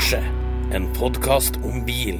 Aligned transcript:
Garasje, 0.00 0.20
en 0.72 0.86
podkast 0.96 1.58
om 1.60 1.82
bil. 1.84 2.16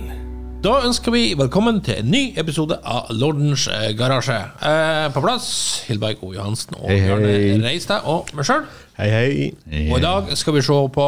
Da 0.61 0.83
ønsker 0.85 1.15
vi 1.15 1.21
velkommen 1.33 1.79
til 1.81 2.03
en 2.03 2.11
ny 2.13 2.35
episode 2.37 2.77
av 2.85 3.07
Lordens 3.17 3.63
eh, 3.73 3.95
garasje. 3.97 4.35
Eh, 4.69 5.07
på 5.15 5.23
plass 5.25 5.47
Hilberg 5.87 6.21
O. 6.21 6.35
Johansen 6.35 6.75
og 6.77 6.91
Hei. 6.91 6.99
Bjørne 7.07 7.63
Reistad 7.63 8.05
og 8.05 8.29
meg 8.37 8.45
sjøl. 8.45 8.67
Hei, 8.99 9.07
hei. 9.15 9.47
Og 9.87 9.97
i 9.97 10.03
dag 10.05 10.29
skal 10.37 10.59
vi 10.59 10.63
se 10.67 10.77
på 10.93 11.07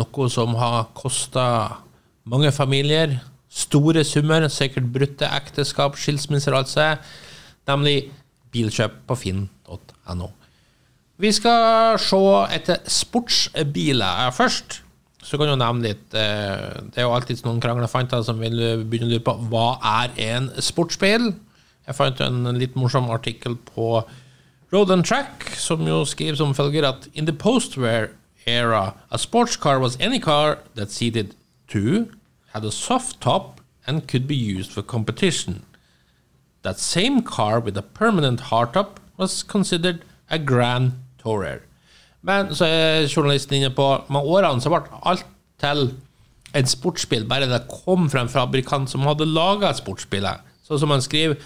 noe 0.00 0.26
som 0.34 0.56
har 0.58 0.88
kosta 0.98 1.44
mange 2.26 2.50
familier 2.56 3.20
store 3.46 4.02
summer, 4.02 4.48
sikkert 4.50 4.88
brutte 4.96 5.28
ekteskap, 5.38 5.94
skilsmisser 6.02 6.56
og 6.56 6.64
alt 6.64 7.12
nemlig 7.70 8.08
bilkjøp 8.50 9.04
på 9.06 9.18
finn.no. 9.22 10.32
Vi 11.22 11.30
skal 11.38 11.94
se 12.02 12.24
etter 12.58 12.82
sportsbiler 12.90 14.34
først. 14.34 14.80
Så 15.26 15.38
kan 15.40 15.50
du 15.50 15.56
nevne 15.58 15.88
litt 15.88 16.14
eh, 16.14 16.76
Det 16.92 17.00
er 17.00 17.08
jo 17.08 17.14
alltid 17.16 17.42
noen 17.46 17.58
kranglefanter 17.62 18.22
som 18.22 18.38
vil 18.38 18.84
begynne 18.86 19.08
å 19.08 19.14
lure 19.16 19.26
på 19.26 19.34
hva 19.50 19.66
er 20.02 20.14
en 20.28 20.52
sportsbil. 20.62 21.32
Jeg 21.86 21.98
fant 21.98 22.22
en 22.22 22.46
litt 22.58 22.78
morsom 22.78 23.10
artikkel 23.14 23.58
på 23.72 24.04
Road 24.74 24.90
and 24.90 25.06
Track, 25.06 25.52
som 25.58 25.82
jo 25.86 26.04
skriver 26.06 26.38
som 26.38 26.54
følger 26.54 26.86
at 26.88 27.06
in 27.14 27.26
the 27.26 27.34
post-war 27.34 28.10
era, 28.46 28.94
a 29.10 29.18
sports 29.18 29.56
car 29.56 29.78
was 29.78 29.96
any 30.00 30.18
car 30.18 30.58
that 30.74 30.90
seated 30.90 31.34
two, 31.68 32.10
had 32.52 32.64
a 32.64 32.70
soft 32.70 33.20
top, 33.20 33.60
and 33.86 34.08
could 34.08 34.26
be 34.26 34.34
used 34.34 34.72
for 34.72 34.82
competition. 34.82 35.62
That 36.62 36.78
same 36.78 37.22
car 37.22 37.60
with 37.60 37.76
a 37.76 37.82
permanent 37.82 38.40
hardtop 38.50 38.98
was 39.16 39.42
considered 39.42 40.04
a 40.28 40.38
grand 40.38 40.92
tourer. 41.18 41.62
Men 42.26 42.50
så 42.54 42.66
er 42.66 43.06
journalisten 43.06 43.56
inne 43.58 43.70
på 43.74 43.86
med 44.10 44.26
årene 44.26 44.62
så 44.62 44.72
ble 44.72 44.82
alt 45.06 45.26
til 45.62 45.90
et 46.56 46.68
sportsbil, 46.70 47.26
bare 47.28 47.48
det 47.50 47.66
kom 47.68 48.08
fra 48.10 48.24
en 48.24 48.32
fabrikant 48.32 48.90
som 48.90 49.04
hadde 49.06 49.28
laga 49.28 49.72
sportsbiler. 49.76 50.40
Så 50.66 50.78
som 50.80 50.90
han 50.90 51.04
skriver 51.04 51.36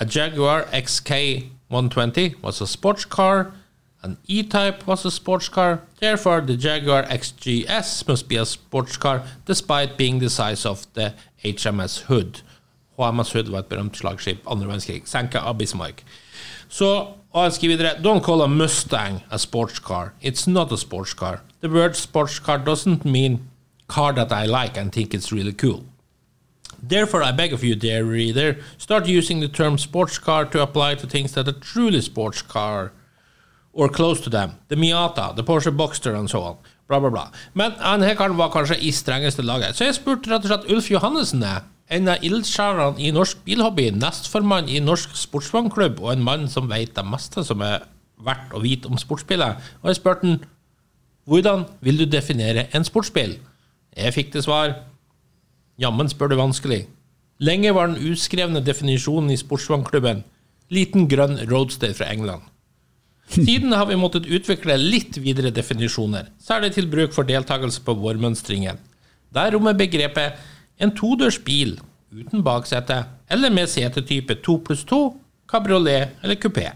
A 0.00 0.04
Jaguar 0.04 0.66
XK120 0.72 2.42
was 2.42 2.60
a 2.60 2.66
sports 2.66 3.04
car. 3.04 3.52
An 4.02 4.16
E-Type 4.28 4.86
was 4.86 5.04
a 5.06 5.10
sports 5.10 5.48
car. 5.48 5.80
Therefore, 6.00 6.40
the 6.40 6.54
Jaguar 6.54 7.04
XGS 7.04 8.06
must 8.08 8.28
be 8.28 8.36
a 8.36 8.44
sports 8.44 8.96
car, 8.96 9.22
despite 9.46 9.96
being 9.96 10.20
the 10.20 10.28
size 10.28 10.66
of 10.66 10.86
the 10.94 11.14
HMS 11.42 12.02
Hood. 12.02 12.42
HMS 12.98 13.32
Hood 13.32 13.50
var 13.50 13.58
et 13.58 13.66
berømt 13.66 13.96
slagskip 13.96 14.44
andre 14.50 14.68
verdenskrig, 14.68 15.02
senka 15.08 15.38
av 15.38 15.58
Bismarck. 15.58 16.04
Så, 16.68 17.06
og 17.36 17.42
han 17.42 17.52
skriver 17.52 17.76
videre 17.76 17.98
Don't 18.00 18.24
call 18.24 18.42
a 18.42 18.48
Mustang 18.48 19.22
a 19.30 19.38
sports 19.38 19.78
car. 19.78 20.14
It's 20.22 20.46
not 20.46 20.72
a 20.72 20.76
sports 20.76 21.12
car. 21.12 21.42
The 21.60 21.68
word 21.68 21.94
sports 21.94 22.38
car 22.38 22.58
doesn't 22.58 23.04
mean 23.04 23.40
car 23.88 24.12
that 24.14 24.32
I 24.32 24.46
like 24.46 24.80
and 24.80 24.90
think 24.92 25.12
it's 25.12 25.32
really 25.32 25.52
cool. 25.52 25.84
Therefore, 26.82 27.22
I 27.22 27.32
beg 27.32 27.52
of 27.52 27.62
you, 27.62 27.74
dear 27.74 28.04
reader, 28.04 28.56
start 28.78 29.06
using 29.06 29.40
the 29.40 29.48
term 29.48 29.76
sports 29.76 30.18
car 30.18 30.46
to 30.46 30.62
apply 30.62 30.94
to 30.94 31.06
things 31.06 31.32
that 31.32 31.48
are 31.48 31.60
truly 31.60 32.00
sports 32.00 32.40
car 32.40 32.92
or 33.72 33.88
close 33.88 34.20
to 34.22 34.30
them. 34.30 34.52
The 34.68 34.76
Miata, 34.76 35.36
the 35.36 35.44
Porsche 35.44 35.76
Boxster 35.76 36.18
and 36.18 36.30
so 36.30 36.40
on. 36.40 36.56
Bla, 36.88 37.00
bla, 37.00 37.10
bla. 37.10 37.30
Men 37.54 37.72
han 37.72 38.02
her 38.02 38.14
karen 38.14 38.36
var 38.36 38.50
kanskje 38.50 38.78
i 38.80 38.92
strengeste 38.92 39.42
laget. 39.42 39.76
Så 39.76 39.84
jeg 39.84 39.94
spurte 39.98 40.30
rett 40.30 40.44
og 40.44 40.52
slett 40.52 40.70
Ulf 40.72 40.90
Johannessen, 40.90 41.42
jeg, 41.42 41.62
en 41.88 42.10
av 42.10 42.24
ildsjelene 42.26 42.98
i 42.98 43.12
norsk 43.14 43.44
bilhobby, 43.46 43.90
nestformann 43.94 44.70
i 44.70 44.80
Norsk 44.82 45.14
Sportsvognklubb, 45.18 46.00
og 46.02 46.12
en 46.12 46.24
mann 46.26 46.48
som 46.50 46.70
vet 46.70 46.96
det 46.96 47.04
meste 47.06 47.44
som 47.46 47.62
er 47.62 47.86
verdt 48.26 48.54
å 48.56 48.62
vite 48.64 48.90
om 48.90 48.98
sportsbiler. 48.98 49.60
Og 49.82 49.90
jeg 49.90 50.00
spurte 50.00 50.26
han 50.26 50.40
hvordan 51.26 51.66
vil 51.82 51.98
du 51.98 52.06
definere 52.10 52.68
en 52.74 52.86
sportsbil? 52.86 53.36
Jeg 53.96 54.14
fikk 54.14 54.34
til 54.34 54.44
svar 54.46 54.76
Jammen 55.76 56.08
spør 56.08 56.30
du 56.32 56.38
vanskelig. 56.38 56.86
Lenge 57.44 57.74
var 57.76 57.90
den 57.90 58.00
uskrevne 58.08 58.62
definisjonen 58.64 59.34
i 59.34 59.36
sportsvognklubben 59.36 60.22
liten 60.72 61.04
grønn 61.10 61.36
roadster 61.50 61.92
fra 61.94 62.08
England. 62.14 62.46
Siden 63.28 63.74
har 63.74 63.88
vi 63.90 63.98
måttet 63.98 64.28
utvikle 64.30 64.78
litt 64.78 65.18
videre 65.20 65.50
definisjoner, 65.52 66.30
særlig 66.38 66.72
til 66.76 66.88
bruk 66.88 67.12
for 67.12 67.28
deltakelse 67.28 67.82
på 67.84 67.96
vårmønstringen. 67.98 68.78
Der 69.34 69.52
rommer 69.52 69.76
begrepet 69.76 70.38
en 70.80 70.92
todørs 70.96 71.38
bil 71.44 71.76
uten 72.12 72.44
baksete 72.44 73.02
eller 73.32 73.52
med 73.52 73.70
setetype 73.70 74.38
2 74.44 74.58
pluss 74.66 74.84
2, 74.88 75.00
kabriolet 75.50 76.16
eller 76.22 76.38
kupé. 76.40 76.70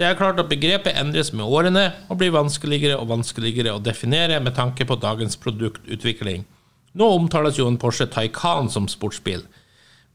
Det 0.00 0.06
er 0.08 0.16
klart 0.16 0.38
at 0.40 0.48
begrepet 0.48 0.96
endres 0.96 1.32
med 1.36 1.44
årene 1.44 1.90
og 2.08 2.22
blir 2.22 2.32
vanskeligere 2.32 2.96
og 2.96 3.10
vanskeligere 3.10 3.74
å 3.76 3.82
definere 3.84 4.38
med 4.40 4.56
tanke 4.56 4.86
på 4.88 4.96
dagens 4.96 5.36
produktutvikling. 5.36 6.46
Nå 6.96 7.08
omtales 7.18 7.58
jo 7.60 7.68
en 7.68 7.78
Porsche 7.78 8.06
Taycan 8.10 8.70
som 8.72 8.88
sportsbil. 8.88 9.44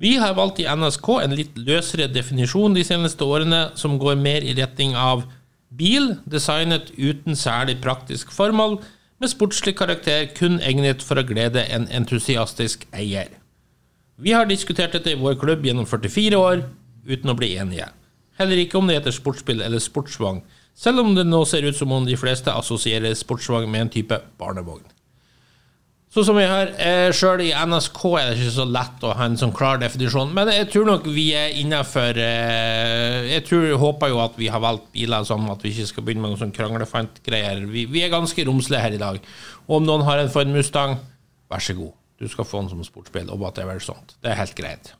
Vi 0.02 0.16
har 0.20 0.34
valgt 0.36 0.60
i 0.60 0.66
NSK 0.68 1.08
en 1.22 1.36
litt 1.38 1.54
løsere 1.56 2.10
definisjon 2.12 2.74
de 2.76 2.84
seneste 2.84 3.24
årene, 3.24 3.70
som 3.80 4.00
går 4.02 4.18
mer 4.20 4.44
i 4.44 4.56
retning 4.58 4.96
av 4.98 5.24
bil 5.70 6.16
designet 6.26 6.90
uten 6.98 7.38
særlig 7.38 7.78
praktisk 7.84 8.34
formål, 8.36 8.80
med 9.20 9.32
sportslig 9.32 9.76
karakter 9.80 10.28
kun 10.36 10.60
egnet 10.60 11.04
for 11.04 11.20
å 11.20 11.26
glede 11.28 11.64
en 11.72 11.88
entusiastisk 11.88 12.88
eier. 12.96 13.30
Vi 14.16 14.32
har 14.36 14.48
diskutert 14.48 14.96
dette 14.96 15.12
i 15.12 15.20
vår 15.20 15.38
klubb 15.40 15.66
gjennom 15.68 15.88
44 15.88 16.40
år, 16.40 16.66
uten 17.08 17.32
å 17.32 17.38
bli 17.38 17.54
enige. 17.60 17.90
Heller 18.40 18.60
ikke 18.60 18.80
om 18.80 18.88
det 18.88 18.98
heter 19.00 19.16
sportsspill 19.16 19.64
eller 19.64 19.84
sportsvogn, 19.84 20.42
selv 20.76 21.04
om 21.04 21.14
det 21.16 21.24
nå 21.28 21.42
ser 21.48 21.68
ut 21.68 21.78
som 21.78 21.92
om 21.96 22.08
de 22.08 22.18
fleste 22.20 22.52
assosierer 22.52 23.16
sportsvogn 23.16 23.72
med 23.72 23.86
en 23.86 23.94
type 23.96 24.20
barnevogn. 24.40 24.84
Så 26.16 26.24
som 26.24 26.38
vi 26.40 26.46
hører, 26.48 26.70
eh, 26.80 27.10
Sjøl 27.12 27.42
i 27.44 27.50
NSK 27.52 27.98
er 28.16 28.30
det 28.30 28.38
ikke 28.38 28.52
så 28.56 28.64
lett 28.64 29.02
å 29.04 29.10
ha 29.20 29.26
en 29.28 29.34
sånn 29.36 29.52
klar 29.52 29.82
definisjon, 29.82 30.30
men 30.32 30.48
jeg 30.48 30.70
tror 30.72 30.86
nok 30.88 31.10
vi 31.12 31.26
er 31.36 31.58
innafor 31.60 32.16
eh, 32.16 33.34
Jeg 33.34 33.44
tror, 33.50 33.66
håper 33.82 34.14
jo 34.14 34.22
at 34.24 34.38
vi 34.40 34.48
har 34.48 34.64
valgt 34.64 34.88
biler 34.94 35.26
sånn 35.28 35.50
at 35.52 35.66
vi 35.66 35.74
ikke 35.74 35.90
skal 35.90 36.06
begynne 36.08 36.24
med 36.24 36.32
noen 36.32 36.40
sånn 36.40 36.54
kranglefant-greier. 36.56 37.66
Vi, 37.68 37.84
vi 37.92 38.06
er 38.06 38.14
ganske 38.14 38.46
romslige 38.48 38.80
her 38.80 38.96
i 38.96 39.02
dag. 39.02 39.20
Og 39.68 39.82
om 39.82 39.90
noen 39.90 40.06
har 40.08 40.24
en 40.24 40.32
Ford 40.32 40.48
Mustang, 40.56 40.96
vær 41.52 41.68
så 41.68 41.76
god. 41.76 41.92
Du 42.24 42.32
skal 42.32 42.48
få 42.48 42.64
den 42.64 42.72
som 42.72 42.88
sportsbil, 42.88 43.28
og 43.28 43.44
whatever 43.44 43.84
sånt. 43.84 44.16
Det 44.24 44.32
er 44.32 44.40
helt 44.40 44.56
greit. 44.56 44.94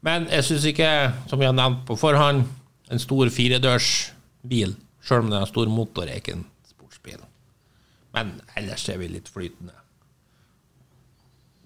Men 0.00 0.30
jeg 0.32 0.48
syns 0.48 0.64
ikke, 0.72 0.90
som 1.28 1.44
vi 1.44 1.50
har 1.50 1.52
nevnt 1.52 1.84
på 1.84 2.00
forhånd, 2.00 2.46
en 2.88 3.04
stor 3.04 3.28
firedørs 3.28 3.92
bil, 4.48 4.78
sjøl 5.04 5.26
om 5.26 5.28
den 5.28 5.44
har 5.44 5.52
stor 5.52 5.68
motor, 5.68 6.08
er 6.08 6.24
ikke 6.24 6.38
en. 6.38 6.48
Men 8.14 8.36
ellers 8.56 8.86
er 8.92 9.00
vi 9.00 9.08
litt 9.10 9.30
flytende. 9.32 9.74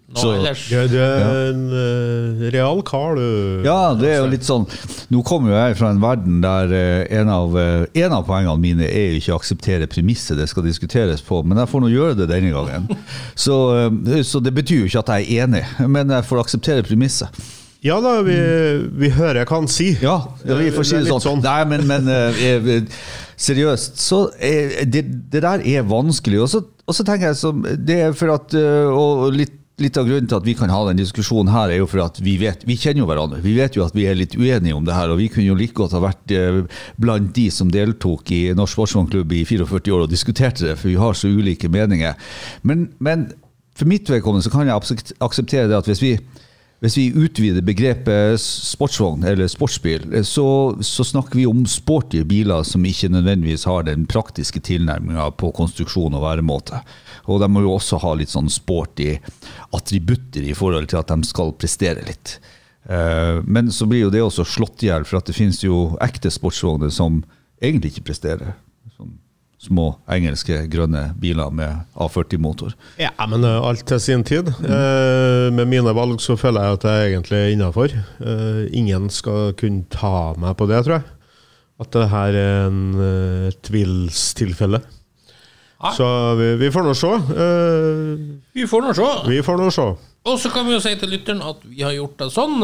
Nå, 0.08 0.16
Så- 0.16 0.30
ellers 0.38 0.62
Du, 0.70 0.76
du 0.88 0.96
er 0.96 1.50
en 1.50 1.66
eh, 1.68 2.50
real 2.54 2.80
kar, 2.82 3.14
du. 3.18 3.60
Ja, 3.66 3.92
det 3.92 4.08
er 4.08 4.22
jo 4.22 4.30
litt 4.32 4.46
sånn 4.46 4.64
Nå 5.12 5.20
kommer 5.22 5.52
jo 5.52 5.58
jeg 5.58 5.76
fra 5.76 5.90
en 5.92 6.00
verden 6.00 6.38
der 6.40 6.72
eh, 6.72 7.18
en 7.20 7.28
av, 7.28 7.52
eh, 7.60 7.84
en 8.06 8.14
av 8.16 8.24
poengene 8.24 8.56
mine 8.62 8.88
er 8.88 9.10
jo 9.12 9.18
ikke 9.20 9.34
å 9.36 9.40
akseptere 9.42 9.86
premisset 9.92 10.40
det 10.40 10.48
skal 10.48 10.64
diskuteres 10.64 11.20
på, 11.20 11.42
men 11.44 11.60
jeg 11.60 11.68
får 11.68 11.84
nå 11.84 11.92
gjøre 11.92 12.16
det 12.22 12.30
denne 12.32 12.54
gangen. 12.56 12.88
Så, 13.36 13.58
så 14.24 14.40
det 14.40 14.54
betyr 14.56 14.86
jo 14.86 14.88
ikke 14.88 15.04
at 15.04 15.12
jeg 15.18 15.28
er 15.28 15.44
enig, 15.44 15.64
men 15.84 16.08
jeg 16.16 16.24
får 16.24 16.40
akseptere 16.46 16.88
premisset. 16.88 17.28
Ja 17.84 18.00
da, 18.02 18.16
vi, 18.26 18.34
vi 18.98 19.12
hører 19.14 19.44
hva 19.44 19.60
han 19.60 19.68
sier. 19.70 20.00
Ja, 20.02 20.16
ja 20.48 20.56
vi 20.58 20.72
får 20.72 20.88
si 20.88 20.96
Det 20.96 21.04
det 21.04 21.12
sånn. 21.12 21.20
sånn. 21.28 21.44
Nei, 21.44 21.60
men, 21.68 21.84
men 21.86 22.88
seriøst, 23.38 24.00
så 24.02 24.24
er, 24.34 24.82
det, 24.90 25.04
det 25.30 25.44
der 25.44 25.62
er 25.62 25.86
vanskelig. 25.88 26.42
Og 26.42 26.50
så, 26.50 26.62
og 26.86 26.96
så 26.96 27.06
tenker 27.06 27.30
jeg 27.30 27.38
så, 27.38 27.52
Det 27.54 28.00
er 28.02 28.16
for 28.16 28.34
at 28.34 28.54
eh, 28.58 28.90
Og 28.90 29.34
litt, 29.34 29.54
litt 29.78 29.98
av 30.00 30.08
grunnen 30.08 30.26
til 30.26 30.40
at 30.40 30.46
vi 30.46 30.56
kan 30.58 30.72
ha 30.72 30.80
den 30.88 30.98
diskusjonen 30.98 31.52
her, 31.54 31.70
er 31.70 31.82
jo 31.82 31.88
for 31.90 32.02
at 32.02 32.18
vi 32.24 32.34
vet 32.40 32.64
Vi 32.66 32.78
kjenner 32.80 33.04
jo 33.04 33.10
hverandre. 33.10 33.40
Vi 33.44 33.54
vet 33.58 33.78
jo 33.78 33.84
at 33.86 33.94
vi 33.96 34.08
er 34.10 34.18
litt 34.18 34.34
uenige 34.38 34.74
om 34.74 34.86
det 34.86 34.96
her, 34.96 35.12
og 35.14 35.20
vi 35.22 35.28
kunne 35.32 35.46
jo 35.46 35.58
like 35.58 35.76
godt 35.78 35.94
ha 35.96 36.02
vært 36.02 36.34
eh, 36.34 36.64
blant 37.00 37.30
de 37.36 37.48
som 37.54 37.70
deltok 37.72 38.34
i 38.34 38.42
Norsk 38.58 38.74
Sportsvognklubb 38.78 39.36
i 39.38 39.44
44 39.48 39.94
år 39.94 40.08
og 40.08 40.12
diskuterte 40.12 40.66
det, 40.66 40.78
for 40.80 40.90
vi 40.90 40.98
har 40.98 41.14
så 41.18 41.30
ulike 41.30 41.70
meninger. 41.72 42.18
Men, 42.66 42.88
men 42.98 43.30
for 43.78 43.90
mitt 43.90 44.10
vedkommende 44.10 44.42
så 44.42 44.50
kan 44.50 44.66
jeg 44.66 45.14
akseptere 45.22 45.70
det 45.70 45.78
at 45.78 45.86
hvis 45.86 46.02
vi 46.02 46.16
hvis 46.78 46.94
vi 46.94 47.08
utvider 47.10 47.64
begrepet 47.66 48.38
sportsvogn 48.38 49.24
eller 49.26 49.48
sportsbil, 49.50 50.04
eh, 50.14 50.22
så, 50.26 50.46
så 50.84 51.06
snakker 51.06 51.40
vi 51.40 51.46
om 51.50 51.64
sporty 51.66 52.20
biler 52.28 52.62
som 52.66 52.86
ikke 52.86 53.10
nødvendigvis 53.10 53.66
har 53.66 53.88
den 53.88 54.06
praktiske 54.10 54.62
tilnærminga 54.62 55.26
på 55.40 55.50
konstruksjon 55.56 56.14
og 56.14 56.22
væremåte. 56.22 56.78
Og 57.26 57.42
de 57.42 57.48
må 57.50 57.64
jo 57.64 57.74
også 57.74 57.98
ha 58.04 58.14
litt 58.14 58.30
sånn 58.30 58.50
sporty 58.52 59.16
attributter 59.74 60.46
i 60.46 60.54
forhold 60.56 60.86
til 60.92 61.02
at 61.02 61.10
de 61.10 61.26
skal 61.26 61.50
prestere 61.58 62.06
litt. 62.06 62.38
Eh, 62.86 63.42
Men 63.42 63.74
så 63.74 63.90
blir 63.90 64.06
jo 64.06 64.14
det 64.14 64.22
også 64.22 64.46
slått 64.46 64.86
i 64.86 64.92
hjel, 64.92 65.04
for 65.08 65.18
at 65.18 65.26
det 65.26 65.36
finnes 65.36 65.58
jo 65.64 65.96
ekte 66.04 66.30
sportsvogner 66.30 66.94
som 66.94 67.24
egentlig 67.58 67.96
ikke 67.96 68.06
presterer. 68.12 68.54
Små 69.58 69.88
engelske 70.14 70.60
grønne 70.70 71.08
biler 71.18 71.50
med 71.50 71.80
A40-motor. 71.98 72.76
Ja, 73.02 73.10
men 73.26 73.42
eh, 73.42 73.56
alt 73.66 73.82
til 73.90 73.98
sin 74.00 74.22
tid. 74.22 74.52
Eh, 74.62 75.48
med 75.50 75.66
mine 75.66 75.90
valg 75.98 76.20
så 76.22 76.36
føler 76.38 76.62
jeg 76.68 76.76
at 76.78 76.86
jeg 76.86 77.08
egentlig 77.16 77.38
er 77.40 77.54
innafor. 77.56 77.94
ingen 78.70 79.08
skal 79.10 79.52
kunne 79.58 79.82
ta 79.90 80.34
meg 80.38 80.54
på 80.60 80.68
det, 80.70 80.84
tror 80.86 81.00
jeg. 81.00 81.08
At 81.82 81.90
det 81.94 82.06
her 82.10 82.38
er 82.38 82.68
en 82.68 82.78
eh, 83.02 83.50
tvilstilfelle. 83.66 84.80
Nei. 85.78 85.92
Så 85.94 86.06
vi, 86.38 86.46
vi 86.58 86.70
får 86.74 86.86
nå 86.86 86.94
se. 86.98 87.10
Eh, 87.14 88.22
Vi 88.54 88.66
får 88.66 88.86
nå 88.86 88.94
se. 88.98 89.10
vi 89.30 89.42
får 89.46 89.58
nå 89.62 89.68
se. 89.74 89.88
Og 90.28 90.38
så 90.42 90.50
kan 90.54 90.66
vi 90.66 90.74
jo 90.74 90.80
si 90.82 90.94
til 90.98 91.10
lytteren 91.14 91.42
at 91.46 91.60
vi 91.66 91.82
har 91.86 91.94
gjort 91.94 92.18
det 92.22 92.30
sånn. 92.34 92.58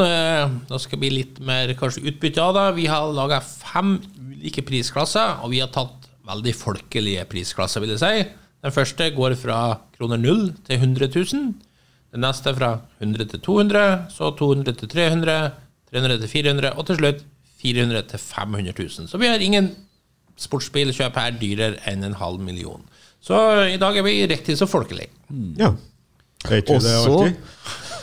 Det 0.69 0.81
skal 0.83 0.99
bli 1.01 1.11
litt 1.15 1.39
mer 1.47 1.71
kanskje 1.79 2.03
utbytte 2.11 2.43
av 2.43 2.55
det. 2.59 2.65
Vi 2.79 2.87
har 2.91 3.11
laga 3.15 3.39
fem 3.43 3.97
ulike 4.19 4.63
prisklasser, 4.67 5.39
og 5.43 5.51
vi 5.55 5.63
har 5.63 5.71
tatt 5.75 6.04
veldig 6.29 6.55
folkelige 6.57 7.25
prisklasser, 7.31 7.83
vil 7.85 7.95
jeg 7.95 8.03
si. 8.03 8.25
Den 8.65 8.73
første 8.73 9.11
går 9.13 9.37
fra 9.37 9.59
kroner 9.99 10.21
0 10.21 10.47
til 10.67 10.77
100 10.81 11.11
000. 11.13 11.55
Den 12.15 12.23
neste 12.25 12.55
fra 12.57 12.79
100 13.03 13.29
til 13.35 13.41
200, 13.45 14.07
så 14.15 14.31
200 14.39 14.79
til 14.81 14.89
300, 14.89 15.51
300 15.93 16.21
til 16.23 16.31
400, 16.33 16.73
og 16.73 16.87
til 16.87 17.01
slutt 17.01 17.25
400 17.63 18.03
til 18.13 18.19
500 18.19 18.75
000. 18.79 19.09
Så 19.09 19.19
vi 19.21 19.27
har 19.27 19.43
ingen 19.43 19.73
sportsbilkjøp 20.41 21.17
her 21.21 21.35
dyrere 21.41 21.81
enn 21.91 22.05
en 22.07 22.17
halv 22.19 22.41
million. 22.43 22.83
Så 23.25 23.37
i 23.73 23.79
dag 23.81 23.97
er 23.97 24.05
vi 24.05 24.17
riktig 24.31 24.57
så 24.59 24.67
folkelige. 24.69 25.11
Ja. 25.59 25.73
Og 26.45 26.51
det 26.51 26.81
så? 26.83 27.33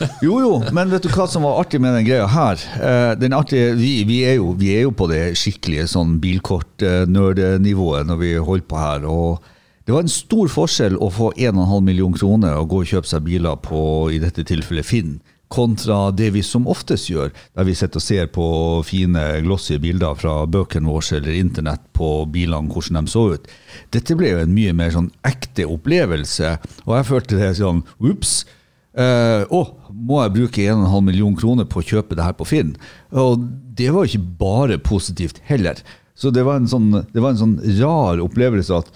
Jo, 0.25 0.39
jo, 0.42 0.51
men 0.74 0.92
vet 0.92 1.06
du 1.06 1.09
hva 1.13 1.27
som 1.30 1.45
var 1.45 1.59
artig 1.62 1.81
med 1.83 1.95
den 1.98 2.07
greia 2.07 2.27
her? 2.30 2.62
Eh, 2.81 3.13
den 3.21 3.36
artige, 3.38 3.74
vi, 3.80 4.01
vi, 4.09 4.21
er 4.27 4.38
jo, 4.39 4.51
vi 4.57 4.74
er 4.75 4.86
jo 4.86 4.94
på 4.98 5.07
det 5.12 5.24
skikkelige 5.39 5.88
sånn 5.92 6.19
bilkort-nerdnivået 6.24 8.09
når 8.09 8.21
vi 8.21 8.36
holder 8.38 8.69
på 8.69 8.81
her. 8.81 9.09
og 9.09 9.51
det 9.86 9.95
var 9.95 10.06
en 10.06 10.13
stor 10.13 10.48
forskjell 10.51 10.95
å 11.01 11.09
få 11.12 11.31
1,5 11.33 11.81
million 11.83 12.13
kroner 12.13 12.53
og 12.59 12.69
gå 12.71 12.81
og 12.83 12.92
kjøpe 12.92 13.09
seg 13.09 13.25
biler 13.25 13.57
på 13.65 13.81
i 14.13 14.19
dette 14.21 14.45
tilfellet 14.48 14.86
Finn, 14.86 15.15
kontra 15.51 16.12
det 16.15 16.30
vi 16.36 16.44
som 16.45 16.68
oftest 16.69 17.09
gjør, 17.09 17.33
der 17.57 17.68
vi 17.68 17.75
sitter 17.75 18.00
og 18.00 18.06
ser 18.06 18.30
på 18.31 18.45
fine, 18.88 19.24
glossy 19.44 19.80
bilder 19.83 20.15
fra 20.15 20.38
bøkene 20.48 20.88
våre 20.88 21.18
eller 21.18 21.36
internett 21.36 21.83
på 21.98 22.13
bilene, 22.31 22.71
hvordan 22.71 23.01
de 23.01 23.12
så 23.12 23.25
ut. 23.33 23.51
Dette 23.92 24.15
ble 24.15 24.31
jo 24.31 24.45
en 24.45 24.56
mye 24.56 24.77
mer 24.77 24.94
sånn 24.95 25.12
ekte 25.27 25.68
opplevelse, 25.68 26.56
og 26.86 26.95
jeg 26.95 27.09
følte 27.12 27.42
det 27.42 27.53
sånn 27.59 27.83
Ops! 28.00 28.42
Å, 28.91 29.59
må 29.95 30.17
jeg 30.19 30.33
bruke 30.35 30.63
1,5 30.67 31.05
million 31.07 31.35
kroner 31.39 31.67
på 31.69 31.79
å 31.79 31.85
kjøpe 31.93 32.17
det 32.17 32.25
her 32.25 32.35
på 32.35 32.47
Finn? 32.49 32.73
Og 33.15 33.45
det 33.77 33.88
var 33.95 34.07
ikke 34.07 34.25
bare 34.41 34.79
positivt 34.83 35.39
heller. 35.47 35.79
Så 36.21 36.29
det 36.33 36.43
var 36.45 36.59
en 36.59 36.69
sånn, 36.69 36.91
var 37.13 37.31
en 37.31 37.39
sånn 37.39 37.57
rar 37.79 38.21
opplevelse 38.21 38.77
at 38.77 38.91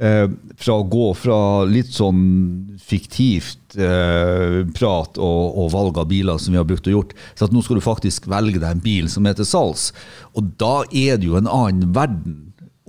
uh, 0.00 0.26
fra 0.60 0.76
å 0.78 0.86
gå 0.88 1.10
fra 1.18 1.40
litt 1.68 1.92
sånn 1.92 2.22
fiktivt 2.80 3.76
uh, 3.76 4.62
prat 4.76 5.20
og, 5.20 5.42
og 5.60 5.72
valg 5.74 6.00
av 6.00 6.08
biler 6.12 6.40
som 6.40 6.54
vi 6.54 6.60
har 6.60 6.68
brukt 6.68 6.88
og 6.88 6.96
gjort, 6.96 7.16
til 7.36 7.48
at 7.48 7.56
nå 7.56 7.64
skal 7.66 7.80
du 7.80 7.84
faktisk 7.84 8.30
velge 8.30 8.62
deg 8.62 8.70
en 8.70 8.84
bil 8.84 9.10
som 9.12 9.28
er 9.28 9.36
til 9.38 9.48
salgs. 9.48 9.90
Og 10.32 10.54
da 10.60 10.80
er 10.88 11.20
det 11.20 11.28
jo 11.28 11.38
en 11.40 11.50
annen 11.50 11.92
verden, 11.96 12.38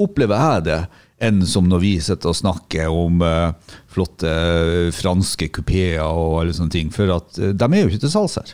opplever 0.01 0.39
jeg 0.39 0.67
det, 0.69 0.81
enn 1.21 1.41
som 1.47 1.69
når 1.69 1.83
vi 1.83 1.93
sitter 2.03 2.31
og 2.31 2.39
snakker 2.39 2.91
om 2.91 3.23
eh, 3.25 3.77
flotte 3.91 4.29
eh, 4.29 4.91
franske 4.95 5.51
kupeer 5.55 6.03
og 6.03 6.41
alle 6.41 6.57
sånne 6.57 6.73
ting. 6.73 6.93
For 6.93 7.11
at 7.13 7.39
eh, 7.39 7.55
de 7.55 7.67
er 7.71 7.83
jo 7.83 7.91
ikke 7.91 8.05
til 8.05 8.15
salgs 8.15 8.39
her. 8.41 8.53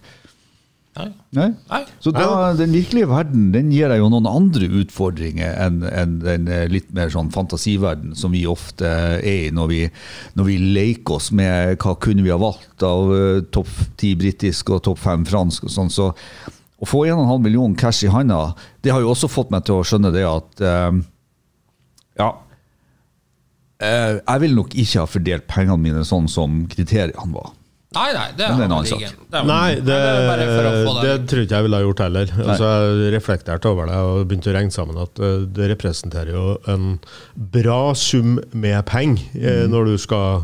Nei. 0.98 1.08
Nei? 1.38 1.48
Nei. 1.70 1.82
Så 2.02 2.12
da, 2.16 2.54
den 2.58 2.74
virkelige 2.74 3.10
verden 3.10 3.50
den 3.54 3.70
gir 3.74 3.92
deg 3.92 4.02
jo 4.02 4.10
noen 4.12 4.28
andre 4.30 4.70
utfordringer 4.82 5.58
enn 5.66 5.82
en 5.86 6.16
den 6.24 6.48
eh, 6.52 6.66
litt 6.72 6.90
mer 6.96 7.12
sånn 7.14 7.30
fantasiverden 7.34 8.16
som 8.18 8.34
vi 8.34 8.46
ofte 8.50 8.88
er 8.88 9.22
i 9.28 9.52
når 9.54 9.70
vi, 9.72 9.82
når 10.40 10.50
vi 10.50 10.58
leker 10.80 11.20
oss 11.20 11.30
med 11.36 11.78
hva 11.84 11.94
kunne 12.02 12.26
vi 12.26 12.34
ha 12.34 12.40
valgt 12.42 12.86
av 12.86 13.12
uh, 13.12 13.44
topp 13.54 13.70
ti 14.00 14.16
britisk 14.18 14.74
og 14.74 14.84
topp 14.88 15.04
fem 15.04 15.26
fransk 15.28 15.68
og 15.68 15.76
sånn. 15.76 15.94
Så 15.94 16.10
å 16.10 16.90
få 16.90 17.06
1,5 17.10 17.46
million 17.46 17.78
cash 17.78 18.08
i 18.08 18.12
handa, 18.14 18.56
det 18.82 18.94
har 18.94 19.04
jo 19.04 19.14
også 19.14 19.30
fått 19.32 19.54
meg 19.54 19.66
til 19.68 19.80
å 19.80 19.86
skjønne 19.86 20.14
det 20.16 20.26
at 20.26 20.66
uh, 20.66 20.98
ja. 22.18 22.32
Eh, 23.80 24.18
jeg 24.24 24.42
vil 24.42 24.56
nok 24.58 24.74
ikke 24.74 25.04
ha 25.04 25.06
fordelt 25.10 25.48
pengene 25.52 25.78
mine 25.78 26.04
sånn 26.08 26.28
som 26.32 26.64
kriteriene 26.72 27.30
var. 27.36 27.54
Nei, 27.96 28.10
nei, 28.14 28.26
det 28.36 28.44
det 28.44 28.46
er 28.46 28.64
en 28.66 28.74
annen 28.76 28.86
sak. 28.90 29.04
Det 29.32 29.42
Nei, 29.48 29.76
det, 29.80 29.96
er 29.96 30.26
bare 30.28 30.48
for 30.50 30.66
å 30.68 30.72
få 30.84 30.94
det 30.98 31.12
det. 31.22 31.30
tror 31.32 31.44
ikke 31.46 31.56
jeg 31.56 31.66
ville 31.66 31.78
ha 31.80 31.86
gjort 31.86 32.02
heller. 32.04 32.34
Altså, 32.44 32.72
jeg 33.00 33.14
reflekterte 33.16 33.70
over 33.72 33.88
det 33.90 33.96
og 34.10 34.18
begynte 34.28 34.52
å 34.52 34.56
regne 34.58 34.76
sammen 34.76 35.00
at 35.02 35.22
eh, 35.24 35.38
det 35.56 35.70
representerer 35.72 36.34
jo 36.36 36.44
en 36.74 36.90
bra 37.56 37.80
sum 37.98 38.36
med 38.52 38.82
penger 38.90 39.24
eh, 39.40 39.64
Mm. 39.64 39.72
når 39.72 39.86
du 39.94 39.96
skal 40.04 40.44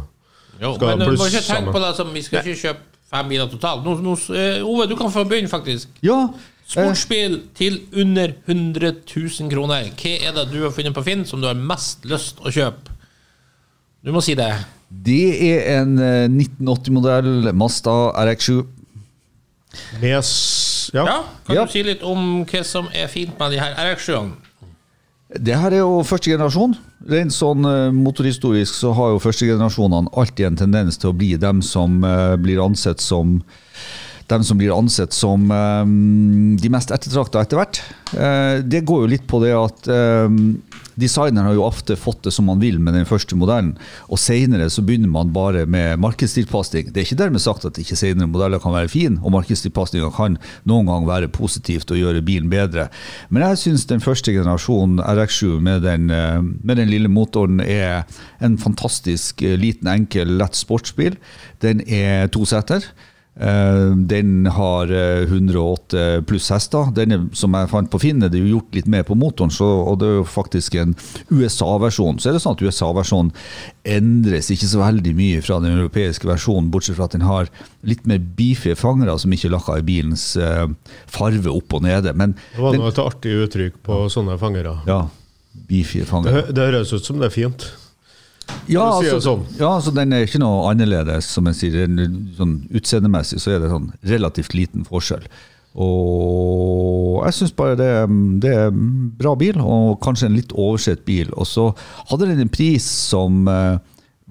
Jo, 0.61 0.71
skal 0.77 0.87
men 0.97 1.03
du 1.03 1.17
må 1.19 1.27
ikke 1.27 1.43
tenke 1.49 1.73
på 1.75 1.81
det 1.83 1.91
som 1.99 2.13
Vi 2.15 2.23
skal 2.23 2.39
ikke 2.47 2.61
kjøpe 2.63 2.89
fem 3.13 3.29
biler 3.29 3.51
totalt. 3.51 3.83
Nå, 3.85 3.97
nå, 4.01 4.15
eh, 4.39 4.63
Ove, 4.63 4.87
du 4.89 4.95
kan 4.97 5.11
få 5.13 5.25
begynne, 5.27 5.51
faktisk. 5.51 5.91
Ja, 6.01 6.21
Sportsbil 6.63 7.41
til 7.59 7.81
under 7.99 8.31
100 8.47 8.93
000 9.11 9.51
kroner. 9.51 9.91
Hva 9.99 10.13
er 10.15 10.31
det 10.39 10.45
du 10.53 10.61
har 10.63 10.71
funnet 10.73 10.95
på 10.95 11.03
Finn 11.05 11.25
som 11.27 11.41
du 11.43 11.49
har 11.51 11.59
mest 11.59 12.07
lyst 12.07 12.39
å 12.39 12.49
kjøpe? 12.55 12.92
Du 14.03 14.11
må 14.11 14.19
si 14.23 14.35
det. 14.35 14.49
Det 15.03 15.19
er 15.47 15.79
en 15.79 15.93
eh, 15.97 16.25
1980-modell 16.29 17.51
Mazda 17.55 17.93
RX7. 18.25 18.63
med 20.01 20.09
Ja. 20.93 21.05
Ja, 21.07 21.23
Kan 21.47 21.55
Ja. 21.55 21.65
du 21.65 21.71
si 21.71 21.83
litt 21.83 22.03
om 22.03 22.43
hva 22.45 22.63
som 22.63 22.87
er 22.93 23.07
fint 23.07 23.39
med 23.39 23.51
de 23.51 23.59
her 23.59 23.73
RX7-ene? 23.73 24.33
Det 25.39 25.55
her 25.57 25.71
er 25.73 25.79
jo 25.81 26.03
første 26.05 26.29
generasjon. 26.29 26.75
Rent 27.09 27.33
sånn 27.33 27.65
eh, 27.65 27.91
motorhistorisk 27.95 28.75
så 28.75 28.91
har 28.93 29.13
jo 29.15 29.19
førstegenerasjonene 29.23 30.11
alltid 30.13 30.45
en 30.45 30.59
tendens 30.59 30.97
til 31.01 31.09
å 31.09 31.17
bli 31.17 31.31
dem 31.41 31.61
som 31.65 32.03
eh, 32.03 32.35
blir 32.37 32.61
ansett 32.63 33.01
som 33.01 33.39
dem 34.29 34.43
som 34.43 34.57
blir 34.57 34.71
ansett 34.75 35.11
som 35.11 35.49
eh, 35.51 35.85
de 36.61 36.69
mest 36.71 36.91
ettertrakta 36.91 37.41
etter 37.41 37.57
hvert. 37.59 37.81
Eh, 38.13 38.61
det 38.61 38.83
går 38.85 39.01
jo 39.03 39.11
litt 39.15 39.25
på 39.27 39.41
det 39.43 39.55
at 39.57 39.89
eh, 39.89 40.29
designeren 40.99 41.47
har 41.49 41.57
jo 41.57 41.65
ofte 41.65 41.97
fått 41.99 42.23
det 42.27 42.33
som 42.35 42.47
man 42.49 42.61
vil 42.61 42.79
med 42.81 42.95
den 42.97 43.07
første 43.09 43.37
modellen, 43.39 43.73
og 44.07 44.21
senere 44.21 44.69
så 44.73 44.83
begynner 44.85 45.11
man 45.11 45.33
bare 45.35 45.65
med 45.69 46.01
markedstilpasning. 46.03 46.91
Det 46.91 47.01
er 47.01 47.07
ikke 47.07 47.19
dermed 47.23 47.43
sagt 47.43 47.67
at 47.69 47.79
ikke 47.81 47.97
senere 47.99 48.29
modeller 48.29 48.61
kan 48.63 48.75
være 48.75 48.91
fin, 48.91 49.19
og 49.21 49.35
markedstilpasninga 49.37 50.11
kan 50.15 50.37
noen 50.69 50.91
gang 50.91 51.07
være 51.09 51.31
positivt 51.33 51.91
og 51.93 52.01
gjøre 52.01 52.25
bilen 52.25 52.51
bedre. 52.51 52.89
Men 53.29 53.47
jeg 53.47 53.61
syns 53.63 53.87
den 53.89 54.03
første 54.03 54.33
generasjonen 54.35 55.01
RX7 55.03 55.59
med 55.63 55.83
den, 55.87 56.09
eh, 56.09 56.41
med 56.41 56.77
den 56.81 56.91
lille 56.91 57.11
motoren 57.11 57.61
er 57.63 58.03
en 58.43 58.57
fantastisk 58.57 59.41
eh, 59.41 59.57
liten, 59.59 59.87
enkel, 59.87 60.37
lett 60.39 60.57
sportsbil. 60.57 61.17
Den 61.63 61.81
er 61.87 62.27
to 62.33 62.45
seter. 62.45 62.83
Eh, 62.83 63.12
Den 63.35 64.45
har 64.53 64.91
eh, 64.93 65.23
108 65.25 66.21
pluss 66.29 66.51
hester. 66.53 66.91
Den 66.93 67.15
er, 67.15 67.23
som 67.33 67.55
jeg 67.57 67.69
fant 67.71 67.89
på 67.89 67.99
Finn, 68.03 68.21
er 68.21 68.29
det 68.29 68.37
jo 68.43 68.51
gjort 68.59 68.75
litt 68.77 68.89
mer 68.93 69.05
på 69.07 69.17
motoren, 69.17 69.49
så, 69.53 69.65
og 69.89 69.97
det 70.03 70.09
er 70.11 70.19
jo 70.19 70.27
faktisk 70.29 70.75
en 70.77 70.93
USA-versjon. 71.33 72.19
Så 72.21 72.29
er 72.29 72.37
det 72.37 72.43
sånn 72.43 72.57
at 72.59 72.61
USA-versjonen 72.61 73.33
endres 73.89 74.51
ikke 74.53 74.69
så 74.69 74.83
veldig 74.83 75.15
mye 75.17 75.41
fra 75.45 75.57
den 75.63 75.79
europeiske 75.79 76.29
versjonen, 76.29 76.69
bortsett 76.73 76.99
fra 76.99 77.09
at 77.09 77.17
den 77.17 77.25
har 77.25 77.49
litt 77.89 78.05
mer 78.09 78.21
beefy 78.37 78.75
fangere 78.79 79.17
som 79.19 79.33
ikke 79.33 79.51
lakker 79.53 79.81
i 79.81 79.87
bilens 79.89 80.27
eh, 80.37 80.67
farve 81.09 81.51
opp 81.51 81.73
og 81.79 81.87
nede. 81.87 82.13
Men 82.13 82.37
Det 82.53 82.61
var 82.63 82.77
nå 82.77 82.89
et 82.93 83.01
artig 83.01 83.33
uttrykk 83.47 83.81
på 83.85 84.03
sånne 84.13 84.37
fangere. 84.41 84.77
ja, 84.87 85.07
beefy 85.69 86.05
fangere. 86.05 86.45
Det, 86.47 86.55
det 86.59 86.69
høres 86.69 86.93
ut 86.93 87.05
som 87.09 87.17
det 87.21 87.31
er 87.31 87.35
fint. 87.41 87.71
Ja, 88.67 88.85
altså, 88.99 89.17
sånn. 89.23 89.41
ja, 89.59 89.69
altså 89.77 89.91
den 89.95 90.13
er 90.15 90.23
ikke 90.25 90.39
noe 90.39 90.69
annerledes, 90.71 91.27
som 91.35 91.45
jeg 91.51 91.55
sier. 91.59 91.87
Den- 91.87 92.29
Sånn 92.37 92.53
Utseendemessig 92.73 93.39
så 93.43 93.51
er 93.55 93.59
det 93.63 93.69
sånn 93.71 93.89
relativt 94.07 94.53
liten 94.55 94.85
forskjell. 94.87 95.25
Og 95.83 97.23
jeg 97.25 97.33
syns 97.37 97.53
bare 97.57 97.77
det, 97.79 97.89
det 98.43 98.51
er 98.53 98.67
en 98.71 99.09
bra 99.19 99.33
bil, 99.39 99.59
og 99.61 99.99
kanskje 100.03 100.29
en 100.29 100.37
litt 100.37 100.53
oversett 100.53 101.03
bil. 101.07 101.31
Og 101.37 101.47
så 101.49 101.69
hadde 102.11 102.29
den 102.29 102.43
en 102.45 102.51
pris 102.53 102.85
som 102.85 103.47
eh, 103.51 103.77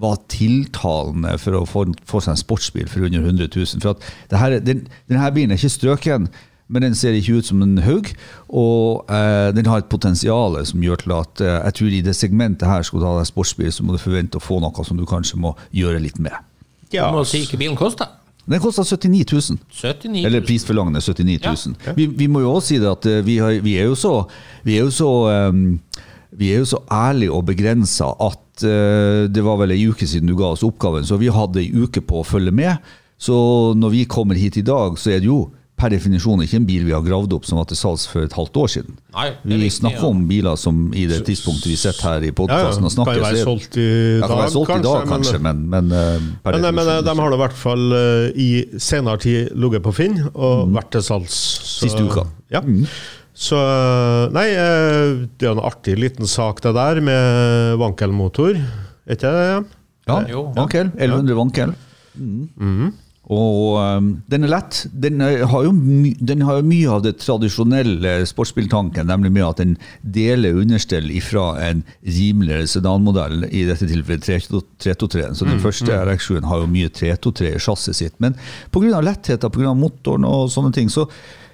var 0.03 0.17
tiltalende 0.31 1.35
for 1.41 1.59
å 1.59 1.65
få, 1.69 1.85
få 2.09 2.21
seg 2.23 2.35
en 2.35 2.41
sportsbil 2.43 2.89
for 2.91 3.05
under 3.07 3.21
100 3.27 3.49
000. 3.53 3.83
For 3.83 3.93
at 3.95 4.07
det 4.31 4.41
her, 4.41 4.57
den, 4.65 4.85
denne 5.11 5.31
bilen 5.35 5.53
er 5.55 5.61
ikke 5.61 5.73
strøken, 5.77 6.29
men 6.67 6.85
den 6.85 6.95
ser 6.95 7.15
ikke 7.17 7.39
ut 7.39 7.49
som 7.49 7.61
en 7.65 7.77
haug. 7.83 8.09
Og 8.49 9.11
eh, 9.11 9.51
den 9.55 9.67
har 9.69 9.83
et 9.83 9.91
potensial 9.91 10.57
som 10.65 10.83
gjør 10.83 11.03
til 11.03 11.15
at 11.17 11.43
eh, 11.43 11.59
jeg 11.59 11.77
tror 11.79 11.93
i 11.93 12.01
det 12.05 12.15
segmentet 12.17 12.69
her 12.69 12.87
skal 12.87 13.01
du 13.03 13.07
ha 13.09 13.17
deg 13.19 13.29
sportsbil, 13.29 13.71
så 13.73 13.85
må 13.85 13.95
du 13.95 14.01
forvente 14.01 14.39
å 14.39 14.43
få 14.43 14.61
noe 14.63 14.87
som 14.87 14.99
du 14.99 15.05
kanskje 15.09 15.39
må 15.43 15.53
gjøre 15.75 16.01
litt 16.03 16.19
med. 16.23 16.35
Du 16.93 17.01
må 17.13 17.23
si 17.27 17.43
ikke 17.43 17.59
bilen 17.61 17.77
koster. 17.77 18.11
Den 18.43 18.59
koster 18.59 18.83
79 18.83 19.23
000. 19.31 19.59
79 19.71 20.19
000. 20.19 20.25
Eller 20.27 20.43
prisforlangende 20.43 21.01
79 21.01 21.39
000. 21.43 21.95
Vi, 21.95 22.07
vi 22.07 22.27
må 22.27 22.43
jo 22.43 22.55
også 22.57 22.73
si 22.73 22.79
det 22.81 22.89
at 22.91 23.07
eh, 23.07 23.21
vi, 23.25 23.37
har, 23.39 23.59
vi 23.63 23.77
er 23.79 23.87
jo 23.91 23.95
så 23.95 24.17
Vi 24.63 24.75
er 24.77 24.83
jo 24.83 24.91
så, 24.91 25.11
um, 25.51 25.79
vi 26.31 26.51
er 26.51 26.63
jo 26.63 26.67
så 26.73 26.81
ærlige 26.91 27.31
og 27.31 27.45
begrensa 27.47 28.09
at 28.19 28.65
uh, 28.65 29.29
det 29.31 29.43
var 29.43 29.59
vel 29.61 29.75
ei 29.75 29.87
uke 29.87 30.07
siden 30.07 30.31
du 30.31 30.35
ga 30.39 30.51
oss 30.53 30.63
oppgaven, 30.65 31.05
så 31.05 31.19
vi 31.21 31.31
hadde 31.31 31.61
ei 31.61 31.71
uke 31.71 32.03
på 32.03 32.21
å 32.21 32.27
følge 32.27 32.51
med. 32.51 32.93
Så 33.21 33.35
når 33.79 33.93
vi 33.93 34.05
kommer 34.09 34.35
hit 34.35 34.57
i 34.59 34.65
dag, 34.65 34.97
så 34.99 35.13
er 35.13 35.21
det 35.23 35.29
jo 35.29 35.45
per 35.83 35.91
definisjon 35.91 36.41
ikke 36.45 36.59
en 36.61 36.67
bil 36.67 36.85
vi 36.87 36.93
har 36.95 37.03
gravd 37.03 37.33
opp 37.35 37.45
som 37.47 37.59
var 37.59 37.67
til 37.67 37.75
salgs 37.79 38.05
for 38.07 38.23
et 38.23 38.35
halvt 38.37 38.59
år 38.63 38.69
siden. 38.71 38.95
Nei, 39.13 39.25
vi 39.43 39.57
riktig, 39.57 39.73
snakker 39.81 39.99
ja. 40.05 40.11
om 40.13 40.21
biler 40.29 40.59
som 40.59 40.77
i 40.95 41.03
det 41.11 41.19
tidspunktet 41.27 41.67
vi 41.73 41.75
sitter 41.81 42.07
her 42.07 42.23
i 42.23 42.31
Ja, 42.31 42.59
ja. 42.63 42.69
og 42.71 42.91
snakker 42.93 43.19
Kan 43.19 43.25
være 43.27 43.41
er- 43.41 43.47
solgt 43.49 43.77
i 43.77 43.87
Ja, 43.87 44.21
dag, 44.21 44.29
kan 44.31 44.37
være 44.39 44.53
solgt 44.55 44.73
i 44.77 44.85
dag, 44.87 45.07
kanskje, 45.11 45.41
men, 45.43 45.63
men, 45.69 45.87
men, 45.91 46.29
per 46.45 46.55
Men, 46.55 46.61
nei, 46.61 46.71
men 46.79 46.91
de 47.09 47.15
har 47.19 47.29
da 47.33 47.35
i 47.35 47.41
hvert 47.43 47.59
fall 47.59 47.97
eh, 47.99 48.31
i 48.39 48.49
senere 48.79 49.19
tid 49.19 49.51
ligget 49.59 49.83
på 49.83 49.93
Finn 49.93 50.17
og 50.33 50.71
vært 50.73 50.91
til 50.95 51.03
salgs. 51.03 51.33
Så- 51.33 51.89
Siste 51.89 52.03
uka. 52.07 52.25
Ja. 52.53 52.61
Så 53.33 53.57
Nei, 54.31 54.47
eh, 54.53 55.27
det 55.37 55.47
er 55.49 55.51
en 55.57 55.63
artig 55.65 55.97
liten 55.99 56.27
sak 56.29 56.61
det 56.61 56.73
der, 56.77 57.01
med 57.01 57.77
vankelmotor. 57.81 58.55
Er 58.55 59.17
ikke 59.17 59.27
det 59.27 59.39
det? 59.43 59.71
Ja, 60.07 60.19
Jo. 60.29 60.51
vankel. 60.55 60.91
1100 60.95 61.35
vankel. 61.35 61.73
Mm. 62.15 62.93
Og 63.33 63.77
um, 63.81 64.07
den 64.29 64.45
er 64.45 64.51
lett. 64.53 64.83
Den, 64.93 65.21
er- 65.25 65.45
har 65.49 65.65
jo 65.65 65.71
my, 65.75 66.11
den 66.21 66.43
har 66.45 66.61
mye 66.65 66.89
av 66.93 67.03
det 67.05 67.15
tradisjonelle 67.23 68.15
sportsbiltanken, 68.29 69.07
nemlig 69.09 69.31
med 69.35 69.45
at 69.47 69.61
den 69.63 69.75
deler 70.15 70.59
understell 70.61 71.09
ifra 71.13 71.47
en 71.65 71.83
rimeligere 72.05 72.67
sedanmodell, 72.69 73.47
i 73.49 73.65
dette 73.69 73.87
tilfellet 73.89 74.25
323. 74.27 75.29
Så 75.39 75.47
den 75.49 75.61
første 75.63 75.99
RX7 76.05 76.43
har 76.49 76.63
jo 76.63 76.71
mye 76.71 76.91
323 76.93 77.53
i 77.55 77.61
chassis 77.67 78.01
sitt. 78.03 78.19
Men 78.23 78.37
pga. 78.73 79.01
lettheten, 79.03 79.51
pga. 79.53 79.73
motoren 79.77 80.25
og 80.29 80.51
sånne 80.53 80.73
ting, 80.75 80.91
så 80.93 81.07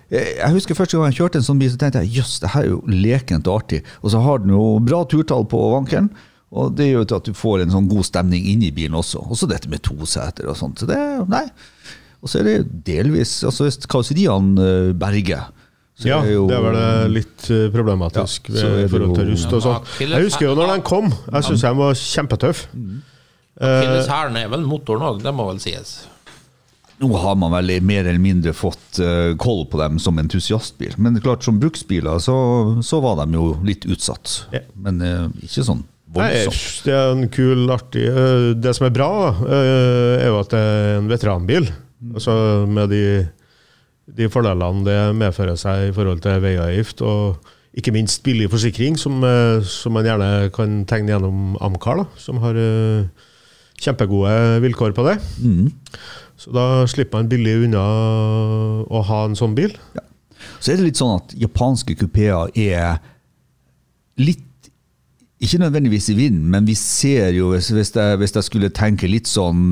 eh, 0.10 0.36
jeg 0.40 0.56
husker 0.58 0.78
første 0.78 0.98
gang 0.98 1.12
jeg 1.14 1.22
kjørte 1.22 1.40
en 1.42 1.48
sånn 1.48 1.62
bil, 1.62 1.72
så 1.74 1.80
tenkte 1.82 2.04
jeg 2.06 2.20
jøss, 2.20 2.40
det 2.44 2.54
her 2.56 2.66
er 2.68 2.74
jo 2.74 2.82
lekent 2.90 3.48
og 3.48 3.62
artig. 3.64 3.84
Og 4.04 4.12
så 4.14 4.22
har 4.26 4.44
den 4.44 4.56
jo 4.56 4.66
bra 4.84 5.04
turtall 5.10 5.48
på 5.50 5.62
vankelen. 5.78 6.10
Og 6.50 6.72
det 6.74 6.88
gjør 6.90 7.04
at 7.20 7.28
du 7.30 7.36
får 7.38 7.62
en 7.62 7.74
sånn 7.76 7.88
god 7.92 8.08
stemning 8.08 8.48
inni 8.50 8.72
bilen 8.74 8.96
også. 8.98 9.22
Også 9.30 9.46
dette 9.50 9.70
med 9.70 9.84
to 9.86 9.94
seter 10.10 10.48
og 10.50 10.58
sånt. 10.58 10.82
Så 10.82 10.88
det, 10.90 10.98
nei. 11.30 11.44
Og 12.20 12.32
så 12.32 12.42
er 12.42 12.48
det 12.50 12.84
delvis 12.84 13.38
altså 13.48 13.68
Hvis 13.68 13.78
karosseriene 13.88 14.66
eh, 14.66 14.90
berger, 14.98 15.46
så 16.00 16.08
Ja, 16.10 16.18
er 16.24 16.34
jo 16.34 16.48
det 16.50 16.56
er 16.58 16.64
vel 16.66 16.78
eh, 16.80 17.06
litt 17.12 17.46
eh, 17.54 17.68
problematisk 17.72 18.50
Ja, 18.52 18.66
ved- 18.66 18.86
i 18.86 18.90
forhold 18.92 19.14
til 19.20 19.30
rust 19.30 19.54
og 19.56 19.64
sånn. 19.64 19.88
Jeg 20.02 20.26
husker 20.26 20.48
jo 20.50 20.56
når 20.58 20.74
den 20.74 20.84
kom. 20.88 21.12
Jeg 21.30 21.48
syns 21.48 21.64
den 21.68 21.78
var 21.80 21.94
kjempetøffe. 22.02 22.68
Akilleshælen 23.60 24.40
er 24.40 24.50
vel 24.54 24.64
motoren 24.68 25.06
òg, 25.10 25.22
det 25.24 25.34
må 25.36 25.46
vel 25.52 25.60
sies. 25.64 25.94
Nå 27.00 27.08
har 27.16 27.36
man 27.40 27.54
vel 27.56 27.72
mer 27.88 28.08
eller 28.08 28.20
mindre 28.20 28.52
fått 28.56 29.00
koll 29.40 29.62
på 29.72 29.80
dem 29.80 30.00
som 30.04 30.18
entusiastbil. 30.20 30.96
Men 31.00 31.20
klart 31.24 31.44
som 31.48 31.60
bruksbiler 31.62 32.20
så, 32.24 32.36
så 32.84 33.00
var 33.04 33.22
de 33.22 33.38
jo 33.38 33.46
litt 33.68 33.86
utsatt. 33.88 34.42
Men 34.76 35.00
ikke 35.44 35.64
sånn 35.68 35.86
voldsomt. 36.16 36.86
det 36.86 36.96
er 36.96 37.12
en 37.14 37.28
kul, 37.34 37.70
artig 37.74 38.08
øh, 38.10 38.56
Det 38.58 38.74
som 38.76 38.88
er 38.88 38.96
bra, 38.96 39.12
øh, 39.46 40.16
er 40.20 40.28
jo 40.28 40.40
at 40.40 40.52
det 40.54 40.60
er 40.60 40.98
en 40.98 41.10
veteranbil. 41.10 41.70
Altså 42.14 42.66
med 42.70 42.90
de, 42.94 43.04
de 44.18 44.30
fordelene 44.32 44.86
det 44.88 45.00
medfører 45.20 45.60
seg 45.60 45.90
i 45.90 45.96
forhold 45.96 46.22
til 46.24 46.42
veiavgift, 46.44 47.02
og 47.02 47.40
ikke 47.78 47.94
minst 47.94 48.24
billig 48.24 48.50
forsikring, 48.50 48.98
som, 49.00 49.24
øh, 49.24 49.64
som 49.64 49.94
man 49.94 50.08
gjerne 50.08 50.50
kan 50.56 50.84
tegne 50.90 51.14
gjennom 51.14 51.58
Amcar, 51.62 52.02
da, 52.02 52.08
som 52.18 52.42
har 52.44 52.58
kjempegode 53.80 54.62
vilkår 54.64 54.96
på 54.98 55.06
det. 55.08 55.20
Mm. 55.44 55.72
Så 56.40 56.52
da 56.56 56.66
slipper 56.88 57.20
man 57.20 57.30
billig 57.32 57.58
unna 57.66 57.84
å 58.88 59.02
ha 59.06 59.24
en 59.28 59.38
sånn 59.38 59.56
bil. 59.58 59.74
Så 60.60 60.72
er 60.72 60.80
det 60.80 60.90
litt 60.90 61.00
sånn 61.00 61.18
at 61.20 61.34
japanske 61.36 61.96
kupeer 62.00 62.52
er 62.56 63.00
litt 64.20 64.46
Ikke 65.40 65.62
nødvendigvis 65.62 66.10
i 66.12 66.18
vinden, 66.18 66.48
men 66.52 66.66
vi 66.68 66.76
ser 66.76 67.32
jo, 67.38 67.54
hvis, 67.54 67.70
hvis, 67.72 67.94
jeg, 67.96 68.18
hvis 68.20 68.36
jeg 68.36 68.48
skulle 68.48 68.74
tenke 68.76 69.12
litt 69.12 69.30
sånn 69.30 69.70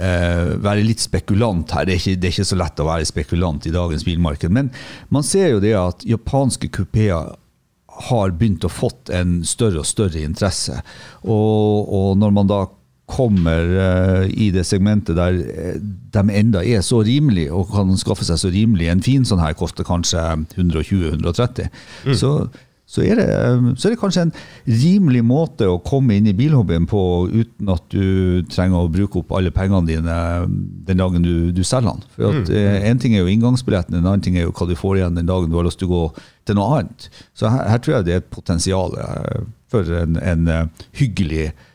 Uh, 0.00 0.56
Være 0.64 0.80
litt 0.80 1.02
spekulant 1.02 1.74
her. 1.76 1.84
Det 1.84 1.92
er, 1.92 1.98
ikke, 2.00 2.16
det 2.16 2.28
er 2.28 2.32
ikke 2.32 2.48
så 2.48 2.56
lett 2.56 2.80
å 2.80 2.86
være 2.88 3.04
spekulant 3.04 3.66
i 3.68 3.72
dagens 3.74 4.06
bilmarked. 4.06 4.48
Men 4.48 4.70
man 5.12 5.26
ser 5.26 5.50
jo 5.50 5.58
det 5.60 5.74
at 5.76 6.06
japanske 6.08 6.70
kupeer 6.72 7.34
har 8.08 8.32
begynt 8.32 8.64
å 8.64 8.72
fått 8.72 9.10
en 9.12 9.40
større 9.44 9.82
og 9.82 9.88
større 9.88 10.22
interesse. 10.24 10.78
Og, 11.20 11.90
og 11.92 12.14
når 12.20 12.32
man 12.38 12.48
da 12.48 12.62
kommer 13.10 13.74
uh, 13.74 14.24
i 14.30 14.48
det 14.54 14.62
segmentet 14.68 15.18
der 15.18 15.36
eh, 15.50 15.78
de 16.14 16.22
enda 16.38 16.62
er 16.62 16.82
så 16.86 17.00
rimelige, 17.04 17.50
og 17.52 17.72
kan 17.74 17.90
skaffe 17.98 18.24
seg 18.26 18.38
så 18.38 18.50
rimelig 18.54 18.86
En 18.92 19.02
fin 19.02 19.26
sånn 19.26 19.42
her 19.42 19.56
koster 19.58 19.86
kanskje 19.86 20.22
120-130. 20.54 21.66
Så, 22.14 22.32
så, 22.90 23.04
er 23.06 23.20
det, 23.20 23.26
eh, 23.30 23.68
så 23.78 23.86
er 23.86 23.94
det 23.94 24.00
kanskje 24.00 24.24
en 24.26 24.32
rimelig 24.66 25.22
måte 25.26 25.68
å 25.70 25.78
komme 25.86 26.16
inn 26.18 26.26
i 26.26 26.34
bilhobbyen 26.34 26.88
på 26.90 27.02
uten 27.30 27.70
at 27.70 27.86
du 27.94 28.42
trenger 28.50 28.82
å 28.82 28.90
bruke 28.90 29.22
opp 29.22 29.30
alle 29.38 29.52
pengene 29.54 29.86
dine 29.86 30.18
den 30.88 30.98
dagen 30.98 31.22
du, 31.22 31.52
du 31.54 31.62
selger 31.62 31.92
den. 31.92 32.04
For 32.16 32.32
at, 32.32 32.50
mm. 32.50 32.88
En 32.90 33.02
ting 33.02 33.14
er 33.14 33.22
jo 33.22 33.30
inngangsbilletten, 33.30 33.94
en 34.00 34.10
annen 34.10 34.26
ting 34.26 34.38
er 34.38 34.48
jo 34.48 34.54
hva 34.56 34.66
du 34.66 34.74
får 34.78 34.98
igjen 34.98 35.20
den 35.20 35.30
dagen 35.30 35.52
du 35.52 35.58
har 35.60 35.68
lyst 35.68 35.78
til 35.82 35.90
å 35.90 35.94
gå 35.94 36.04
til 36.48 36.58
noe 36.58 36.80
annet. 36.80 37.08
Så 37.38 37.50
her, 37.52 37.66
her 37.70 37.82
tror 37.82 37.96
jeg 37.96 38.08
det 38.08 38.16
er 38.16 38.24
et 38.24 38.30
potensial 38.34 38.98
eh, 38.98 39.42
for 39.70 39.86
en, 40.00 40.18
en 40.18 40.50
eh, 40.50 40.86
hyggelig 40.98 41.44
eh, 41.52 41.66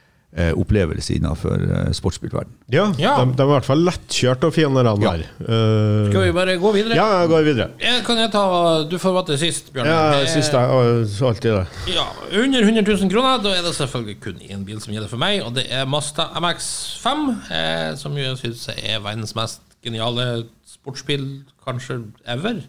opplevelse 0.57 1.15
innenfor 1.15 1.55
eh, 1.63 1.91
sportsbilverden. 1.95 2.51
Ja, 2.73 2.89
Ja. 2.99 3.13
De, 3.23 3.31
de 3.37 3.41
er 3.43 3.47
i 3.47 3.53
hvert 3.53 3.67
fall 3.67 3.83
lettkjørt 3.87 4.43
og 4.43 4.53
fine, 4.53 4.83
de 4.83 4.93
Ja. 5.05 5.11
her. 5.11 5.23
Uh, 5.39 6.09
Skal 6.11 6.25
vi 6.25 6.31
bare 6.35 6.57
gå 6.59 6.71
videre? 6.75 6.95
ja, 6.95 7.05
jeg 7.21 7.29
går 7.29 7.43
videre. 7.47 7.67
Jeg, 7.79 8.03
Kan 8.05 8.17
jeg 8.17 8.31
ta 8.31 8.83
Du 8.89 8.97
får 8.97 9.21
til 9.27 9.37
sist, 9.37 9.71
Bjørn. 9.73 9.87
Ja, 9.87 10.25
sist 10.25 10.33
siste 10.51 10.57
alltid 10.59 11.51
det. 11.51 11.65
Ja, 11.95 12.05
Under 12.43 12.61
100 12.61 12.83
000 12.83 13.09
kroner, 13.11 13.37
da 13.43 13.49
er 13.55 13.61
det 13.63 13.75
selvfølgelig 13.75 14.19
kun 14.21 14.39
én 14.49 14.65
bil 14.65 14.81
som 14.81 14.93
gjelder 14.93 15.09
for 15.09 15.17
meg, 15.17 15.41
og 15.43 15.55
det 15.55 15.65
er 15.71 15.85
Mazda 15.85 16.27
MX5, 16.35 17.51
eh, 17.51 17.95
som 17.95 18.17
jeg 18.17 18.37
syns 18.37 18.67
er 18.75 18.99
verdens 18.99 19.35
mest 19.35 19.61
geniale 19.83 20.45
sportsbil, 20.67 21.43
kanskje 21.65 22.01
ever. 22.27 22.59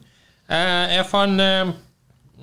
Eh, 0.48 0.94
jeg 0.96 1.06
fant 1.10 1.40
eh, 1.40 1.72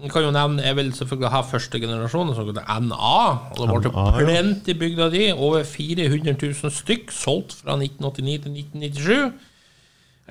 jeg 0.02 0.10
kan 0.12 0.26
jo 0.26 0.34
nevne, 0.34 0.64
jeg 0.66 0.76
vil 0.76 0.92
selvfølgelig 0.98 1.30
ha 1.30 1.40
første 1.46 1.80
generasjon, 1.80 2.28
den 2.32 2.36
såkalte 2.36 2.64
NA. 2.82 3.18
Og 3.54 3.60
det 3.62 3.68
ble 3.70 3.92
NA, 3.94 4.06
plent 4.18 4.70
i 4.72 4.76
bygd 4.78 5.02
av 5.06 5.12
de. 5.14 5.26
Over 5.34 5.66
400 5.70 6.34
000 6.42 6.74
stykk, 6.74 7.12
solgt 7.14 7.54
fra 7.60 7.76
1989 7.78 8.40
til 8.46 8.56
1997. 8.58 9.52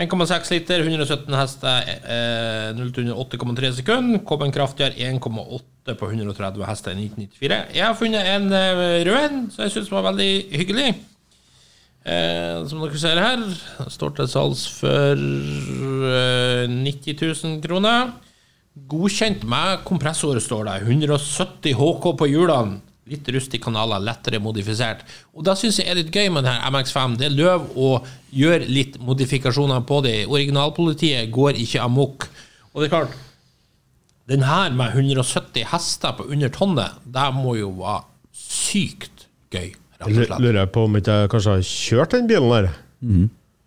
1,6 0.02 0.50
liter, 0.54 0.82
117 0.82 1.36
hester, 1.36 1.88
eh, 2.08 2.72
0 2.74 2.92
til 2.96 3.12
8,3 3.12 3.72
sekunder. 3.76 4.22
Kom 4.26 4.42
en 4.42 4.52
kraftigere 4.52 4.96
1,8 4.96 5.94
på 6.00 6.10
130 6.10 6.66
hester 6.66 6.96
i 6.96 7.06
1994. 7.06 7.62
Jeg 7.76 7.86
har 7.86 7.94
funnet 7.94 8.28
en 8.34 8.52
eh, 8.52 9.04
rød 9.06 9.18
en, 9.28 9.50
som 9.52 9.62
jeg 9.66 9.76
syns 9.76 9.92
var 9.92 10.08
veldig 10.08 10.30
hyggelig. 10.56 10.90
Eh, 12.02 12.66
som 12.66 12.82
dere 12.82 12.98
ser 12.98 13.20
her, 13.22 13.46
står 13.92 14.16
til 14.16 14.28
salgs 14.32 14.66
for 14.80 15.14
eh, 15.14 16.66
90 16.66 17.22
000 17.22 17.60
kroner. 17.62 18.10
Godkjent 18.72 19.42
med 19.44 19.82
kompressor, 19.84 20.38
står 20.40 20.64
det. 20.64 20.78
170 20.86 21.76
HK 21.76 22.08
på 22.18 22.28
hjulene. 22.30 22.80
Litt 23.10 23.26
rust 23.34 23.52
i 23.52 23.58
kanaler, 23.60 24.00
lettere 24.00 24.38
modifisert. 24.40 25.02
Og 25.34 25.42
da 25.44 25.56
syns 25.58 25.80
jeg 25.80 25.90
er 25.90 25.98
litt 25.98 26.14
gøy 26.14 26.30
med 26.32 26.46
denne 26.46 26.70
MX5. 26.70 27.16
Det 27.18 27.26
er 27.26 27.34
løv 27.34 27.66
å 27.74 27.88
gjøre 28.32 28.68
litt 28.70 28.96
modifikasjoner 29.02 29.82
på 29.88 29.98
det. 30.06 30.14
Originalpolitiet 30.30 31.32
går 31.34 31.58
ikke 31.60 31.82
amok. 31.82 32.28
Og 32.72 32.80
det 32.80 32.88
er 32.88 32.94
klart, 32.94 33.18
den 34.30 34.46
her 34.46 34.70
med 34.78 34.94
170 34.94 35.66
hester 35.72 36.14
på 36.16 36.30
under 36.30 36.52
tonnet, 36.54 37.02
det 37.04 37.28
må 37.36 37.56
jo 37.58 37.74
være 37.82 38.06
sykt 38.32 39.26
gøy, 39.52 39.74
rett 39.98 40.06
og 40.06 40.16
slett. 40.16 40.38
Lurer 40.38 40.62
jeg 40.62 40.72
på 40.72 40.86
om 40.86 40.98
ikke 41.02 41.20
jeg 41.24 41.32
kanskje 41.34 41.56
har 41.58 41.68
kjørt 41.74 42.16
den 42.16 42.30
bilen 42.30 42.54
der. 42.54 42.70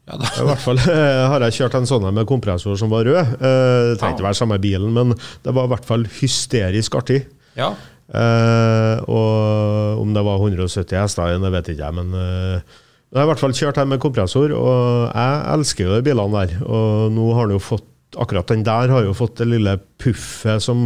Ja. 0.06 0.20
I 0.22 0.46
hvert 0.46 0.62
fall 0.62 0.78
har 1.32 1.42
jeg 1.48 1.56
kjørt 1.60 1.76
en 1.80 1.88
sånn 1.90 2.06
med 2.14 2.28
kompressor 2.30 2.78
som 2.78 2.92
var 2.94 3.08
rød. 3.08 3.18
Eh, 3.40 3.92
Det 3.94 4.00
trengte 4.02 4.20
ikke 4.22 4.28
være 4.30 4.38
samme 4.42 4.60
bilen, 4.62 4.92
men 4.94 5.16
det 5.46 5.54
var 5.56 5.66
i 5.66 5.72
hvert 5.74 5.88
fall 5.88 6.06
hysterisk 6.22 6.96
artig. 7.02 7.24
ja. 7.58 7.74
Eh, 8.06 9.00
og 9.10 9.98
om 10.04 10.12
det 10.14 10.22
var 10.22 10.38
170 10.38 10.94
hester 11.00 11.32
igjen, 11.32 11.42
det 11.42 11.50
vet 11.56 11.72
ikke 11.74 11.88
jeg, 11.88 11.96
men 11.98 12.12
eh, 12.14 12.76
jeg 13.10 13.18
har 13.18 13.26
i 13.26 13.30
hvert 13.32 13.42
fall 13.42 13.56
kjørt 13.58 13.80
her 13.82 13.88
med 13.90 14.02
kompressor, 14.04 14.54
og 14.54 15.10
jeg 15.10 15.40
elsker 15.56 15.88
jo 15.88 15.96
de 15.96 16.04
bilene 16.06 16.44
der. 16.46 16.54
Og 16.70 17.10
nå 17.16 17.26
har 17.34 17.50
den 17.50 17.58
jo 17.58 17.64
fått 17.66 17.92
Akkurat 18.22 18.48
den 18.48 18.62
der 18.64 18.88
har 18.94 19.04
jo 19.04 19.12
fått 19.18 19.42
det 19.42 19.48
lille 19.50 19.74
puffet 20.00 20.62
som, 20.64 20.86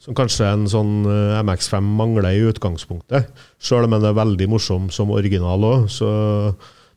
som 0.00 0.14
kanskje 0.16 0.46
en 0.48 0.62
sånn 0.70 0.92
eh, 1.10 1.40
MX5 1.44 1.90
mangler 1.98 2.30
i 2.30 2.46
utgangspunktet. 2.48 3.26
Sjøl 3.60 3.84
om 3.84 3.96
den 3.98 4.06
er 4.08 4.14
veldig 4.16 4.46
morsom 4.54 4.86
som 4.94 5.10
original 5.12 5.66
òg, 5.68 5.88
så 5.92 6.08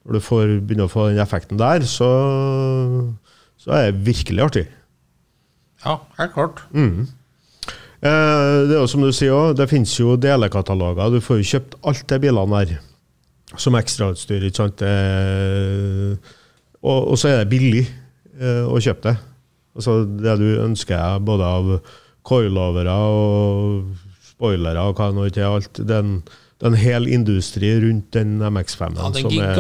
når 0.06 0.18
du 0.18 0.24
får, 0.26 0.54
begynner 0.66 0.90
å 0.90 0.92
få 0.92 1.10
den 1.12 1.22
effekten 1.22 1.60
der, 1.62 1.86
så, 1.88 2.10
så 3.62 3.74
er 3.78 3.90
det 3.92 4.06
virkelig 4.08 4.46
artig. 4.48 4.68
ja, 5.86 6.00
helt 6.18 6.34
klart. 6.34 6.64
Eh, 8.02 8.56
det 8.66 8.74
er 8.74 8.80
jo 8.80 8.88
som 8.90 9.04
du 9.06 9.12
sier 9.14 9.34
også, 9.36 9.58
det 9.60 9.70
finnes 9.70 9.94
jo 10.00 10.16
delekataloger. 10.18 11.14
Du 11.14 11.22
får 11.22 11.42
jo 11.42 11.50
kjøpt 11.54 11.76
alt 11.86 12.06
de 12.10 12.18
bilene 12.24 12.62
der 12.64 12.80
som 13.62 13.76
ekstrautstyr. 13.78 14.48
ikke 14.48 14.64
sant? 14.64 14.82
Eh, 14.82 16.16
og, 16.82 17.12
og 17.14 17.20
så 17.20 17.30
er 17.30 17.44
det 17.44 17.52
billig 17.52 17.84
eh, 17.86 18.64
å 18.66 18.80
kjøpe 18.82 19.12
det. 19.12 19.18
Altså 19.78 20.02
Det 20.06 20.38
du 20.42 20.48
ønsker 20.64 21.22
både 21.24 21.46
av 21.46 21.70
coilovere 22.28 22.96
og 23.06 23.94
spoilere 24.26 24.82
og 24.90 24.98
hva 24.98 25.12
nå 25.14 25.28
ikke 25.30 25.46
alt. 25.46 25.78
Det 25.78 25.96
er 25.96 26.02
en, 26.02 26.18
det 26.62 26.68
er 26.68 26.74
en 26.76 26.78
hel 26.78 27.08
industri 27.10 27.72
rundt 27.82 28.12
den 28.14 28.36
MX5-en. 28.38 28.94
Ja, 29.00 29.08
den 29.10 29.16
en 29.26 29.32
som 29.32 29.32
er- 29.42 29.56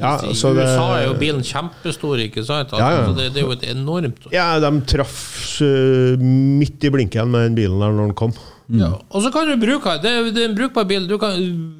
Ja, 0.00 0.12
så 0.32 0.52
I 0.54 0.56
USA 0.56 0.86
er 0.96 1.02
jo 1.06 1.14
bilen 1.20 1.42
kjempestor, 1.44 2.16
ikke 2.24 2.44
sant? 2.48 2.72
Ja, 2.72 2.78
Ja, 2.78 3.02
ja. 3.02 3.12
Det, 3.12 3.26
det 3.34 3.42
er 3.42 3.46
jo 3.46 3.52
et 3.52 3.66
enormt 3.68 4.24
Ja, 4.32 4.46
de 4.58 4.70
traff 4.88 5.60
uh, 5.60 6.16
midt 6.16 6.82
i 6.82 6.88
blinken 6.88 7.28
med 7.30 7.44
den 7.50 7.54
bilen 7.60 7.78
der 7.78 7.92
når 7.92 8.06
den 8.08 8.14
kom. 8.16 8.32
Ja, 8.70 8.92
og 9.10 9.22
så 9.24 9.32
kan 9.34 9.48
du 9.48 9.56
bruke 9.58 9.96
det. 10.00 10.10
er- 10.10 10.30
Det 10.30 10.42
er 10.44 10.48
en 10.48 10.54
brukbar 10.54 10.84
bil. 10.86 11.06
Du 11.08 11.16
kan, 11.18 11.32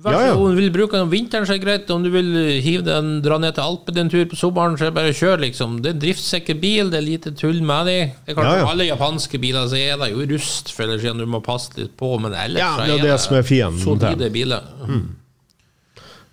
Ja, 0.04 0.10
ja. 0.26 0.34
Om 0.34 0.50
du 0.50 0.56
vil 0.60 0.70
bruke 0.74 0.92
den 0.92 1.02
om 1.02 1.10
vinteren, 1.10 1.46
så 1.46 1.54
er 1.54 1.58
det 1.58 1.64
greit. 1.66 1.90
Om 1.90 2.02
du 2.02 2.10
vil 2.10 2.60
hive 2.60 2.82
den, 2.82 3.20
dra 3.22 3.38
ned 3.38 3.54
til 3.54 3.62
Alpen 3.62 3.96
en 3.98 4.08
tur 4.10 4.24
på 4.26 4.34
sommeren, 4.36 4.74
så 4.76 4.86
er 4.86 4.90
det 4.90 4.94
bare 4.94 5.12
å 5.12 5.14
kjøre, 5.14 5.40
liksom. 5.44 5.80
Det 5.82 5.86
er 5.86 5.94
en 5.94 6.00
driftssikker 6.00 6.58
bil, 6.60 6.90
det 6.90 6.98
er 6.98 7.06
lite 7.06 7.30
tull 7.38 7.60
med 7.62 7.86
de. 7.86 7.98
Det 8.26 8.32
er 8.32 8.34
klart, 8.34 8.44
Ja, 8.44 8.56
ja. 8.64 8.66
Alle 8.72 8.88
japanske 8.90 9.38
biler 9.40 9.68
så 9.70 9.78
er 9.78 9.96
det 10.02 10.10
jo 10.10 10.26
rust, 10.34 10.72
for 10.72 10.82
ellers 10.82 11.00
siden 11.02 11.18
du 11.18 11.26
må 11.26 11.40
passe 11.42 11.70
litt 11.78 11.96
på, 11.96 12.18
men 12.20 12.32
ellers 12.32 12.58
Ja, 12.58 12.76
så 12.76 12.86
det 12.86 12.98
er 12.98 13.06
det 13.12 13.20
som 13.20 13.36
er 13.36 13.42
fienden 13.42 13.78
solide 13.78 14.32
biler. 14.32 14.62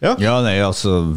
Ja, 0.02 0.42
nei, 0.42 0.58
altså 0.62 1.16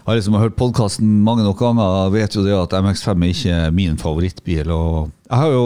Jeg 0.00 0.06
har 0.06 0.16
liksom 0.16 0.34
hørt 0.40 0.56
podkasten 0.56 1.06
mange 1.22 1.44
nok 1.44 1.58
ganger, 1.60 2.10
vet 2.10 2.34
jo 2.34 2.42
det 2.42 2.56
at 2.56 2.72
MX5 2.82 3.22
er 3.22 3.30
ikke 3.34 3.72
min 3.76 3.96
favorittbil. 4.00 4.70
Og 4.74 5.10
jeg 5.30 5.38
har 5.38 5.52
jo, 5.54 5.64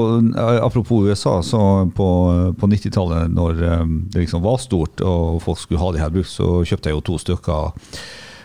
Apropos 0.61 1.07
USA, 1.09 1.39
så 1.43 1.61
på, 1.97 2.09
på 2.61 2.69
90-tallet, 2.69 3.33
når 3.33 3.63
eh, 3.65 3.87
det 4.13 4.27
liksom 4.27 4.45
var 4.45 4.61
stort 4.61 5.01
og 5.01 5.41
folk 5.45 5.63
skulle 5.63 5.81
ha 5.81 5.89
de 5.95 6.03
her 6.03 6.13
brukt, 6.13 6.29
så 6.29 6.61
kjøpte 6.69 6.93
jeg 6.93 6.99
jo 6.99 7.07
to 7.09 7.17
stykker. 7.23 7.89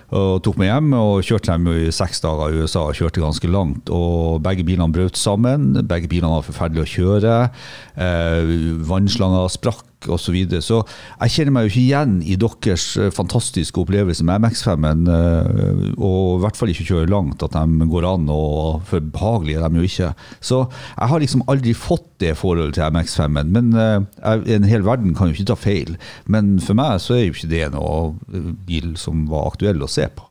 Og 0.09 0.39
tok 0.41 0.55
meg 0.57 0.71
hjem 0.71 0.93
og 0.97 1.19
kjørte 1.25 1.53
dem 1.53 1.67
i 1.69 1.91
seks 1.93 2.23
dager 2.23 2.49
i 2.49 2.63
USA. 2.63 2.87
og 2.87 2.97
Kjørte 2.97 3.21
ganske 3.21 3.51
langt. 3.51 3.91
og 3.93 4.39
Begge 4.45 4.65
bilene 4.65 4.89
brøt 4.93 5.19
sammen. 5.19 5.75
Begge 5.85 6.09
bilene 6.09 6.31
var 6.33 6.47
forferdelige 6.47 6.87
å 6.87 6.93
kjøre. 6.95 7.35
Eh, 7.99 8.55
Vannslanger 8.89 9.51
sprakk 9.53 9.85
osv. 10.07 10.29
Så, 10.29 10.31
videre. 10.31 10.61
så 10.63 10.83
jeg 11.19 11.31
kjenner 11.33 11.51
meg 11.51 11.65
jo 11.65 11.71
ikke 11.73 11.81
igjen 11.83 12.13
i 12.23 12.35
deres 12.39 12.85
eh, 13.01 13.09
fantastiske 13.11 13.81
opplevelse 13.81 14.23
med 14.23 14.41
MX5-en. 14.45 15.01
eh, 15.09 15.81
Og 15.97 16.37
i 16.37 16.41
hvert 16.45 16.55
fall 16.59 16.69
ikke 16.71 16.85
kjøre 16.87 17.09
langt, 17.11 17.43
at 17.43 17.57
de 17.57 17.87
går 17.89 18.07
an, 18.07 18.29
og 18.29 18.81
for 18.87 18.99
behagelige 19.03 19.59
er 19.59 19.67
de 19.73 19.81
jo 19.81 19.89
ikke. 19.89 20.13
Så 20.39 20.61
jeg 20.69 21.09
har 21.11 21.19
liksom 21.19 21.43
aldri 21.51 21.73
fått 21.75 22.05
det 22.23 22.35
forholdet 22.37 22.77
til 22.77 22.83
MX5-en. 22.95 23.51
Men 23.51 23.73
eh, 23.75 23.99
jeg- 24.23 24.55
en 24.59 24.69
hel 24.69 24.85
verden 24.87 25.15
kan 25.15 25.27
jo 25.27 25.33
ikke 25.35 25.49
ta 25.51 25.55
feil. 25.59 25.97
Men 26.27 26.59
for 26.59 26.73
meg 26.79 26.99
så 27.03 27.17
er 27.17 27.25
jo 27.25 27.33
ikke 27.33 27.49
det 27.51 27.71
noe 27.73 28.15
bil 28.69 28.95
som 28.95 29.25
var 29.27 29.49
aktuell 29.51 29.81
å 29.83 29.89
se 29.89 30.07
på. 30.07 30.28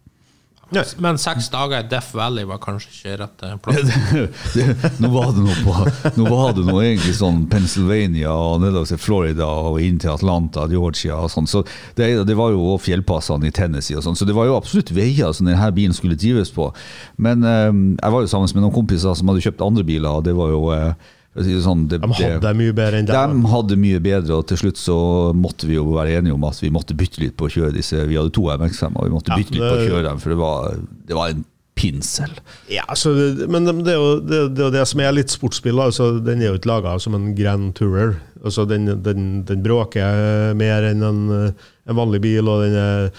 Nei. 0.74 0.84
Men 1.00 1.16
seks 1.20 1.48
dager 1.48 1.80
i 1.80 1.88
Death 1.88 2.12
Valley 2.16 2.44
var 2.48 2.60
kanskje 2.60 2.90
ikke 2.92 3.14
rett 3.22 3.44
eh, 3.46 3.54
plass. 3.64 4.98
nå 5.02 5.08
var 5.14 5.30
det 5.32 5.44
noe 5.46 5.56
på 5.64 5.76
Nå 6.18 6.26
var 6.28 6.52
det 6.56 6.64
noe 6.68 6.82
egentlig 6.84 7.14
sånn 7.16 7.46
Pennsylvania 7.48 8.34
og 8.34 8.60
nedover 8.64 8.90
til 8.90 9.00
Florida 9.00 9.48
og 9.48 9.80
inn 9.80 9.96
til 10.02 10.12
Atlanta, 10.12 10.66
Georgia 10.68 11.22
og 11.24 11.32
sånn. 11.32 11.48
Så 11.48 11.64
det, 11.96 12.10
det 12.28 12.36
var 12.36 12.52
jo 12.52 12.60
også 12.74 12.90
fjellpassene 12.90 13.48
i 13.48 13.54
Tennessee 13.54 13.96
og 13.96 14.04
sånn. 14.04 14.18
Så 14.18 14.28
det 14.28 14.36
var 14.36 14.50
jo 14.50 14.58
absolutt 14.58 14.92
veier 14.92 15.32
som 15.32 15.48
denne 15.48 15.70
bilen 15.76 15.96
skulle 15.96 16.18
drives 16.20 16.52
på. 16.52 16.68
Men 17.16 17.46
eh, 17.48 17.70
jeg 17.96 18.16
var 18.16 18.26
jo 18.26 18.32
sammen 18.34 18.52
med 18.52 18.66
noen 18.66 18.76
kompiser 18.76 19.16
som 19.16 19.32
hadde 19.32 19.46
kjøpt 19.48 19.64
andre 19.64 19.86
biler, 19.88 20.20
og 20.20 20.28
det 20.28 20.36
var 20.36 20.52
jo 20.52 20.66
eh, 20.76 21.14
sånn, 21.36 21.84
det, 21.90 22.00
De 22.02 22.08
hadde 22.18 22.54
mye 22.58 22.72
bedre 22.74 23.02
enn 23.02 23.06
dem. 23.08 23.42
de 23.42 23.52
hadde 23.52 23.76
mye 23.78 24.00
bedre, 24.02 24.38
og 24.40 24.46
til 24.50 24.58
slutt 24.62 24.80
så 24.80 24.96
måtte 25.36 25.68
vi 25.68 25.76
jo 25.76 25.84
være 25.94 26.18
enige 26.18 26.34
om 26.34 26.48
at 26.48 26.58
vi 26.62 26.70
måtte 26.74 26.96
bytte 26.98 27.22
litt 27.22 27.36
på 27.38 27.46
å 27.46 27.52
kjøre 27.52 27.74
disse. 27.76 28.00
Vi 28.08 28.16
hadde 28.18 28.34
to 28.34 28.48
MX-er, 28.48 28.90
og 28.94 29.06
vi 29.06 29.14
måtte 29.14 29.32
Ja, 29.34 29.38
bytte 29.38 29.54
litt 29.54 29.62
på 29.62 29.76
å 29.76 29.86
kjøre 29.86 30.08
dem, 30.08 30.18
for 30.24 30.34
det 30.34 30.40
var, 30.40 30.82
det 31.08 31.18
var 31.18 31.34
en 31.36 31.44
pinsel. 31.78 32.32
Ja, 32.72 32.82
altså, 32.90 33.12
men 33.46 33.68
det 33.86 33.92
er, 33.94 34.00
jo, 34.00 34.14
det, 34.18 34.40
det 34.56 34.62
er 34.64 34.66
jo 34.66 34.74
det 34.74 34.86
som 34.90 35.02
er 35.04 35.14
litt 35.14 35.30
sportsbil. 35.30 35.78
Altså, 35.78 36.08
den 36.24 36.42
er 36.42 36.50
jo 36.50 36.58
ikke 36.58 36.72
laga 36.72 36.96
som 36.98 37.14
en 37.14 37.28
Grand 37.38 37.70
Tourer. 37.78 38.16
Altså, 38.42 38.64
den, 38.70 38.88
den, 39.04 39.28
den 39.46 39.62
bråker 39.62 40.56
mer 40.58 40.88
enn 40.90 41.04
en, 41.06 41.20
en 41.52 41.98
vanlig 41.98 42.20
bil, 42.24 42.50
og 42.50 42.64
den 42.66 42.74
er, 42.82 43.12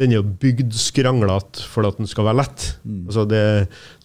den 0.00 0.14
er 0.14 0.20
jo 0.22 0.28
bygd 0.40 0.72
skranglete 0.80 1.66
for 1.68 1.88
at 1.88 2.00
den 2.00 2.08
skal 2.08 2.30
være 2.30 2.40
lett. 2.40 2.70
Altså, 3.06 3.26
det, 3.28 3.42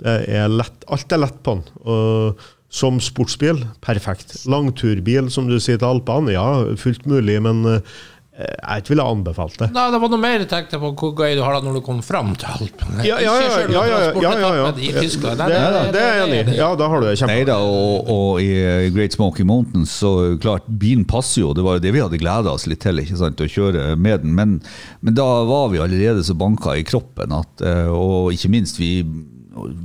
det 0.04 0.18
er 0.42 0.52
lett. 0.52 0.84
Alt 0.92 1.16
er 1.16 1.24
lett 1.24 1.40
på 1.46 1.56
den. 1.62 1.64
Og 1.88 2.44
som 2.72 3.02
sportsbil, 3.04 3.66
perfekt. 3.84 4.34
Langturbil, 4.50 5.28
som 5.34 5.50
du 5.50 5.60
sier 5.60 5.80
til 5.82 5.90
Alpene, 5.90 6.32
ja, 6.32 6.48
fullt 6.80 7.04
mulig, 7.10 7.36
men 7.44 7.66
eh, 7.68 8.00
jeg 8.40 8.82
ikke 8.82 8.94
ville 8.94 9.06
anbefalt 9.12 9.58
det. 9.60 9.68
Nei, 9.76 9.90
det 9.92 10.00
var 10.00 10.12
noe 10.14 10.20
mer 10.22 10.38
jeg 10.40 10.48
tenkte 10.50 10.80
på 10.80 10.94
hvor 10.96 11.12
gøy 11.20 11.36
du 11.36 11.42
har 11.44 11.58
det 11.58 11.66
når 11.66 11.76
du 11.78 11.82
kom 11.84 12.00
fram 12.06 12.32
til 12.40 12.48
Alpen. 12.48 13.02
Ja, 13.04 13.18
ja, 13.20 13.34
ja. 13.44 13.50
ja, 13.60 13.82
ja, 13.90 13.98
ja, 14.16 14.32
ja, 14.40 14.52
ja. 14.56 14.70
I 14.72 14.94
Tyskland. 14.96 15.44
Det, 15.44 16.00
er 16.00 16.16
jeg 16.16 16.30
enig 16.30 16.40
i. 16.54 16.56
Ja, 16.62 16.70
da 16.80 16.88
har 16.94 17.04
du 17.04 17.10
det 17.10 17.28
Nei 17.28 17.42
da, 17.50 17.58
og, 17.60 18.08
og 18.08 18.40
i 18.40 18.48
eh, 18.56 18.88
Great 18.96 19.18
Smoky 19.18 19.44
Mountains, 19.48 19.98
så 20.00 20.40
klart, 20.42 20.70
bilen 20.72 21.04
passer 21.10 21.44
jo. 21.44 21.52
Det 21.58 21.66
var 21.68 21.78
jo 21.78 21.84
det 21.84 21.92
vi 21.98 22.06
hadde 22.06 22.22
gleda 22.24 22.56
oss 22.56 22.70
litt 22.72 22.80
til, 22.86 23.04
ikke 23.04 23.20
sant, 23.20 23.44
å 23.44 23.52
kjøre 23.52 23.98
med 24.00 24.24
den. 24.24 24.32
Men, 24.40 24.56
men 25.04 25.20
da 25.20 25.28
var 25.50 25.68
vi 25.76 25.84
allerede 25.84 26.24
så 26.24 26.38
banka 26.40 26.80
i 26.80 26.88
kroppen 26.88 27.36
at, 27.36 27.68
eh, 27.68 27.92
og 27.92 28.32
ikke 28.32 28.56
minst 28.56 28.80
vi 28.80 28.94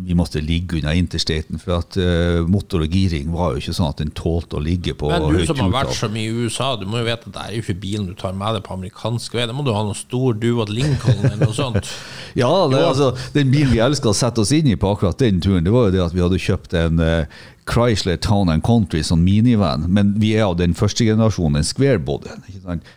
vi 0.07 0.14
måtte 0.14 0.38
ligge 0.40 0.79
unna 0.79 0.92
interstaten, 0.94 1.59
for 1.59 1.81
at 1.81 1.96
uh, 1.98 2.44
motor 2.46 2.85
og 2.85 2.92
giring 2.92 3.33
var 3.35 3.55
jo 3.55 3.62
ikke 3.62 3.74
sånn 3.74 3.88
at 3.90 3.98
den 3.98 4.12
tålte 4.14 4.61
å 4.61 4.62
ligge 4.62 4.94
på 4.94 5.11
Men 5.11 5.26
du 5.26 5.42
som 5.48 5.59
har 5.64 5.72
vært 5.74 5.96
så 5.98 6.09
mye 6.12 6.31
i 6.31 6.44
USA, 6.46 6.68
du 6.79 6.87
må 6.87 7.00
jo 7.00 7.09
vite 7.09 7.26
at 7.26 7.35
det 7.35 7.42
er 7.42 7.57
jo 7.57 7.64
ikke 7.64 7.79
bilen 7.83 8.07
du 8.07 8.14
tar 8.18 8.37
med 8.38 8.55
deg 8.55 8.62
på 8.66 8.76
amerikansk 8.76 9.35
vei. 9.35 9.48
Da 9.50 9.57
må 9.57 9.66
du 9.66 9.72
ha 9.74 9.83
noen 9.83 9.98
stor 9.98 10.38
Duat 10.38 10.70
Lincoln 10.70 11.18
eller 11.18 11.42
noe 11.42 11.57
sånt. 11.57 11.90
Ja, 12.37 12.50
det, 12.68 12.83
altså, 12.85 13.14
den 13.33 13.48
bilen 13.48 13.70
vi 13.72 13.79
elska 13.81 14.11
å 14.11 14.16
sette 14.16 14.42
oss 14.42 14.50
inn 14.52 14.66
i 14.68 14.74
på 14.76 14.90
akkurat 14.92 15.16
den 15.22 15.38
turen, 15.40 15.64
det 15.64 15.72
var 15.72 15.87
jo 15.87 15.94
det 15.94 16.02
at 16.05 16.12
vi 16.12 16.20
hadde 16.20 16.40
kjøpt 16.42 16.74
en 16.76 17.00
eh, 17.00 17.38
Chrysler 17.66 18.16
Town 18.16 18.48
and 18.48 18.62
Country, 18.62 19.02
som 19.02 19.24
minivan. 19.24 19.87
Men 19.88 20.14
vi 20.20 20.37
er 20.37 20.46
av 20.46 20.55
den 20.61 20.74
første 20.79 21.05
generasjonen, 21.05 21.59
den 21.59 21.66
squarebodyen, 21.66 22.44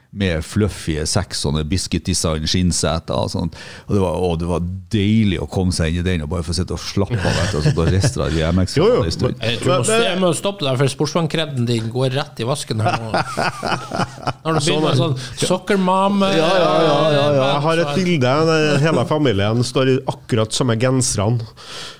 med 0.09 0.45
fluffy 0.45 0.95
seks 1.09 1.43
sånne 1.45 1.63
biscuit 1.69 2.05
design 2.05 2.45
skinnseter. 2.49 3.17
Og, 3.17 3.31
sånt. 3.33 3.57
og, 3.87 3.95
det 3.95 4.03
var, 4.03 4.21
og 4.27 4.37
det 4.41 4.49
var 4.49 4.67
deilig 4.93 5.39
å 5.41 5.49
komme 5.49 5.73
seg 5.73 5.91
inn 5.93 6.03
i 6.03 6.05
den 6.05 6.25
og 6.25 6.31
bare 6.33 6.45
få 6.45 6.53
sitte 6.57 6.77
og 6.77 6.81
slappe 6.81 7.17
av 7.17 7.41
etter 7.43 7.59
å 7.59 7.73
ha 7.79 7.87
ristra 7.89 8.29
i 8.29 8.45
MX. 8.53 8.77
Jo, 8.77 8.87
jo, 8.93 9.03
en 9.09 9.17
stund. 9.17 9.41
Jeg 9.41 9.61
tror 9.63 9.81
må, 9.81 9.99
jeg 10.05 10.21
må 10.21 10.31
stoppe 10.37 10.65
deg, 10.67 10.79
for 10.81 10.95
sportsvannkreden 10.95 11.69
din 11.69 11.89
går 11.93 12.13
rett 12.19 12.41
i 12.41 12.49
vasken 12.49 12.85
her 12.85 12.97
nå. 13.01 13.11
Når 14.45 14.57
du 14.57 14.63
begynner 14.63 14.87
med 14.87 14.99
sånn 15.01 15.17
soccer 15.43 15.81
mom 15.81 16.21
Ja, 16.25 16.33
ja, 16.37 16.49
ja, 16.55 16.97
ja, 17.13 17.27
ja. 17.35 17.45
Jeg 17.45 17.61
har 17.65 17.83
et 17.83 17.95
bilde. 17.97 18.33
der 18.49 18.83
Hele 18.85 19.05
familien 19.09 19.63
står 19.65 19.95
i 19.95 20.01
akkurat 20.13 20.53
samme 20.53 20.77
genserne. 20.79 21.45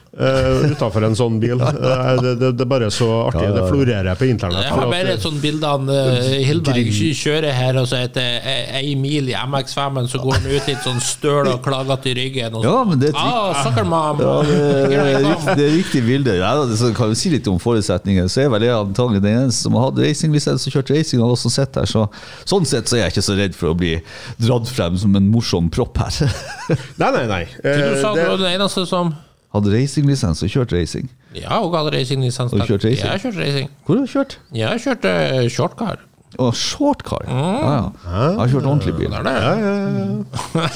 Uh, 0.10 0.72
Utafor 0.74 1.06
en 1.06 1.14
sånn 1.16 1.36
bil. 1.42 1.60
Uh, 1.62 2.16
det, 2.24 2.32
det, 2.42 2.48
det 2.58 2.64
er 2.66 2.70
bare 2.70 2.88
så 2.94 3.08
artig. 3.28 3.46
Det 3.54 3.66
florerer 3.70 4.18
på 4.18 4.26
internett. 4.26 4.66
Jeg 4.66 4.74
har 4.74 4.90
bare 4.90 5.14
et 5.14 5.22
sånt 5.24 5.38
bilde 5.44 5.70
av 5.70 5.86
uh, 5.86 6.32
Hilberg 6.42 6.90
kjører 7.20 7.54
her, 7.54 7.78
og 7.78 7.86
så 7.92 8.00
etter 8.02 8.42
ei 8.80 8.96
mil 9.00 9.30
i 9.30 9.36
MX5-en, 9.38 10.10
så 10.10 10.22
går 10.24 10.40
han 10.40 10.50
ut 10.50 10.72
litt 10.72 10.82
sånn 10.86 11.00
støl 11.04 11.52
og 11.54 11.62
klagete 11.66 12.10
i 12.12 12.16
ryggen. 12.18 12.58
Og 12.58 12.66
så, 12.66 12.72
Ja, 12.72 12.82
men 12.90 13.04
det 13.04 13.12
er 13.12 13.20
ah, 13.22 13.62
soccer! 13.62 13.86
Ja, 13.90 14.34
det, 14.50 14.58
det, 14.90 14.98
er 14.98 15.22
riktig, 15.28 15.56
det 15.60 15.68
er 15.68 15.74
riktig 15.78 16.04
bilde. 16.10 16.36
Ja, 16.42 16.52
det 16.66 16.82
så 16.82 16.92
kan 16.98 17.14
jo 17.14 17.22
si 17.22 17.34
litt 17.36 17.48
om 17.52 17.62
forutsetninger. 17.62 18.28
Så 18.34 18.44
er 18.48 18.52
vel 18.56 18.66
jeg 18.66 18.76
antagelig 18.76 19.24
den 19.24 19.46
eneste 19.46 19.68
som 19.68 19.78
har 19.78 19.92
hatt 19.92 20.02
racinglisens 20.02 20.66
og 20.66 20.78
kjørt 20.80 20.94
racing, 20.96 21.24
og 21.24 21.38
som 21.40 21.54
sitter 21.54 21.86
her. 21.86 21.94
Så, 21.94 22.08
sånn 22.50 22.68
sett 22.70 22.90
så 22.90 22.98
er 22.98 23.06
jeg 23.06 23.16
ikke 23.16 23.28
så 23.30 23.38
redd 23.38 23.58
for 23.58 23.76
å 23.76 23.78
bli 23.78 23.96
dratt 24.42 24.74
frem 24.74 24.98
som 25.00 25.16
en 25.20 25.30
morsom 25.30 25.70
propp 25.74 26.02
her. 26.02 26.36
Nei, 27.00 27.10
nei, 27.14 27.26
nei. 27.30 27.42
Eh, 27.64 27.80
du 27.80 27.98
sa 28.02 28.12
du 28.14 28.22
var 28.22 28.38
den 28.38 28.52
eneste 28.52 28.84
som 28.90 29.14
Hadde 29.56 29.72
racinglisens 29.74 30.44
og 30.46 30.52
kjørt 30.54 30.74
racing. 30.76 31.10
Ja, 31.34 31.58
hun 31.64 31.74
hadde 31.74 31.96
racinglisens. 31.98 32.54
Har 32.54 32.62
du 32.62 32.70
kjørt 32.70 32.86
racing? 32.86 33.02
Jeg 33.02 33.10
har 33.10 33.24
kjørt 33.24 33.40
racing. 33.42 33.72
Hvor 33.86 33.98
har 33.98 34.06
du 34.06 34.12
kjørt? 34.14 34.38
Jeg 34.54 34.70
har 34.70 34.84
kjørt 34.84 35.10
uh, 35.10 35.50
shortcar. 35.50 36.04
Å, 36.38 36.52
shortcar. 36.54 37.26
Ja, 37.26 37.46
ja. 37.66 37.80
Jeg 38.06 38.40
har 38.44 38.52
kjørt 38.54 38.68
ordentlig 38.70 38.94
bil. 39.00 39.10
Det 39.10 39.34
er 39.34 39.64
det. 39.66 40.28
Men 40.54 40.70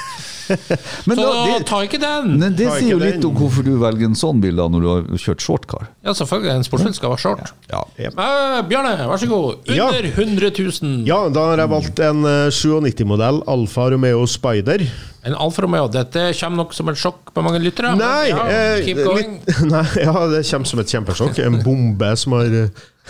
Så 1.04 1.16
da, 1.16 1.28
det, 1.46 1.58
ta 1.68 1.80
ikke 1.86 2.00
den! 2.02 2.34
men 2.40 2.56
det 2.58 2.68
Ta 2.68 2.78
sier 2.78 2.94
jo 2.94 3.00
litt 3.00 3.24
om 3.26 3.36
hvorfor 3.38 3.66
du 3.66 3.72
velger 3.80 4.10
en 4.10 4.18
sånn 4.18 4.40
bil 4.42 4.58
da 4.58 4.66
når 4.70 4.84
du 4.84 4.88
har 4.90 5.22
kjørt 5.24 5.44
shortcar. 5.44 5.88
Ja, 6.06 6.14
selvfølgelig. 6.16 6.52
En 6.58 6.66
sportsbil 6.66 6.96
skal 6.96 7.14
være 7.14 7.22
short. 7.24 7.52
Ja. 7.70 7.82
Eh, 8.00 8.58
Bjarne, 8.70 8.94
vær 9.10 9.20
så 9.22 9.28
god. 9.30 9.70
Ja. 9.70 9.88
Under 9.90 10.10
100 10.10 10.52
000. 10.58 10.98
Ja, 11.08 11.22
da 11.32 11.46
har 11.52 11.62
jeg 11.64 11.72
valgt 11.74 12.02
en 12.04 12.26
eh, 12.28 12.50
97-modell 12.54 13.42
Alfa 13.50 13.88
Romeo 13.94 14.26
Spider. 14.30 14.84
En 15.26 15.36
Alfa 15.36 15.66
Romeo. 15.66 15.88
Dette 15.92 16.30
kommer 16.40 16.62
nok 16.64 16.76
som 16.76 16.88
et 16.92 17.00
sjokk 17.00 17.34
på 17.34 17.44
mange 17.44 17.60
lyttere. 17.62 17.92
Nei, 17.98 18.30
ja, 18.30 18.46
eh, 18.48 18.86
litt, 18.88 19.50
nei, 19.74 19.84
ja, 20.00 20.14
det 20.32 20.44
kommer 20.48 20.72
som 20.72 20.82
et 20.82 20.94
kjempesjokk. 20.96 21.42
En 21.44 21.60
bombe 21.64 22.14
som 22.20 22.38
har 22.38 22.56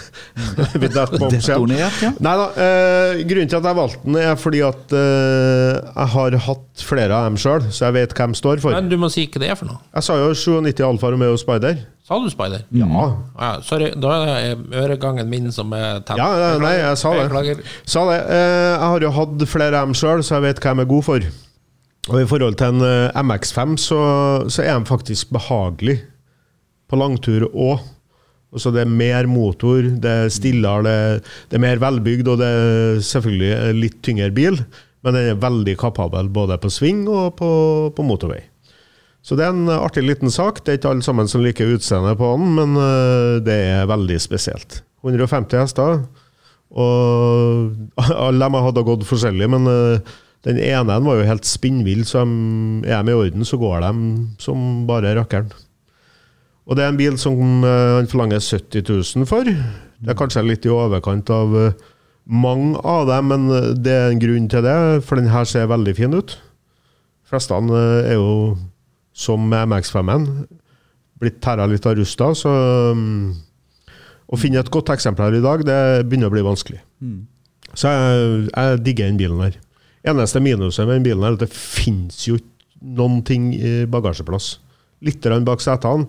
på 0.41 1.27
oppsiden. 1.27 1.41
Detonert, 1.41 2.01
ja. 2.03 2.11
Nei 2.23 2.35
da. 2.41 2.47
Eh, 2.65 3.23
grunnen 3.29 3.51
til 3.51 3.61
at 3.61 3.69
jeg 3.71 3.79
valgte 3.81 4.03
den, 4.07 4.19
er 4.23 4.37
fordi 4.41 4.63
at 4.67 4.95
eh, 4.97 5.79
jeg 5.91 6.13
har 6.17 6.37
hatt 6.47 6.85
flere 6.91 7.17
av 7.17 7.29
dem 7.29 7.39
sjøl, 7.41 7.67
så 7.71 7.89
jeg 7.89 7.99
vet 7.99 8.15
hva 8.17 8.29
de 8.31 8.41
står 8.41 8.63
for. 8.65 8.77
Men 8.77 8.91
du 8.91 8.97
må 9.01 9.11
si 9.13 9.27
hva 9.29 9.43
det 9.43 9.51
er 9.53 9.59
for 9.61 9.71
noe. 9.71 9.81
Jeg 9.95 10.09
sa 10.09 10.19
jo 10.21 10.31
97 10.35 10.85
Alfa 10.89 11.13
Romeo 11.15 11.37
Spider. 11.41 11.83
Sa 12.11 12.19
du 12.19 12.31
Spider? 12.33 12.65
Ja. 12.75 13.05
Ja, 13.39 13.51
sorry, 13.63 13.93
da 13.95 14.17
er 14.25 14.57
det 14.57 14.81
øregangen 14.81 15.29
min 15.31 15.53
som 15.55 15.71
er 15.77 16.01
tent. 16.03 16.19
Ja, 16.19 16.57
nei, 16.59 16.73
jeg 16.81 16.99
sa 16.99 17.13
det. 17.15 17.61
Sa 17.87 18.03
det. 18.09 18.19
Eh, 18.27 18.73
jeg 18.73 18.89
har 18.95 19.07
jo 19.07 19.13
hatt 19.15 19.47
flere 19.51 19.79
av 19.79 19.87
dem 19.91 19.95
sjøl, 19.99 20.25
så 20.27 20.41
jeg 20.41 20.49
vet 20.49 20.65
hva 20.65 20.75
de 20.75 20.85
er 20.87 20.91
gode 20.91 21.07
for. 21.07 21.31
Og 22.11 22.17
i 22.19 22.27
forhold 22.27 22.57
til 22.59 22.75
en 22.75 22.83
eh, 22.83 23.21
MX5, 23.23 23.77
så, 23.79 24.01
så 24.51 24.65
er 24.65 24.75
de 24.81 24.89
faktisk 24.91 25.31
behagelig 25.37 26.01
på 26.91 26.99
langtur 26.99 27.47
òg. 27.53 27.85
Så 28.59 28.73
det 28.75 28.83
er 28.83 28.91
mer 28.91 29.29
motor, 29.31 29.85
det 30.03 30.11
er 30.25 30.33
stillere, 30.35 30.83
det, 30.83 31.33
det 31.51 31.59
er 31.59 31.63
mer 31.63 31.83
velbygd, 31.83 32.31
og 32.33 32.41
det 32.41 32.49
er 32.51 33.03
selvfølgelig 33.07 33.77
litt 33.79 34.01
tyngre 34.03 34.31
bil. 34.35 34.59
Men 35.07 35.17
den 35.17 35.31
er 35.31 35.43
veldig 35.43 35.77
kapabel 35.81 36.29
både 36.33 36.59
på 36.61 36.71
sving 36.73 37.05
og 37.09 37.37
på, 37.39 37.51
på 37.95 38.05
motorvei. 38.05 38.43
Så 39.23 39.37
det 39.37 39.45
er 39.45 39.53
en 39.53 39.69
artig 39.73 40.03
liten 40.07 40.33
sak. 40.33 40.63
Det 40.65 40.73
er 40.73 40.81
ikke 40.81 40.95
alle 40.95 41.05
sammen 41.05 41.29
som 41.29 41.45
liker 41.45 41.75
utseendet 41.77 42.19
på 42.21 42.33
den, 42.41 42.51
men 42.57 42.81
eh, 42.81 43.37
det 43.45 43.59
er 43.75 43.91
veldig 43.91 44.19
spesielt. 44.23 44.81
150 45.05 45.61
hester, 45.61 46.03
Og 46.71 47.73
alle 48.27 48.51
de 48.51 48.65
hadde 48.67 48.87
gått 48.87 49.07
forskjellig, 49.09 49.49
men 49.53 49.71
eh, 49.71 50.13
den 50.49 50.61
ene 50.65 51.01
var 51.05 51.21
jo 51.21 51.29
helt 51.29 51.49
spinnvill, 51.49 52.05
så 52.09 52.25
er 52.25 53.03
de 53.05 53.13
i 53.13 53.17
orden, 53.17 53.45
så 53.45 53.61
går 53.61 53.85
de 53.85 53.93
som 54.41 54.87
bare 54.89 55.13
rakkeren. 55.19 55.53
Og 56.69 56.77
det 56.77 56.85
er 56.85 56.93
en 56.93 57.01
bil 57.01 57.17
som 57.19 57.65
eh, 57.65 57.95
han 57.97 58.11
forlanger 58.11 58.43
70 58.43 58.85
000 59.17 59.29
for. 59.29 59.49
Det 60.01 60.13
er 60.13 60.19
kanskje 60.19 60.45
litt 60.47 60.67
i 60.67 60.73
overkant 60.73 61.31
av 61.35 61.57
eh, 61.59 61.81
mange 62.31 62.79
av 62.87 63.09
dem, 63.09 63.31
men 63.33 63.49
eh, 63.55 63.73
det 63.77 63.97
er 63.97 64.09
en 64.11 64.23
grunn 64.23 64.49
til 64.51 64.65
det, 64.65 64.79
for 65.07 65.21
den 65.21 65.33
her 65.33 65.49
ser 65.49 65.71
veldig 65.71 65.97
fin 65.99 66.17
ut. 66.17 66.37
fleste 67.29 67.55
eh, 67.55 68.13
er 68.13 68.19
jo, 68.19 68.57
som 69.13 69.43
med 69.51 69.69
MX5-en, 69.73 70.29
blitt 71.21 71.41
tæra 71.45 71.67
litt 71.69 71.87
av 71.87 71.99
rusta, 71.99 72.31
så 72.39 72.53
mm, 72.97 73.35
å 74.31 74.39
finne 74.41 74.63
et 74.63 74.73
godt 74.73 74.93
eksemplar 74.95 75.35
i 75.37 75.43
dag, 75.45 75.67
det 75.67 76.07
begynner 76.07 76.31
å 76.31 76.35
bli 76.35 76.47
vanskelig. 76.47 76.81
Så 77.75 77.91
jeg, 77.91 78.47
jeg 78.55 78.81
digger 78.87 79.11
den 79.11 79.21
bilen 79.21 79.43
her. 79.45 79.59
Eneste 80.11 80.41
minuset 80.41 80.87
med 80.87 81.01
den 81.01 81.07
bilen 81.11 81.27
er 81.27 81.37
at 81.37 81.45
det 81.45 81.53
finnes 81.53 82.23
jo 82.25 82.39
ikke 82.39 82.95
noen 82.97 83.21
ting 83.27 83.51
i 83.53 83.85
bagasjeplass. 83.91 84.55
Litt 85.05 85.27
bak 85.45 85.61
setene, 85.61 86.09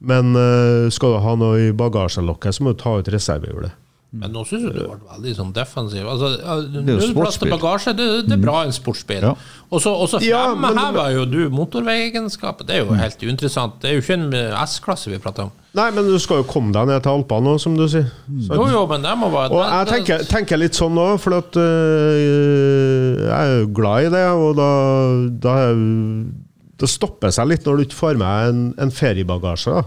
men 0.00 0.34
uh, 0.36 0.86
skal 0.94 1.16
du 1.16 1.20
ha 1.24 1.34
noe 1.40 1.68
i 1.68 1.72
bagasjelokket, 1.74 2.54
så 2.54 2.62
må 2.66 2.74
du 2.76 2.82
ta 2.82 2.98
ut 3.00 3.08
reservehjulet. 3.10 3.74
Men 4.08 4.32
nå 4.32 4.40
syns 4.48 4.62
jeg 4.64 4.72
du 4.72 4.78
ble 4.88 4.94
veldig 5.04 5.32
sånn 5.36 5.50
defensiv. 5.52 6.06
Altså, 6.08 6.30
er 6.40 6.62
jo 6.62 6.80
Null 6.80 7.10
plass 7.12 7.36
til 7.36 7.50
sportsbil. 7.50 7.50
bagasje, 7.52 7.92
det, 7.98 8.06
det 8.24 8.38
er 8.38 8.40
bra 8.40 8.62
en 8.64 8.72
sportsbil. 8.72 9.26
Ja. 9.26 9.34
Og 9.68 9.82
så 9.84 9.92
så 10.08 10.20
Ja, 10.24 10.46
fremhever 10.56 11.10
jo 11.12 11.26
du 11.28 11.50
motorveiegenskapet. 11.52 12.70
Det 12.70 12.78
er 12.78 12.86
jo 12.86 12.96
helt 12.96 13.20
uinteressant. 13.20 13.76
Det 13.82 13.90
er 13.90 13.98
jo 13.98 14.04
ikke 14.06 14.16
en 14.16 14.32
eh, 14.32 14.62
S-klasse 14.64 15.12
vi 15.12 15.18
prater 15.20 15.50
om. 15.50 15.52
Nei, 15.76 15.90
men 15.92 16.08
du 16.08 16.16
skal 16.24 16.40
jo 16.40 16.48
komme 16.48 16.72
deg 16.72 16.88
ned 16.88 17.04
til 17.04 17.18
Alpene 17.18 17.50
nå, 17.50 17.58
som 17.60 17.76
du 17.76 17.84
sier. 17.84 18.08
Så- 18.46 18.56
Jo, 18.56 18.64
jo, 18.72 18.86
men 18.88 19.04
det 19.04 19.12
må 19.20 19.28
være 19.28 19.52
Og 19.52 19.60
jeg 19.60 19.92
tenker, 19.92 20.24
tenker 20.32 20.56
litt 20.64 20.80
sånn 20.80 20.96
nå, 20.96 21.10
for 21.20 21.36
at 21.42 21.60
øh, 21.60 23.28
jeg 23.28 23.36
er 23.36 23.54
jo 23.60 23.68
glad 23.76 24.08
i 24.08 24.12
det, 24.16 24.24
og 24.32 24.56
da, 24.56 24.70
da, 25.44 25.54
det 26.78 26.88
stopper 26.90 27.32
seg 27.34 27.50
litt 27.50 27.66
når 27.66 27.78
du 27.78 27.86
ikke 27.86 27.98
får 27.98 28.18
med 28.20 28.50
en, 28.50 28.66
en 28.78 28.92
feriebagasje. 28.94 29.82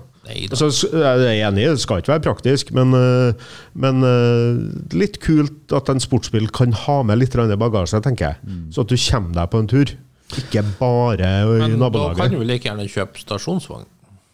Altså, 0.54 0.70
jeg 0.94 1.24
er 1.26 1.48
enig, 1.48 1.66
det 1.74 1.82
skal 1.82 2.02
ikke 2.02 2.14
være 2.14 2.24
praktisk, 2.28 2.70
men, 2.78 2.94
øh, 2.94 3.34
men 3.74 4.04
øh, 4.06 4.60
litt 4.94 5.18
kult 5.24 5.74
at 5.74 5.90
en 5.90 6.04
sportsbil 6.04 6.46
kan 6.54 6.76
ha 6.86 7.00
med 7.08 7.18
litt 7.24 7.36
bagasje, 7.36 8.04
tenker 8.06 8.30
jeg. 8.30 8.58
Så 8.72 8.86
at 8.86 8.92
du 8.92 8.98
kommer 9.02 9.34
deg 9.40 9.50
på 9.52 9.64
en 9.64 9.72
tur. 9.72 9.96
Ikke 10.38 10.64
bare 10.80 11.28
i 11.28 11.60
Men 11.60 11.80
da 11.80 12.14
kan 12.16 12.32
du 12.32 12.40
du 12.40 12.46
like 12.48 12.64
gjerne 12.70 12.88
kjøpe 12.88 13.20
stasjonsvogn. 13.20 13.88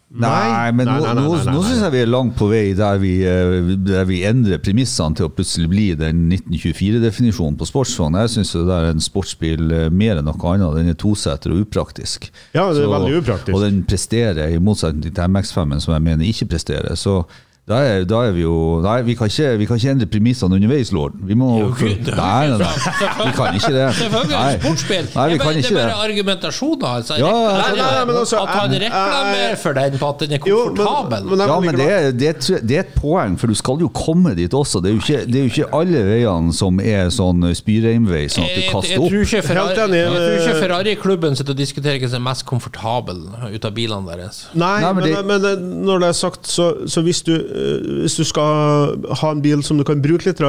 Nei, 0.08 0.72
men 0.72 0.86
Nei, 0.88 1.00
nei, 1.02 1.14
nei, 1.18 1.24
nå, 1.26 1.32
nå 1.52 1.62
syns 1.66 1.82
jeg 1.84 1.92
vi 1.92 1.98
er 2.00 2.08
langt 2.08 2.32
på 2.38 2.46
vei 2.48 2.70
der 2.76 2.96
vi, 3.02 3.10
eh, 3.28 3.74
der 3.84 4.06
vi 4.08 4.22
endrer 4.24 4.60
premissene 4.64 5.18
til 5.18 5.26
å 5.28 5.32
plutselig 5.36 5.68
bli 5.68 5.88
den 6.00 6.22
1924-definisjonen 6.32 7.58
på 7.60 7.68
sportsvogn. 7.68 8.16
Jeg 8.22 8.32
syns 8.38 8.54
det 8.56 8.78
er 8.78 8.88
en 8.94 9.04
sportsbil 9.04 9.66
eh, 9.68 9.90
mer 9.92 10.22
enn 10.22 10.30
noe 10.30 10.54
annet. 10.54 10.78
Den 10.78 10.88
er 10.94 10.96
toseter 10.96 11.52
og 11.52 11.66
upraktisk. 11.66 12.30
Ja, 12.56 12.70
det 12.72 12.86
er 12.86 12.94
veldig 12.94 13.20
upraktisk. 13.20 13.52
Og 13.52 13.66
den 13.66 13.82
presterer, 13.88 14.48
i 14.48 14.62
motsetning 14.64 15.12
til 15.12 15.28
MX5-en, 15.28 15.84
som 15.84 15.92
jeg 15.98 16.06
mener 16.08 16.32
ikke 16.32 16.48
presterer. 16.54 16.96
Så 16.96 17.20
da 17.68 17.78
er, 17.84 18.04
da 18.08 18.22
er 18.28 18.32
vi 18.32 18.42
jo 18.46 18.54
Nei, 18.84 18.96
vi 19.04 19.14
kan 19.18 19.28
ikke, 19.28 19.50
vi 19.60 19.66
kan 19.68 19.76
ikke 19.80 19.90
endre 19.92 20.06
premissene 20.08 20.56
underveis, 20.56 20.90
Lord. 20.96 21.12
Vi 21.28 21.34
må 21.36 21.48
Jo, 21.60 21.66
Gud, 21.76 22.08
Nei, 22.16 22.48
nei, 22.48 22.58
nei. 22.58 22.70
Vi 23.18 23.32
kan 23.36 23.54
ikke 23.58 23.72
det. 23.74 23.86
Selvfølgelig 23.98 24.30
det. 24.30 25.00
Nei, 25.14 25.26
vi 25.32 25.38
kan 25.42 25.58
ikke 25.58 25.74
det. 25.74 25.82
er 25.82 25.90
bare 25.92 26.08
argumentasjoner. 26.08 26.86
Altså. 26.98 27.18
Ja, 27.20 27.32
ja, 27.76 27.88
ja, 27.98 28.04
men 28.08 28.16
også, 28.22 28.40
at 28.42 28.48
han 28.56 28.70
reklamerer 28.82 29.56
for 29.60 29.72
den 29.78 29.98
på 30.00 30.08
at 30.14 30.24
den 30.24 30.32
er 30.38 30.48
Jo, 30.48 30.60
men- 30.72 31.28
men 31.28 31.38
jeg 31.38 31.48
Ja, 31.48 31.60
men 31.60 31.74
det 31.76 31.88
er, 31.92 32.10
det, 32.12 32.28
er, 32.28 32.60
det 32.68 32.76
er 32.76 32.80
et 32.86 32.94
poeng, 32.96 33.36
for 33.38 33.46
du 33.52 33.54
skal 33.54 33.78
jo 33.80 33.88
komme 33.94 34.34
dit 34.38 34.54
også. 34.54 34.80
Det 34.82 34.90
er 34.90 34.94
jo 34.96 35.02
ikke, 35.04 35.20
det 35.26 35.36
er 35.40 35.44
jo 35.46 35.52
ikke 35.52 35.68
alle 35.80 36.04
veiene 36.08 36.52
som 36.54 36.80
er 36.80 37.08
sånn 37.14 37.44
spyreinvei, 37.54 38.24
sånn 38.32 38.44
at 38.44 38.54
du 38.54 38.60
Jeg, 38.60 38.64
jeg, 38.64 38.72
kaster 38.72 38.94
tror 38.96 39.06
opp. 39.06 39.12
Helt 39.68 39.82
enig, 39.84 39.98
jeg 39.98 40.12
tror 40.14 40.38
ikke 40.38 40.58
Ferrari-klubben 40.62 41.36
sitter 41.36 41.52
og 41.54 41.58
diskuterer 41.60 41.98
hvem 42.00 42.10
som 42.12 42.20
er 42.22 42.26
mest 42.30 42.44
komfortabel 42.48 43.20
ut 43.54 43.64
av 43.64 43.74
bilene 43.76 44.06
deres. 44.08 44.46
Nei, 44.54 44.80
Nei, 44.80 44.92
men 44.92 45.04
men, 45.04 45.12
det- 45.14 45.26
men, 45.26 45.42
det- 45.42 45.84
når 45.88 46.00
det 46.00 46.08
er 46.08 46.18
sagt, 46.18 46.46
så, 46.48 46.68
så 46.86 47.02
hvis, 47.02 47.22
du, 47.26 47.34
hvis 48.04 48.18
du 48.18 48.24
skal 48.28 48.96
ha 49.20 49.30
en 49.34 49.42
bil 49.44 49.62
som 49.66 49.78
du 49.78 49.84
kan 49.86 50.02
bruke 50.02 50.28
litt, 50.28 50.42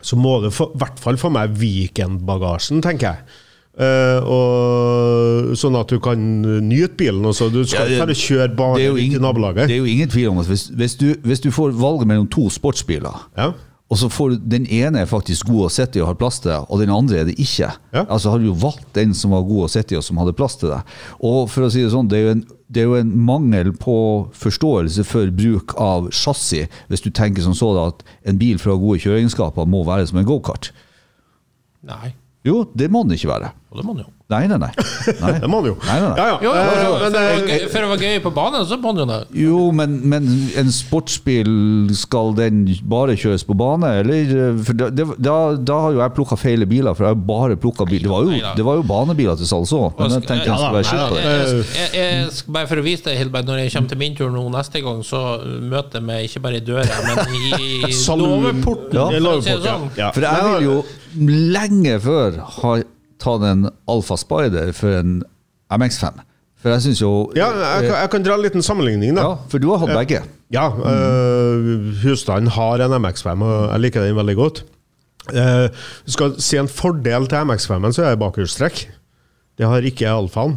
så 0.00 0.16
må 0.16 0.38
du 0.44 0.48
i 0.50 0.54
hvert 0.78 1.00
fall 1.02 1.18
få 1.18 1.30
med 1.34 1.56
weekendbagasjen, 1.58 2.82
tenker 2.84 3.12
jeg. 3.12 3.44
Uh, 3.78 4.18
og, 4.26 5.52
sånn 5.58 5.76
at 5.78 5.92
du 5.92 6.00
kan 6.02 6.18
nyte 6.66 6.96
bilen. 6.98 7.22
Også. 7.30 7.46
Du 7.54 7.60
skal 7.62 7.86
Ja, 7.86 7.94
ikke 7.94 8.06
bare 8.08 8.16
kjøre 8.18 8.48
bare 8.58 8.80
Det 8.80 8.86
er 8.88 8.98
i 8.98 9.08
nabolaget. 9.22 9.68
det 9.70 9.76
er 9.76 9.78
jo 9.84 9.92
ingen 9.92 10.10
tvil 10.10 10.32
om 10.32 10.40
at 10.42 10.50
hvis, 10.50 10.66
hvis, 10.74 10.96
du, 10.98 11.14
hvis 11.22 11.40
du 11.44 11.50
får 11.54 11.76
valget 11.78 12.08
mellom 12.10 12.26
to 12.26 12.48
sportsbiler, 12.50 13.28
Ja. 13.38 13.52
og 13.88 13.96
så 13.96 14.08
får 14.10 14.30
du, 14.34 14.36
den 14.50 14.66
ene 14.66 14.98
er 15.00 15.06
faktisk 15.06 15.46
god 15.46 15.68
å 15.68 15.70
sitte 15.70 15.98
i 15.98 16.02
og 16.02 16.08
har 16.10 16.18
plass 16.18 16.40
til 16.40 16.50
deg, 16.50 16.66
og 16.68 16.80
den 16.82 16.90
andre 16.90 17.18
er 17.22 17.24
det 17.30 17.38
ikke. 17.38 17.70
Ja. 17.94 18.04
Altså 18.08 18.30
har 18.30 18.38
du 18.42 18.46
jo 18.50 18.58
valgt 18.58 18.90
den 18.98 19.14
som 19.14 19.30
var 19.30 19.46
god 19.46 19.68
å 19.68 19.70
sitte 19.70 19.94
i 19.94 19.98
og 19.98 20.02
som 20.04 20.18
hadde 20.18 20.34
plass 20.34 20.56
til 20.58 20.74
deg. 20.74 20.82
Og 21.22 21.48
for 21.48 21.62
å 21.62 21.70
si 21.70 21.82
det 21.82 21.94
sånn, 21.94 22.10
det 22.10 22.18
er 22.18 22.24
jo 22.26 22.34
en, 22.34 22.44
det 22.68 22.82
er 22.82 22.88
jo 22.90 22.98
en 22.98 23.12
mangel 23.24 23.70
på 23.80 23.94
forståelse 24.36 25.04
for 25.08 25.30
bruk 25.32 25.72
av 25.80 26.10
chassis, 26.12 26.68
hvis 26.90 27.00
du 27.04 27.08
tenker 27.10 27.42
som 27.46 27.54
så 27.56 27.70
da 27.76 27.86
at 27.94 28.02
en 28.28 28.38
bil 28.40 28.58
ha 28.74 28.78
gode 28.82 29.00
kjøreegenskaper 29.00 29.64
må 29.68 29.84
være 29.88 30.06
som 30.10 30.18
en 30.20 30.28
gokart. 30.28 30.70
Nei, 31.88 32.12
Jo, 32.46 32.62
det 32.76 32.90
må 32.92 33.02
den 33.04 33.16
ikke 33.16 33.28
være. 33.32 33.50
og 33.70 33.76
det 33.80 33.84
må 33.84 33.92
den 33.96 34.04
jo. 34.06 34.12
Nei, 34.28 34.42
nei, 34.44 34.58
nei. 34.60 34.68
nei. 35.22 35.30
Det 35.40 35.48
må 35.48 35.62
han 35.62 35.70
jo. 35.70 35.76
Nei, 35.86 35.94
nei, 36.02 36.08
nei. 36.10 36.16
Ja, 36.20 36.24
ja. 36.28 36.38
Jo, 36.44 36.50
jo, 36.52 36.64
Eh, 36.68 36.82
jo, 36.84 36.96
men, 37.00 37.14
for, 37.14 37.16
å 37.16 37.22
være 37.24 37.54
eh, 37.54 37.62
for 37.72 37.84
å 37.86 37.88
være 37.94 38.08
gøy 38.10 38.18
på 38.26 38.32
banen, 38.36 38.64
så 38.68 38.76
må 38.76 38.90
han 38.92 38.98
jo 39.00 39.06
det. 39.08 39.16
Jo, 39.40 39.60
men, 39.72 39.94
men 40.12 40.26
en 40.60 40.72
sportsbil, 40.74 41.48
skal 41.96 42.34
den 42.36 42.58
bare 42.92 43.14
kjøres 43.16 43.46
på 43.48 43.56
bane, 43.56 43.94
eller? 44.02 44.34
For 44.66 44.76
da, 44.76 44.90
da, 44.92 45.36
da 45.56 45.78
har 45.86 45.96
jo 45.96 46.02
jeg 46.02 46.14
plukka 46.18 46.36
feil 46.40 46.66
biler, 46.68 46.92
for 46.98 47.08
jeg 47.08 47.16
har 47.16 47.22
bare 47.30 47.56
plukka 47.60 47.86
bil. 47.88 48.04
Det 48.04 48.12
var 48.12 48.28
jo, 48.28 48.36
det 48.58 48.66
var 48.68 48.76
jo 48.82 48.84
banebiler 48.90 49.40
til 49.40 49.48
salgs 49.48 49.72
òg, 49.78 49.96
men 49.96 50.18
jeg 50.18 50.26
tenkte 50.28 50.50
jeg 50.50 50.60
skulle 50.60 50.76
være 50.76 50.90
skitt 50.90 51.06
på 51.06 51.16
det. 51.16 51.24
Jeg, 51.24 51.64
jeg, 51.78 51.88
jeg, 52.02 52.44
bare 52.58 52.70
for 52.74 52.82
å 52.82 52.84
vise 52.84 53.06
deg, 53.08 53.16
Hilbert, 53.22 53.48
når 53.48 53.62
jeg 53.62 53.74
kommer 53.78 53.94
til 53.94 54.02
min 54.04 54.20
tur 54.20 54.34
nå 54.34 54.44
neste 54.52 54.84
gang, 54.84 55.00
så 55.08 55.22
møter 55.72 56.02
jeg 56.02 56.08
meg 56.10 56.28
ikke 56.28 56.44
bare 56.44 56.60
i 56.60 56.66
døra, 56.68 57.00
men 57.08 57.32
i 57.32 57.96
loveporten. 58.20 58.76
Ja. 58.98 59.04
for 59.08 59.42
si 59.44 59.56
sånn. 59.62 59.84
ja. 59.96 60.12
For 60.12 60.24
jeg 60.24 60.46
vil 60.48 60.64
jo 60.66 60.76
lenge 61.54 61.98
før 62.02 62.38
ha 62.58 62.76
tatt 63.22 63.44
en 63.48 63.68
Alfa 63.90 64.16
Spider 64.20 64.72
for 64.76 64.98
en 65.00 65.20
MX5. 65.72 66.24
For 66.58 66.72
jeg 66.74 66.82
syns 66.88 67.00
jo 67.04 67.10
ja, 67.38 67.46
jeg, 67.54 67.86
kan- 67.90 68.00
jeg 68.02 68.10
kan 68.10 68.24
dra 68.26 68.34
en 68.34 68.42
liten 68.42 68.62
sammenligning, 68.66 69.14
da. 69.14 69.22
Ja, 69.28 69.34
for 69.50 69.62
du 69.62 69.68
har 69.70 69.78
hatt 69.84 69.94
begge. 69.94 70.22
Ja, 70.50 70.64
øh, 70.74 71.92
husstanden 72.02 72.50
har 72.54 72.80
en 72.82 72.96
MX5, 73.04 73.42
og 73.44 73.72
jeg 73.72 73.80
liker 73.84 74.06
den 74.08 74.16
veldig 74.18 74.36
godt. 74.38 74.64
Uh, 75.28 75.68
skal 76.08 76.38
si 76.40 76.56
en 76.56 76.70
fordel 76.72 77.26
til 77.28 77.36
MX5-en, 77.44 77.92
så 77.92 78.06
er 78.06 78.14
det 78.14 78.20
bakhjulstrekk. 78.22 78.78
Det 79.60 79.66
har 79.68 79.84
ikke 79.84 80.08
Alfaen. 80.08 80.54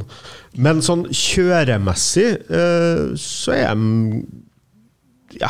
Men 0.55 0.79
sånn 0.85 1.03
kjøremessig 1.11 2.29
uh, 2.47 3.11
så 3.19 3.51
er 3.57 3.75
de 3.75 4.21
Ja. 5.41 5.49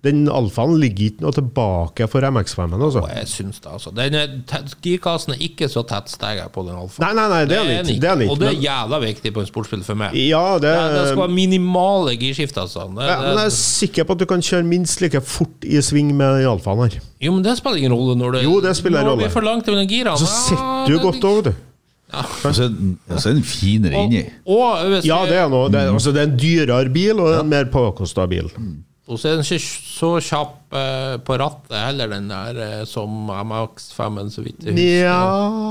Den 0.00 0.22
Alfaen 0.32 0.78
ligger 0.80 1.10
ikke 1.10 1.20
noe 1.26 1.34
tilbake 1.36 2.06
for 2.08 2.24
MX5-en, 2.24 2.80
altså. 2.86 3.02
Jeg 3.12 3.26
syns 3.28 3.58
det, 3.60 3.68
altså. 3.68 3.90
Den 3.92 4.14
er 4.16 4.30
Girkassen 4.80 5.34
er 5.34 5.42
ikke 5.44 5.68
så 5.68 5.82
tett 5.84 6.08
steget 6.08 6.48
på 6.54 6.62
den 6.64 6.72
alfaen. 6.80 7.04
Nei, 7.04 7.10
nei, 7.18 7.26
nei, 7.28 7.40
det 7.50 7.58
er. 7.58 7.68
Det 7.84 7.98
er 8.08 8.14
den 8.16 8.22
ikke, 8.24 8.32
Og 8.32 8.40
det 8.40 8.48
er 8.48 8.56
jævla 8.64 9.00
viktig 9.04 9.34
på 9.36 9.44
en 9.44 9.50
sportsbil 9.50 9.84
for 9.84 10.00
meg. 10.00 10.16
Ja, 10.16 10.42
det, 10.56 10.72
Det, 10.72 10.88
det 10.96 11.04
skal 11.10 11.20
være 11.26 11.34
minimale 11.36 12.16
girskifter. 12.16 12.64
Altså. 12.64 12.86
Det, 12.96 13.10
ja, 13.12 13.18
men 13.26 13.42
jeg 13.42 13.50
er 13.50 13.56
sikker 13.58 14.08
på 14.08 14.16
at 14.16 14.24
du 14.24 14.26
kan 14.32 14.40
kjøre 14.48 14.64
minst 14.72 15.04
like 15.04 15.20
fort 15.20 15.68
i 15.68 15.82
sving 15.84 16.14
med 16.16 16.38
den 16.40 16.48
Alfaen 16.54 16.80
her. 16.86 16.96
jo, 17.20 17.32
men 17.36 17.44
det 17.44 17.58
spiller 17.60 17.76
ingen 17.84 17.92
rolle 17.92 18.16
når 18.16 18.38
det 18.38 18.44
Jo, 18.48 18.56
det 18.64 18.76
spiller 18.80 19.04
når 19.04 19.10
rolle. 19.12 19.26
vi 19.26 19.28
er 19.28 19.36
for 19.36 19.44
langt 19.52 19.68
mellom 19.68 19.88
girene. 19.90 20.16
Så 20.16 20.26
sitter 20.48 20.88
du 20.88 20.98
godt 21.04 21.24
òg, 21.28 21.42
vet 21.42 21.50
du. 21.52 21.66
Ja. 22.10 22.24
så 22.42 22.64
og 22.66 23.20
så 23.22 23.28
er 23.28 23.34
den 23.36 23.44
finere 23.46 24.00
inni. 24.08 24.24
Ja, 25.06 25.20
det 25.28 25.36
er 25.38 25.50
noe. 25.52 25.68
Det 25.70 25.78
er, 25.84 25.92
altså, 25.92 26.10
det 26.16 26.24
er 26.24 26.30
en 26.32 26.38
dyrere 26.40 26.88
bil, 26.90 27.20
og 27.20 27.36
en 27.36 27.52
mer 27.52 27.68
påkosta 27.70 28.24
bil. 28.32 28.48
Og 28.48 28.64
så 29.18 29.30
er 29.30 29.38
den 29.38 29.46
ikke 29.46 29.64
så 29.66 30.10
kjapp 30.22 30.76
eh, 30.78 31.16
på 31.26 31.38
rattet 31.40 31.74
heller, 31.74 32.10
den 32.12 32.28
der 32.30 32.60
eh, 32.62 32.84
som 32.86 33.30
MX5-en, 33.32 34.30
så 34.30 34.44
vidt 34.44 34.68
jeg 34.68 34.76
husker. 34.76 35.08
Ja 35.08 35.18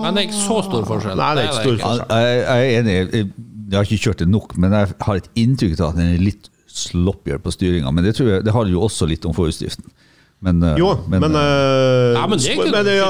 Men 0.04 0.18
det 0.18 0.24
er 0.24 0.28
ikke 0.28 0.42
så 0.42 0.60
stor 0.68 0.88
forskjell. 0.90 1.22
Nei, 1.22 1.30
det 1.38 1.44
er 1.44 1.52
ikke 1.52 1.64
stor 1.64 1.82
forskjell. 1.86 2.04
Jeg, 2.10 2.42
jeg 2.42 2.74
er 2.74 2.80
enig. 2.82 2.98
Jeg, 3.00 3.32
jeg 3.70 3.78
har 3.78 3.88
ikke 3.88 4.04
kjørt 4.10 4.24
det 4.24 4.30
nok, 4.34 4.58
men 4.58 4.76
jeg 4.76 4.94
har 5.06 5.22
et 5.22 5.30
inntrykk 5.38 5.78
av 5.80 5.92
at 5.92 6.02
den 6.02 6.14
er 6.16 6.24
litt 6.24 6.50
sloppigere 6.80 7.42
på 7.44 7.54
styringa. 7.54 7.92
Men 7.94 8.06
det, 8.08 8.16
tror 8.18 8.32
jeg, 8.34 8.46
det 8.48 8.56
har 8.56 8.70
jo 8.70 8.84
også 8.88 9.08
litt 9.10 9.26
om 9.30 9.36
forhjulsdriften. 9.38 9.88
Men, 10.42 10.62
eh, 10.64 10.78
Jo, 10.80 10.94
men, 11.12 11.24
øh, 11.36 12.14
Ja, 12.16 12.28
men 12.28 12.40
det 12.40 12.54
ikke 12.54 12.72
men 12.72 12.86
det, 12.88 12.94
ja, 12.96 13.08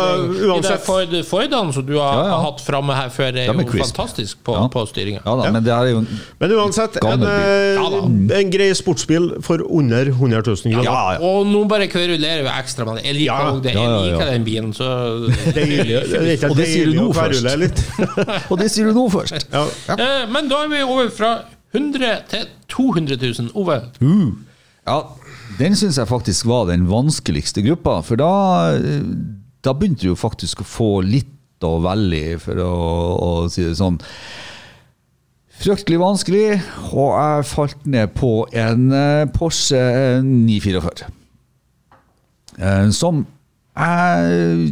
uansett 0.49 1.11
De 1.11 1.19
Fordene 1.23 1.73
som 1.75 1.85
du 1.85 1.93
har 1.99 2.15
Ja, 2.17 2.23
ja. 2.31 2.37
hatt 2.41 2.61
framme 2.65 2.95
her 2.97 3.09
før, 3.13 3.27
er 3.37 3.37
er 3.43 3.53
jo 3.53 3.65
crisp. 3.69 3.93
fantastisk 3.95 4.37
på, 4.43 4.55
Ja. 4.57 4.67
på 4.67 4.85
styringa. 4.89 5.21
men 5.51 6.07
Men 6.39 6.51
uansett, 6.57 6.97
en, 7.05 8.31
en 8.31 8.49
grei 8.49 8.73
sportsbil 8.73 9.29
for 9.43 9.59
under 9.69 10.05
100 10.09 10.41
000 10.41 10.73
kroner. 10.73 10.83
Ja, 10.83 11.11
ja. 11.13 11.19
Og 11.21 11.45
nå 11.45 11.67
bare 11.69 11.87
kverulerer 11.87 12.41
vi 12.41 12.49
ekstra 12.49 12.85
med 12.85 12.95
det. 12.97 13.05
Jeg 13.05 13.15
liker, 13.15 13.61
det. 13.61 13.75
er 13.75 13.79
jeg 13.79 14.11
liker 14.11 14.31
den 14.31 14.43
bilen, 14.45 14.73
så 14.73 15.29
Det 15.53 16.43
er 16.43 16.49
Og 16.49 16.57
det 16.57 16.67
sier 16.67 16.85
du 16.85 16.93
nå 16.97 17.13
først. 17.13 17.45
Og 18.51 18.57
det 18.57 18.71
sier 18.71 18.85
du 18.89 18.93
nå 18.93 19.07
først! 19.09 19.45
Ja. 19.53 19.65
Men 20.31 20.49
da 20.49 20.63
er 20.63 20.67
vi 20.73 20.81
over 20.81 21.09
fra 21.13 21.35
100 21.75 22.23
til 22.29 22.47
200 22.69 23.17
000. 23.21 23.51
Ove, 23.53 23.81
Uh. 24.01 24.31
Ja, 24.87 25.03
den 25.57 25.75
syns 25.79 25.97
jeg 25.97 26.09
faktisk 26.09 26.45
var 26.49 26.67
den 26.69 26.85
vanskeligste 26.89 27.63
gruppa. 27.65 27.99
For 28.05 28.19
da, 28.19 28.29
da 29.65 29.73
begynte 29.73 30.05
du 30.05 30.11
jo 30.11 30.19
faktisk 30.19 30.61
å 30.61 30.67
få 30.67 30.89
litt 31.05 31.35
velge 31.59 32.19
i, 32.19 32.35
for 32.39 32.61
å, 32.63 32.69
å 33.19 33.31
si 33.51 33.65
det 33.65 33.73
sånn. 33.75 33.97
Fryktelig 35.59 35.97
vanskelig, 35.99 36.43
og 36.95 37.09
jeg 37.17 37.47
falt 37.49 37.81
ned 37.91 38.13
på 38.15 38.29
en 38.55 38.85
eh, 38.95 39.25
Porsche 39.35 39.81
944. 40.23 41.09
Eh, 42.59 42.85
Som 42.95 43.25
jeg, 43.75 44.69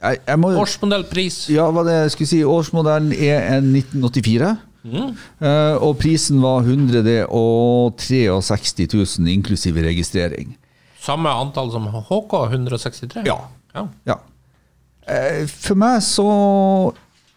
jeg, 0.00 0.18
jeg 0.26 0.40
må 0.42 0.50
Årsmodellpris. 0.58 1.38
ja, 1.54 1.68
hva 1.70 1.84
det 1.86 1.94
jeg 2.00 2.14
skulle 2.16 2.32
si, 2.32 2.40
årsmodellen 2.42 3.14
er 3.14 3.46
en 3.60 3.70
1984. 3.78 4.50
Eh, 4.84 5.76
og 5.80 5.96
prisen 6.00 6.42
var 6.44 6.62
163 6.66 8.88
000 8.92 9.28
inklusive 9.32 9.82
registrering. 9.86 10.56
Samme 11.00 11.32
antall 11.32 11.72
som 11.72 11.88
HK 11.88 12.34
163? 12.50 13.24
Ja. 13.28 13.38
ja. 13.74 13.88
Ja. 14.08 14.14
Eh, 15.08 15.46
for 15.48 15.74
meg 15.76 16.02
så 16.04 16.94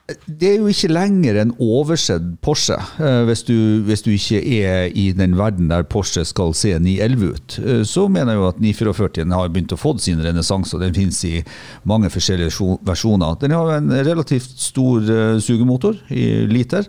Det 0.08 0.48
er 0.48 0.62
jo 0.62 0.70
ikke 0.72 0.88
lenger 0.88 1.36
en 1.42 1.50
oversett 1.60 2.24
Porsche, 2.40 2.78
eh, 3.04 3.26
hvis, 3.28 3.44
du, 3.44 3.84
hvis 3.84 4.00
du 4.06 4.14
ikke 4.14 4.40
er 4.40 4.88
i 4.96 5.12
den 5.12 5.36
verden 5.36 5.68
der 5.68 5.84
Porsche 5.84 6.24
skal 6.24 6.54
se 6.56 6.80
911 6.80 7.28
ut. 7.28 7.58
Så 7.84 8.08
mener 8.08 8.32
jeg 8.32 8.40
jo 8.40 8.48
at 8.48 8.62
944 8.64 9.28
har 9.36 9.52
begynt 9.52 9.76
å 9.76 9.82
få 9.82 10.00
sin 10.00 10.24
renessanse, 10.24 10.72
og 10.78 10.82
den 10.86 10.96
finnes 10.96 11.20
i 11.28 11.44
mange 11.84 12.08
forskjellige 12.14 12.56
versjoner. 12.88 13.36
Den 13.44 13.52
har 13.52 13.74
en 13.76 13.92
relativt 13.92 14.56
stor 14.64 15.04
sugemotor 15.44 16.00
i 16.08 16.48
liter. 16.48 16.88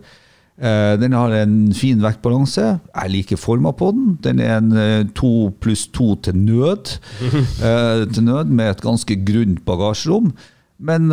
Eh, 0.59 1.01
Den 1.01 1.12
har 1.12 1.31
en 1.33 1.73
fin 1.75 2.01
vektbalanse. 2.03 2.79
Jeg 2.94 3.11
liker 3.11 3.37
forma 3.38 3.71
på 3.73 3.92
den. 3.94 4.18
Den 4.25 4.40
er 4.42 4.57
en 4.59 4.73
eh, 4.77 5.05
to 5.14 5.51
pluss 5.61 5.87
to 5.87 6.14
til 6.23 6.37
nød. 6.37 6.99
Eh, 7.68 8.07
til 8.12 8.25
nød 8.25 8.51
med 8.51 8.71
et 8.71 8.83
ganske 8.83 9.16
grunt 9.27 9.64
bagasjerom. 9.66 10.33
Men 10.79 11.09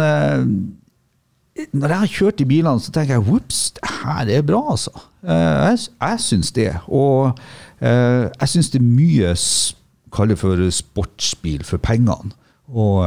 når 1.73 1.88
jeg 1.88 1.97
har 1.97 2.12
kjørt 2.12 2.41
i 2.41 2.45
bilene, 2.45 2.79
så 2.79 2.91
tenker 2.91 3.15
jeg 3.15 3.25
whoops, 3.25 3.71
det 3.71 3.89
her 4.03 4.29
er 4.38 4.41
bra, 4.45 4.62
altså. 4.71 4.91
Jeg 5.23 5.79
jeg 6.01 6.19
syns 6.19 6.51
det. 6.51 6.67
Og 6.88 7.38
jeg 7.81 8.49
syns 8.51 8.69
det 8.69 8.81
er 8.81 8.86
mye 8.86 9.31
kall 10.13 10.29
det 10.29 10.38
for 10.39 10.62
sportsbil 10.69 11.63
for 11.65 11.81
pengene. 11.81 12.31
Og 12.69 13.01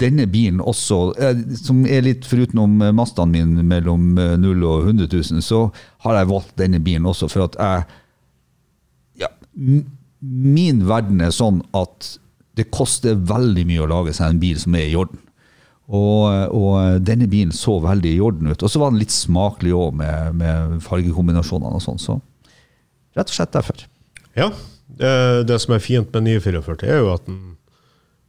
denne 0.00 0.26
bilen 0.30 0.60
også, 0.60 0.98
eh, 1.20 1.40
som 1.60 1.84
er 1.86 2.04
litt 2.06 2.26
forutenom 2.28 2.80
eh, 2.84 2.92
Mazdaen 2.96 3.32
min 3.34 3.54
mellom 3.68 4.18
eh, 4.18 4.36
0 4.40 4.66
og 4.66 4.88
100 4.88 5.08
000, 5.12 5.44
så 5.44 5.66
har 6.06 6.18
jeg 6.18 6.30
valgt 6.32 6.54
denne 6.60 6.80
bilen 6.82 7.08
også 7.08 7.28
for 7.30 7.46
at 7.48 7.58
jeg 7.60 7.84
ja, 9.24 9.30
Min 10.20 10.84
verden 10.88 11.20
er 11.24 11.34
sånn 11.34 11.62
at 11.76 12.14
det 12.58 12.70
koster 12.74 13.16
veldig 13.16 13.64
mye 13.68 13.84
å 13.84 13.90
lage 13.90 14.14
seg 14.16 14.34
en 14.34 14.40
bil 14.42 14.58
som 14.60 14.74
er 14.76 14.88
i 14.90 14.96
orden. 14.98 15.20
Og, 15.90 16.26
og 16.54 17.00
denne 17.02 17.26
bilen 17.30 17.54
så 17.56 17.78
veldig 17.82 18.10
i 18.14 18.20
orden 18.22 18.50
ut. 18.50 18.62
Og 18.62 18.70
så 18.70 18.82
var 18.82 18.92
den 18.92 19.00
litt 19.00 19.14
smakelig 19.14 19.72
òg, 19.74 19.94
med, 19.96 20.36
med 20.38 20.76
fargekombinasjonene 20.84 21.78
og 21.78 21.82
sånn. 21.82 22.02
Så 22.02 22.18
rett 23.16 23.32
og 23.32 23.38
slett 23.38 23.54
derfor. 23.56 23.86
Ja. 24.36 24.50
Det, 25.00 25.14
det 25.48 25.56
som 25.62 25.74
er 25.74 25.82
fint 25.82 26.12
med 26.12 26.26
944, 26.26 26.90
er 26.90 27.00
jo 27.00 27.14
at 27.14 27.24
den 27.26 27.40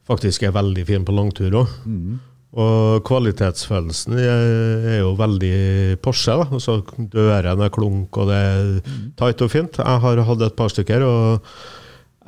faktisk 0.08 0.44
er 0.46 0.54
veldig 0.56 0.84
fin 0.88 1.06
på 1.06 1.14
langtur 1.16 1.62
òg. 1.62 1.74
Og 2.52 3.00
kvalitetsfølelsen 3.08 4.18
er, 4.20 4.98
jo 5.00 5.14
veldig 5.16 6.00
Porsche. 6.04 6.34
da. 6.36 6.48
Altså, 6.52 6.82
Dørene 6.98 7.64
er 7.64 7.72
klunk, 7.72 8.16
og 8.20 8.28
det 8.28 8.36
er 8.36 8.98
tight 9.16 9.40
og 9.40 9.50
fint. 9.54 9.78
Jeg 9.80 10.02
har 10.04 10.24
hatt 10.28 10.44
et 10.44 10.58
par 10.58 10.68
stykker, 10.68 11.00
og 11.00 11.40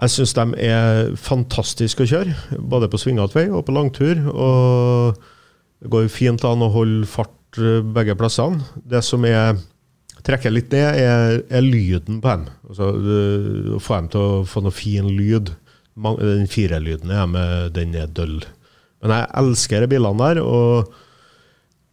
jeg 0.00 0.14
syns 0.14 0.32
de 0.38 0.46
er 0.64 1.12
fantastiske 1.20 2.06
å 2.06 2.08
kjøre. 2.08 2.34
Både 2.58 2.88
på 2.88 2.98
svingete 3.02 3.36
vei 3.36 3.46
og 3.50 3.66
på 3.66 3.76
langtur. 3.76 4.16
Og 4.32 5.20
det 5.84 5.92
går 5.92 6.08
fint 6.08 6.44
an 6.48 6.64
å 6.64 6.72
holde 6.72 7.04
fart 7.06 7.60
eh, 7.60 7.84
begge 7.84 8.16
plassene. 8.16 8.64
Det 8.80 9.04
som 9.04 9.24
er 9.28 9.58
trekker 10.24 10.54
litt 10.54 10.72
ned, 10.72 11.02
er, 11.04 11.42
er 11.52 11.64
lyden 11.64 12.22
på 12.24 12.32
dem. 12.32 12.48
Altså, 12.70 12.88
å 13.76 13.80
få 13.82 14.00
dem 14.00 14.08
til 14.14 14.24
å 14.24 14.44
få 14.48 14.64
noe 14.64 14.72
fin 14.72 15.10
lyd. 15.12 15.52
Den 15.94 16.48
firelyden 16.50 17.12
er 17.14 17.26
med, 17.30 17.74
den 17.76 17.94
er 17.94 18.10
døll. 18.10 18.40
Men 19.04 19.14
jeg 19.14 19.30
elsker 19.42 19.84
de 19.84 19.90
bilene 19.92 20.30
der, 20.32 20.40
og 20.42 20.94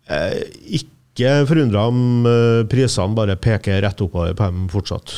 jeg 0.07 0.31
er 0.31 0.79
ikke 0.79 1.35
forundra 1.47 1.85
om 1.91 2.25
eh, 2.27 2.63
prisene 2.71 3.15
bare 3.15 3.37
peker 3.39 3.81
rett 3.83 4.01
oppover 4.03 4.33
på 4.37 4.47
dem 4.49 4.65
fortsatt. 4.71 5.13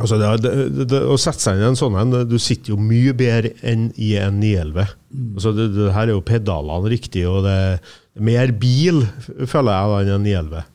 Altså 0.00 0.16
det, 0.16 0.28
det, 0.44 0.84
det, 0.88 1.00
å 1.04 1.18
sette 1.20 1.42
seg 1.42 1.58
inn 1.58 1.66
i 1.66 1.68
en 1.68 1.76
sånn 1.76 1.96
en, 2.00 2.14
du 2.28 2.38
sitter 2.40 2.72
jo 2.72 2.78
mye 2.80 3.12
bedre 3.16 3.52
enn 3.68 3.90
i 4.00 4.14
en 4.20 4.38
911. 4.40 4.94
Altså 5.36 5.52
det, 5.56 5.66
her 5.92 6.06
er 6.06 6.14
jo 6.14 6.24
pedalene 6.24 6.92
riktig, 6.92 7.26
og 7.28 7.42
det 7.44 7.56
er 7.56 7.96
mer 8.24 8.54
bil, 8.56 9.02
føler 9.48 9.74
jeg, 9.74 10.06
enn 10.06 10.14
en 10.14 10.28
911. 10.28 10.68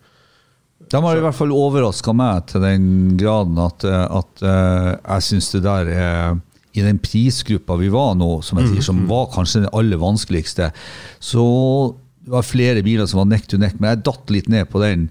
De 0.88 1.02
har 1.04 1.20
i 1.20 1.24
hvert 1.26 1.36
fall 1.36 1.52
overraska 1.52 2.14
meg 2.16 2.46
til 2.52 2.64
den 2.64 2.86
graden 3.20 3.58
at, 3.60 3.86
eh, 3.88 4.06
at 4.22 4.46
eh, 4.46 4.92
jeg 4.94 5.26
syns 5.32 5.50
det 5.56 5.64
der 5.66 5.92
er 5.92 6.38
I 6.78 6.86
den 6.86 7.00
prisgruppa 7.02 7.78
vi 7.80 7.92
var 7.94 8.16
nå, 8.20 8.38
som 8.46 8.62
jeg 8.62 8.72
sier, 8.72 8.86
som 8.86 9.06
var 9.10 9.32
kanskje 9.34 9.64
den 9.66 9.72
aller 9.76 10.00
vanskeligste, 10.02 10.72
så 11.20 11.46
det 12.28 12.34
var 12.36 12.44
flere 12.44 12.84
biler 12.84 13.08
som 13.08 13.24
var 13.24 13.32
neck 13.32 13.48
to 13.48 13.58
neck, 13.60 13.80
men 13.80 13.94
jeg 13.94 14.04
datt 14.06 14.34
litt 14.36 14.52
ned 14.52 14.68
på 14.70 14.82
den. 14.84 15.08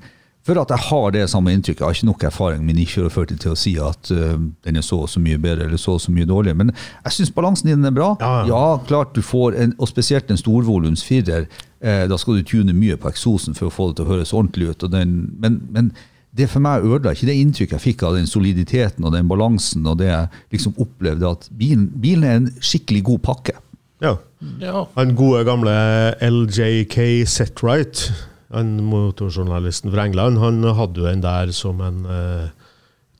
For 0.46 0.60
at 0.60 0.70
jeg 0.70 0.84
har 0.92 1.06
det 1.10 1.24
samme 1.32 1.50
inntrykket. 1.50 1.80
Jeg 1.80 1.86
har 1.88 1.96
ikke 1.96 2.06
nok 2.06 2.24
erfaring 2.28 2.66
med 2.66 2.76
944 2.78 3.38
til 3.42 3.54
å 3.54 3.58
si 3.58 3.72
at 3.82 4.10
uh, 4.14 4.36
den 4.62 4.78
er 4.78 4.84
så 4.86 5.00
og 5.02 5.08
så 5.10 5.22
mye 5.22 5.40
bedre 5.42 5.66
eller 5.66 5.80
så 5.80 5.96
og 5.96 6.02
så 6.04 6.12
mye 6.14 6.28
dårlig. 6.28 6.54
Men 6.54 6.70
jeg 6.76 7.16
syns 7.16 7.32
balansen 7.34 7.72
i 7.72 7.74
den 7.74 7.88
er 7.88 7.94
bra. 7.96 8.12
Ja, 8.20 8.34
ja. 8.44 8.44
Ja, 8.52 8.84
klart 8.86 9.16
du 9.16 9.24
får 9.26 9.56
en, 9.58 9.74
og 9.80 9.90
spesielt 9.90 10.30
en 10.30 10.38
storvolums 10.38 11.02
firer. 11.06 11.48
Eh, 11.80 12.04
da 12.06 12.18
skal 12.20 12.38
du 12.38 12.46
tune 12.46 12.76
mye 12.76 12.98
på 13.00 13.10
eksosen 13.10 13.58
for 13.58 13.66
å 13.66 13.74
få 13.74 13.88
det 13.90 13.98
til 13.98 14.06
å 14.06 14.12
høres 14.12 14.34
ordentlig 14.36 14.70
ut. 14.70 14.86
Og 14.86 14.94
den, 14.94 15.16
men, 15.42 15.58
men 15.74 15.90
det 16.36 16.48
for 16.52 16.64
meg 16.64 16.84
ødela 16.84 17.14
ikke 17.14 17.28
det 17.28 17.38
inntrykket 17.40 17.76
jeg 17.78 17.84
fikk 17.84 18.04
av 18.08 18.16
den 18.18 18.28
soliditeten 18.28 19.06
og 19.06 19.14
den 19.14 19.28
balansen, 19.30 19.86
og 19.88 19.98
det 20.00 20.10
jeg 20.10 20.42
liksom 20.56 20.76
opplevde 20.82 21.30
at 21.30 21.48
bilen, 21.56 21.88
bilen 22.02 22.26
er 22.26 22.40
en 22.40 22.50
skikkelig 22.60 23.02
god 23.10 23.22
pakke. 23.30 23.56
Ja. 24.04 24.16
Ja. 24.60 24.84
Han 24.98 25.14
gode 25.16 25.46
gamle 25.48 25.72
LJK 26.20 26.98
Setright, 27.30 28.10
han 28.52 28.76
motorjournalisten 28.84 29.92
fra 29.94 30.04
England, 30.04 30.38
han 30.42 30.60
hadde 30.76 31.00
jo 31.00 31.08
den 31.08 31.24
der 31.24 31.52
som 31.56 31.80
en 31.84 32.04
eh, 32.04 32.50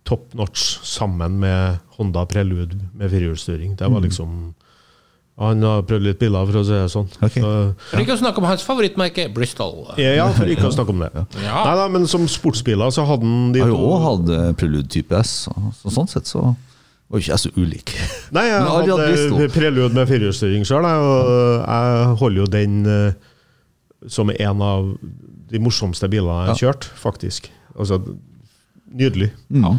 top 0.07 0.37
notch 0.39 0.77
sammen 0.87 1.41
med 1.43 1.81
Honda 1.97 2.27
Prelude 2.29 2.79
med 2.93 3.11
firehjulsstyring. 3.11 3.75
Det 3.79 3.89
var 3.91 4.05
liksom 4.05 4.55
Han 5.37 5.61
har 5.69 5.83
prøvd 5.85 6.07
litt 6.07 6.21
biler, 6.21 6.47
for 6.49 6.63
å 6.63 6.65
si 6.65 6.73
det 6.73 6.87
sånn. 6.89 7.09
Okay. 7.21 7.43
Så, 7.45 7.51
For 7.91 8.01
ikke 8.01 8.15
å 8.15 8.21
snakke 8.23 8.41
om 8.41 8.47
hans 8.49 8.63
favorittmerke, 8.65 9.27
Bristol. 9.35 9.83
ja, 10.01 10.15
ja, 10.17 10.31
for 10.33 10.49
ikke 10.49 10.71
å 10.71 10.73
snakke 10.73 10.95
om 10.95 11.03
det. 11.05 11.11
Ja. 11.45 11.59
Nei, 11.67 11.75
nei, 11.83 11.89
men 11.99 12.07
som 12.09 12.25
sportsbiler 12.31 12.95
så 12.95 13.05
hadde 13.05 13.29
han 13.29 13.53
de 13.53 13.61
har 13.61 13.69
jo 13.69 13.77
òg 13.85 14.07
hatt 14.07 14.33
eh, 14.33 14.47
Prelude 14.57 14.89
type 14.93 15.21
S, 15.21 15.35
så 15.83 15.93
sånn 15.93 16.09
sett 16.09 16.31
så 16.31 16.55
var 17.07 17.21
ikke 17.21 17.35
jeg 17.35 17.43
så 17.45 17.53
ulik. 17.55 17.93
Nei, 18.37 18.47
jeg 18.49 18.65
hadde, 18.65 18.97
hadde 18.97 19.51
prelude 19.55 19.93
med 19.95 20.09
firehjulsstyring 20.11 20.65
sjøl, 20.67 20.89
og 20.89 21.29
jeg 21.69 22.17
holder 22.23 22.41
jo 22.41 22.49
den 22.57 22.81
eh, 22.91 23.29
som 24.11 24.33
en 24.33 24.65
av 24.65 24.89
de 25.53 25.61
morsomste 25.63 26.09
bilene 26.11 26.47
jeg 26.47 26.55
har 26.55 26.63
kjørt, 26.65 26.89
faktisk. 26.99 27.53
Altså, 27.77 28.01
nydelig. 28.89 29.31
Mm. 29.53 29.77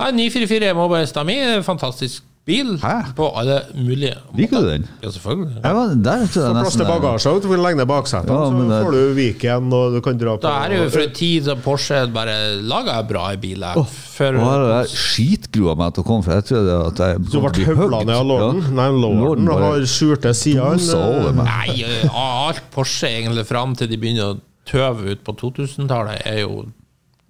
Nei, 0.00 0.10
944 0.22 0.72
må 0.78 0.86
bare 0.88 1.10
stemme 1.10 1.34
i. 1.34 1.60
Fantastisk 1.66 2.29
bil 2.50 2.72
Hæ? 2.82 2.94
på 3.16 3.28
alle 3.40 3.56
mulige 3.78 4.16
Liker 4.38 4.60
du 4.64 4.68
den? 4.72 4.86
Ja, 5.02 5.10
selvfølgelig. 5.14 5.60
Ja. 5.62 5.70
Ja, 5.70 5.94
der 5.94 6.26
tror 6.26 6.44
jeg 6.44 6.50
Få 6.50 6.60
plass 6.60 6.76
til 6.80 6.88
bagasje, 6.90 7.34
du 7.44 7.48
får 7.52 7.62
legge 7.64 7.80
ned 7.80 7.88
baksetet, 7.90 8.30
Ja, 8.34 8.40
så 8.50 8.64
det- 8.70 8.82
får 8.84 8.96
du 8.96 9.14
Viken, 9.20 9.72
og 9.78 9.94
du 9.94 10.00
kan 10.04 10.18
dra 10.20 10.36
på 10.36 10.42
Da 10.44 10.54
er 10.64 10.68
det 10.74 10.78
jo 10.82 10.90
fra 10.96 11.06
en 11.06 11.14
tid 11.20 11.48
da 11.50 11.54
Porsche 11.54 12.00
bare 12.14 12.36
laga 12.62 12.98
bra 13.08 13.24
biler. 13.40 13.78
Og 13.80 13.86
her 14.20 14.38
har 14.40 14.66
jeg 14.82 14.92
skitgrua 15.06 15.76
meg 15.76 15.94
til 15.94 16.02
å 16.04 16.06
komme, 16.06 16.24
for 16.26 16.32
jeg 16.36 16.44
trodde 16.50 16.76
at 16.86 16.98
jeg 17.06 17.24
Du 17.30 17.40
ble 17.40 17.64
høvla 17.64 18.04
ned 18.04 18.14
av 18.16 18.26
lorden? 18.26 18.62
Nei, 18.74 18.88
lorden 18.90 19.46
bare 19.46 19.72
har 19.72 19.86
skjulte 19.88 20.34
meg. 21.34 21.44
Nei, 21.44 22.08
alt 22.12 22.62
Porsche 22.74 23.08
egentlig 23.08 23.46
fram 23.46 23.76
til 23.76 23.88
de 23.88 23.96
begynner 23.96 24.34
å 24.34 24.40
tøve 24.70 25.12
ut 25.14 25.24
på 25.24 25.34
2000-tallet, 25.36 26.22
er 26.26 26.42
jo 26.44 26.66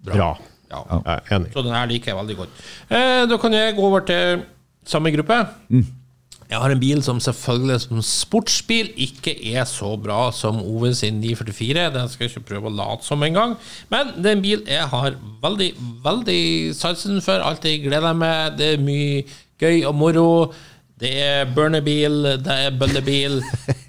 bra. 0.04 0.14
Bra. 0.14 0.30
Ja. 0.70 0.82
Jeg 0.90 1.02
er 1.06 1.34
enig. 1.34 1.52
Så 1.54 1.64
den 1.66 1.74
her 1.74 1.86
liker 1.90 2.12
jeg 2.12 2.18
veldig 2.20 2.36
godt. 2.38 2.64
Eh, 2.90 3.26
da 3.26 3.38
kan 3.42 3.52
jeg 3.56 3.74
gå 3.76 3.86
over 3.88 4.04
til 4.06 4.42
samme 4.90 5.12
gruppe. 5.14 5.40
Jeg 6.50 6.58
har 6.58 6.72
en 6.74 6.80
bil 6.82 6.98
som 7.06 7.20
selvfølgelig 7.22 7.76
som 7.84 8.00
sportsbil 8.02 8.88
ikke 8.98 9.36
er 9.52 9.62
så 9.70 9.92
bra 10.02 10.32
som 10.34 10.58
Ove 10.64 10.90
sin 10.98 11.20
944. 11.22 11.84
Den 11.94 12.08
skal 12.10 12.26
jeg 12.26 12.32
ikke 12.34 12.48
prøve 12.48 12.72
å 12.72 12.74
late 12.74 13.06
som 13.06 13.22
engang. 13.22 13.54
Men 13.92 14.10
det 14.16 14.32
er 14.32 14.38
en 14.38 14.42
bil 14.42 14.64
jeg 14.66 14.88
har 14.90 15.14
veldig, 15.44 15.68
veldig 16.02 16.40
sansen 16.74 17.22
for. 17.22 17.38
Alltid 17.46 17.84
gleder 17.86 18.10
jeg 18.10 18.20
meg. 18.24 18.58
Det 18.58 18.72
er 18.74 18.82
mye 18.82 19.22
gøy 19.62 19.86
og 19.86 19.94
moro. 19.94 20.26
Det 21.00 21.14
er 21.22 21.46
burnerbil, 21.54 22.26
det 22.44 22.54
er 22.66 22.74
bøllebil, 22.76 23.38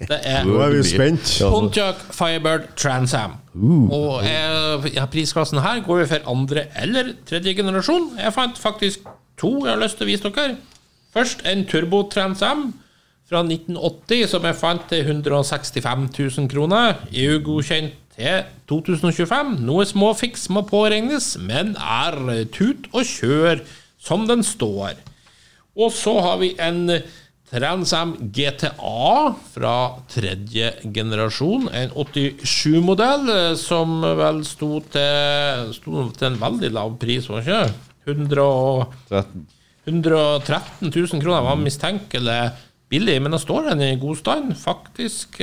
det 0.08 0.16
er 0.24 0.44
Nå 0.48 0.62
er 0.64 0.70
vi 0.72 0.84
spent. 0.94 1.34
Pontiac 1.42 1.98
Firebird 2.14 2.70
Transam. 2.78 3.34
Og 3.92 4.22
jeg, 4.24 4.94
ja, 4.94 5.04
prisklassen 5.12 5.60
her 5.60 5.82
går 5.84 6.06
jo 6.06 6.10
for 6.14 6.30
andre 6.32 6.64
eller 6.80 7.12
tredje 7.28 7.52
generasjon. 7.58 8.14
Jeg 8.22 8.32
fant 8.32 8.56
faktisk 8.56 9.04
to 9.36 9.58
jeg 9.66 9.74
har 9.74 9.82
lyst 9.82 10.00
til 10.00 10.08
å 10.08 10.12
vise 10.14 10.30
dere. 10.30 10.56
Først 11.12 11.42
en 11.48 11.66
Turbo 11.68 12.02
Trans 12.08 12.40
M 12.40 12.70
fra 13.28 13.42
1980 13.44 14.30
som 14.32 14.46
jeg 14.48 14.58
fant 14.60 14.84
til 14.88 15.04
165 15.04 16.08
000 16.18 16.48
kroner. 16.52 17.02
EU-godkjent 17.12 17.98
til 18.16 18.44
2025. 18.68 19.58
Noe 19.64 19.86
småfiks 19.88 20.48
må 20.52 20.64
påregnes, 20.68 21.34
men 21.40 21.74
er 21.76 22.46
tut 22.52 22.88
og 22.92 23.08
kjør 23.08 23.64
som 24.02 24.26
den 24.28 24.44
står. 24.44 24.96
Og 25.76 25.92
så 25.96 26.16
har 26.20 26.40
vi 26.42 26.52
en 26.60 26.86
Trans 27.52 27.92
M 27.92 28.14
GTA 28.32 29.32
fra 29.52 29.76
tredje 30.08 30.70
generasjon. 30.94 31.66
En 31.76 31.90
87-modell 31.92 33.28
eh, 33.28 33.48
som 33.60 33.98
vel 34.00 34.40
sto 34.48 34.78
til, 34.94 35.74
sto 35.76 36.06
til 36.16 36.30
en 36.30 36.38
veldig 36.40 36.70
lav 36.72 36.94
pris, 37.00 37.28
var 37.28 37.44
det 37.44 37.58
ikke? 37.58 37.90
100 38.08 38.46
og 38.46 38.94
13. 39.12 39.44
113 39.88 40.90
000 40.94 41.22
kroner 41.22 41.42
var 41.42 41.56
mistenkelig 41.58 42.36
billig, 42.92 43.14
men 43.24 43.32
da 43.32 43.38
står 43.40 43.70
den 43.70 43.80
i 43.86 43.94
god 43.96 44.18
stand, 44.20 44.50
faktisk. 44.60 45.38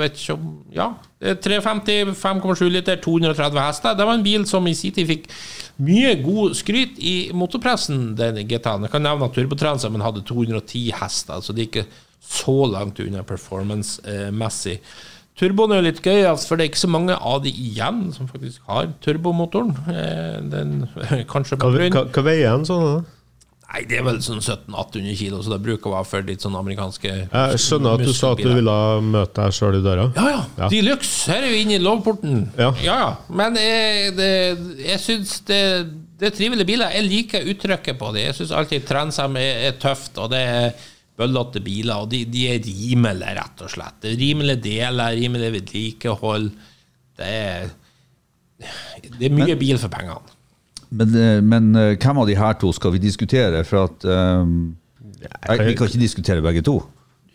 Vet 0.00 0.18
ikke 0.18 0.34
om 0.34 0.48
Ja. 0.74 0.88
er 1.22 1.34
350, 1.38 2.12
5,7 2.18 2.68
liter, 2.74 2.96
230 3.02 3.60
hester. 3.62 3.94
Det 3.94 4.06
var 4.06 4.14
en 4.18 4.22
bil 4.26 4.44
som 4.46 4.66
i 4.66 4.74
sin 4.74 4.92
tid 4.92 5.06
fikk 5.06 5.28
mye 5.78 6.16
god 6.22 6.54
skryt 6.58 6.98
i 6.98 7.30
motorpressen, 7.32 8.16
den 8.18 8.42
GTA-en. 8.50 8.82
Jeg 8.86 8.90
kan 8.90 9.02
nevne 9.06 9.24
at 9.30 9.32
Turbotransamen 9.38 10.02
hadde 10.02 10.24
210 10.26 10.90
hester, 11.00 11.40
så 11.40 11.52
det 11.54 11.62
er 11.62 11.70
ikke 11.70 11.86
så 12.28 12.56
langt 12.66 12.98
unna 13.00 13.22
performance-messig. 13.22 14.80
Turboen 15.38 15.70
er 15.70 15.78
jo 15.78 15.86
litt 15.86 16.00
gøy, 16.02 16.24
altså, 16.26 16.48
for 16.50 16.56
det 16.58 16.64
er 16.66 16.70
ikke 16.72 16.82
så 16.82 16.90
mange 16.90 17.14
av 17.14 17.44
de 17.44 17.50
igjen 17.54 18.08
som 18.12 18.26
faktisk 18.26 18.60
har 18.66 18.88
turbomotoren. 19.06 19.70
Eh, 19.86 20.40
Den, 20.50 20.88
kanskje 21.32 21.60
Hva, 21.62 21.70
hva, 21.70 22.02
hva 22.10 22.24
veier 22.26 22.56
den 22.58 22.66
sånn? 22.66 22.82
da? 22.98 23.17
Nei, 23.68 23.82
det 23.84 23.98
er 23.98 24.04
vel 24.06 24.16
sånn 24.24 24.38
1700-1800 24.40 25.16
kilo, 25.18 25.38
så 25.44 25.52
det 25.52 25.58
bruker 25.60 25.90
å 25.90 25.98
være 25.98 26.08
for 26.08 26.24
litt 26.24 26.40
sånn 26.40 26.54
amerikanske 26.56 27.10
Jeg 27.10 27.58
skjønner 27.60 27.98
at 27.98 28.04
du 28.08 28.14
sa 28.16 28.30
at 28.32 28.40
du 28.40 28.48
ville 28.48 28.76
møte 29.04 29.42
deg 29.42 29.56
sjøl 29.58 29.76
i 29.76 29.82
døra. 29.84 30.06
Ja, 30.16 30.28
ja. 30.32 30.38
Ja. 30.62 30.68
De 30.72 30.78
luxe. 30.86 31.28
Her 31.28 31.44
er 31.44 31.52
vi 31.52 31.58
inne 31.66 31.76
i 31.76 31.82
lovporten. 31.84 32.46
Ja. 32.56 32.70
ja. 32.80 33.00
Men 33.28 33.58
jeg, 33.60 34.14
det, 34.16 34.30
jeg 34.86 35.02
syns 35.04 35.34
det, 35.50 35.60
det 36.16 36.30
er 36.30 36.38
trivelige 36.38 36.70
biler. 36.70 36.94
Jeg 36.96 37.08
liker 37.10 37.50
uttrykket 37.52 38.00
på 38.00 38.14
det. 38.16 38.24
Jeg 38.30 38.38
syns 38.40 38.54
alltid 38.56 38.88
Transam 38.88 39.36
er, 39.36 39.60
er 39.68 39.76
tøft, 39.84 40.16
og 40.16 40.32
det 40.32 40.40
er 40.48 40.88
bøllete 41.20 41.60
biler. 41.68 42.06
Og 42.06 42.08
de, 42.14 42.22
de 42.24 42.46
er 42.54 42.64
rimelige, 42.64 43.36
rett 43.36 43.66
og 43.68 43.74
slett. 43.76 44.00
Det 44.00 44.14
er 44.14 44.18
rimelige 44.24 44.62
deler, 44.64 45.12
rimelig 45.20 45.52
vedlikehold. 45.58 46.48
Det 47.20 47.30
er, 47.36 47.68
det 49.12 49.28
er 49.28 49.38
mye 49.42 49.60
bil 49.60 49.76
for 49.76 49.92
pengene. 49.92 50.37
Men, 50.90 51.14
eh, 51.14 51.40
men 51.44 51.74
eh, 51.76 51.96
hvem 52.00 52.20
av 52.22 52.28
de 52.28 52.36
her 52.38 52.54
to 52.60 52.70
skal 52.72 52.94
vi 52.94 53.00
diskutere? 53.02 53.64
For 53.68 53.88
at 53.88 54.06
um, 54.08 54.76
jeg, 55.18 55.66
Vi 55.66 55.74
kan 55.76 55.90
ikke 55.90 56.00
diskutere 56.00 56.44
begge 56.44 56.62
to. 56.64 56.78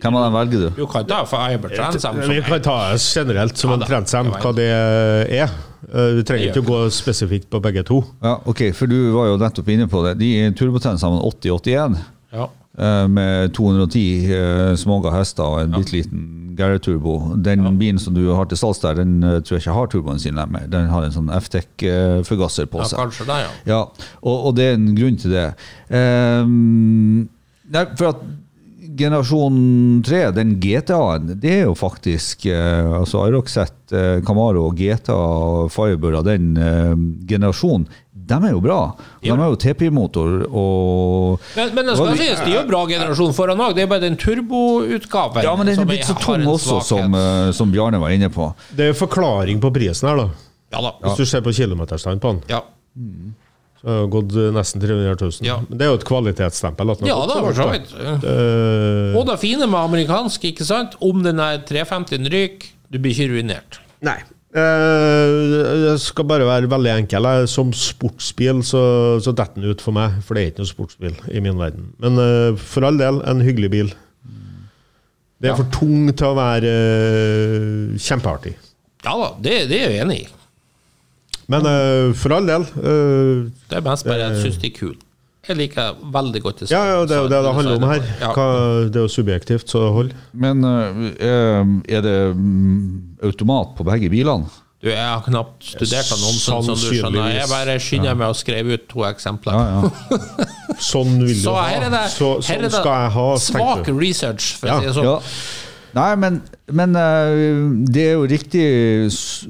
Hvem 0.03 0.17
av 0.19 0.25
dem 0.25 0.33
velger 0.35 0.63
du? 0.65 0.81
Du 0.81 0.87
kan 0.91 1.05
ta 1.07 1.21
for 1.29 1.39
Eibert 1.45 1.77
Men 2.17 2.33
vi 2.33 2.41
kan 2.43 2.63
ta 2.63 2.77
generelt 2.97 3.59
som 3.59 3.71
Ja 3.71 3.77
en 3.77 3.83
da, 3.83 3.87
trendsem, 3.87 4.33
hva 4.33 4.51
det 4.57 4.67
er. 4.73 5.53
Eh, 5.87 6.09
Du 6.17 6.23
trenger 6.27 6.49
ikke 6.49 6.63
å 6.63 6.67
gå 6.67 6.79
spesifikt 6.91 7.47
på 7.51 7.61
begge 7.63 7.85
to. 7.87 8.01
Ja, 8.23 8.35
ok, 8.49 8.65
For 8.75 8.89
du 8.91 8.97
var 9.15 9.31
jo 9.31 9.37
nettopp 9.39 9.69
inne 9.71 9.87
på 9.91 10.03
det. 10.07 10.17
De 10.19 10.33
turbotennene 10.59 10.99
sammen 10.99 11.23
8081 11.23 12.01
ja. 12.33 12.49
Eh, 12.77 13.07
med 13.07 13.53
210 13.53 14.03
uh, 14.29 14.75
småga 14.79 15.13
hester 15.15 15.43
og 15.43 15.61
en 15.63 15.75
bitte 15.77 15.95
liten 15.95 16.29
Garrett-turbo. 16.57 17.35
Den 17.45 17.65
bilen 17.79 17.99
som 17.99 18.13
du 18.13 18.27
har 18.31 18.45
til 18.49 18.59
salgs 18.59 18.81
der, 18.83 18.99
den 19.01 19.23
eh, 19.23 19.39
tror 19.41 19.57
jeg 19.57 19.65
ikke 19.65 19.77
har 19.77 19.89
turboen 19.91 20.21
sin 20.21 20.37
lenger. 20.37 20.67
Den 20.71 20.91
har 20.91 21.05
en 21.05 21.15
sånn 21.15 21.31
FTEC-forgasser 21.33 22.69
på 22.69 22.83
seg. 22.83 22.97
ja, 22.97 23.01
kanskje 23.01 23.27
det, 23.29 23.39
ja. 23.41 23.51
Ja, 23.73 23.81
og, 24.21 24.47
og 24.49 24.55
det 24.59 24.69
er 24.69 24.77
en 24.77 24.93
grunn 24.97 25.19
til 25.21 25.33
det. 25.33 25.49
Um, 25.89 27.27
nei, 27.73 27.85
for 27.97 28.13
at 28.13 28.23
generasjon 28.97 30.03
3, 30.05 30.21
den 30.35 30.57
GTA-en, 30.61 31.33
det 31.41 31.51
er 31.51 31.63
jo 31.67 31.75
faktisk 31.77 32.45
eh, 32.51 32.89
altså 32.99 33.25
Iroxet, 33.29 33.75
eh, 33.95 34.19
Camaro 34.25 34.67
og 34.67 34.77
GTA 34.77 35.17
Firebird 35.73 36.19
av 36.19 36.27
den 36.27 36.53
eh, 36.59 36.93
generasjonen, 37.29 37.87
de 38.23 38.37
er 38.47 38.53
jo 38.53 38.61
bra. 38.63 38.77
De 39.23 39.31
har 39.33 39.51
jo 39.51 39.57
TPI-motor 39.59 40.45
og 40.47 41.41
Men, 41.57 41.73
men 41.75 41.89
det 41.89 41.95
skal 41.97 42.17
sies, 42.19 42.39
de 42.43 42.53
er 42.53 42.57
jo 42.61 42.65
bra 42.69 42.83
generasjon 42.87 43.35
foran 43.35 43.61
òg. 43.65 43.75
Det 43.75 43.83
er 43.85 43.91
bare 43.91 44.05
den 44.05 44.17
turboutgaven 44.19 45.43
Ja, 45.43 45.55
men 45.59 45.69
den 45.69 45.83
er 45.83 45.89
blitt 45.89 46.07
så 46.07 46.15
tung 46.21 46.45
også, 46.47 46.79
som, 46.87 47.15
eh, 47.19 47.51
som 47.55 47.71
Bjarne 47.73 47.99
var 48.01 48.15
inne 48.15 48.31
på. 48.33 48.49
Det 48.71 48.87
er 48.87 48.93
jo 48.93 48.99
forklaring 49.03 49.61
på 49.63 49.73
prisen 49.75 50.09
her, 50.09 50.23
da. 50.23 50.27
Ja 50.73 50.81
da. 50.87 50.93
Hvis 51.03 51.21
du 51.21 51.25
ser 51.29 51.43
på 51.45 51.53
kilometerstand 51.53 52.23
på 52.23 52.33
den. 52.33 52.43
Ja. 52.49 52.63
Så 53.83 53.91
har 53.91 54.05
gått 54.13 54.35
nesten 54.55 54.81
300 54.81 55.17
000. 55.19 55.31
Ja. 55.43 55.57
Men 55.67 55.77
det 55.79 55.85
er 55.85 55.91
jo 55.91 55.99
et 55.99 56.05
kvalitetsstempel. 56.07 56.93
at 56.93 57.01
ja 57.03 57.17
det 57.19 57.33
da, 57.33 57.41
for 57.43 57.57
så 57.57 57.67
vidt. 57.73 57.91
Og 59.19 59.27
det 59.27 59.39
fine 59.41 59.67
med 59.67 59.79
amerikansk, 59.81 60.47
ikke 60.53 60.67
sant, 60.67 60.95
om 61.03 61.19
den 61.25 61.41
er 61.43 61.59
350 61.67 62.31
ryker, 62.31 62.71
du 62.93 63.01
blir 63.01 63.11
ikke 63.11 63.33
ruinert. 63.33 63.81
Nei. 64.05 64.21
Eh, 64.53 65.33
det 65.83 65.93
skal 66.03 66.27
bare 66.29 66.45
være 66.45 66.69
veldig 66.69 66.91
enkel. 66.93 67.27
Som 67.49 67.71
sportsbil 67.73 68.61
så, 68.65 68.83
så 69.23 69.33
detter 69.33 69.61
den 69.61 69.71
ut 69.73 69.81
for 69.81 69.95
meg, 69.97 70.19
for 70.25 70.37
det 70.37 70.43
er 70.43 70.51
ikke 70.53 70.63
noe 70.65 70.69
sportsbil 70.73 71.15
i 71.33 71.41
min 71.43 71.57
verden. 71.59 71.87
Men 72.03 72.19
eh, 72.21 72.59
for 72.61 72.85
all 72.87 72.99
del, 73.01 73.21
en 73.29 73.41
hyggelig 73.45 73.71
bil. 73.73 73.93
Det 75.43 75.49
er 75.49 75.55
Ja. 75.55 75.57
for 75.59 75.67
tung 75.75 76.05
til 76.15 76.29
å 76.29 76.35
være 76.37 76.69
eh, 76.71 77.97
kjempeartig. 77.99 78.53
Ja 79.03 79.17
da, 79.19 79.31
det, 79.43 79.57
det 79.73 79.81
er 79.83 79.89
jeg 79.97 80.05
enig 80.05 80.19
i. 80.21 80.27
Men 81.51 81.65
eh, 81.67 82.13
for 82.15 82.31
all 82.37 82.45
del 82.47 82.63
eh, 82.63 83.49
Det 83.67 83.75
er 83.75 83.83
mest 83.83 84.05
bare 84.07 84.29
jeg 84.29 84.37
syns 84.45 84.61
det 84.61 84.69
er 84.69 84.77
kule. 84.77 84.95
Jeg 85.43 85.57
liker 85.59 85.97
veldig 86.13 86.39
godt 86.43 86.61
det. 86.63 86.69
Ja, 86.71 86.81
ja, 86.87 86.99
det 87.03 87.17
er 87.17 87.23
jo 87.25 87.29
det 87.31 87.39
det 87.43 87.53
handler 87.57 87.75
om 87.75 87.85
her. 87.89 88.03
Hva, 88.31 88.45
det 88.87 88.95
er 89.01 89.03
jo 89.03 89.11
subjektivt, 89.11 89.67
så 89.73 89.89
hold. 89.91 90.13
Men 90.31 90.63
eh, 90.63 91.73
er 91.97 92.05
det 92.05 92.13
mm, 92.37 93.17
automat 93.27 93.73
på 93.75 93.83
begge 93.89 94.07
bilene? 94.13 94.47
Du, 94.83 94.89
jeg 94.91 94.99
har 95.03 95.21
knapt 95.23 95.63
studert 95.63 96.09
annonsen, 96.11 96.63
som 96.67 96.75
du 96.75 96.87
skjønner. 96.91 97.29
Jeg 97.37 97.47
bare 97.51 97.75
skynder 97.79 98.17
meg 98.19 98.31
å 98.33 98.35
skrive 98.35 98.75
ut 98.75 98.87
to 98.91 99.03
eksempler. 99.07 99.55
Ja, 99.55 99.83
ja. 99.83 100.79
Sånn 100.83 101.13
vil 101.21 101.31
du 101.37 101.43
Så 101.45 101.53
ha. 101.55 101.67
her 101.71 101.85
er 101.87 101.93
det, 101.93 102.01
så, 102.11 102.33
her 102.35 102.47
sånn 102.47 102.57
er 102.57 102.65
det 102.67 102.71
skal 102.73 102.97
jeg 103.05 103.13
ha, 103.15 103.27
svak 103.45 103.91
research, 103.95 104.49
for 104.59 104.71
Ja. 104.71 104.79
å 104.79 104.81
si 104.83 104.89
det 104.89 104.95
sånn. 104.97 105.29
Nei, 105.93 106.09
men, 106.17 106.39
men 106.73 106.97
eh, 106.97 107.43
det 107.93 108.07
er 108.07 108.15
jo 108.17 108.25
riktig 108.29 108.65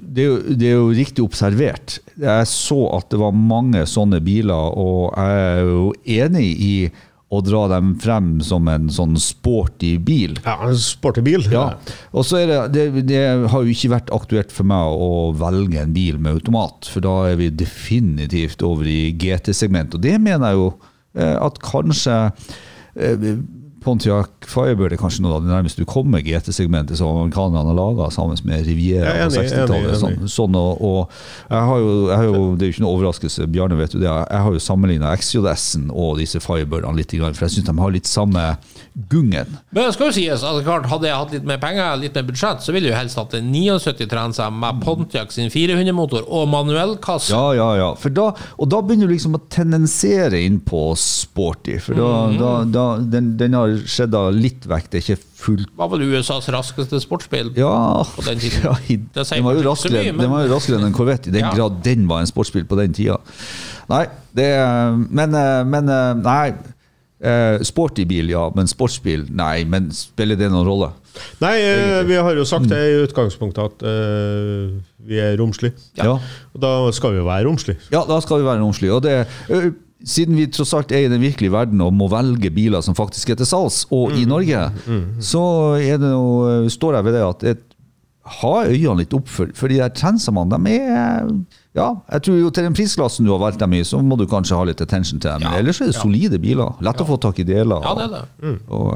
det 0.03 0.25
er 0.25 0.27
jo, 0.27 0.37
det 0.59 0.67
er 0.67 0.75
jo 0.75 0.91
riktig 0.91 1.23
observert. 1.23 1.97
Jeg 2.19 2.51
så 2.51 2.81
at 2.97 3.09
det 3.13 3.21
var 3.21 3.35
mange 3.37 3.85
sånne 3.87 4.19
biler, 4.23 4.75
og 4.75 5.15
jeg 5.15 5.41
er 5.47 5.63
jo 5.63 5.89
enig 6.19 6.47
i 6.51 6.75
å 7.33 7.39
dra 7.41 7.63
dem 7.71 7.95
frem 8.01 8.35
som 8.45 8.67
en 8.69 8.91
sånn 8.93 9.15
sporty 9.21 9.95
bil. 10.05 10.35
Ja, 10.43 10.59
en 10.67 10.77
sporty 10.77 11.23
bil. 11.25 11.47
Ja, 11.49 11.65
og 12.13 12.27
så 12.27 12.43
er 12.43 12.51
det, 12.51 12.59
det 12.75 13.05
Det 13.09 13.23
har 13.49 13.63
jo 13.63 13.73
ikke 13.73 13.93
vært 13.95 14.13
aktuelt 14.13 14.53
for 14.53 14.69
meg 14.69 15.01
å 15.07 15.31
velge 15.37 15.81
en 15.81 15.95
bil 15.95 16.19
med 16.21 16.37
automat, 16.37 16.91
for 16.91 17.05
da 17.05 17.15
er 17.31 17.39
vi 17.41 17.49
definitivt 17.63 18.61
over 18.65 18.89
i 18.89 19.15
GT-segment. 19.17 19.97
Og 19.97 20.05
det 20.05 20.19
mener 20.21 20.51
jeg 20.51 20.61
jo 20.61 20.69
eh, 21.17 21.35
at 21.39 21.57
kanskje 21.63 22.19
eh, 22.27 23.29
Pontiac 23.83 24.47
Firebird 24.47 24.93
er 24.95 24.99
kanskje 25.01 25.23
noe 25.25 25.37
av 25.37 25.43
det 25.45 25.51
nærmeste 25.51 25.83
du 25.83 25.87
kommer 25.89 26.23
GT-segmentet 26.23 26.97
som 26.99 27.11
amerikanerne 27.17 27.69
har 27.71 27.77
laga 27.77 28.09
sammen 28.13 28.39
med 28.47 28.65
Riviera 28.67 29.13
er 29.13 29.29
på 29.29 29.35
60-tallet. 29.37 29.97
Sånn, 30.01 30.17
sånn, 30.31 30.55
og, 30.59 30.81
og 30.83 31.51
jeg 31.51 31.67
har 31.69 31.83
jo, 31.83 31.91
jeg 32.09 32.17
har 32.17 32.27
jo, 32.29 32.43
det 32.55 32.65
er 32.65 32.71
jo 32.71 32.75
ikke 32.77 32.85
noe 32.85 32.95
overraskelse, 32.97 33.47
Bjarne 33.53 33.77
vet 33.79 33.95
jo 33.97 34.01
det, 34.03 34.09
jeg 34.09 34.43
har 34.47 34.55
jo 34.57 34.61
sammenligna 34.63 35.13
XJS-en 35.19 35.89
og 35.91 36.17
disse 36.21 36.41
Firebirdene 36.43 36.97
litt, 36.99 37.13
for 37.13 37.45
jeg 37.47 37.55
syns 37.57 37.69
de 37.69 37.77
har 37.83 37.93
litt 37.95 38.09
samme 38.09 38.45
gungen. 39.09 39.57
Men 39.73 39.87
det 39.87 39.93
skal 39.95 40.09
jo 40.11 40.15
sies 40.15 40.43
altså, 40.45 40.61
klart, 40.65 40.85
hadde 40.91 41.09
jeg 41.09 41.17
hatt 41.17 41.33
litt 41.35 41.47
mer 41.49 41.59
penger, 41.61 41.95
litt 42.01 42.15
mer 42.17 42.27
budsjett, 42.27 42.61
så 42.65 42.73
ville 42.75 42.89
jeg 42.89 42.93
jo 42.95 42.99
helst 42.99 43.17
hatt 43.19 43.33
en 43.39 43.49
79 43.53 44.07
Transam 44.11 44.59
med 44.61 44.81
Pontiac 44.83 45.33
sin 45.33 45.49
400-motor 45.53 46.27
og 46.29 46.47
manuellkasse. 46.51 47.33
Ja, 47.33 47.53
ja, 47.57 47.69
ja. 47.79 47.89
For 47.99 48.13
da, 48.13 48.27
og 48.57 48.69
da 48.69 48.81
begynner 48.85 49.09
du 49.09 49.15
liksom 49.15 49.37
å 49.37 49.41
tendensere 49.51 50.39
inn 50.45 50.59
på 50.65 50.91
sporty. 50.99 51.79
For 51.81 51.97
da, 51.97 52.11
Mhm. 52.27 52.37
da, 52.39 52.51
da 52.73 52.85
den, 53.15 53.33
den 53.37 53.57
har 53.57 53.72
skjedd 53.89 54.13
av 54.17 54.29
litt 54.35 54.65
vekk. 54.69 54.89
Det 54.91 54.99
er 54.99 55.05
ikke 55.07 55.23
fullt 55.43 55.71
Var 55.79 55.89
vel 55.91 56.05
USAs 56.13 56.47
raskeste 56.53 56.99
sportsbil. 57.03 57.51
Ja, 57.59 58.03
På 58.15 58.23
den 58.25 58.39
tiden. 58.39 58.61
ja 58.67 58.75
i, 58.87 58.97
Det 58.97 59.25
den 59.29 59.43
var 59.43 59.57
jo 59.57 59.63
raskere, 59.69 60.03
mye, 60.03 60.13
men- 60.17 60.31
var 60.31 60.45
jo 60.47 60.53
raskere 60.55 60.79
enn 60.79 60.85
en 60.87 60.93
Corvette, 60.95 61.27
i 61.27 61.35
den 61.35 61.45
Ja. 61.45 61.53
grad 61.55 61.81
den 61.83 62.07
var 62.07 62.21
en 62.23 62.29
sportsbil 62.29 62.65
på 62.69 62.77
den 62.79 62.93
tida. 62.93 63.17
Nei, 63.89 64.05
det 64.33 64.49
Men, 65.09 65.35
eh, 65.35 65.63
men 65.63 65.89
eh, 65.89 66.13
nei. 66.21 66.53
Eh, 67.23 67.59
sporty 67.63 68.03
bil, 68.05 68.29
ja. 68.29 68.49
Men 68.55 68.67
sportsbil, 68.67 69.29
nei. 69.31 69.63
Men 69.63 69.91
spiller 69.91 70.35
det 70.35 70.49
noen 70.51 70.65
rolle? 70.67 70.89
Nei, 71.39 71.53
vi 72.07 72.15
har 72.15 72.35
jo 72.35 72.43
sagt 72.43 72.67
det 72.67 72.79
i 72.79 72.97
utgangspunktet 73.05 73.63
at 73.63 73.83
uh, 73.85 74.73
vi 75.05 75.19
er 75.21 75.37
romslige. 75.37 75.77
Ja. 75.95 76.15
Og 76.17 76.59
da 76.59 76.71
skal 76.91 77.13
vi 77.13 77.21
jo 77.21 77.27
være 77.27 77.45
romslige. 77.47 77.77
Ja, 77.93 78.01
da 78.09 78.17
skal 78.19 78.41
vi 78.41 78.47
være 78.47 78.59
romslige. 78.63 78.95
Og 78.97 79.03
det, 79.05 79.27
siden 80.03 80.35
vi 80.35 80.47
tross 80.51 80.73
alt 80.75 80.91
er 80.91 81.05
i 81.05 81.11
den 81.11 81.21
virkelige 81.23 81.53
verden 81.53 81.81
og 81.83 81.93
må 81.95 82.09
velge 82.11 82.51
biler 82.53 82.83
som 82.83 82.95
faktisk 82.97 83.31
er 83.31 83.39
til 83.39 83.47
salgs, 83.47 83.83
og 83.93 84.15
i 84.19 84.25
Norge, 84.27 84.65
så 85.23 85.43
er 85.79 86.01
det 86.01 86.09
noe, 86.11 86.63
står 86.71 86.99
jeg 86.99 87.07
ved 87.07 87.15
det 87.17 87.23
at 87.27 87.45
et, 87.53 87.61
ha 88.39 88.53
øynene 88.69 89.01
litt 89.01 89.13
opp 89.15 89.27
for, 89.27 89.51
for 89.55 89.71
de 89.71 89.81
der 89.81 89.91
trendsene, 89.95 90.45
de 90.51 90.77
er 90.79 91.27
Ja, 91.75 91.89
jeg 92.13 92.23
tror 92.23 92.37
jo 92.37 92.51
til 92.53 92.67
den 92.67 92.75
prisklassen 92.77 93.25
du 93.25 93.31
har 93.33 93.41
valgt 93.41 93.59
dem 93.59 93.73
i, 93.75 93.81
så 93.83 93.99
må 94.05 94.15
du 94.19 94.27
kanskje 94.29 94.59
ha 94.59 94.67
litt 94.69 94.83
attention 94.83 95.19
til 95.19 95.31
dem. 95.31 95.47
Ja. 95.47 95.57
ellers 95.57 95.81
er 95.81 95.89
det 95.89 95.97
solide 95.97 96.39
biler. 96.39 96.75
Lett 96.85 97.01
å 97.01 97.07
få 97.07 97.17
tak 97.17 97.39
i 97.41 97.47
deler. 97.47 97.81
Ja, 97.81 97.95
det 97.97 98.05
er 98.05 98.13
det. 98.13 98.53
Og, 98.69 98.91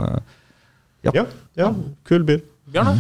ja. 1.08 1.16
Ja, 1.16 1.26
ja, 1.58 1.72
kul 2.08 2.28
bil. 2.28 2.44
Bjørne? 2.72 3.00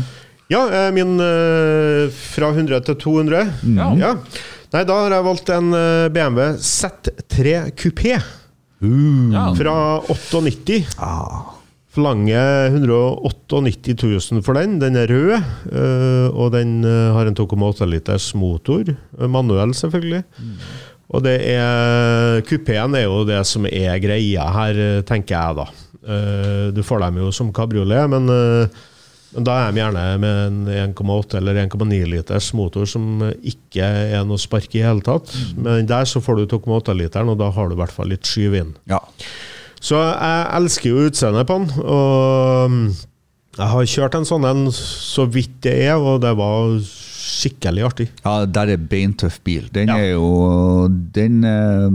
Ja, 0.49 0.63
eh, 0.71 0.89
min 0.95 1.19
eh, 1.19 2.07
fra 2.31 2.49
100 2.55 2.85
til 2.87 2.95
200. 3.03 3.47
Ja. 3.99 4.13
Nei, 4.73 4.83
da 4.83 4.95
har 4.99 5.13
jeg 5.15 5.25
valgt 5.27 5.49
en 5.55 5.69
eh, 5.77 6.07
BMW 6.11 6.47
Z3 6.59 7.53
Coupé 7.79 8.17
Ja. 8.81 9.45
fra 9.57 9.75
98. 10.05 10.81
ah, 11.01 11.53
Forlanger 11.97 12.67
198 12.75 13.95
000 14.03 14.43
for 14.45 14.53
den. 14.59 14.75
Den 14.83 14.99
er 14.99 15.07
rød, 15.09 15.31
eh, 15.71 16.27
og 16.29 16.51
den 16.53 16.75
eh, 16.85 17.07
har 17.15 17.25
en 17.31 17.37
2,8 17.39 17.87
liters 17.89 18.27
motor. 18.37 18.91
Manuell, 19.17 19.73
selvfølgelig. 19.73 20.21
Og 21.07 21.23
det 21.23 21.37
er 21.55 22.41
Kupeen 22.45 22.93
er 22.99 23.05
jo 23.07 23.23
det 23.25 23.39
som 23.47 23.65
er 23.71 23.95
greia 24.03 24.45
her, 24.51 24.81
tenker 25.07 25.37
jeg 25.39 25.57
da. 25.61 25.67
Eh, 26.03 26.67
Du 26.75 26.83
får 26.83 26.99
dem 27.07 27.17
jo 27.23 27.31
som 27.33 27.49
kabriolet, 27.55 28.09
men 28.11 28.27
da 29.45 29.57
er 29.61 29.73
de 29.73 29.81
gjerne 29.81 30.03
med 30.21 30.39
en 30.47 30.93
1,8 30.95 31.37
eller 31.39 31.59
1,9 31.65 31.99
liters 32.09 32.49
motor 32.57 32.87
som 32.89 33.21
ikke 33.37 33.85
er 33.85 34.25
noe 34.25 34.41
spark 34.41 34.73
i 34.77 34.85
hele 34.85 35.03
tatt. 35.05 35.29
Men 35.57 35.85
der 35.89 36.09
så 36.09 36.21
får 36.23 36.41
du 36.41 36.57
2,8 36.57 36.95
literen, 36.97 37.29
og 37.33 37.37
da 37.41 37.51
har 37.53 37.69
du 37.69 37.77
i 37.77 37.81
hvert 37.81 37.93
fall 37.93 38.09
litt 38.13 38.25
skyv 38.27 38.57
inn. 38.61 38.73
ja. 38.89 39.01
Så 39.77 39.99
jeg 40.01 40.45
elsker 40.57 40.89
jo 40.89 41.03
utseendet 41.05 41.45
på 41.45 41.59
den, 41.59 41.83
og 41.85 42.71
mm, 42.73 42.85
jeg 43.59 43.67
har 43.73 43.89
kjørt 43.91 44.15
en 44.17 44.25
sånn 44.25 44.47
en 44.49 44.63
så 44.73 45.27
vidt 45.29 45.59
det 45.65 45.75
er, 45.85 46.01
og 46.01 46.23
det 46.23 46.33
var 46.37 46.79
skikkelig 47.27 47.83
artig. 47.83 48.05
Ja, 48.23 48.45
der 48.45 48.71
er 48.73 48.77
beintøff 48.77 49.39
bil. 49.43 49.65
Den 49.75 49.89
Ja. 49.91 49.97
er 49.97 50.11
jo 50.13 50.87
Den, 50.87 51.43
eh, 51.43 51.89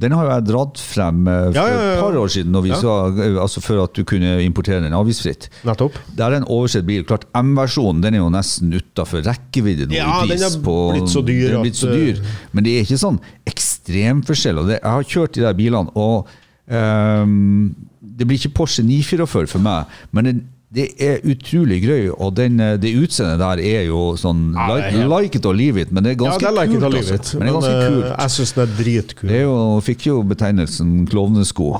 den 0.00 0.12
har 0.16 0.28
jeg 0.30 0.44
dratt 0.48 0.78
frem 0.80 1.26
eh, 1.28 1.52
for 1.52 1.58
Ja, 1.58 1.66
ja, 1.68 1.92
et 1.94 2.00
par 2.00 2.16
år 2.16 2.28
siden, 2.32 2.52
så, 2.80 2.94
eh, 3.18 3.36
altså 3.40 3.60
før 3.60 3.84
at 3.84 3.94
du 3.94 4.02
kunne 4.04 4.40
importere 4.42 4.80
den 4.82 4.92
avgiftsfritt. 4.96 5.48
Nettopp. 5.64 5.92
Det 6.16 6.20
er 6.24 6.36
en 6.38 6.44
oversett 6.48 6.86
bil. 6.86 7.04
Klart 7.04 7.24
M-versjonen 7.34 8.00
den 8.02 8.14
er 8.14 8.18
jo 8.24 8.30
nesten 8.30 8.72
utafor 8.72 9.22
rekkevidde 9.22 9.86
nå 9.88 9.94
Ja, 9.94 10.22
i 10.24 10.28
pris. 10.28 10.40
den 10.40 10.52
er 10.52 10.64
på- 10.64 10.92
blitt 10.94 11.08
så 11.12 11.22
dyr 11.24 11.48
Den 11.50 11.56
er 11.58 11.62
blitt 11.64 11.76
så 11.76 11.92
dyr. 11.92 12.24
Men 12.52 12.64
det 12.64 12.70
er 12.78 12.84
ikke 12.84 12.98
sånn 13.04 13.20
ekstremforskjell. 13.46 14.68
jeg 14.70 14.80
har 14.82 15.02
kjørt 15.04 15.32
de 15.34 15.40
der 15.42 15.54
bilene, 15.54 15.90
og 15.96 16.26
um, 16.70 17.74
det 18.02 18.26
blir 18.26 18.38
ikke 18.38 18.54
Porsche 18.54 18.82
944 18.84 19.48
for 19.48 19.58
meg, 19.64 19.86
men 20.12 20.24
det, 20.24 20.34
det 20.70 20.84
er 21.02 21.16
utrolig 21.26 21.80
gøy, 21.82 22.04
og 22.14 22.36
den, 22.38 22.60
eh, 22.62 22.76
det 22.78 22.92
utseendet 22.94 23.40
der 23.42 23.58
er 23.58 23.88
jo 23.88 24.12
sånn 24.20 24.52
Ja, 24.54 24.76
er 24.76 24.92
like, 24.92 25.08
like 25.10 25.38
it 25.40 25.46
or 25.50 25.54
leave 25.58 25.80
it, 25.82 25.90
men 25.90 26.04
det 26.06 26.12
er 26.12 26.14
Ja, 26.14 26.30
ganske 26.30 26.44
det 26.44 26.50
er 26.50 26.54
like 26.60 26.70
it 26.70 26.78
kult. 26.78 26.84
or 26.84 26.94
leave 26.94 27.10
altså. 27.10 27.14
it, 27.14 27.38
Men 27.40 27.40
det 27.40 27.50
er 27.50 27.56
ganske 27.56 27.72
eh, 27.74 27.90
kult. 27.96 28.12
jeg 28.20 28.30
syns 28.36 28.52
den 28.52 28.62
er 28.62 28.76
dritkul. 28.78 29.28
Det 29.32 29.36
er 29.40 29.42
jo, 29.42 29.56
fikk 29.88 30.06
jo 30.06 30.22
betegnelsen 30.22 30.92
klovnesko. 31.10 31.70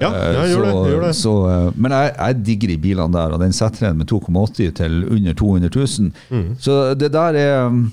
Ja, 0.00 0.10
jeg 0.10 0.34
ja, 0.34 0.44
gjør 0.50 0.64
det, 0.64 0.74
jeg 0.74 0.92
gjør 0.94 1.06
det. 1.06 1.14
Så, 1.20 1.32
eh, 1.52 1.72
men 1.76 1.92
jeg, 1.94 2.12
jeg 2.18 2.42
digger 2.50 2.68
de 2.74 2.78
bilene 2.88 3.12
der, 3.12 3.32
og 3.36 3.40
den 3.40 3.52
setter 3.52 3.90
en 3.90 3.98
med 4.02 4.10
2,80 4.10 4.74
til 4.82 5.04
under 5.10 5.34
200 5.34 5.70
000. 5.76 6.12
Mm. 6.30 6.56
Så 6.58 6.94
det 6.98 7.12
der 7.12 7.34
er 7.38 7.66
um, 7.66 7.92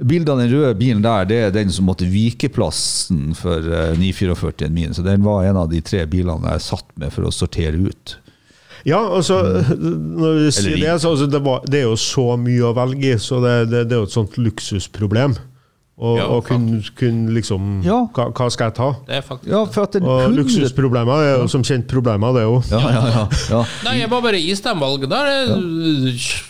Bildet 0.00 0.30
av 0.32 0.38
den 0.40 0.48
røde 0.48 0.74
bilen 0.80 1.02
der, 1.04 1.26
det 1.28 1.36
er 1.36 1.50
den 1.52 1.68
som 1.68 1.84
måtte 1.84 2.06
vike 2.08 2.48
plassen 2.48 3.34
for 3.36 3.60
eh, 3.60 3.92
944-en 4.00 4.72
min. 4.72 4.94
Så 4.96 5.02
den 5.04 5.20
var 5.26 5.44
en 5.44 5.58
av 5.60 5.68
de 5.68 5.82
tre 5.84 6.06
bilene 6.08 6.54
jeg 6.54 6.64
satt 6.70 6.86
med 6.96 7.12
for 7.12 7.28
å 7.28 7.32
sortere 7.34 7.76
ut. 7.76 8.14
Ja, 8.88 9.00
altså, 9.16 9.42
når 9.76 10.38
du 10.46 10.50
sier 10.54 10.76
det, 10.80 10.94
så 11.02 11.10
altså, 11.12 11.26
det, 11.30 11.40
var, 11.44 11.60
det 11.68 11.80
er 11.82 11.86
jo 11.90 11.96
så 12.00 12.36
mye 12.40 12.62
å 12.70 12.74
velge 12.76 13.14
i, 13.14 13.18
så 13.20 13.40
det, 13.44 13.54
det, 13.70 13.84
det 13.90 13.96
er 13.96 14.02
jo 14.04 14.08
et 14.08 14.14
sånt 14.16 14.38
luksusproblem. 14.40 15.36
Og, 16.00 16.14
Ja, 16.16 16.24
og 16.32 16.46
kun, 16.48 16.62
kun 16.96 17.16
liksom 17.36 17.82
Ja. 17.84 17.98
hva, 18.16 18.30
hva 18.32 18.46
skal 18.48 18.70
jeg 18.70 18.74
ta? 18.78 18.86
Det 19.04 19.18
er 19.18 19.24
faktisk 19.26 19.50
Ja, 19.52 19.58
for 19.68 19.84
at 19.84 19.92
den 19.98 20.06
Og 20.08 20.22
100 20.30 20.38
luksusproblemer 20.38 21.24
er 21.26 21.34
jo 21.42 21.48
som 21.52 21.60
kjent 21.62 21.84
problemer, 21.90 22.32
det 22.32 22.46
òg. 22.48 22.70
ja, 22.72 22.80
ja, 22.80 23.02
ja, 23.18 23.24
ja. 23.50 23.60
Nei, 23.84 23.98
jeg 24.00 24.08
må 24.08 24.22
bare 24.24 24.40
istemvalget. 24.40 25.10
Der 25.12 25.28
er 25.28 25.52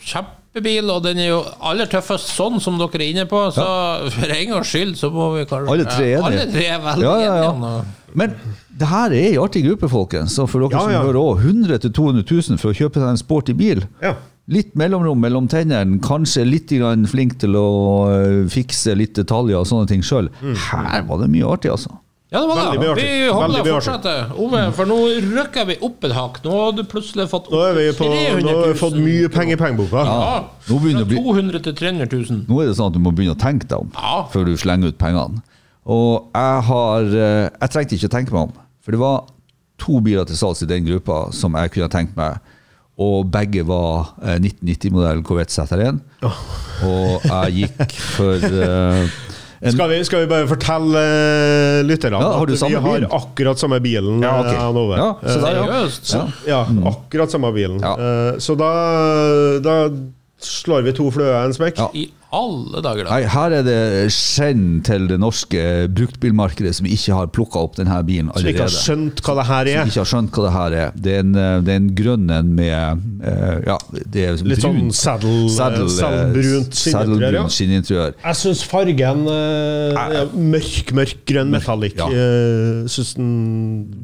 kjempebil, 0.06 0.90
og 0.94 1.02
den 1.02 1.18
er 1.22 1.28
jo 1.32 1.40
aller 1.66 1.90
tøffest 1.90 2.30
sånn 2.36 2.60
som 2.62 2.78
dere 2.78 3.02
er 3.02 3.06
inne 3.10 3.26
på. 3.30 3.42
Så 3.54 3.66
for 4.14 4.36
en 4.38 4.54
gangs 4.54 4.70
skyld 4.70 4.94
så 5.02 5.10
må 5.14 5.32
vi 5.34 5.44
kanskje 5.50 5.74
Alle 5.74 5.86
tre 5.90 6.06
er 6.12 6.16
enige. 6.20 6.26
Alle 6.30 6.46
tre 6.54 6.66
er 6.76 6.84
veldig 6.86 7.06
Ja, 7.08 7.16
ja, 7.24 7.34
ja. 7.42 7.50
enige. 7.50 7.96
Men 8.22 8.38
det 8.80 8.88
her 8.88 9.12
er 9.12 9.28
en 9.34 9.42
artig 9.44 9.62
gruppe, 9.66 9.88
folkens. 9.92 10.34
Så 10.38 10.46
for 10.48 10.64
dere 10.64 10.72
Ja, 10.72 10.82
som 10.86 10.92
ja. 10.96 11.02
hører 11.04 11.20
òg, 11.20 11.44
100 11.44 11.78
000-200 11.90 12.24
000 12.50 12.58
for 12.62 12.72
å 12.72 12.76
kjøpe 12.80 13.00
seg 13.02 13.08
en 13.12 13.20
sporty 13.20 13.52
bil. 13.56 13.84
Ja. 14.02 14.14
Litt 14.50 14.72
mellomrom 14.74 15.20
mellom 15.22 15.46
tennene, 15.52 16.00
kanskje 16.02 16.42
litt 16.48 16.72
grann 16.74 17.04
flink 17.06 17.36
til 17.38 17.54
å 17.60 17.66
øh, 18.10 18.46
fikse 18.50 18.96
litt 18.98 19.12
detaljer 19.20 19.60
og 19.60 19.66
sånne 19.68 19.86
ting 19.92 20.00
sjøl. 20.02 20.30
Her 20.42 21.04
var 21.06 21.20
det 21.22 21.28
mye 21.30 21.44
artig, 21.46 21.70
altså. 21.76 21.92
Ja, 22.30 22.40
det 22.40 22.48
var 22.48 22.58
Veldig 22.60 22.72
det. 22.72 22.80
mye 22.80 22.90
artig. 22.94 23.04
Vi 23.10 23.28
holder 23.34 23.64
mye 23.66 23.74
fortsetter. 23.74 24.32
Ove, 24.38 24.58
for 24.78 24.86
nå 24.90 24.96
rykker 25.36 25.64
vi 25.66 25.76
opp 25.86 26.04
et 26.06 26.12
hakk. 26.14 26.36
Nå 26.44 26.50
har 26.56 26.72
du 26.78 26.82
plutselig 26.86 27.24
fått 27.30 27.48
Nå 27.50 27.58
har 27.62 27.74
vi 27.74 27.86
på, 27.98 28.06
nå 28.06 28.52
har 28.54 28.68
vi 28.70 28.76
fått 28.78 28.98
mye 29.02 29.30
penger 29.34 29.56
i 29.56 29.60
pengeboka. 29.60 30.04
Ja. 30.06 30.44
Nå 30.70 30.76
å 30.78 30.82
Fra 30.84 31.04
bli- 31.10 31.18
200 31.26 31.62
til 31.68 31.74
300 31.80 32.06
000. 32.12 32.44
Nå 32.48 32.60
er 32.62 32.70
det 32.70 32.76
sånn 32.78 32.92
at 32.92 32.98
du 32.98 33.02
må 33.02 33.10
begynne 33.14 33.34
å 33.34 33.40
tenke 33.44 33.66
deg 33.66 33.78
om 33.82 33.90
Ja. 33.98 34.20
før 34.30 34.46
du 34.46 34.54
slenger 34.62 34.94
ut 34.94 34.98
pengene. 35.02 35.42
Og 35.90 36.30
jeg 36.36 36.62
har 36.70 37.00
øh, 37.02 37.50
Jeg 37.50 37.70
trengte 37.74 37.96
ikke 37.98 38.10
å 38.10 38.14
tenke 38.14 38.32
meg 38.36 38.42
om, 38.46 38.52
for 38.80 38.94
det 38.96 39.00
var 39.02 39.26
to 39.80 40.00
biler 40.04 40.26
til 40.28 40.36
salgs 40.36 40.62
i 40.64 40.68
den 40.68 40.84
gruppa 40.88 41.26
som 41.36 41.56
jeg 41.56 41.72
kunne 41.74 41.88
tenkt 41.92 42.16
meg. 42.18 42.38
Og 43.00 43.30
begge 43.32 43.62
var 43.64 44.10
eh, 44.20 44.36
1990-modell 44.42 45.22
Corvette 45.24 45.54
ZR1. 45.56 46.00
Og 46.84 47.24
jeg 47.24 47.54
gikk 47.62 47.94
for 48.16 48.36
uh, 48.44 49.06
en, 49.64 49.72
Skal 49.72 49.88
vi, 49.92 49.98
skal 50.04 50.22
vi 50.24 50.28
bare 50.28 50.48
fortelle 50.48 51.00
uh, 51.00 51.80
lytterne 51.88 52.20
Ja, 52.20 52.30
har 52.40 52.48
du 52.48 52.54
at 52.56 52.64
vi 52.66 52.76
har 52.76 52.98
bil? 53.00 53.06
akkurat 53.20 53.60
samme 53.60 53.80
bilen? 53.84 54.20
Ja, 54.24 54.34
okay. 54.42 54.56
eh, 54.56 54.92
jeg. 54.92 55.00
Ja, 55.00 55.10
så 55.24 55.38
Eh, 55.38 55.42
der, 55.44 55.60
ja. 55.60 55.82
Så, 55.96 56.22
Ja. 56.48 56.60
Ja, 56.68 56.90
akkurat 56.92 57.32
samme 57.32 57.52
bilen. 57.56 57.80
Ja. 57.84 57.94
Eh, 57.96 58.38
Så 58.40 58.56
da, 58.60 58.70
da 59.64 59.76
slår 60.46 60.82
vi 60.88 60.92
to 60.96 61.10
fløer 61.12 61.36
i 61.42 61.44
en 61.50 61.54
smekk. 61.56 61.78
Ja. 61.78 61.90
I 61.94 62.08
alle 62.30 62.78
dager, 62.78 63.08
da. 63.08 63.16
Nei, 63.16 63.24
her 63.26 63.50
er 63.58 63.64
det 63.66 63.78
skjenn 64.14 64.82
til 64.86 65.08
det 65.10 65.16
norske 65.18 65.62
bruktbilmarkedet 65.90 66.70
som 66.76 66.86
ikke 66.86 67.16
har 67.16 67.30
plukka 67.34 67.58
opp 67.66 67.74
denne 67.80 67.96
bilen 68.06 68.28
Som 68.36 68.46
ikke 68.46 68.60
har 68.62 68.68
allerede. 68.68 68.82
skjønt 68.84 69.22
hva 69.26 69.34
det 69.40 69.46
her 69.48 69.70
Som 69.72 69.80
er. 69.80 69.90
ikke 69.90 69.98
har 70.04 70.10
skjønt 70.12 70.30
hva 70.36 70.44
det 70.44 70.52
her 70.54 70.76
er. 70.84 70.92
Det 70.94 71.14
er 71.16 71.24
en, 71.24 71.32
eh, 71.34 71.56
det 71.66 71.72
er 71.74 71.80
en 71.80 71.88
grønn 71.98 72.30
en 72.36 72.52
med 72.54 73.02
eh, 73.26 73.56
Ja, 73.66 73.78
det 74.14 74.22
er 74.28 74.38
Litt 74.46 74.62
sånn 74.62 74.78
brunt. 74.78 74.94
saddle, 74.94 75.34
Saddle, 75.50 75.88
eh, 75.88 75.96
saddlebrunt 75.96 76.78
skinneinteriør. 76.78 76.86
Ja. 76.86 76.94
saddlebrunt 76.94 77.56
skinninteriør. 77.56 78.14
Jeg 78.22 78.40
syns 78.44 78.62
fargen 78.70 79.26
ja, 79.26 80.24
Mørk, 80.54 80.94
mørk 81.00 81.16
grønn 81.26 81.50
metallic. 81.50 81.98
Ja. 81.98 82.06
Uh, 82.14 82.86
syns 82.86 83.14
den 83.18 83.34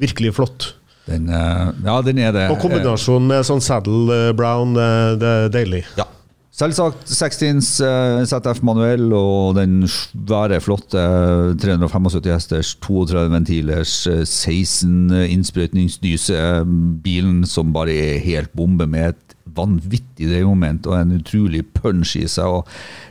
virkelig 0.03 0.35
flott. 0.35 0.73
Den, 1.07 1.31
ja, 1.31 2.01
den 2.03 2.19
er 2.19 2.33
det. 2.35 2.49
Og 2.51 2.59
kombinasjonen 2.59 3.29
med 3.31 3.47
sånn 3.47 3.63
saddle 3.63 4.33
brown, 4.35 4.75
det 4.75 5.31
er 5.31 5.49
deilig. 5.55 5.85
Ja. 5.95 6.09
Selvsagt 6.57 7.11
16 7.13 7.59
uh, 7.85 8.23
ZF 8.25 8.63
manuell 8.65 9.11
og 9.13 9.59
den 9.59 9.83
svære, 9.93 10.57
flotte 10.65 10.97
375 11.61 12.31
hesters, 12.33 12.71
32 12.81 13.27
ventilers, 13.35 13.93
eh, 14.09 14.23
16 14.25 15.13
innsprøytningsdyse-bilen 15.35 17.45
som 17.45 17.75
bare 17.77 17.93
er 17.93 18.25
helt 18.25 18.49
bombe 18.57 18.87
med 18.89 19.09
et 19.13 19.27
vanvittig 19.57 20.29
dreiemoment 20.31 20.87
og 20.89 20.95
en 20.99 21.13
utrolig 21.19 21.63
punch 21.77 22.17
i 22.21 22.27
seg. 22.29 22.47
Og 22.49 22.67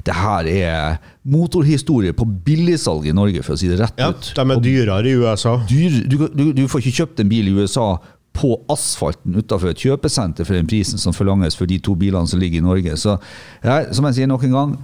det 0.06 0.14
her 0.18 0.46
er 0.50 0.98
motorhistorie 1.26 2.14
på 2.18 2.26
billigsalg 2.46 3.06
i 3.10 3.14
Norge, 3.18 3.41
for 3.46 3.54
å 3.54 3.58
si 3.62 3.68
det 3.70 3.80
rett 3.82 4.00
Ja, 4.02 4.10
ut. 4.10 4.34
de 4.36 4.41
er 4.41 4.60
dyrere 4.66 5.10
i 5.10 5.16
USA. 5.22 5.54
dyr, 5.70 5.91
du, 6.10 6.18
du, 6.34 6.46
du 6.54 6.68
får 6.70 6.80
ikke 6.82 6.98
kjøpt 7.04 7.20
en 7.24 7.30
bil 7.32 7.46
i 7.50 7.54
USA 7.62 7.88
på 8.36 8.51
asfalten 8.71 9.38
utenfor 9.38 9.71
et 9.71 9.81
kjøpesenter 9.86 10.47
for 10.47 10.57
den 10.57 10.67
prisen 10.69 11.01
som 11.01 11.15
forlanges 11.15 11.55
for 11.57 11.69
de 11.69 11.79
to 11.79 11.95
bilene 11.99 12.27
som 12.27 12.41
ligger 12.41 12.59
i 12.59 12.65
Norge. 12.65 12.97
Så 12.99 13.17
jeg, 13.63 13.89
som 13.95 14.07
jeg 14.09 14.19
sier 14.19 14.31
nok 14.31 14.43
en 14.47 14.55
gang, 14.57 14.77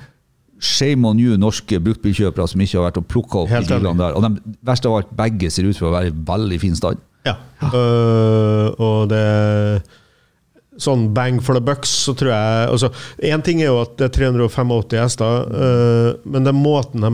shame 0.61 1.07
on 1.09 1.19
you 1.19 1.37
norske 1.41 1.79
bruktbilkjøpere 1.81 2.47
som 2.47 2.61
ikke 2.61 2.77
har 2.77 2.89
vært 2.89 2.99
og 3.01 3.07
plukka 3.09 3.39
opp 3.43 3.51
Helt 3.51 3.69
de 3.69 3.79
bilene 3.79 3.99
der. 3.99 4.17
Og 4.17 4.25
de, 4.25 4.57
verst 4.67 4.85
av 4.87 4.99
alt, 4.99 5.15
begge 5.17 5.49
ser 5.51 5.67
ut 5.67 5.77
for 5.77 5.89
å 5.89 5.95
være 5.95 6.11
i 6.11 6.19
veldig 6.31 6.61
fin 6.61 6.77
stand. 6.77 7.01
Ja. 7.27 7.35
Øh, 7.61 8.69
og 8.81 9.11
det 9.11 9.25
Sånn 10.81 11.09
bang 11.13 11.41
for 11.43 11.53
the 11.53 11.61
bucks, 11.61 11.91
så 12.07 12.13
tror 12.17 12.31
jeg 12.31 12.67
altså, 12.71 12.87
Én 13.27 13.43
ting 13.45 13.59
er 13.61 13.67
jo 13.67 13.81
at 13.83 13.97
det 13.99 14.07
er 14.07 14.13
385 14.15 14.95
hester, 14.97 15.49
uh, 15.51 16.21
men 16.23 16.47
det 16.47 16.53
er 16.53 16.57
måten 16.57 17.03
de 17.03 17.11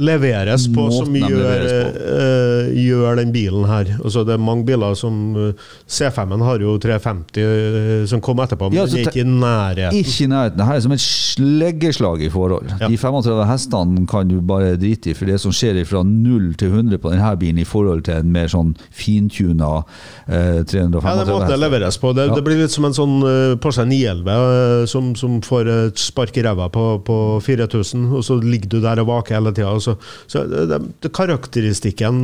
leveres 0.00 0.64
på, 0.72 0.86
Måten 0.88 1.06
som 1.06 1.16
gjør, 1.16 1.64
øh, 2.00 2.68
gjør 2.80 3.18
den 3.20 3.32
bilen 3.32 3.64
her. 3.68 3.90
Altså, 4.04 4.22
det 4.24 4.34
er 4.34 4.40
mange 4.40 4.64
biler 4.64 4.94
som 4.96 5.36
uh, 5.36 5.50
C5-en 5.84 6.40
har 6.40 6.62
jo 6.64 6.78
350 6.80 7.42
uh, 7.42 8.06
som 8.08 8.22
kom 8.24 8.40
etterpå, 8.40 8.70
men 8.70 8.78
Ja, 8.78 8.86
den 8.88 9.02
er 9.02 9.10
ikke 9.10 9.20
i 9.20 9.26
nærheten. 9.28 9.98
Ikke 9.98 10.24
i 10.24 10.30
nærheten. 10.32 10.58
Det 10.58 10.66
her 10.66 10.78
er 10.80 10.84
som 10.86 10.94
et 10.96 11.04
sleggeslag 11.04 12.22
i 12.24 12.30
forhold. 12.32 12.70
Ja. 12.80 12.88
De 12.88 12.96
35 12.98 13.44
hestene 13.50 14.06
kan 14.08 14.28
du 14.32 14.40
bare 14.40 14.76
drite 14.80 15.12
i, 15.12 15.14
for 15.18 15.28
det 15.28 15.38
som 15.42 15.52
skjer 15.52 15.82
fra 15.88 16.02
0 16.06 16.54
til 16.60 16.72
100 16.72 16.98
på 17.02 17.12
denne 17.12 17.34
bilen 17.40 17.60
i 17.60 17.68
forhold 17.68 18.02
til 18.08 18.22
en 18.22 18.32
mer 18.32 18.48
sånn 18.52 18.72
fintuna 18.96 19.82
eh, 20.28 20.62
335 20.64 21.04
Ja, 21.04 21.24
det 21.24 21.36
måtte 21.36 21.60
leveres 21.60 21.98
på. 22.00 22.12
Det, 22.16 22.26
Ja. 22.30 22.34
det 22.34 22.44
blir 22.46 22.60
litt 22.62 22.72
som 22.72 22.84
en 22.88 22.96
sånn 22.96 23.16
eh, 23.28 23.56
Porsche 23.60 23.84
911 23.84 24.32
eh, 24.32 24.86
som, 24.86 25.12
som 25.18 25.40
får 25.44 25.68
et 25.76 25.98
spark 26.00 26.36
i 26.40 26.44
ræva 26.46 26.68
på, 26.72 26.86
på 27.04 27.18
4000, 27.44 28.08
og 28.16 28.24
så 28.24 28.38
ligger 28.40 28.68
du 28.72 28.80
der 28.80 29.00
og 29.04 29.08
vaker 29.12 29.36
hele 29.36 29.52
tida. 29.52 29.81
Så, 29.82 29.96
så 30.30 30.44
det, 30.48 30.66
det, 30.70 30.80
det 31.02 31.10
er 31.10 31.16
karakteristikken, 31.20 32.18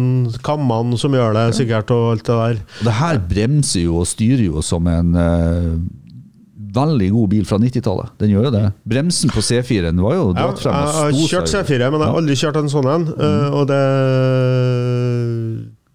kammene 0.47 0.99
som 1.01 1.15
gjør 1.17 1.37
det, 1.37 1.47
sikkert, 1.59 1.93
og 1.95 2.13
alt 2.15 2.27
det 2.29 2.43
der. 2.43 2.61
Det 2.89 2.99
her 3.01 3.23
bremser 3.31 3.87
jo 3.87 4.03
og 4.03 4.09
styrer 4.09 4.47
jo 4.49 4.63
som 4.65 4.87
en 4.91 5.17
uh, 5.19 5.73
veldig 6.75 7.09
god 7.15 7.29
bil 7.33 7.49
fra 7.49 7.59
90-tallet. 7.63 8.13
Den 8.21 8.33
gjør 8.35 8.49
jo 8.49 8.53
det. 8.55 8.65
Bremsen 8.89 9.33
på 9.33 9.43
C4-en 9.45 10.03
var 10.05 10.17
jo 10.19 10.29
dratt 10.37 10.63
frem. 10.63 10.77
jeg 10.77 10.95
har 10.99 11.19
kjørt. 11.33 11.53
C4, 11.53 11.91
men 11.91 12.03
jeg 12.03 12.07
har 12.07 12.21
aldri 12.23 12.39
kjørt 12.39 12.61
en 12.61 12.73
sånn 12.73 12.91
en, 12.93 13.09
eh, 13.17 13.49
og 13.57 13.67
det 13.71 13.83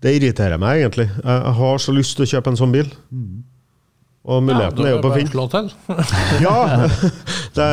Det 0.03 0.11
irriterer 0.17 0.59
meg 0.59 0.81
egentlig. 0.81 1.07
Jeg 1.23 1.53
har 1.59 1.77
så 1.79 1.93
lyst 1.95 2.17
til 2.17 2.25
å 2.25 2.31
kjøpe 2.33 2.51
en 2.51 2.59
sånn 2.59 2.73
bil. 2.73 2.89
Og 4.23 4.39
muligheten 4.47 4.85
er 4.87 4.93
jo 4.93 4.99
på 5.03 5.09
Finn. 5.17 5.27
Ja! 6.45 6.87
Det, 7.53 7.65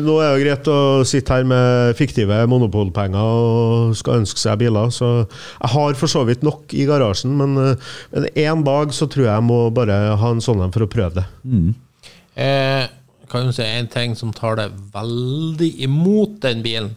nå 0.00 0.14
er 0.22 0.36
det 0.36 0.44
greit 0.44 0.68
å 0.70 0.78
sitte 1.04 1.34
her 1.34 1.46
med 1.50 1.96
fiktive 1.98 2.38
monopolpenger 2.48 3.18
og 3.20 3.96
skal 3.98 4.22
ønske 4.22 4.40
seg 4.40 4.60
biler, 4.62 4.92
så 4.94 5.10
jeg 5.26 5.72
har 5.74 5.98
for 5.98 6.08
så 6.08 6.22
vidt 6.28 6.46
nok 6.46 6.72
i 6.78 6.86
garasjen, 6.88 7.34
men, 7.36 7.58
eh, 7.60 7.90
men 8.14 8.28
en 8.46 8.62
dag 8.64 8.94
så 8.96 9.10
tror 9.10 9.26
jeg 9.26 9.32
jeg 9.34 9.46
må 9.48 9.58
bare 9.76 9.98
ha 10.16 10.30
en 10.32 10.40
sånn 10.40 10.62
en 10.64 10.72
for 10.72 10.86
å 10.86 10.88
prøve 10.88 11.18
det. 11.18 11.26
Eh, 12.38 12.86
kan 13.28 13.50
jo 13.50 13.52
si 13.58 13.66
en 13.66 13.90
ting 13.92 14.14
som 14.16 14.32
tar 14.32 14.56
deg 14.62 14.78
veldig 14.94 15.72
imot 15.84 16.38
den 16.46 16.62
bilen. 16.64 16.94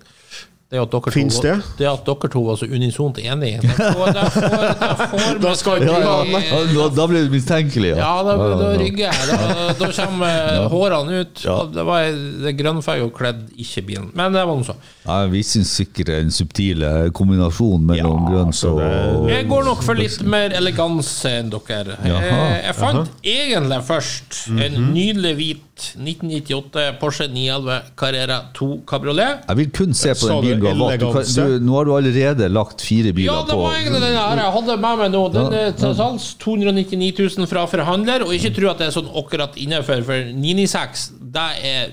Det 0.70 0.78
at 0.78 0.91
dere 0.93 1.11
Finns 1.11 1.39
to, 1.39 1.47
det? 1.47 1.53
det 1.80 1.88
at 1.89 2.03
dere 2.05 2.30
to 2.30 2.41
var 2.45 2.57
så 2.59 2.67
unisont 2.70 3.17
enige. 3.17 3.57
Da, 3.65 3.88
får, 3.97 4.09
da, 4.13 4.26
får, 4.30 5.07
får 5.17 5.39
Da 5.41 5.53
skal 5.57 5.80
ikke 5.82 5.95
Ja, 5.95 6.17
ja, 6.30 6.41
ja, 6.45 6.59
da, 6.76 6.84
da 6.93 7.05
blir 7.09 7.24
det 7.26 7.32
mistenkelig. 7.34 7.95
Ja, 7.97 8.11
da, 8.28 8.36
Ja, 8.38 8.49
da 8.59 8.67
ja. 8.76 8.78
rygger 8.78 9.07
jeg. 9.07 9.32
Da, 9.32 9.74
da 9.80 9.88
kommer 9.97 10.67
hårene 10.70 11.24
ut. 11.24 11.41
Ja. 11.41 11.55
Da 11.63 11.80
det 11.80 11.86
var 11.88 12.05
det 12.45 12.53
grønnfarga 12.59 13.07
kledd, 13.17 13.41
ikke 13.57 13.82
bilen. 13.88 14.11
Men 14.13 14.38
det 14.38 14.43
var 14.45 14.59
nå 14.61 14.67
så. 14.67 14.76
Ja, 15.07 15.17
vi 15.32 15.41
syns 15.41 15.72
sikkert 15.80 16.11
er 16.13 16.22
en 16.22 16.30
subtil 16.38 16.86
eh, 16.86 17.09
kombinasjon 17.17 17.89
mellom 17.89 18.20
Ja, 18.28 18.30
grønt 18.30 18.53
altså, 18.53 18.76
og 18.78 19.26
det- 19.26 19.34
Jeg 19.39 19.49
går 19.49 19.65
nok 19.72 19.82
for 19.89 19.97
litt 19.97 20.22
mer 20.22 20.53
eleganse 20.59 21.34
enn 21.39 21.49
dere. 21.49 21.97
Jaha. 22.05 22.22
Eh, 22.22 22.61
Jeg 22.70 22.76
fant 22.78 23.09
egentlig 23.26 23.82
først 23.89 24.43
en 24.53 24.78
Mhm. 24.84 24.93
nydelig 24.93 25.34
hvit 25.41 25.65
1998 25.97 26.86
Porsche 27.01 27.27
911 27.32 27.77
Carrera 27.99 28.38
2 28.57 28.67
Cabriolet. 28.89 29.45
Jeg 29.47 29.57
vil 29.59 29.69
kun 29.80 29.93
se 29.97 30.13
på 30.19 30.30
den 30.30 30.41
bilen 30.45 30.59
du 30.63 30.67
har 30.69 30.97
valgt. 30.99 31.39
Nå 31.65 31.77
har 31.77 31.89
du 31.89 31.93
allerede 31.97 32.49
lagt 32.51 32.84
fire 32.86 33.13
biler 33.15 33.32
Ja, 33.34 33.39
det 33.47 33.55
på. 33.55 33.61
var 33.63 33.80
egentlig 33.80 34.01
den 34.05 34.17
her 34.19 34.43
jeg 34.43 34.53
hadde 34.57 34.77
med 34.86 35.01
meg 35.03 35.11
nå. 35.15 35.23
Den 35.34 35.57
er 35.61 35.71
til 35.80 35.95
salgs 35.97 36.30
299 36.43 37.11
000 37.38 37.47
fra 37.51 37.65
forhandler, 37.71 38.25
og 38.27 38.34
ikke 38.36 38.53
tro 38.55 38.69
at 38.71 38.80
det 38.82 38.88
er 38.89 38.95
sånn 38.99 39.09
akkurat 39.23 39.57
innenfor, 39.59 40.03
for 40.07 40.32
996 40.36 41.09
det 41.36 41.49
er, 41.73 41.91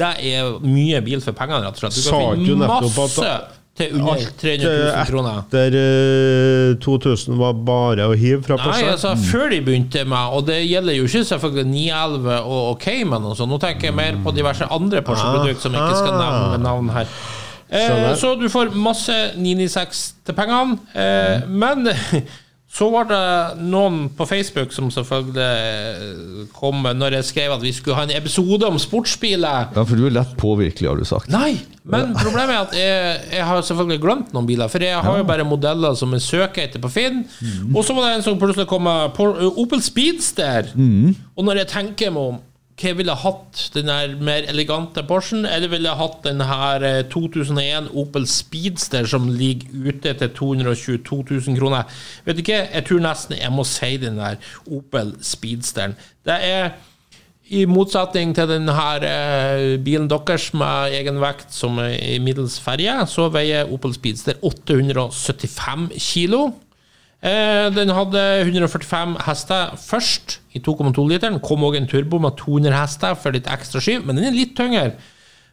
det 0.00 0.12
er 0.32 0.52
mye 0.64 1.00
bil 1.04 1.20
for 1.24 1.36
pengene, 1.36 1.64
rett 1.66 1.80
og 1.80 1.82
slett. 1.84 1.98
Du 1.98 2.10
kan 2.10 2.44
finne 2.46 2.68
masse 2.70 3.32
til 3.80 3.96
under 3.98 4.22
300 4.40 4.70
000 4.70 5.08
kroner. 5.10 5.40
Etter 5.42 5.76
eh, 5.80 6.76
2000 6.84 7.38
var 7.40 7.58
bare 7.66 8.06
å 8.10 8.16
hive 8.18 8.42
fra 8.46 8.58
Nei, 8.60 8.82
altså 8.92 9.14
før 9.18 9.50
de 9.52 9.60
begynte 9.64 10.04
med 10.08 10.36
Og 10.36 10.46
det 10.48 10.60
gjelder 10.62 10.96
jo 10.98 11.08
ikke 11.08 11.24
selvfølgelig 11.32 11.66
911 11.72 12.38
og, 12.40 12.60
og 12.70 12.80
Cayman 12.84 13.28
og 13.30 13.36
sånn. 13.38 13.50
Nå 13.50 13.60
tenker 13.62 13.90
jeg 13.90 13.98
mer 13.98 14.20
på 14.24 14.34
diverse 14.36 14.68
andre 14.70 15.02
Porsche-produkter 15.06 15.64
som 15.66 15.76
jeg 15.76 15.86
ikke 15.88 16.02
skal 16.04 16.18
nevne 16.18 16.50
med 16.54 16.66
navn 16.66 16.92
her. 16.94 17.16
Eh, 17.70 17.86
Skjønner. 17.86 18.14
så 18.18 18.34
du 18.34 18.48
får 18.50 18.72
masse 18.74 19.16
996 19.38 20.04
til 20.26 20.38
pengene. 20.38 20.78
Eh, 20.94 21.48
men 21.48 21.86
så 22.70 22.86
var 22.92 23.08
det 23.10 23.22
noen 23.66 24.04
på 24.14 24.22
Facebook 24.30 24.70
som 24.70 24.92
selvfølgelig 24.94 26.44
kom 26.54 26.84
når 26.86 27.16
jeg 27.18 27.26
skrev 27.26 27.54
at 27.56 27.64
vi 27.64 27.72
skulle 27.74 27.96
ha 27.98 28.04
en 28.06 28.12
episode 28.14 28.62
om 28.68 28.78
sportsbiler. 28.78 29.72
Ja, 29.74 29.82
for 29.82 29.98
du 29.98 30.06
er 30.06 30.14
lett 30.14 30.36
påvirkelig, 30.38 30.86
har 30.86 31.00
du 31.00 31.08
sagt. 31.08 31.32
Nei, 31.34 31.56
men 31.82 32.14
problemet 32.14 32.54
er 32.54 32.60
at 32.68 32.76
jeg, 32.78 33.16
jeg 33.40 33.48
har 33.48 33.64
selvfølgelig 33.66 34.02
glemt 34.04 34.30
noen 34.36 34.46
biler. 34.46 34.70
For 34.70 34.86
jeg 34.86 35.02
har 35.02 35.18
jo 35.18 35.26
bare 35.26 35.48
modeller 35.48 35.98
som 35.98 36.14
jeg 36.14 36.22
søker 36.22 36.68
etter 36.68 36.82
på 36.84 36.92
Finn. 36.94 37.24
Og 37.74 37.82
så 37.86 37.96
var 37.96 38.06
det 38.06 38.20
en 38.20 38.26
som 38.28 38.38
plutselig 38.38 38.68
kom 38.70 38.86
med 38.86 39.18
Opel 39.50 39.82
Speedster. 39.82 40.70
Og 41.34 41.42
når 41.48 41.64
jeg 41.64 41.72
tenker 41.74 42.14
meg 42.14 42.36
om 42.36 42.38
hva 42.80 42.90
jeg 42.90 42.96
ville 42.96 43.14
hatt 43.22 43.62
den 43.74 43.90
her 43.92 44.14
mer 44.24 44.46
elegante 44.48 45.02
Porschen, 45.04 45.44
eller 45.44 45.68
ville 45.68 45.88
jeg 45.90 46.00
hatt 46.00 46.22
den 46.24 46.40
her 46.48 46.84
eh, 46.86 47.00
2001 47.12 47.90
Opel 48.00 48.26
Speedster 48.30 49.08
som 49.08 49.28
ligger 49.28 49.90
ute 49.90 50.14
til 50.16 50.30
222 50.38 51.18
000 51.28 51.58
kroner? 51.60 51.88
Vet 52.24 52.38
du 52.38 52.44
ikke, 52.44 52.62
jeg 52.72 52.86
tror 52.88 53.02
nesten 53.04 53.36
jeg 53.36 53.52
må 53.52 53.66
si 53.68 53.96
den 54.00 54.16
der 54.20 54.40
Opel 54.70 55.12
Speedsteren. 55.20 55.98
Det 56.24 56.38
er 56.40 56.72
i 57.50 57.66
motsetning 57.66 58.32
til 58.34 58.48
denne 58.48 58.72
eh, 59.02 59.76
bilen 59.82 60.08
deres 60.08 60.52
med 60.54 60.96
egen 60.96 61.20
vekt 61.20 61.52
som 61.52 61.78
er 61.82 61.98
i 61.98 62.18
middels 62.22 62.60
ferje, 62.62 62.94
så 63.10 63.28
veier 63.34 63.68
Opel 63.74 63.92
Speedster 63.96 64.38
875 64.40 65.90
kilo. 65.98 66.46
Eh, 67.20 67.68
den 67.76 67.92
hadde 67.92 68.20
145 68.46 69.18
hester 69.26 69.74
først 69.76 70.38
i 70.56 70.62
2,2 70.64 71.04
literen. 71.08 71.40
Kom 71.44 71.64
òg 71.68 71.76
en 71.76 71.88
turbo 71.90 72.20
med 72.22 72.38
200 72.40 72.72
hester 72.72 73.16
for 73.20 73.36
litt 73.36 73.50
ekstra 73.50 73.82
skyv, 73.84 74.06
men 74.06 74.16
den 74.16 74.30
er 74.30 74.36
litt 74.36 74.54
tyngre. 74.56 74.94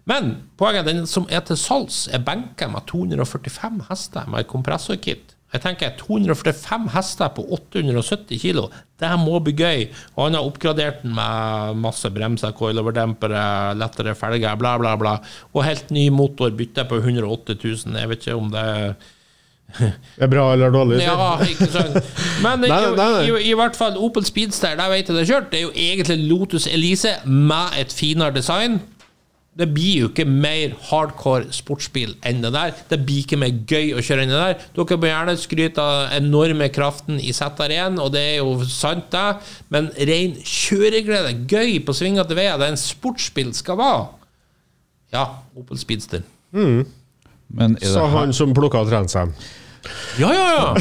Men 0.08 0.38
poenget 0.56 0.86
er 0.86 0.94
den 0.94 1.10
som 1.12 1.26
er 1.28 1.42
til 1.44 1.60
salgs, 1.60 2.06
er 2.08 2.24
benka 2.24 2.70
med 2.72 2.88
245 2.88 3.82
hester 3.90 4.30
med 4.32 4.48
kompressorkit. 4.48 5.34
Jeg 5.52 5.64
tenker 5.64 5.94
245 6.00 6.90
hester 6.92 7.30
på 7.36 7.44
870 7.56 8.40
kilo, 8.40 8.66
det 9.00 9.12
må 9.20 9.40
bli 9.44 9.54
gøy. 9.56 9.86
Og 10.16 10.26
han 10.26 10.36
har 10.36 10.48
oppgradert 10.48 11.04
den 11.04 11.16
med 11.16 11.80
masse 11.84 12.12
bremser, 12.12 12.56
coiloverdempere, 12.56 13.76
lettere 13.80 14.16
felger, 14.16 14.56
bla, 14.60 14.76
bla, 14.80 14.96
bla. 15.00 15.18
Og 15.54 15.64
helt 15.68 15.92
ny 15.96 16.08
motor 16.12 16.52
bytta 16.56 16.88
på 16.88 17.00
108 17.00 17.56
000. 17.64 18.00
Jeg 18.00 18.12
vet 18.12 18.28
ikke 18.28 18.40
om 18.40 18.52
det 18.56 18.64
er 18.64 18.98
Er 20.18 20.30
bra 20.32 20.46
eller 20.54 20.72
dårlig? 20.74 21.02
ja, 21.04 21.32
ikke 21.44 21.68
sant. 21.74 21.98
Men 22.44 22.64
Nei, 22.64 22.70
i, 22.82 22.92
nei, 22.96 23.08
nei. 23.14 23.24
I, 23.28 23.50
i 23.52 23.56
hvert 23.58 23.76
fall 23.78 23.98
Opel 24.02 24.26
Speedster, 24.26 24.78
der 24.80 24.90
vet 24.94 25.10
jeg 25.10 25.16
det 25.18 25.26
er 25.26 25.32
kjørt. 25.34 25.50
Det 25.52 25.60
er 25.60 25.66
jo 25.68 25.74
egentlig 25.76 26.30
Lotus 26.30 26.68
Elise 26.72 27.18
med 27.28 27.76
et 27.82 27.94
finere 27.94 28.34
design. 28.36 28.80
Det 29.58 29.66
blir 29.74 30.04
jo 30.04 30.08
ikke 30.12 30.26
mer 30.30 30.76
hardcore 30.92 31.48
sportsbil 31.56 32.12
enn 32.30 32.44
det 32.44 32.52
der. 32.54 32.76
Det 32.92 33.00
blir 33.08 33.24
ikke 33.24 33.40
mer 33.42 33.56
gøy 33.70 33.96
å 33.98 34.04
kjøre 34.06 34.26
enn 34.28 34.34
det 34.34 34.42
der. 34.44 34.66
Dere 34.78 34.98
må 35.02 35.10
gjerne 35.10 35.34
skryte 35.42 35.82
av 35.82 36.12
enorme 36.20 36.68
kraften 36.74 37.18
i 37.18 37.34
ZR1, 37.34 37.98
og 38.04 38.12
det 38.14 38.22
er 38.22 38.38
jo 38.38 38.54
sant, 38.70 39.10
det. 39.14 39.26
Men 39.74 39.90
ren 39.98 40.38
kjøreglede, 40.46 41.34
gøy 41.50 41.80
på 41.88 41.96
svingete 41.98 42.38
veier, 42.38 42.60
det 42.62 42.70
er 42.70 42.76
en 42.76 42.82
sportsbil 42.82 43.50
skal 43.58 43.82
være. 43.82 44.06
Ja, 45.16 45.26
Opel 45.58 45.82
Speedster. 45.82 46.22
Er 46.54 46.86
det 46.86 46.86
Sa 47.82 48.08
han 48.12 48.34
som 48.36 48.54
plukka 48.54 48.84
Trensheim. 48.90 49.32
Ja, 50.20 50.34
ja, 50.34 50.46
ja. 50.58 50.76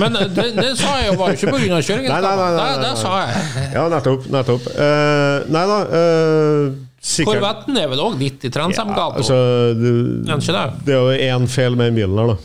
Men 0.00 0.14
det, 0.16 0.46
det 0.56 0.70
sa 0.78 0.94
jeg 1.02 1.10
jo 1.10 1.16
var 1.20 1.32
jo 1.32 1.36
ikke 1.36 1.52
pga. 1.52 1.60
Nei, 1.74 1.80
kjøringen. 1.84 2.12
nei, 2.12 2.20
nei, 2.22 2.34
nei, 2.38 2.50
Det, 2.54 2.62
nei, 2.62 2.76
det 2.80 2.90
nei. 2.90 3.00
sa 3.02 3.14
jeg. 3.20 3.64
Ja, 3.74 3.82
nettopp. 3.92 4.28
nettopp. 4.32 4.68
Uh, 4.72 5.36
nei 5.52 5.64
da, 5.70 5.78
Uh, 5.86 6.76
sikkert 7.06 7.36
Korvetten 7.36 7.76
er 7.78 7.90
vel 7.92 8.00
òg 8.02 8.16
litt 8.18 8.46
i 8.46 8.50
Trensheimgata? 8.50 9.20
altså, 9.20 9.36
det, 9.78 9.92
det? 10.24 10.64
det 10.86 10.94
er 10.96 11.02
jo 11.02 11.36
én 11.36 11.46
feil 11.50 11.76
med 11.78 11.92
den 11.92 12.00
bilen 12.00 12.18
her, 12.22 12.32
da. 12.32 12.38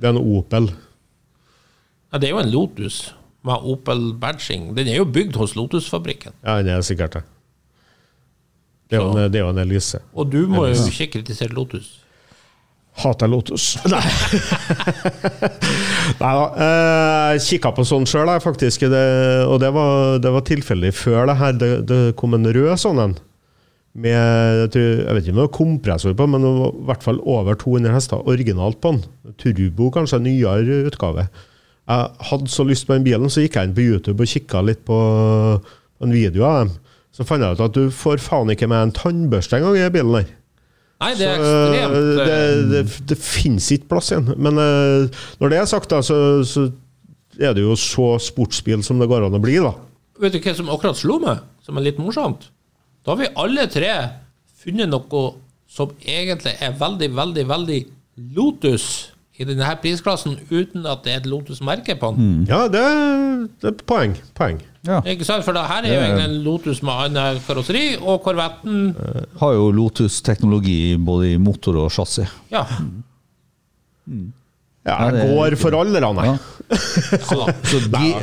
Det 0.00 0.08
er 0.08 0.14
en 0.16 0.22
Opel. 0.38 0.70
Ja, 2.10 2.18
det 2.18 2.30
er 2.30 2.32
jo 2.34 2.40
en 2.40 2.50
Lotus 2.50 3.00
med 3.46 3.68
Opel 3.74 4.06
badging. 4.20 4.70
Den 4.76 4.88
er 4.88 4.98
jo 5.02 5.06
bygd 5.06 5.36
hos 5.38 5.54
Lotusfabrikken. 5.58 6.32
Ja, 6.42 6.56
den 6.64 6.72
er 6.78 6.86
sikkert 6.86 7.18
det. 7.18 7.22
Det 8.90 8.98
er 8.98 9.04
jo 9.04 9.12
en, 9.14 9.30
det 9.30 9.38
er 9.38 9.44
jo 9.44 9.50
en 9.52 9.60
Elise. 9.62 10.00
Og 10.18 10.32
du 10.32 10.40
må 10.50 10.64
jo 10.66 10.74
ikke 10.90 11.12
kritisere 11.18 11.54
Lotus. 11.54 11.98
Hater 13.02 13.30
Lotus. 13.30 13.72
Nei. 13.92 14.02
Da. 16.20 16.30
Eh, 16.66 17.32
Jeg 17.36 17.42
kikka 17.46 17.72
på 17.76 17.84
sånn 17.86 18.06
sjøl, 18.08 18.30
faktisk. 18.42 18.86
Det, 18.90 19.04
og 19.46 19.60
det 19.62 19.70
var, 19.76 20.18
det 20.22 20.32
var 20.34 20.46
tilfeldig 20.46 20.92
før 20.96 21.30
det 21.30 21.36
her. 21.40 21.58
Det, 21.60 21.70
det 21.88 22.00
kom 22.20 22.36
en 22.36 22.48
rød 22.50 22.72
sånn 22.80 23.02
en. 23.06 23.16
Med 24.00 24.14
jeg, 24.14 24.70
tror, 24.74 24.90
jeg 25.02 25.14
vet 25.16 25.24
ikke 25.24 25.32
om 25.34 25.38
det 25.40 25.46
var 25.46 25.54
kompressor 25.56 26.12
på, 26.18 26.26
men 26.30 26.44
det 26.46 26.50
var 26.60 26.74
i 26.76 26.84
hvert 26.90 27.06
fall 27.06 27.16
over 27.26 27.56
200 27.58 27.94
hester 27.96 28.28
originalt 28.30 28.78
på 28.82 28.92
den. 28.94 29.34
Turbo, 29.40 29.88
kanskje 29.94 30.20
en 30.20 30.28
nyere 30.28 30.84
utgave. 30.90 31.26
Jeg 31.90 32.28
hadde 32.30 32.52
så 32.52 32.62
lyst 32.68 32.86
på 32.86 32.94
den 32.94 33.06
bilen, 33.08 33.32
så 33.32 33.42
gikk 33.42 33.56
jeg 33.58 33.66
inn 33.66 33.74
på 33.74 33.82
YouTube 33.82 34.22
og 34.22 34.30
kikka 34.30 34.62
litt 34.62 34.84
på 34.86 34.98
en 36.04 36.14
video 36.14 36.46
av 36.46 36.60
dem. 36.60 36.76
Så 37.10 37.26
fant 37.26 37.42
jeg 37.42 37.58
ut 37.58 37.64
at 37.64 37.74
du 37.74 37.88
får 37.90 38.22
faen 38.22 38.52
ikke 38.54 38.68
med 38.70 38.84
en 38.86 38.94
tannbørste 38.94 39.58
engang 39.58 39.74
i 39.80 39.88
bilen 39.90 40.14
der. 40.20 40.28
Nei, 41.00 41.14
det 41.16 41.28
er 41.30 41.40
Så, 41.40 41.52
eh, 41.72 41.92
det, 42.18 42.24
eh, 42.28 42.62
det, 42.70 42.80
det 43.08 43.16
finnes 43.16 43.66
ikke 43.72 43.94
plass 43.94 44.10
igjen. 44.12 44.34
Men 44.36 44.60
eh, 44.60 45.20
når 45.40 45.52
det 45.52 45.60
er 45.60 45.68
sagt, 45.70 45.88
da, 45.92 46.02
så, 46.04 46.18
så 46.44 46.66
er 47.40 47.54
det 47.56 47.64
jo 47.64 47.76
så 47.78 48.12
sportsbil 48.20 48.84
som 48.84 49.00
det 49.00 49.08
går 49.08 49.24
an 49.26 49.38
å 49.38 49.42
bli, 49.42 49.56
da. 49.64 49.72
Vet 50.20 50.36
du 50.36 50.42
hva 50.44 50.56
som 50.58 50.68
akkurat 50.72 50.98
slo 51.00 51.16
meg, 51.22 51.40
som 51.64 51.80
er 51.80 51.88
litt 51.88 52.00
morsomt? 52.02 52.50
Da 53.00 53.14
har 53.14 53.22
vi 53.22 53.30
alle 53.40 53.64
tre 53.72 53.94
funnet 54.60 54.90
noe 54.92 55.22
som 55.70 55.94
egentlig 56.04 56.52
er 56.60 56.76
veldig, 56.76 57.08
veldig, 57.16 57.46
veldig 57.48 57.80
Lotus 58.36 58.84
i 59.40 59.46
denne 59.48 59.70
prisklassen, 59.80 60.36
uten 60.50 60.84
at 60.84 61.06
det 61.06 61.14
er 61.14 61.22
et 61.22 61.28
Lotus-merke 61.30 61.96
på 61.96 62.10
den. 62.18 62.42
Ja, 62.50 62.66
det, 62.68 62.82
det 63.62 63.70
er 63.70 63.78
poeng. 63.88 64.18
Poeng. 64.36 64.60
Ja. 64.86 65.02
Ikke 65.04 65.26
sant? 65.28 65.44
For 65.44 65.52
det 65.52 65.62
her 65.68 65.84
er 65.84 65.92
jo 65.92 66.00
egentlig 66.00 66.24
en 66.30 66.36
Lotus 66.44 66.78
med 66.86 66.92
annen 67.04 67.40
karosseri, 67.44 67.84
og 68.00 68.22
Corvetten 68.24 68.94
Har 69.42 69.52
jo 69.58 69.66
Lotus-teknologi 69.76 70.96
både 70.96 71.34
i 71.34 71.40
motor 71.40 71.76
og 71.84 71.90
chassis. 71.92 72.30
Ja. 72.52 72.64
Ja, 74.08 74.94
Ja, 75.04 75.10
det 75.12 75.18
jeg 75.20 75.34
går 75.36 75.54
for 75.60 75.76
alderne, 75.76 76.08
jeg. 76.24 76.32
ja. 76.32 76.36
Så, 77.28 77.36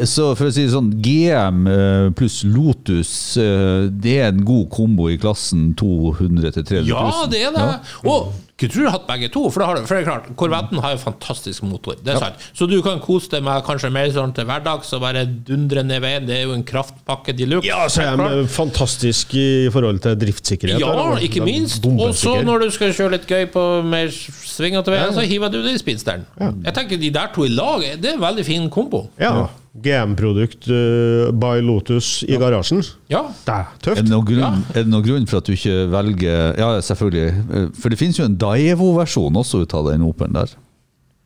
så 0.07 0.25
for 0.39 0.47
å 0.47 0.51
si 0.55 0.63
det 0.63 0.71
sånn, 0.73 0.87
GM 1.03 1.67
eh, 1.69 2.07
pluss 2.17 2.39
Lotus, 2.47 3.11
eh, 3.37 3.85
det 3.91 4.15
er 4.23 4.31
en 4.31 4.39
god 4.47 4.69
kombo 4.73 5.09
i 5.11 5.17
klassen 5.21 5.73
200 5.77 6.55
til 6.55 6.65
300 6.65 6.87
000. 6.87 6.89
Ja, 6.89 7.27
det 7.29 7.41
er 7.45 7.53
det. 7.53 7.67
Og 8.09 8.31
kunne 8.57 8.73
tro 8.73 8.85
du 8.87 8.89
hatt 8.89 9.03
begge 9.05 9.27
to, 9.29 9.43
for 9.53 9.61
har 9.67 9.77
for 9.85 9.93
det 9.93 10.01
er 10.01 10.07
klart, 10.07 10.29
Corvetten 10.39 10.79
har 10.81 10.95
jo 10.95 11.01
fantastisk 11.03 11.61
motor. 11.69 11.99
Det 12.01 12.15
er 12.15 12.21
sant. 12.23 12.45
Så 12.57 12.65
du 12.69 12.79
kan 12.81 12.97
kose 13.03 13.29
deg 13.35 13.43
med 13.45 13.61
kanskje 13.67 13.91
mer 13.93 14.09
sånn 14.15 14.33
til 14.33 14.47
hverdags 14.49 14.89
og 14.97 15.03
bare 15.03 15.27
dundre 15.27 15.83
ned 15.85 16.01
veien. 16.01 16.25
Det 16.25 16.39
er 16.39 16.47
jo 16.47 16.55
en 16.57 16.65
kraftpakke 16.65 17.35
de 17.37 17.45
luxe. 17.51 17.69
Ja, 17.69 17.83
så 17.93 18.07
er 18.07 18.17
de 18.17 18.47
fantastisk 18.49 19.35
i 19.37 19.45
forhold 19.73 20.01
til 20.01 20.17
driftssikkerhet. 20.23 20.81
Ja, 20.81 20.89
der, 20.97 21.21
ikke 21.27 21.45
minst. 21.45 21.85
Og 21.85 22.15
så 22.17 22.39
når 22.47 22.65
du 22.65 22.73
skal 22.73 22.95
kjøre 22.97 23.19
litt 23.19 23.29
gøy 23.29 23.45
på 23.53 23.67
mer 23.85 24.09
svingete 24.09 24.95
veier, 24.95 25.13
så 25.13 25.27
hiver 25.29 25.53
du 25.53 25.61
det 25.61 25.77
i 25.77 25.83
spinsteren. 25.83 26.25
Jeg 26.41 26.73
tenker 26.79 27.01
de 27.01 27.13
der 27.13 27.29
to 27.37 27.45
i 27.45 27.53
lag, 27.53 27.85
det 28.01 28.13
er 28.13 28.17
en 28.17 28.25
veldig 28.25 28.47
fin 28.47 28.69
kombo. 28.73 29.05
Ja. 29.21 29.51
GM-produkt 29.83 30.67
uh, 30.71 31.31
by 31.37 31.59
Lotus 31.61 32.23
i 32.27 32.37
garasjen. 32.39 32.81
Ja. 33.11 33.23
Det 33.45 33.53
er 33.53 33.65
Er 33.65 33.81
tøft. 33.83 34.01
det, 34.01 34.09
noen 34.11 34.25
grunn, 34.25 34.63
er 34.73 34.83
det 34.83 34.91
noen 34.91 35.05
grunn 35.05 35.27
for 35.29 35.41
at 35.41 35.45
du 35.49 35.53
ikke 35.53 35.75
velger 35.93 36.55
Ja, 36.57 36.69
selvfølgelig. 36.81 37.27
eh, 37.53 37.67
For 37.77 37.89
det 37.93 37.99
finnes 37.99 38.17
jo 38.19 38.25
en 38.25 38.37
Daevo-versjon 38.41 39.35
også 39.37 39.61
ut 39.63 39.73
av 39.77 39.91
den 39.91 40.01
Opelen 40.07 40.33
der. 40.33 40.55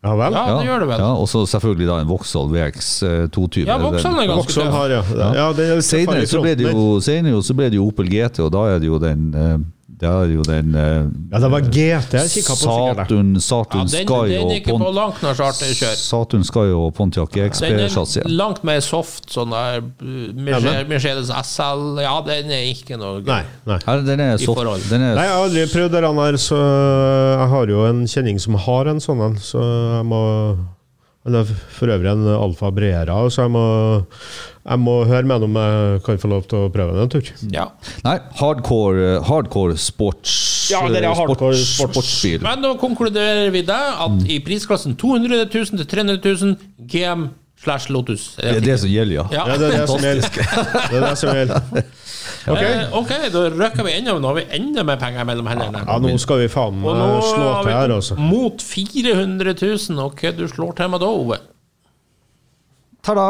Ja 0.02 0.16
vel? 0.18 0.34
Ja, 0.34 0.46
det 0.58 0.66
gjør 0.66 0.80
det 0.82 0.88
vel. 0.90 1.00
Ja, 1.04 1.10
og 1.14 1.28
så 1.30 1.44
selvfølgelig 1.46 1.88
da 1.88 2.00
en 2.02 2.08
Vauxhall 2.10 2.48
VX 2.50 2.88
eh, 3.06 3.28
220. 3.30 3.68
Ja, 3.70 3.76
Vauxhall 3.78 4.18
er 4.18 4.32
ganske 4.32 4.42
Vauxhall 4.42 4.72
har, 4.74 4.90
ja. 4.96 5.28
ja 5.38 5.44
det 5.54 5.68
er 5.76 5.82
Senere 5.86 6.26
så 6.26 6.42
ble 6.42 6.56
det 6.58 6.72
jo, 6.72 6.86
senere 7.06 7.44
så 7.46 7.54
ble 7.54 7.70
det 7.70 7.78
jo 7.78 7.86
Opel 7.92 8.10
GT, 8.10 8.40
og 8.42 8.50
da 8.56 8.64
er 8.74 8.82
det 8.82 8.90
jo 8.90 8.98
den 9.04 9.28
eh, 9.38 9.60
Det 10.02 10.10
er 10.10 10.32
jo 10.34 10.42
den 10.42 10.72
eh, 10.74 11.04
Ja, 11.32 11.40
det 11.44 11.50
var 11.54 11.62
GT 11.62 12.16
jeg 12.18 12.30
kikka 12.34 12.56
på. 12.58 12.62
sikkert. 12.64 13.02
Saturn, 13.06 13.28
Ja, 13.38 13.84
den, 13.86 14.08
Sky 14.08 14.22
den 14.32 14.34
er 14.34 14.46
og 14.48 14.54
ikke 14.56 14.72
på 14.74 14.80
Pon- 14.82 14.96
langt 14.98 15.22
nær 15.22 15.36
så 15.38 15.46
artig 15.52 15.68
å 15.70 15.76
kjøre. 15.78 15.98
Saturn 16.02 16.44
Sky 16.48 16.64
og 16.74 16.88
Pontiac 16.98 17.30
Den 17.36 17.44
er 17.46 17.52
XP-chassis. 17.54 18.26
langt 18.34 18.64
mer 18.66 18.82
soft, 18.82 19.30
sånn 19.30 19.54
der 19.54 19.78
uh, 19.78 20.34
Mercedes, 20.34 20.90
Mercedes 20.90 21.30
SL 21.52 22.02
Ja, 22.02 22.16
den 22.26 22.50
er 22.50 22.66
ikke 22.74 22.98
noe 22.98 23.22
gøy. 23.22 23.30
Nei, 23.30 23.44
nei. 23.70 23.80
Her, 23.86 24.02
den 24.10 24.20
er 24.26 24.38
soft. 24.42 24.90
Den 24.90 25.06
er, 25.06 25.16
Nei, 25.22 25.28
jeg 25.30 25.36
har 25.38 25.46
aldri 25.46 25.68
prøvd 25.76 25.92
den 26.00 26.22
her, 26.26 26.38
så 26.50 26.58
jeg 26.58 27.50
har 27.54 27.76
jo 27.78 27.86
en 27.94 28.04
kjenning 28.10 28.42
som 28.42 28.58
har 28.66 28.90
en 28.96 29.00
sånn 29.06 29.22
en, 29.30 29.38
så 29.38 29.62
jeg 30.02 30.06
må 30.10 30.24
Han 31.22 31.36
er 31.38 31.50
for 31.76 31.92
øvrig 31.94 32.10
en 32.10 32.24
Alfa 32.34 32.72
Brera, 32.74 33.16
så 33.30 33.44
jeg 33.44 33.52
må, 33.54 33.62
jeg 34.66 34.80
må 34.82 34.96
høre 35.06 35.28
med 35.30 35.44
om 35.46 35.60
jeg 35.62 36.00
kan 36.08 36.18
få 36.24 36.32
lov 36.32 36.48
til 36.50 36.64
å 36.64 36.72
prøve 36.74 36.96
den 36.96 37.04
en 37.06 37.12
tur. 37.14 37.28
Ja. 37.54 37.68
nei, 38.08 38.16
hardcore, 38.40 39.20
hardcore 39.28 39.76
sports... 39.78 40.34
Ja, 40.74 40.82
det 40.90 41.04
er 41.04 41.12
hardcore 41.14 41.54
sports- 41.60 41.76
sports. 41.78 41.94
sportsbil. 42.00 42.42
Men 42.48 42.64
nå 42.66 42.74
konkluderer 42.82 43.54
vi 43.54 43.62
det 43.68 43.78
at 44.08 44.26
i 44.34 44.40
prisklassen 44.46 44.98
200 44.98 45.44
000 45.46 45.84
til 45.84 45.92
300 45.94 46.18
000 46.26 46.90
GM 46.90 47.28
slash 47.62 47.92
Lotus. 47.94 48.32
Det 48.42 48.56
er 48.58 48.66
det 48.66 48.80
som 48.82 48.90
gjelder, 48.90 49.20
ja. 49.22 49.28
Ja. 49.38 49.44
Ja, 49.52 49.58
det 49.62 49.68
er 49.70 49.78
det 49.84 49.90
som 49.94 50.02
gjelder. 50.02 50.30
Det 50.34 50.98
er 50.98 51.06
det 51.06 51.18
som 51.22 51.36
gjelder. 51.38 51.86
Ok. 52.50 52.62
Eh, 52.62 52.94
ok, 52.98 53.12
da 53.34 53.44
røkker 53.54 53.86
vi 53.86 53.94
enda, 54.00 54.16
nå 54.18 54.32
har 54.32 54.38
vi 54.40 54.46
enda 54.58 54.84
mer 54.88 54.98
penger 55.02 55.28
mellom 55.30 55.50
hendene. 55.52 55.84
Ja, 55.86 55.98
nå 56.02 56.14
skal 56.22 56.42
vi 56.42 56.48
faen 56.50 56.80
meg 56.82 57.02
slå 57.28 57.50
til 57.62 57.74
her, 57.76 57.94
altså. 58.00 58.18
mot 58.18 58.64
400 58.66 59.54
000, 59.62 60.02
og 60.02 60.18
hva 60.18 60.34
du 60.38 60.48
slår 60.50 60.76
til 60.80 60.90
med 60.94 61.04
da, 61.04 61.10
Ove? 61.22 61.38
Ta-da! 63.06 63.28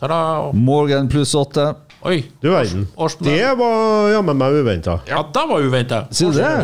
Ta-da! 0.00 0.20
Morgan 0.56 1.08
pluss 1.12 1.34
åtte. 1.36 1.70
Oi. 2.06 2.20
Du 2.40 2.46
verden. 2.52 2.84
Årsmodell. 2.94 3.34
Det 3.40 3.54
var 3.58 4.10
jammen 4.12 4.36
meg 4.38 4.54
uventa. 4.60 4.92
Ja, 5.08 5.18
det 5.34 5.42
var 5.50 5.64
uventa. 5.66 5.98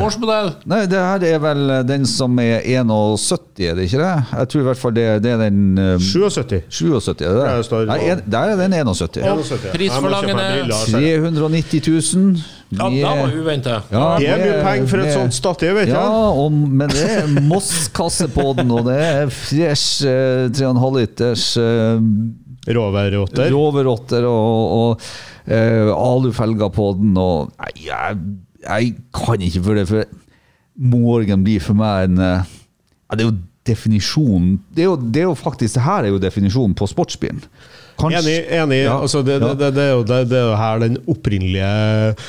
Årsmodell. 0.07 0.53
Nei, 0.71 0.85
det 0.87 1.01
her 1.03 1.25
er 1.27 1.41
vel 1.43 1.63
den 1.89 2.05
som 2.07 2.39
er 2.39 2.61
71, 2.63 3.41
er 3.67 3.75
det 3.75 3.89
ikke 3.89 3.99
det? 3.99 4.13
Jeg 4.31 4.49
tror 4.53 4.61
i 4.63 4.67
hvert 4.69 4.79
fall 4.85 4.95
det, 4.95 5.07
det 5.25 5.33
er 5.35 5.43
den 5.43 5.59
um, 5.79 5.99
77. 5.99 6.61
77, 6.71 7.25
er 7.27 7.35
det 7.35 7.41
det? 7.43 7.65
står- 7.67 7.87
Nei, 7.91 7.99
en- 8.15 8.23
der 8.31 8.53
er 8.55 8.57
den 8.63 8.73
71. 8.79 9.19
Og 9.27 9.43
71. 9.43 9.73
prisforlangene 9.75 9.91
Jeg 9.91 10.05
må 10.05 10.13
kjøpe 10.23 10.37
meg 10.39 10.53
briller, 10.55 10.77
altså. 10.79 10.93
390 10.95 12.15
000. 12.15 12.45
Ja, 12.75 12.89
det 12.91 13.03
var 13.05 13.35
uventa. 13.41 13.75
Ja, 13.91 14.05
Det 14.19 14.29
er 14.29 14.39
mye 14.39 14.63
penger 14.65 14.87
for 14.87 14.97
et 14.99 15.05
med- 15.05 15.15
sånt 15.19 15.35
stativ, 15.35 15.75
vet 15.75 15.87
du. 15.91 15.93
Ja, 15.93 16.07
og, 16.31 16.53
men 16.53 16.89
det 16.91 17.05
er 17.11 17.27
Moss-kasse 17.51 18.29
på 18.35 18.55
den, 18.57 18.71
og 18.71 18.87
det 18.87 18.97
er 19.03 19.27
fresh 19.35 20.07
eh, 20.07 20.47
3,5 20.55 20.99
liters 20.99 21.57
eh, 21.59 22.01
Rover-rotter. 22.65 23.51
roverotter 23.53 24.25
og, 24.25 24.75
og 24.79 25.07
uh, 25.51 25.91
alufelger 25.93 26.71
på 26.73 26.91
den, 27.01 27.17
og 27.21 27.51
nei, 27.61 27.73
jeg, 27.85 28.21
jeg 28.65 28.95
kan 29.15 29.45
ikke 29.45 29.65
for 29.67 29.81
det, 29.81 29.89
for 29.91 30.05
Morgan 30.95 31.45
blir 31.47 31.63
for 31.63 31.79
meg 31.79 32.09
en 32.09 32.23
uh, 32.23 32.55
Det 33.13 33.23
er 33.23 33.29
jo 33.29 33.37
definisjonen 33.65 34.59
det 34.77 34.89
det 35.15 35.23
er 35.23 35.29
jo 35.31 35.37
faktisk, 35.39 35.77
det 35.77 35.85
her 35.85 36.05
er 36.05 36.13
jo 36.13 36.23
definisjonen 36.23 36.75
på 36.77 36.89
sportsbilen. 36.91 37.45
Kanskje- 38.01 38.21
Enig. 38.21 38.39
enig. 38.59 38.79
Ja, 38.85 38.97
altså 39.01 39.23
det, 39.25 39.37
ja. 39.41 39.49
det, 39.53 39.59
det, 39.61 39.69
det, 39.77 39.83
er 39.85 39.93
jo, 39.93 40.03
det, 40.09 40.39
er 40.39 40.49
jo 40.49 40.57
her 40.59 40.81
den 40.83 40.97
opprinnelige 41.11 41.69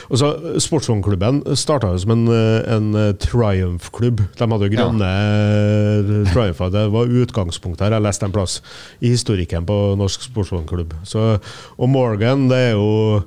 altså 0.09 0.59
Sportsvognklubben 0.61 1.41
starta 1.57 1.89
jo 1.93 2.01
som 2.03 2.13
en, 2.15 2.25
eh, 2.29 2.75
en 2.75 2.91
Triumph-klubb. 3.21 4.21
De 4.37 4.49
hadde 4.51 4.69
jo 4.69 4.73
grønne 4.75 5.09
ja. 5.09 6.19
Triumpher. 6.33 6.69
Det 6.75 6.85
var 6.93 7.15
utgangspunktet 7.23 7.87
her. 7.87 7.97
Jeg 7.97 8.05
leste 8.05 8.29
en 8.29 8.35
plass 8.35 8.59
i 9.01 9.09
historikken 9.15 9.65
på 9.65 9.79
Norsk 9.99 10.27
sportsvognklubb. 10.29 10.93
Og 11.15 11.89
Morgan, 11.89 12.47
det 12.51 12.61
er 12.69 12.71
jo 12.77 13.23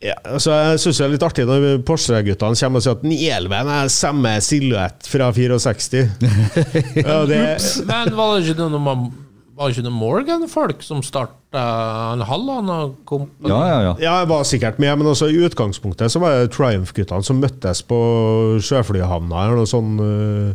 ja, 0.00 0.14
altså 0.24 0.54
jeg 0.56 0.80
syns 0.80 0.96
det 0.96 1.04
er 1.04 1.10
litt 1.12 1.24
artig 1.26 1.44
når 1.44 1.64
Porsche-guttene 1.84 2.56
kommer 2.56 2.80
og 2.80 2.84
sier 2.86 2.94
at 2.96 3.02
Nielven 3.04 3.68
er 3.68 3.90
samme 3.92 4.30
silhuett 4.40 5.04
fra 5.04 5.26
64. 5.36 6.06
ja, 7.04 7.18
det, 7.28 7.40
Men 7.84 8.14
var 8.16 8.38
det 8.38 8.46
ikke 8.54 8.70
noe, 8.70 8.80
man- 8.80 9.10
var 9.60 9.68
det 9.68 9.76
ikke 9.76 9.84
det 9.86 9.92
Morgan-folk 9.92 10.82
som 10.86 11.02
starta 11.04 11.36
en 12.14 12.20
Halland 12.22 12.70
og 12.70 12.92
Company? 13.04 13.50
Ja, 13.50 13.58
ja, 13.66 13.78
ja. 13.82 13.94
Ja, 14.00 14.12
jeg 14.22 14.28
var 14.30 14.44
sikkert 14.46 14.78
med, 14.80 14.92
men 15.00 15.08
også 15.10 15.26
i 15.28 15.40
utgangspunktet 15.44 16.08
så 16.14 16.20
var 16.22 16.36
det 16.38 16.52
Triumph-guttene 16.54 17.26
som 17.26 17.40
møttes 17.42 17.82
på 17.90 17.98
sjøflyhavna 18.62 19.40
eller 19.48 19.58
noe 19.58 19.68
sånt 19.68 19.98
uh, 20.00 20.52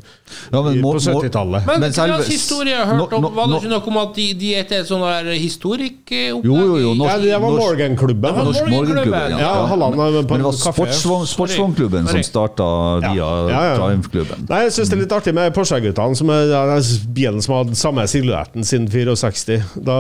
Ja, 0.53 0.61
men 0.63 0.77
i- 0.79 0.81
på 0.81 0.93
70-tallet. 1.03 1.65
Men 1.67 1.83
Men 1.83 1.93
selv, 1.93 2.23
historie 2.25 2.71
jeg 2.77 2.79
har 2.87 2.95
hørt 2.95 3.13
om? 3.13 3.23
nå- 3.27 3.33
Var 3.35 3.47
det 3.51 3.59
ikke 3.61 3.73
noe 3.73 3.91
om 3.91 3.97
at 4.05 4.15
de, 4.15 4.27
de 4.39 4.53
er 4.55 4.63
et 4.65 4.87
sånn 4.89 5.03
der 5.03 5.29
historikopplegg? 5.35 6.45
Jo, 6.47 6.55
jo, 6.55 6.77
jo, 6.81 6.93
Norsk, 6.95 7.11
Ja, 7.11 7.17
det 7.25 7.41
var 7.43 7.57
Morgan-klubben. 7.59 8.39
Norsk 8.39 8.63
Morgenklubben, 8.71 9.11
Morgenklubben, 9.11 9.39
Ja, 9.43 9.53
Halland 9.67 9.95
men, 9.99 10.07
på 10.25 10.31
Men 10.31 10.41
det 10.41 10.47
var 10.47 10.55
en 10.55 10.63
kafé. 10.63 10.73
sportsvogn- 10.79 11.27
Sportsvognklubben 11.35 12.07
som 12.07 12.23
starta 12.23 12.69
via 13.03 13.13
Ja, 13.19 13.49
ja, 13.49 13.61
ja. 13.67 13.75
Triumph-klubben. 13.83 14.47
Nei, 14.49 14.63
jeg 14.63 14.71
syns 14.79 14.89
det 14.89 14.97
er 14.97 15.03
litt 15.03 15.11
artig 15.19 15.33
med 15.35 15.53
Porsche-guttene, 15.53 16.15
som 16.15 16.29
er 16.29 16.47
ja, 16.55 16.65
den 16.71 17.13
bilen 17.13 17.41
som 17.43 17.55
hadde 17.59 17.75
samme 17.75 18.07
silhuetten 18.07 18.63
siden 18.63 18.87
64. 18.95 19.61
Da 19.85 19.99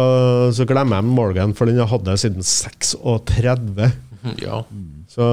så 0.55 0.67
glemmer 0.69 1.01
jeg 1.01 1.11
Morgan, 1.11 1.55
for 1.57 1.69
den 1.69 1.81
har 1.81 1.91
hatt 1.91 2.07
det 2.07 2.17
siden 2.23 2.45
36. 2.45 3.91
Ja. 4.41 4.63
Så, 5.15 5.25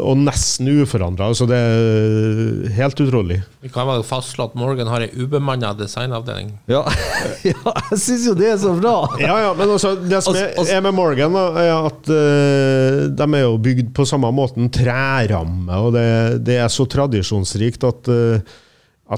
og 0.00 0.16
nesten 0.16 0.68
uforandra, 0.80 1.26
så 1.36 1.44
det 1.50 1.56
er 1.58 2.70
helt 2.72 3.00
utrolig. 3.02 3.42
Vi 3.60 3.68
kan 3.72 3.84
vel 3.88 4.04
fastslå 4.06 4.46
at 4.48 4.54
Morgan 4.56 4.88
har 4.88 5.04
ei 5.04 5.10
ubemanna 5.12 5.74
designavdeling. 5.76 6.54
Ja, 6.72 6.80
ja 7.50 7.74
jeg 7.90 7.98
syns 8.00 8.24
jo 8.30 8.36
det 8.38 8.48
er 8.54 8.60
så 8.62 8.72
bra! 8.78 8.94
Ja, 9.20 9.34
ja, 9.44 9.50
men 9.58 9.74
også, 9.74 9.92
det 10.00 10.22
som 10.24 10.32
er, 10.32 10.46
Altså- 10.46 10.62
altså- 10.62 10.76
er 10.78 10.86
med 10.86 10.96
Morgan, 10.96 11.36
da, 11.36 11.44
er 11.60 11.90
at 11.90 12.08
uh, 12.08 13.02
de 13.18 13.26
er 13.26 13.44
jo 13.44 13.58
bygd 13.66 13.92
på 13.98 14.06
samme 14.08 14.30
måten. 14.32 14.70
Treramme, 14.72 15.82
og 15.84 15.92
det, 15.98 16.06
det 16.46 16.56
er 16.62 16.72
så 16.72 16.88
tradisjonsrikt 16.88 17.84
at, 17.84 18.08
uh, 18.08 18.56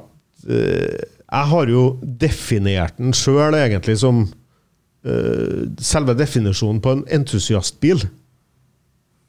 at 0.01 0.11
eh, 0.51 0.99
Jeg 1.29 1.51
har 1.53 1.72
jo 1.72 1.83
definert 2.03 2.97
den 2.97 3.12
sjøl 3.16 3.57
egentlig 3.59 3.99
som 4.01 4.22
uh, 4.24 5.61
selve 5.81 6.16
definisjonen 6.16 6.81
på 6.85 6.97
en 6.97 7.05
entusiastbil. 7.18 8.07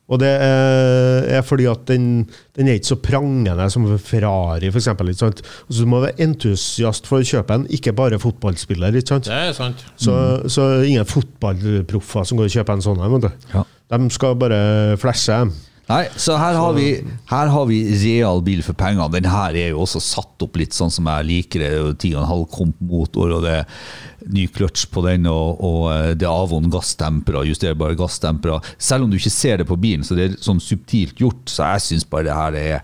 Og 0.10 0.18
det 0.24 0.30
er, 0.42 1.28
er 1.38 1.44
fordi 1.46 1.68
at 1.70 1.84
den, 1.86 2.24
den 2.58 2.70
er 2.70 2.80
ikke 2.80 2.90
så 2.90 2.98
prangende 3.04 3.68
som 3.70 3.86
Ferrari, 4.02 4.72
f.eks. 4.72 4.88
Altså, 4.90 5.30
du 5.70 5.84
må 5.90 6.00
være 6.02 6.18
entusiast 6.26 7.06
for 7.06 7.22
å 7.22 7.28
kjøpe 7.30 7.60
en, 7.60 7.68
ikke 7.70 7.94
bare 7.94 8.18
fotballspiller. 8.22 8.96
ikke 8.98 9.14
sant? 9.14 9.30
Det 9.30 9.38
er 9.38 9.54
sant. 9.54 9.84
Så, 10.02 10.16
så 10.50 10.70
ingen 10.82 11.06
fotballproffer 11.06 12.26
som 12.26 12.42
går 12.42 12.50
og 12.50 12.56
kjøper 12.58 12.80
en 12.80 12.86
sånn 12.88 13.04
en. 13.06 13.30
Ja. 13.54 13.66
De 13.94 14.10
skal 14.16 14.40
bare 14.42 14.98
flashe. 15.02 15.44
Nei, 15.90 16.04
så 16.22 16.36
her 16.38 16.54
har, 16.54 16.74
vi, 16.78 16.88
her 17.32 17.50
har 17.50 17.66
vi 17.66 17.80
real 18.04 18.44
bil 18.46 18.60
for 18.62 18.78
pengene. 18.78 19.08
Den 19.16 19.26
her 19.26 19.56
er 19.58 19.72
jo 19.72 19.80
også 19.88 19.98
satt 20.06 20.46
opp 20.46 20.60
litt 20.62 20.76
sånn 20.78 20.92
som 20.94 21.08
jeg 21.10 21.26
liker 21.26 21.64
det. 21.66 21.72
10,5 22.06 22.44
komp-motor, 22.54 23.34
og 23.40 23.42
det 23.48 23.56
er 23.64 24.30
ny 24.30 24.44
kløtsj 24.54 24.86
på 24.94 25.02
den, 25.08 25.26
og, 25.32 25.64
og 25.66 25.86
eh, 25.94 26.12
det 26.20 26.28
er 26.30 26.34
Avon 26.44 26.70
gassdempere, 26.70 27.42
justerbare 27.50 27.98
gassdempere. 27.98 28.60
Selv 28.78 29.08
om 29.08 29.10
du 29.10 29.18
ikke 29.18 29.34
ser 29.34 29.64
det 29.64 29.66
på 29.70 29.80
bilen, 29.82 30.06
så 30.06 30.18
det 30.20 30.28
er 30.28 30.36
sånn 30.46 30.62
subtilt 30.62 31.18
gjort, 31.24 31.48
så 31.50 31.72
jeg 31.74 31.88
syns 31.88 32.06
bare 32.12 32.28
det 32.30 32.38
her 32.38 32.60
er 32.60 32.76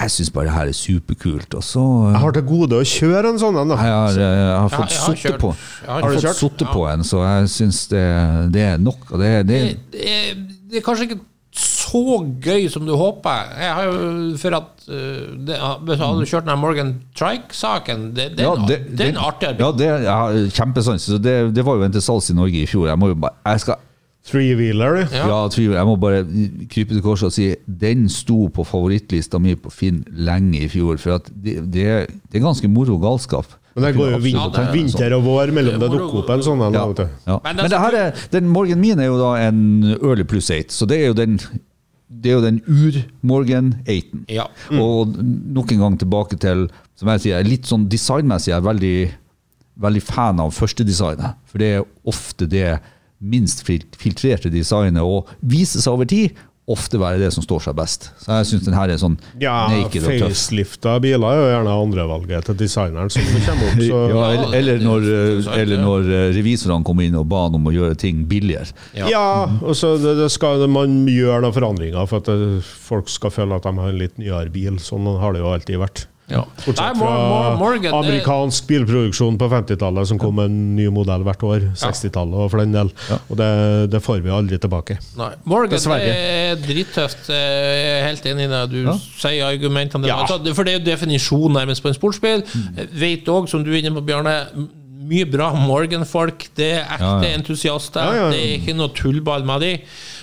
jeg 0.00 0.12
synes 0.14 0.30
bare 0.32 0.46
det 0.46 0.52
her 0.54 0.68
er 0.70 0.76
superkult. 0.78 1.54
Og 1.58 1.64
så 1.66 1.82
Jeg 2.12 2.20
har 2.22 2.36
til 2.36 2.44
gode 2.48 2.78
å 2.78 2.86
kjøre 2.86 3.32
en 3.34 3.40
sånn 3.42 3.58
en. 3.58 3.72
jeg 3.74 3.90
har, 3.90 4.20
jeg 4.22 4.54
har 4.54 4.70
fått 4.70 4.94
jeg 4.94 5.32
har 5.34 5.40
på, 5.42 5.50
har 5.88 6.06
har 6.06 6.14
fått 6.14 6.38
sitte 6.38 6.68
på 6.70 6.84
en, 6.88 7.02
så 7.04 7.24
jeg 7.26 7.50
syns 7.56 7.82
det, 7.90 8.04
det 8.54 8.62
er 8.68 8.78
nok. 8.80 9.02
Det, 9.18 9.32
det, 9.50 9.58
det, 9.66 9.74
det, 9.98 10.06
er- 10.14 10.40
det 10.70 10.78
er 10.78 10.86
kanskje 10.86 11.08
ikke 11.10 11.18
så 11.90 12.18
gøy 12.44 12.68
som 12.72 12.86
du 12.86 12.94
håper. 12.96 13.52
Jeg 13.58 13.74
har 13.76 13.90
jo 13.90 14.38
for 14.38 14.56
at 14.60 14.88
uh, 14.88 15.28
det, 15.46 15.58
Hvis 15.88 16.00
du 16.00 16.24
kjørt 16.30 16.48
den 16.48 16.62
Morgan 16.62 16.94
Trike-saken, 17.18 18.10
det, 18.16 18.30
det, 18.38 18.46
er 18.46 18.56
en- 18.56 18.66
det, 18.68 19.06
er 19.06 19.12
en 19.14 19.22
artig 19.26 19.54
bil. 19.56 19.66
Ja, 19.66 19.70
det 19.76 19.90
jeg 20.06 20.16
har 20.22 20.40
kjempesans. 20.60 21.06
Det, 21.20 21.36
det 21.54 21.66
var 21.66 21.78
jo 21.78 21.86
en 21.88 21.92
til 21.92 22.04
salgs 22.04 22.30
i 22.30 22.36
Norge 22.38 22.62
i 22.62 22.66
fjor. 22.70 22.88
Jeg 22.88 22.98
må 23.00 23.12
jo 23.12 23.20
bare 23.20 23.36
jeg 23.52 23.60
skal, 23.66 23.86
Three-wheeler. 24.30 24.94
du. 24.94 25.16
Ja. 25.16 25.26
ja. 25.28 25.48
three 25.48 25.72
Jeg 25.72 25.86
må 25.86 25.96
bare 25.96 26.24
krype 26.70 26.94
til 26.94 27.02
korset 27.02 27.30
og 27.30 27.32
si 27.32 27.54
den 27.66 28.08
sto 28.12 28.48
på 28.52 28.66
favorittlista 28.68 29.40
mi 29.40 29.54
på 29.56 29.72
Finn 29.72 30.02
lenge 30.12 30.60
i 30.60 30.68
fjor. 30.68 31.00
For 31.00 31.16
at 31.16 31.30
det, 31.32 31.56
det, 31.72 31.86
det 32.28 32.38
er 32.38 32.44
ganske 32.44 32.68
moro 32.68 32.98
galskap. 33.00 33.56
Men 33.74 33.86
det 33.86 33.94
går 33.96 34.10
jo 34.10 34.18
vin 34.18 34.36
Ja, 34.36 34.46
er 34.60 34.72
vinter 34.74 35.14
og 35.14 35.24
vår 35.24 35.52
mellom 35.54 35.76
det 35.78 35.86
Det 35.86 35.88
er 35.88 35.98
dukker 36.02 36.22
opp 36.24 36.30
en 36.34 36.44
sånn 36.44 36.62
en. 36.66 36.74
Ja. 36.76 36.84
Ja. 37.30 37.36
Men 37.44 37.56
Men, 37.56 37.64
det 37.64 37.70
det 37.70 37.82
her 37.84 37.98
er, 38.00 38.22
den 38.34 38.48
Morgan 38.50 38.80
min 38.82 39.00
er 39.00 39.08
jo 39.08 39.18
da 39.20 39.32
en 39.46 39.60
early 40.02 40.26
pluss 40.26 40.50
8, 40.50 40.74
så 40.74 40.88
det 40.90 40.98
er 41.00 41.12
jo 41.12 41.18
den 41.18 41.38
det 42.10 42.30
er 42.30 42.38
jo 42.38 42.42
den 42.42 42.60
ur-Morgan 42.66 43.74
8-en. 43.86 44.24
Ja. 44.28 44.48
Og 44.74 45.14
nok 45.22 45.70
en 45.72 45.84
gang 45.84 45.98
tilbake 46.00 46.38
til 46.42 46.66
som 46.98 47.10
jeg 47.14 47.22
sier, 47.24 47.46
litt 47.46 47.68
sånn 47.70 47.86
designmessig 47.88 48.50
er 48.50 48.58
jeg 48.58 48.66
veldig, 48.66 48.96
veldig 49.86 50.02
fan 50.04 50.42
av 50.42 50.50
førstedesignet. 50.52 51.38
For 51.48 51.62
det 51.62 51.70
er 51.78 51.86
ofte 52.10 52.48
det 52.50 52.80
minst 53.20 53.62
filtrerte 53.64 54.50
designet, 54.52 55.04
og 55.04 55.30
viser 55.40 55.84
seg 55.84 55.96
over 55.96 56.08
tid 56.08 56.36
ofte 56.70 56.98
være 57.00 57.18
det 57.22 57.30
som 57.34 57.44
står 57.44 57.64
seg 57.66 57.76
best. 57.78 58.08
Så 58.22 58.36
jeg 58.38 58.48
syns 58.50 58.66
den 58.68 58.76
her 58.76 58.92
er 58.92 59.00
sånn 59.00 59.16
Ja, 59.42 59.66
naked 59.72 60.04
og 60.04 60.12
tøff. 60.12 60.28
facelifta 60.30 60.96
biler 61.02 61.26
er 61.26 61.40
jo 61.40 61.48
gjerne 61.50 61.74
andrevalget 61.84 62.46
til 62.50 62.58
designeren 62.60 63.10
som 63.12 63.26
kommer 63.46 63.70
opp. 63.70 63.82
Så. 63.90 64.00
Ja, 64.12 64.24
eller, 64.36 64.54
eller 64.60 64.84
når, 64.84 65.08
eh, 65.10 65.50
eller 65.62 65.82
når 65.82 66.10
eh, 66.14 66.26
revisorene 66.36 66.86
kommer 66.86 67.06
inn 67.08 67.18
og 67.18 67.26
ba 67.30 67.44
han 67.48 67.58
om 67.58 67.66
å 67.70 67.74
gjøre 67.74 67.98
ting 68.00 68.22
billigere. 68.30 68.70
Ja. 68.96 69.08
Ja, 69.10 69.26
og 69.62 69.74
så 69.78 69.96
det, 70.00 70.14
det 70.20 70.30
skal, 70.34 70.62
man 70.70 71.02
gjør 71.10 71.42
noen 71.44 71.56
forandringer 71.56 72.06
for 72.10 72.22
at 72.22 72.30
det, 72.30 72.62
folk 72.86 73.10
skal 73.10 73.32
føle 73.34 73.58
at 73.58 73.66
de 73.66 73.74
har 73.80 73.90
en 73.92 74.00
litt 74.00 74.18
nyere 74.20 74.50
bil. 74.54 74.78
Sånn 74.82 75.08
har 75.20 75.34
det 75.34 75.42
jo 75.42 75.50
alltid 75.52 75.80
vært. 75.82 76.06
Ja. 76.30 76.44
Bortsett 76.64 76.78
fra 76.78 76.92
Mor- 76.94 77.28
Mor- 77.30 77.56
Morgan, 77.58 77.94
amerikansk 77.98 78.66
bilproduksjon 78.70 79.36
på 79.40 79.48
50-tallet 79.50 80.06
som 80.08 80.18
kom 80.22 80.36
med 80.38 80.46
en 80.50 80.58
ny 80.76 80.86
modell 80.94 81.24
hvert 81.26 81.42
år. 81.42 81.64
60-tallet 81.80 82.38
og 82.44 82.50
for 82.52 82.62
den 82.62 82.72
del. 82.76 82.92
Og 83.28 83.36
det, 83.40 83.50
det 83.90 84.02
får 84.04 84.22
vi 84.24 84.30
aldri 84.34 84.58
tilbake. 84.62 84.98
Nei. 85.18 85.30
Morgan 85.44 85.74
Dessverre. 85.74 86.06
det 86.06 86.16
er 86.16 86.60
drittøft. 86.64 87.30
Jeg 87.34 87.86
er 87.96 88.04
helt 88.08 88.26
enig 88.30 88.46
i 88.46 88.52
det 88.54 88.62
du 88.72 88.80
Ja. 88.86 88.94
sier 89.18 89.48
argumentene. 89.50 90.06
Ja. 90.06 90.20
Altså, 90.22 90.38
for 90.54 90.64
det 90.64 90.74
er 90.74 90.78
jo 90.78 90.84
definisjon 90.92 91.52
nærmest 91.58 91.82
på 91.82 91.90
en 91.92 91.98
sportsbil. 91.98 92.44
Mm. 92.46 92.84
Vet 93.00 93.26
òg, 93.32 93.48
som 93.50 93.64
du 93.66 93.72
er 93.74 93.82
inne 93.82 93.94
på, 93.98 94.04
Bjarne, 94.06 94.36
mye 95.10 95.26
bra 95.26 95.50
Morgan-folk. 95.58 96.46
Det 96.54 96.70
er 96.78 96.84
ekte 96.86 97.02
Ja, 97.02 97.16
ja. 97.26 97.34
entusiaster. 97.34 98.00
Ja, 98.06 98.12
ja, 98.14 98.24
ja. 98.26 98.30
Det 98.30 98.40
er 98.44 98.56
ikke 98.60 98.76
noe 98.78 98.92
tullball 98.94 99.42
med 99.48 99.60
de. 99.66 99.72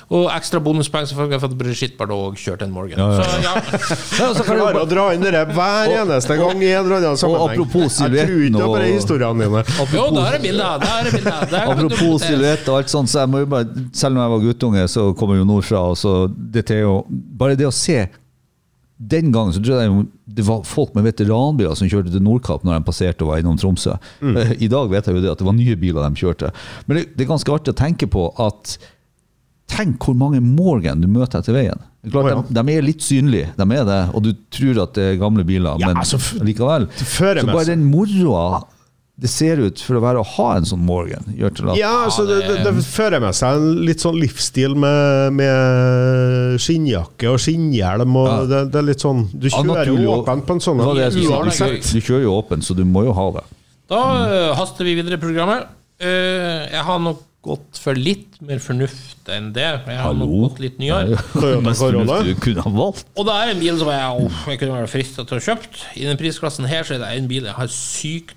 Og 0.07 0.29
ekstra 0.31 0.61
bonuspoeng 0.63 1.03
selvfølgelig 1.09 1.39
for 1.41 1.51
at 1.51 1.55
Brigitte 1.59 1.97
Bardot 1.99 2.37
kjørte 2.39 2.63
en 2.63 2.71
Morgan. 2.71 3.01
Ja, 3.01 3.07
ja. 3.11 3.23
Så 3.23 3.39
ja, 3.43 3.55
Ja, 4.21 4.27
så 4.37 4.45
kan 4.47 4.61
bare... 4.61 4.83
å 4.85 4.87
dra 4.87 5.07
inn 5.15 5.25
det 5.25 5.41
hver 5.51 5.95
eneste 5.97 6.37
gang 6.39 6.61
i 6.63 6.69
en 6.71 6.85
eller 6.85 7.01
annen 7.01 7.19
sammenheng. 7.19 7.57
apropos 7.57 7.97
tror 7.97 8.15
ikke 8.15 8.27
silhuetten 8.29 8.61
på 8.61 8.77
de 8.79 8.93
historiene 8.93 9.49
dine. 9.49 9.63
jo, 9.97 10.05
der 10.15 10.37
er 10.37 10.39
det 10.45 10.53
Der 10.55 10.87
er 10.93 11.09
det. 11.11 11.23
Der 11.51 11.73
Apropos 11.73 12.23
silhuett 12.23 12.71
og 12.71 12.79
alt 12.79 12.93
sånt, 12.93 13.11
så 13.11 13.25
jeg 13.25 13.33
må 13.33 13.43
jo 13.43 13.51
bare, 13.51 13.67
selv 13.91 14.15
om 14.15 14.23
jeg 14.23 14.35
var 14.37 14.47
guttunge, 14.47 14.87
så 14.95 15.09
kommer 15.19 15.41
jo 15.41 15.49
nordfra. 15.49 15.83
Og 15.91 15.99
så 15.99 16.15
dette 16.31 16.79
er 16.79 16.85
jo, 16.85 17.01
bare 17.09 17.59
det 17.59 17.67
å 17.67 17.75
se 17.75 18.05
Den 18.97 19.27
gangen 19.29 19.53
så 19.53 19.59
tror 19.61 19.83
jeg 19.83 20.05
det 20.37 20.43
var 20.47 20.63
folk 20.65 20.95
med 20.95 21.03
veteranbiler 21.05 21.75
som 21.77 21.89
kjørte 21.89 22.09
til 22.09 22.23
Nordkapp 22.23 22.63
når 22.65 22.79
de 22.79 22.87
passerte 22.87 23.21
og 23.21 23.29
var 23.29 23.43
innom 23.43 23.59
Tromsø. 23.59 23.93
Mm. 24.23 24.39
I 24.57 24.69
dag 24.71 24.89
vet 24.89 25.05
jeg 25.05 25.19
jo 25.19 25.21
det 25.21 25.29
at 25.35 25.41
det 25.43 25.45
var 25.45 25.53
nye 25.53 25.75
biler 25.77 26.07
de 26.07 26.21
kjørte. 26.23 26.49
Men 26.87 26.97
det, 26.97 27.03
det 27.13 27.25
er 27.25 27.29
ganske 27.29 27.53
artig 27.53 27.75
å 27.75 27.77
tenke 27.77 28.09
på 28.09 28.31
at 28.41 28.79
Tenk 29.67 30.05
hvor 30.07 30.15
mange 30.15 30.39
Morgan 30.41 31.01
du 31.03 31.09
møter 31.11 31.41
etter 31.41 31.55
veien. 31.57 31.81
Det 32.03 32.13
Klart, 32.13 32.29
oh, 32.29 32.31
ja. 32.31 32.43
de, 32.47 32.55
de 32.55 32.77
er 32.77 32.85
litt 32.87 33.03
synlige, 33.03 33.51
de 33.57 33.67
er 33.75 33.85
det, 33.87 33.99
og 34.15 34.23
du 34.23 34.31
tror 34.53 34.79
at 34.85 34.95
det 34.95 35.09
er 35.11 35.19
gamle 35.19 35.43
biler, 35.47 35.75
Ja, 35.81 35.91
men 35.91 35.99
altså, 35.99 36.19
likevel. 36.39 36.87
Så 37.03 37.33
bare 37.43 37.67
den 37.73 37.83
moroa 37.91 38.63
det 39.17 39.29
ser 39.33 39.57
ut 39.57 39.79
for 39.81 39.97
å 39.97 40.01
være 40.03 40.21
å 40.21 40.25
ha 40.35 40.47
en 40.59 40.67
sånn 40.69 40.83
Morgan, 40.85 41.25
gjør 41.33 41.53
til 41.57 41.69
at 41.73 41.79
Ja, 41.79 41.93
altså 42.05 42.27
det, 42.29 42.35
det, 42.45 42.57
det 42.67 42.83
fører 42.85 43.23
med 43.23 43.33
seg 43.33 43.57
en 43.57 43.79
litt 43.87 44.03
sånn 44.03 44.19
livsstil 44.21 44.75
med, 44.77 45.33
med 45.39 46.59
skinnjakke 46.61 47.31
og 47.31 47.41
skinnhjelm. 47.41 48.13
Og 48.13 48.27
Ja. 48.29 48.35
det, 48.51 48.59
det 48.75 48.77
er 48.77 48.85
litt 48.91 49.01
sånn 49.01 49.23
Du 49.33 49.49
kjører 49.49 49.89
jo 49.89 49.97
åpen 49.97 50.21
åpent 50.21 50.45
på 50.45 50.57
en 50.59 50.61
sånn 50.67 50.83
uansett. 50.85 51.81
Du, 51.81 51.97
du 51.97 52.05
kjører 52.05 52.27
jo 52.27 52.35
åpen, 52.37 52.61
så 52.61 52.77
du 52.77 52.83
må 52.85 53.07
jo 53.07 53.15
ha 53.17 53.25
det. 53.39 53.43
Da 53.89 54.03
eh, 54.27 54.51
haster 54.59 54.85
vi 54.85 54.93
videre 54.99 55.17
i 55.17 55.23
programmet. 55.23 55.65
Uh, 55.97 56.69
jeg 56.69 56.85
har 56.85 57.01
nok 57.01 57.23
gått 57.47 57.79
for 57.81 57.97
litt 57.97 58.37
mer 58.43 58.59
fornuft 58.63 59.29
enn 59.33 59.49
det. 59.55 59.65
Jeg 59.87 59.97
har 59.97 60.05
Hallo? 60.09 60.27
gått 60.45 60.61
litt 60.63 60.79
nyere. 60.81 61.17
Du 61.33 62.33
kunne 62.43 62.65
ha 62.65 62.73
valgt. 62.77 63.07
Og 63.15 63.27
det 63.27 63.35
er 63.35 63.53
en 63.53 63.61
bil 63.63 63.79
som 63.79 63.91
jeg, 63.93 64.25
oh, 64.27 64.41
jeg 64.51 64.61
kunne 64.61 64.79
vært 64.81 64.93
frista 64.93 65.25
til 65.27 65.39
å 65.39 65.45
kjøpt. 65.49 65.85
I 65.97 66.07
den 66.09 66.19
prisklassen 66.19 66.67
her 66.69 66.87
så 66.87 66.97
er 66.97 67.05
det 67.05 67.13
en 67.15 67.31
bil 67.31 67.47
jeg 67.47 67.57
har 67.57 67.71
sykt 67.73 68.35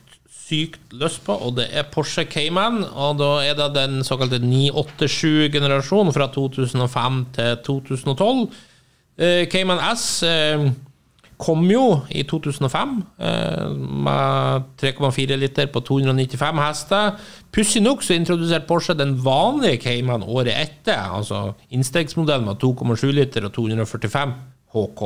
sykt 0.50 0.94
lyst 0.98 1.22
på, 1.26 1.34
og 1.34 1.56
det 1.61 1.68
er 1.70 1.86
Porsche 1.92 2.24
Cayman. 2.26 2.82
Og 2.90 3.18
da 3.20 3.30
er 3.46 3.56
det 3.58 3.70
den 3.76 4.00
såkalte 4.06 4.40
987-generasjonen 4.42 6.14
fra 6.16 6.26
2005 6.34 7.20
til 7.36 7.56
2012. 7.68 8.44
Eh, 9.20 9.44
Cayman 9.52 9.82
S 9.92 10.06
eh, 10.26 10.70
kom 11.41 11.64
jo 11.70 11.84
i 12.12 12.22
2005 12.28 12.95
eh, 13.18 13.72
med 14.07 14.68
3,4 14.82 15.38
liter 15.41 15.70
på 15.72 15.80
295 15.80 16.61
hester. 16.61 17.16
Pussig 17.53 17.82
nok 17.82 18.05
så 18.05 18.14
introduserte 18.14 18.68
Porsche 18.68 18.95
den 18.99 19.16
vanlige 19.24 19.80
Cayman 19.86 20.22
året 20.22 20.53
etter, 20.55 21.01
altså 21.16 21.53
innstegsmodellen 21.72 22.49
med 22.49 22.61
2,7 22.64 23.07
liter 23.16 23.49
og 23.49 23.55
245 23.57 24.34
HK. 24.74 25.05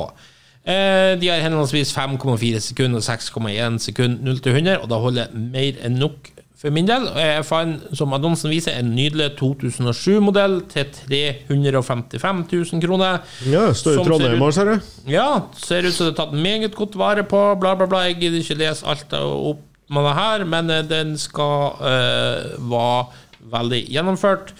Eh, 0.64 1.14
de 1.20 1.28
har 1.28 1.42
henholdsvis 1.44 1.94
5,4 1.96 2.58
sekunder 2.58 2.98
og 2.98 3.04
6,1 3.04 3.78
sekunder 3.78 4.24
0 4.24 4.38
til 4.40 4.52
100, 4.52 4.78
og 4.80 4.90
da 4.90 5.00
holder 5.00 5.34
mer 5.36 5.82
enn 5.84 6.00
nok 6.00 6.33
for 6.64 6.72
min 6.72 6.86
del. 6.88 7.04
Jeg 7.20 7.44
fant, 7.44 7.82
som 7.92 8.14
annonsen 8.16 8.48
viser, 8.48 8.78
en 8.80 8.94
nydelig 8.96 9.34
2007-modell 9.36 10.62
til 10.72 10.86
355 10.96 12.44
000 12.48 12.80
kroner. 12.84 13.20
Ja, 13.52 13.66
står 13.76 13.98
i 13.98 14.06
Trondheim 14.06 14.44
òg, 14.46 14.54
ser 14.56 14.70
du. 14.70 14.92
Ja, 15.12 15.28
ser 15.60 15.84
ut 15.84 15.92
som 15.92 16.08
det 16.08 16.14
er 16.14 16.20
tatt 16.22 16.32
meget 16.32 16.76
godt 16.78 16.96
vare 16.96 17.26
på, 17.28 17.42
bla, 17.60 17.74
bla, 17.76 17.88
bla. 17.90 18.06
Jeg 18.08 18.16
gidder 18.22 18.40
ikke 18.40 18.56
lese 18.62 18.88
alt 18.88 19.12
opp 19.20 19.60
med 19.92 20.08
det 20.08 20.14
her, 20.16 20.46
men 20.48 20.72
eh, 20.72 20.86
den 20.88 21.12
skal 21.20 21.76
uh, 21.76 22.70
være 22.72 23.04
veldig 23.52 23.82
gjennomført. 23.92 24.54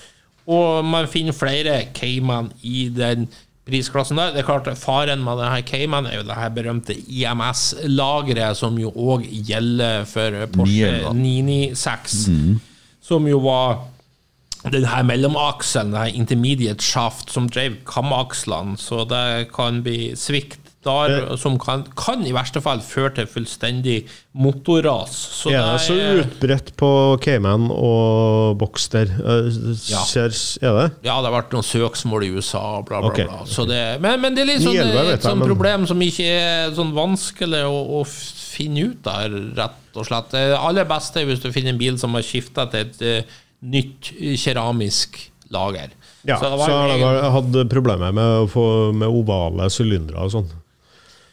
Og 0.44 0.84
man 0.84 1.09
finner 1.09 1.32
flere 1.32 1.78
Cayman 1.96 2.52
i 2.61 2.90
den 2.92 3.30
prisklassen 3.65 4.21
der. 4.21 4.35
Det 4.35 4.43
er 4.43 4.49
klart 4.49 4.69
Faren 4.79 5.25
med 5.25 5.41
det 5.41 5.51
her 5.53 5.65
Cayman 5.69 6.07
er 6.07 6.19
jo 6.19 6.27
det 6.29 6.37
her 6.37 6.53
berømte 6.53 6.95
IMS-lageret, 6.95 8.59
som 8.61 8.77
jo 8.81 8.93
òg 8.93 9.25
gjelder 9.49 10.05
for 10.09 10.45
Porsche 10.53 10.93
911. 11.15 11.15
996, 11.23 12.17
som 13.05 13.29
jo 13.29 13.41
var 13.45 13.85
den 14.73 14.87
her 14.89 15.05
mellomakselen, 15.05 15.93
den 15.93 16.01
her 16.01 16.12
intermediate 16.17 16.85
shaft, 16.85 17.33
som 17.33 17.49
drev 17.49 17.81
kamakslene, 17.89 18.79
så 18.81 19.05
det 19.09 19.51
kan 19.53 19.83
bli 19.85 20.15
svikt 20.17 20.64
der, 20.85 21.37
som 21.41 21.57
kan, 21.61 21.82
kan 21.99 22.22
i 22.26 22.32
verste 22.35 22.61
fall 22.64 22.82
føre 22.85 23.12
til 23.18 23.28
fullstendig 23.30 23.97
motorras. 24.35 25.14
Så 25.41 25.53
Er 25.53 25.64
det 25.72 25.80
så 25.85 25.97
utbredt 26.20 26.72
på 26.80 26.91
Cayman 27.24 27.68
og 27.72 28.59
Boxster? 28.61 29.11
Eh, 29.11 29.51
Ja. 29.91 30.03
Ser, 30.07 30.32
er 30.62 30.78
det? 30.78 30.87
Ja, 31.07 31.18
det 31.20 31.30
har 31.30 31.35
vært 31.35 31.55
noen 31.55 31.66
søksmål 31.66 32.26
i 32.26 32.30
USA, 32.37 32.82
bla, 32.87 33.01
bla, 33.01 33.11
okay. 33.12 33.28
bla. 33.30 33.45
Så 33.49 33.66
det, 33.68 33.80
men, 34.05 34.20
men 34.22 34.37
det 34.37 34.45
er 34.45 34.51
litt 34.53 34.64
sånn, 34.64 34.76
911 34.76 34.95
vet 34.95 35.05
et 35.05 35.14
jeg, 35.16 35.24
sånn 35.28 35.39
men- 35.43 35.53
problem 35.53 35.87
som 35.91 36.05
ikke 36.09 36.30
er 36.30 36.74
sånn 36.76 36.95
vanskelig 36.97 37.64
å, 37.68 37.78
å 38.01 38.05
finne 38.09 38.89
ut 38.91 39.11
av, 39.11 39.39
rett 39.59 39.99
og 39.99 40.09
slett. 40.09 40.32
Det 40.35 40.47
aller 40.59 40.89
beste 40.89 41.22
er 41.22 41.28
hvis 41.30 41.43
du 41.43 41.51
finner 41.55 41.74
en 41.74 41.80
bil 41.80 41.99
som 42.01 42.14
har 42.16 42.26
skifta 42.26 42.68
til 42.72 42.87
et 42.87 43.05
uh, 43.05 43.39
nytt 43.64 44.12
eh, 44.18 44.35
keramisk 44.41 45.18
lager. 45.55 45.93
Ja, 46.24 46.39
så, 46.41 46.49
var 46.57 46.70
har 46.72 46.93
de 46.95 47.30
hatt 47.37 47.57
problemer 47.70 48.12
med 48.16 48.55
med 48.97 49.09
ovale 49.09 49.68
sylindere 49.72 50.24
og 50.24 50.32
sånn. 50.32 50.47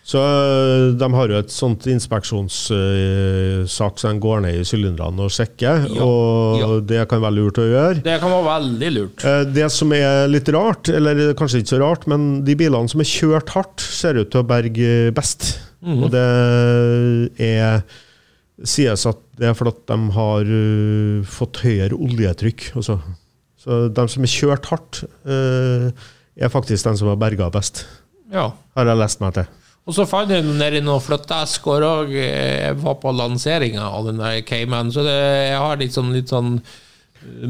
Så 0.04 0.18
øh, 0.18 0.97
de 0.97 1.08
har 1.14 1.28
jo 1.30 1.38
et 1.38 1.52
sånt 1.54 1.86
inspeksjonssak 1.88 3.99
som 4.02 4.16
de 4.16 4.20
går 4.24 4.39
ned 4.45 4.56
i 4.60 4.64
sylinderne 4.68 5.22
og 5.28 5.32
sjekker, 5.34 5.84
Ja, 5.93 6.04
og 6.06 6.60
ja. 6.60 6.68
det 6.89 7.04
kan 7.12 7.22
være 7.24 7.36
lurt 7.38 7.58
å 7.62 7.68
gjøre. 7.70 8.02
Det 8.04 8.18
kan 8.22 8.32
være 8.34 8.47
veldig 8.49 8.89
lurt. 8.95 9.26
Eh, 9.30 9.43
Det 9.54 9.68
som 9.72 9.93
er 9.95 10.28
litt 10.32 10.49
rart, 10.56 10.89
eller 10.89 11.34
kanskje 11.38 11.60
ikke 11.62 11.74
så 11.76 11.80
rart, 11.84 12.08
men 12.12 12.20
de 12.47 12.56
bilene 12.60 12.89
som 12.91 12.99
er 13.04 13.10
kjørt 13.12 13.49
hardt, 13.56 13.80
ser 13.86 14.14
ut 14.22 14.30
til 14.34 14.41
å 14.41 14.47
berge 14.49 14.89
best. 15.16 15.41
Mhm. 15.86 16.02
Og 16.04 16.08
det 16.14 16.28
er 17.41 17.82
sies 18.64 19.06
at 19.10 19.18
det 19.41 19.47
er 19.49 19.56
fordi 19.58 19.74
de 19.89 19.97
har 20.14 20.43
fått 21.26 21.56
høyere 21.64 21.95
oljetrykk. 21.97 22.62
Også. 22.78 22.99
Så 23.58 23.88
de 23.93 24.04
som 24.10 24.24
er 24.26 24.30
kjørt 24.34 24.66
hardt, 24.70 24.93
er 25.26 26.49
faktisk 26.54 26.84
de 26.86 26.93
som 26.97 27.08
har 27.10 27.18
berga 27.22 27.49
best, 27.54 27.86
Ja. 28.32 28.52
har 28.76 28.86
jeg 28.86 28.97
lest 28.97 29.20
meg 29.22 29.34
til. 29.34 29.45
Og 29.90 29.98
så 29.98 30.06
fant 30.06 30.30
jeg 30.30 30.46
den 30.46 30.60
nedi 30.62 30.82
noen 30.86 31.02
flytteesker 31.02 31.86
òg. 31.88 32.14
Jeg 32.14 32.78
var 32.84 33.00
på 33.02 33.14
lanseringa 33.18 33.88
av 33.90 34.08
den 34.12 34.22
der 34.22 34.42
Cayman, 34.46 34.94
så 34.94 35.06
det, 35.08 35.18
jeg 35.50 35.62
har 35.64 35.82
liksom 35.82 36.12
litt 36.14 36.32
sånn 36.32 36.60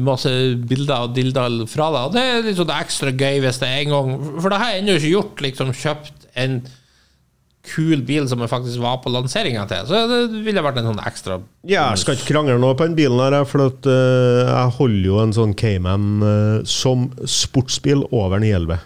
masse 0.04 0.30
bilder 0.68 1.08
og 1.08 1.16
dilder 1.16 1.62
fra 1.70 1.88
det. 1.92 2.04
Og 2.06 2.14
det 2.16 2.22
er 2.28 2.46
litt 2.46 2.60
sånn 2.60 2.72
ekstra 2.74 3.12
gøy 3.12 3.42
hvis 3.44 3.60
det 3.60 3.68
er 3.68 3.82
en 3.82 3.94
gang 3.94 4.14
For 4.36 4.52
det 4.52 4.60
har 4.60 4.72
jeg 4.72 4.82
ennå 4.82 4.96
ikke 4.98 5.12
gjort, 5.14 5.44
liksom 5.46 5.74
kjøpt 5.76 6.30
en 6.40 6.62
kul 7.62 8.00
bil 8.02 8.24
som 8.26 8.40
jeg 8.42 8.50
faktisk 8.50 8.82
var 8.82 8.98
på 9.04 9.12
lanseringa 9.14 9.64
til. 9.70 9.84
Så 9.86 10.00
det 10.10 10.42
ville 10.42 10.64
vært 10.64 10.80
en 10.80 10.88
sånn 10.90 11.02
ekstra 11.04 11.38
Ja, 11.62 11.92
jeg 11.92 12.02
skal 12.02 12.16
ikke 12.16 12.32
krangle 12.32 12.58
nå 12.60 12.72
på 12.74 12.88
den 12.88 12.96
bilen, 12.98 13.20
her, 13.22 13.44
for 13.48 13.68
at, 13.68 13.86
uh, 13.86 14.48
jeg 14.48 14.76
holder 14.80 15.06
jo 15.06 15.20
en 15.22 15.36
sånn 15.36 15.54
Cayman 15.58 16.08
uh, 16.24 16.56
som 16.68 17.10
sportsbil 17.22 18.02
over 18.10 18.42
911. 18.42 18.80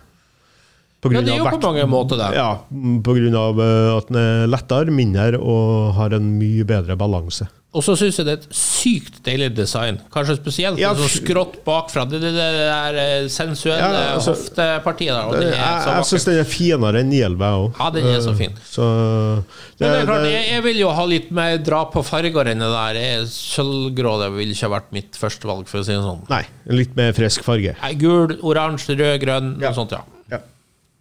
På 1.09 1.15
Ja, 1.15 1.21
det 1.27 1.35
er 1.35 1.39
jo 1.39 1.45
vekt, 1.49 1.61
på 1.61 1.73
mange 1.73 1.87
måter 1.91 2.17
det. 2.21 2.31
Ja, 2.37 2.49
Pga. 2.71 3.19
grunn 3.21 3.39
øh, 3.61 3.97
at 3.97 4.09
den 4.09 4.17
er 4.23 4.47
lettere, 4.51 4.91
mindre 4.91 5.39
og 5.39 5.95
har 5.95 6.15
en 6.19 6.35
mye 6.39 6.65
bedre 6.69 6.97
balanse. 6.97 7.49
Og 7.77 7.83
så 7.85 7.93
syns 7.99 8.17
jeg 8.17 8.25
det 8.25 8.33
er 8.33 8.39
et 8.41 8.55
sykt 8.57 9.19
deilig 9.27 9.51
design. 9.53 9.99
Kanskje 10.15 10.39
spesielt 10.39 10.79
Ja, 10.81 10.95
det 10.97 11.05
sånn 11.05 11.27
skrått 11.27 11.59
bakfra. 11.67 12.07
Det, 12.09 12.23
det, 12.23 12.31
det 12.33 12.47
der 12.57 12.97
eh, 13.03 13.27
sensuelle 13.29 13.91
Ja, 13.93 14.15
altså, 14.15 14.33
hoftepartiet 14.33 15.13
der. 15.13 15.35
Jeg, 15.35 15.43
det 15.43 15.59
jeg 15.59 15.91
jeg 15.99 16.07
syns 16.09 16.25
den 16.25 16.39
er 16.41 16.49
finere 16.49 17.03
enn 17.03 17.11
911, 17.13 17.45
jeg 17.45 17.67
òg. 17.67 17.77
Ja, 17.83 17.91
den 17.99 18.09
er 18.15 18.25
så 18.25 18.33
fin. 18.39 18.57
Så 18.65 18.87
det, 18.87 19.83
Men 19.83 19.93
det 19.93 20.01
er 20.01 20.09
klart, 20.09 20.25
det- 20.25 20.33
jeg, 20.33 20.49
jeg 20.55 20.65
vil 20.71 20.81
jo 20.81 20.95
ha 20.97 21.05
litt 21.11 21.31
mer 21.37 21.59
dra 21.69 21.83
på 21.93 22.05
farger 22.07 22.53
enn 22.55 22.65
det 22.65 22.73
der. 22.73 23.29
Sølvgrå 23.29 24.17
det 24.25 24.33
vil 24.39 24.57
ikke 24.57 24.71
ha 24.71 24.75
vært 24.79 24.93
mitt 24.97 25.21
førstevalg, 25.21 25.69
for 25.69 25.83
å 25.83 25.85
si 25.85 25.93
det 25.93 26.01
sånn. 26.07 26.25
Nei, 26.33 26.45
litt 26.73 26.97
mer 26.97 27.13
frisk 27.13 27.45
farge. 27.45 27.77
Nei, 27.83 27.93
Gul, 28.01 28.39
oransje, 28.41 28.97
rød, 28.97 29.19
grønn, 29.21 29.53
Ja. 29.61 29.69
noe 29.69 29.77
sånt, 29.77 29.93
ja. 29.93 30.01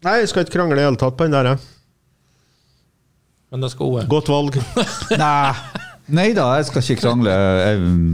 Nei, 0.06 0.20
jeg 0.22 0.30
skal 0.30 0.45
ikke 0.45 0.60
krangle 0.60 0.78
i 0.78 0.82
det 0.84 0.86
hele 0.86 1.01
tatt 1.01 1.18
på 1.18 1.26
den 1.26 1.34
der. 1.34 1.51
jeg. 1.53 1.64
Men 3.53 3.66
det 3.66 3.72
skal 3.74 3.91
hun. 3.95 4.08
Godt 4.12 4.30
valg. 4.30 4.60
Nei. 5.24 5.56
Nei 6.06 6.28
da, 6.38 6.51
jeg 6.60 6.68
skal 6.68 6.84
ikke 6.84 7.01
krangle. 7.01 7.34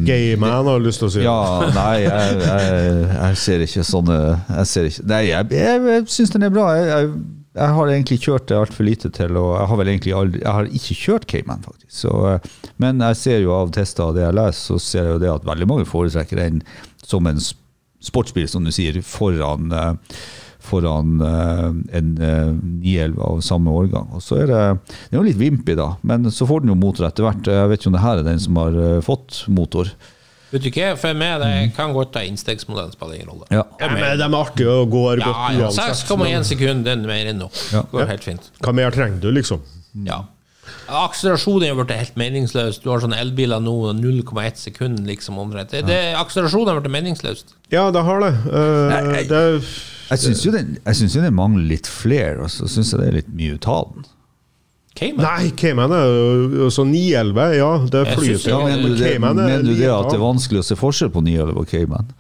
Gayman 0.08 0.68
har 0.70 0.80
lyst 0.80 1.02
til 1.04 1.10
å 1.10 1.12
si. 1.12 1.24
ja, 1.26 1.34
nei, 1.76 2.06
jeg, 2.06 2.38
jeg, 2.40 2.94
jeg 3.18 3.40
ser 3.42 3.64
ikke 3.66 3.84
sånne 3.84 4.20
Jeg 4.22 4.70
ser 4.72 4.88
ikke 4.88 5.04
Nei, 5.12 5.20
jeg, 5.28 5.50
jeg, 5.58 5.82
jeg 5.90 6.06
syns 6.14 6.32
den 6.32 6.48
er 6.48 6.54
bra. 6.56 6.70
Jeg, 6.78 6.88
jeg, 6.88 7.10
jeg 7.60 7.76
har 7.76 7.92
egentlig 7.92 8.18
kjørt 8.24 8.48
det 8.48 8.60
altfor 8.62 8.88
lite 8.88 9.12
til, 9.12 9.36
og 9.42 9.50
jeg 9.58 9.68
har 9.74 9.82
vel 9.82 9.92
egentlig 9.92 10.14
aldri 10.16 10.40
Jeg 10.40 10.56
har 10.56 10.70
ikke 10.80 10.98
kjørt 11.02 11.28
Cayman, 11.34 11.66
faktisk. 11.68 11.92
Så, 11.98 12.14
eh, 12.30 12.54
men 12.80 13.04
jeg 13.04 13.20
ser 13.20 13.44
jo 13.44 13.58
av 13.58 13.74
tester 13.76 14.08
og 14.08 14.16
det 14.16 14.24
jeg 14.24 14.38
leser, 14.40 14.62
så 14.70 14.80
ser 14.86 15.10
jeg 15.10 15.18
jo 15.18 15.24
det 15.26 15.34
at 15.34 15.50
veldig 15.52 15.68
mange 15.74 15.90
foretrekker 15.90 16.40
den 16.40 16.64
som 17.04 17.28
en 17.28 17.44
sportsbil, 18.02 18.48
som 18.50 18.64
du 18.64 18.72
sier, 18.72 19.02
foran 19.04 19.68
eh, 19.76 20.16
foran 20.62 21.20
eh, 21.26 21.68
en 21.98 22.14
uh, 22.22 22.54
911 22.54 23.22
av 23.26 23.42
samme 23.46 23.74
årgang. 23.74 24.10
Og 24.16 24.24
så 24.24 24.42
er 24.44 24.52
det, 24.52 24.62
det 24.88 25.16
er 25.16 25.20
jo 25.20 25.28
litt 25.28 25.40
vimpig, 25.40 25.76
da, 25.80 25.94
men 26.08 26.30
så 26.34 26.48
får 26.50 26.64
den 26.64 26.74
jo 26.74 26.80
motor 26.80 27.08
etter 27.10 27.28
hvert. 27.28 27.50
Jeg 27.50 27.70
vet 27.72 27.82
ikke 27.82 27.92
om 27.92 27.98
det 27.98 28.06
her 28.06 28.22
er 28.22 28.28
den 28.28 28.42
som 28.44 28.60
har 28.62 28.82
eh, 28.86 28.98
fått 29.06 29.44
motor. 29.52 29.92
Vet 30.52 30.66
du 30.66 30.68
ikke, 30.68 30.90
for 31.00 31.16
meg 31.16 31.38
det 31.40 31.52
kan 31.78 31.94
godt 31.96 32.12
ta 32.16 32.26
innstegsmodellen, 32.28 32.92
spiller 32.92 33.22
ingen 33.22 33.32
rolle. 33.32 33.48
Ja. 33.56 33.64
Ja, 33.80 33.88
men 33.94 34.04
de 34.20 34.26
er 34.26 34.36
artige 34.36 34.74
og 34.82 34.92
går 34.92 35.22
Ja, 35.22 35.30
godt 35.30 35.56
ja, 35.56 35.70
uansett. 35.70 36.04
6,1 36.12 36.50
sekunder, 36.50 36.92
den 36.92 37.06
er 37.08 37.14
mer 37.14 37.32
enn 37.32 37.40
nok. 37.46 37.62
Ja. 37.72 37.86
Går 37.94 38.12
helt 38.12 38.28
fint. 38.28 38.52
Hva 38.60 38.76
mer 38.76 38.92
trenger 38.96 39.24
du, 39.24 39.30
liksom? 39.38 39.64
Ja. 40.08 40.26
Akselerasjonen 40.92 41.70
er 41.70 41.78
blitt 41.80 41.94
helt 41.96 42.18
meningsløst. 42.20 42.84
Du 42.84 42.92
har 42.92 43.04
sånne 43.04 43.20
elbiler 43.22 43.62
nå, 43.64 43.76
0,1 43.98 44.60
sekund, 44.60 45.04
liksom. 45.08 45.40
omtrent. 45.42 45.72
Det, 45.72 45.86
det, 45.88 46.00
akselerasjonen 46.20 46.74
har 46.74 46.82
blitt 46.82 46.96
meningsløst. 46.98 47.56
Ja, 47.74 47.90
det 47.96 48.04
har 48.08 48.24
det. 48.24 48.32
Uh, 48.48 48.88
Nei, 48.92 49.02
jeg, 49.22 49.30
det 49.32 49.44
Jeg 50.12 50.24
syns 50.26 50.46
jo, 50.46 50.56
jo 51.22 51.24
den 51.24 51.38
mangler 51.38 51.70
litt 51.72 51.88
flair, 51.88 52.42
og 52.44 52.52
så 52.52 52.68
syns 52.72 52.92
jeg 52.92 53.04
det 53.04 53.08
er 53.12 53.20
litt 53.22 53.32
mye 53.36 53.56
å 53.56 53.62
ta 53.64 53.78
den. 53.94 54.10
Cayman. 55.00 55.24
Nei, 55.24 55.52
Cayman 55.56 55.94
er 55.96 56.10
jo 56.60 56.68
så 56.74 56.84
911, 56.84 57.54
ja. 57.56 57.70
Det 57.94 58.04
flyter. 58.12 58.50
Ja, 58.52 58.60
mener 58.68 58.92
du 58.92 59.00
det, 59.00 59.14
er 59.16 59.24
mener 59.24 59.64
du 59.64 59.72
det 59.72 59.88
at 59.88 60.12
det 60.12 60.18
er 60.18 60.24
vanskelig 60.26 60.62
å 60.62 60.68
se 60.68 60.76
forskjell 60.80 61.14
på 61.14 61.24
911 61.24 61.62
og 61.62 61.72
Cayman? 61.72 62.12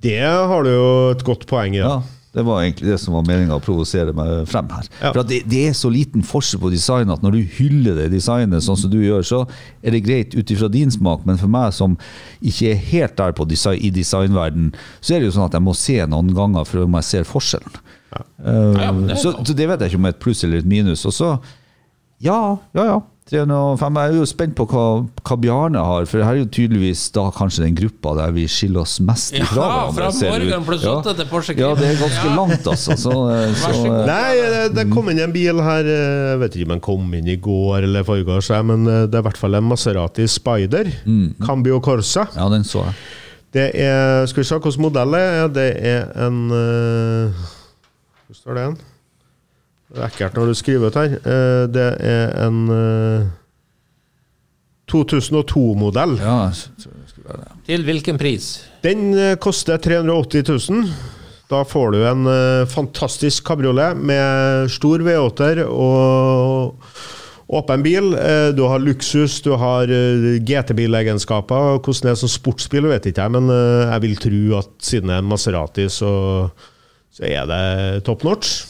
Det 0.00 0.20
har 0.20 0.64
du 0.64 0.70
jo 0.70 0.88
et 1.14 1.24
godt 1.24 1.46
poeng 1.48 1.76
i. 1.76 1.80
Ja, 1.80 1.98
Ja. 1.98 2.16
Det 2.30 2.44
var 2.46 2.60
egentlig 2.62 2.86
det 2.92 2.98
som 3.02 3.16
var 3.16 3.24
meninga 3.26 3.56
å 3.58 3.62
provosere 3.64 4.12
meg 4.14 4.44
frem 4.46 4.68
her. 4.70 4.86
Ja. 5.00 5.10
For 5.10 5.22
at 5.24 5.30
det, 5.32 5.40
det 5.50 5.64
er 5.66 5.72
så 5.74 5.90
liten 5.90 6.22
forskjell 6.22 6.60
på 6.62 6.70
design 6.70 7.10
at 7.10 7.24
når 7.26 7.34
du 7.34 7.40
hyller 7.56 7.96
det 7.98 8.04
designet 8.12 8.62
sånn 8.62 8.78
som 8.78 8.92
du 8.92 9.00
gjør, 9.02 9.24
så 9.26 9.40
er 9.82 9.96
det 9.96 10.04
greit 10.06 10.36
ut 10.38 10.52
ifra 10.54 10.68
din 10.70 10.92
smak, 10.94 11.24
men 11.26 11.40
for 11.40 11.50
meg 11.50 11.74
som 11.74 11.96
ikke 12.38 12.70
er 12.70 12.84
helt 12.92 13.16
der 13.18 13.34
på 13.34 13.48
design, 13.50 13.80
i 13.82 13.90
designverden, 13.90 14.70
så 15.02 15.16
er 15.16 15.24
det 15.24 15.30
jo 15.32 15.34
sånn 15.40 15.48
at 15.48 15.58
jeg 15.58 15.66
må 15.66 15.74
se 15.74 15.98
noen 16.06 16.30
ganger 16.36 16.68
for 16.70 16.86
om 16.86 16.94
jeg 17.00 17.08
ser 17.10 17.26
forskjellen. 17.26 17.80
Eh, 18.14 18.78
Ja, 18.78 18.92
men 18.94 19.08
det 19.08 19.16
er 19.18 19.22
så, 19.24 19.34
så 19.42 19.56
det 19.56 19.66
vet 19.70 19.82
jeg 19.82 19.90
ikke 19.90 20.00
om 20.04 20.06
er 20.10 20.14
et 20.14 20.22
pluss 20.22 20.44
eller 20.46 20.62
et 20.62 20.70
minus. 20.70 21.02
Og 21.10 21.14
så, 21.16 21.32
ja, 22.22 22.38
ja, 22.78 22.84
ja. 22.94 23.00
305. 23.28 23.94
Jeg 24.00 24.10
er 24.10 24.16
jo 24.18 24.24
spent 24.26 24.54
på 24.58 24.64
hva, 24.66 24.84
hva 25.22 25.36
Bjarne 25.38 25.78
har, 25.86 26.06
for 26.10 26.24
her 26.24 26.32
er 26.34 26.40
jo 26.40 26.48
tydeligvis 26.50 27.02
da 27.14 27.28
kanskje 27.36 27.62
den 27.66 27.76
gruppa 27.78 28.14
der 28.18 28.32
vi 28.34 28.46
skiller 28.50 28.82
oss 28.82 28.96
mest 29.06 29.36
Ja, 29.36 29.44
ifra 29.44 29.66
hverandre. 29.92 30.08
fra. 30.18 30.32
Morgan 30.32 30.64
pluss 30.66 30.82
Ja. 30.82 30.94
åtte 30.98 31.14
til 31.20 31.28
Porsche 31.30 31.54
Ja, 31.58 31.68
det 31.78 31.86
er 31.92 32.00
ganske 32.00 32.32
langt, 32.34 32.66
altså. 32.66 32.96
Så, 32.98 33.12
eh, 33.36 33.54
så, 33.54 33.70
så 33.76 33.84
eh, 33.86 34.06
Nei, 34.08 34.34
det- 34.56 34.74
det 34.80 34.86
kom 34.90 35.10
inn 35.12 35.20
en 35.22 35.32
bil 35.36 35.60
her 35.62 35.84
eh, 35.86 36.32
Jeg 36.32 36.38
vet 36.42 36.56
ikke 36.56 36.66
om 36.70 36.74
den 36.74 36.80
kom 36.88 37.14
inn 37.14 37.28
i 37.28 37.36
går 37.36 37.84
eller 37.86 38.02
forgårs, 38.08 38.50
jeg, 38.50 38.66
men 38.66 38.86
eh, 38.88 39.06
det 39.06 39.14
er 39.14 39.22
i 39.22 39.28
hvert 39.28 39.38
fall 39.44 39.54
en 39.60 39.68
Maserati 39.70 40.26
Spider. 40.26 40.90
Cambio 41.46 41.78
Corsa. 41.80 42.26
ja, 42.34 42.48
den 42.48 42.64
så 42.64 42.86
jeg. 42.88 42.94
Det 43.52 43.68
er 43.74 44.26
Skal 44.30 44.42
vi 44.42 44.46
se 44.46 44.58
hvilken 44.58 44.82
modell 44.82 45.10
det 45.14 45.20
er. 45.22 45.48
Det 45.54 45.70
er 45.86 46.26
en 46.26 46.36
eh, 46.50 47.46
Hvor 48.26 48.34
står 48.42 48.54
det 48.58 48.62
igjen? 48.66 48.78
Det 49.90 49.98
er 49.98 50.06
ekkelt 50.06 50.36
når 50.38 50.50
du 50.52 50.54
skriver 50.58 50.90
ut 50.92 50.98
her. 51.00 51.14
Eh, 51.18 51.66
Det 51.74 51.86
er 52.06 52.34
en 52.46 52.60
eh, 52.70 53.28
2002-modell. 54.90 56.16
Ja, 56.20 56.36
jeg 56.50 56.82
tror 56.82 56.98
det 56.98 57.12
skulle 57.12 57.30
være 57.30 57.44
det. 57.44 57.56
Til 57.70 57.84
hvilken 57.86 58.18
pris? 58.20 58.50
Den 58.84 59.08
eh, 59.14 59.36
koster 59.42 59.78
380 59.82 60.44
000. 60.70 60.92
Da 61.50 61.62
får 61.66 61.94
du 61.96 62.02
en 62.06 62.26
eh, 62.30 62.66
fantastisk 62.70 63.44
kabriolet 63.50 63.98
med 63.98 64.70
stor 64.70 65.02
V8-er 65.06 65.64
og 65.66 66.78
åpen 67.50 67.82
bil. 67.82 68.12
Eh, 68.14 68.50
du 68.54 68.62
har 68.70 68.82
luksus, 68.82 69.40
du 69.42 69.52
har 69.58 69.90
eh, 69.90 70.38
GT-bilegenskaper. 70.46 71.78
Hvordan 71.82 72.06
det 72.06 72.14
er 72.14 72.20
som 72.22 72.30
sportsbil, 72.30 72.86
vet 72.90 73.10
ikke 73.10 73.26
jeg, 73.26 73.34
men 73.38 73.50
eh, 73.50 73.86
jeg 73.90 74.04
vil 74.06 74.18
tro 74.26 74.42
at 74.62 74.70
siden 74.90 75.10
det 75.10 75.18
er 75.18 75.24
en 75.24 75.30
Maserati, 75.34 75.88
så, 75.90 76.12
så 77.14 77.26
er 77.26 77.50
det 77.50 78.04
top 78.06 78.22
notch. 78.26 78.60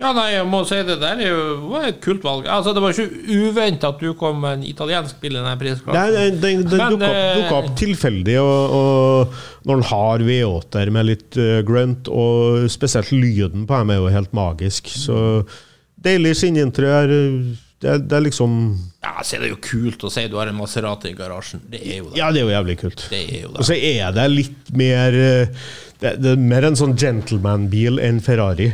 Ja, 0.00 0.14
nei, 0.16 0.30
jeg 0.32 0.46
må 0.48 0.62
si 0.64 0.78
det 0.88 0.96
der 1.02 1.18
er 1.20 1.28
jo 1.28 1.40
var 1.68 1.86
et 1.90 1.98
kult 2.00 2.22
valg. 2.24 2.46
Altså, 2.48 2.72
Det 2.72 2.80
var 2.80 2.94
ikke 2.96 3.36
uventa 3.50 3.90
at 3.92 4.00
du 4.00 4.14
kom 4.16 4.38
med 4.40 4.58
en 4.58 4.62
italiensk 4.64 5.18
bil 5.20 5.34
i 5.34 5.38
denne 5.38 5.56
prisklassen. 5.60 5.96
Nei, 5.96 6.12
den, 6.14 6.38
den, 6.40 6.62
den 6.64 6.70
dukka 6.72 7.08
opp, 7.08 7.08
eh, 7.10 7.56
opp 7.58 7.72
tilfeldig, 7.76 8.36
og, 8.40 8.76
og 8.78 9.66
når 9.68 9.82
den 9.82 9.88
har 9.90 10.24
V8-er 10.30 10.92
med 10.96 11.08
litt 11.10 11.36
uh, 11.36 11.58
grunt, 11.68 12.08
og 12.08 12.70
spesielt 12.72 13.12
lyden 13.12 13.66
på 13.68 13.80
dem 13.82 13.92
er 13.92 14.00
jo 14.00 14.14
helt 14.14 14.32
magisk. 14.36 14.88
Så 14.88 15.18
deilig 16.00 16.38
skinninteriør. 16.40 17.12
Det, 17.80 17.96
det 18.08 18.16
er 18.16 18.24
liksom 18.24 18.54
Ja, 19.04 19.22
så 19.24 19.36
er 19.36 19.44
det 19.44 19.50
jo 19.54 19.58
kult 19.64 20.02
å 20.04 20.10
si 20.12 20.26
du 20.28 20.36
har 20.36 20.48
en 20.50 20.56
Maserati 20.56 21.12
i 21.12 21.16
garasjen. 21.16 21.62
Det 21.68 21.80
er 21.80 22.00
jo 22.00 22.10
det. 22.10 22.18
Ja, 22.20 22.30
det 22.32 22.40
er 22.40 22.48
jo 22.48 22.54
jævlig 22.54 22.76
kult. 22.80 23.04
Det 23.12 23.20
er 23.20 23.44
jo 23.46 23.52
Og 23.54 23.68
så 23.68 23.76
er 23.76 24.16
det 24.16 24.26
litt 24.32 24.72
mer 24.76 25.16
eh, 25.16 25.68
Det, 26.00 26.12
det 26.20 26.34
er 26.34 26.42
mer 26.52 26.68
en 26.68 26.76
sånn 26.76 26.96
gentleman-bil 27.00 28.00
enn 28.04 28.20
Ferrari. 28.24 28.68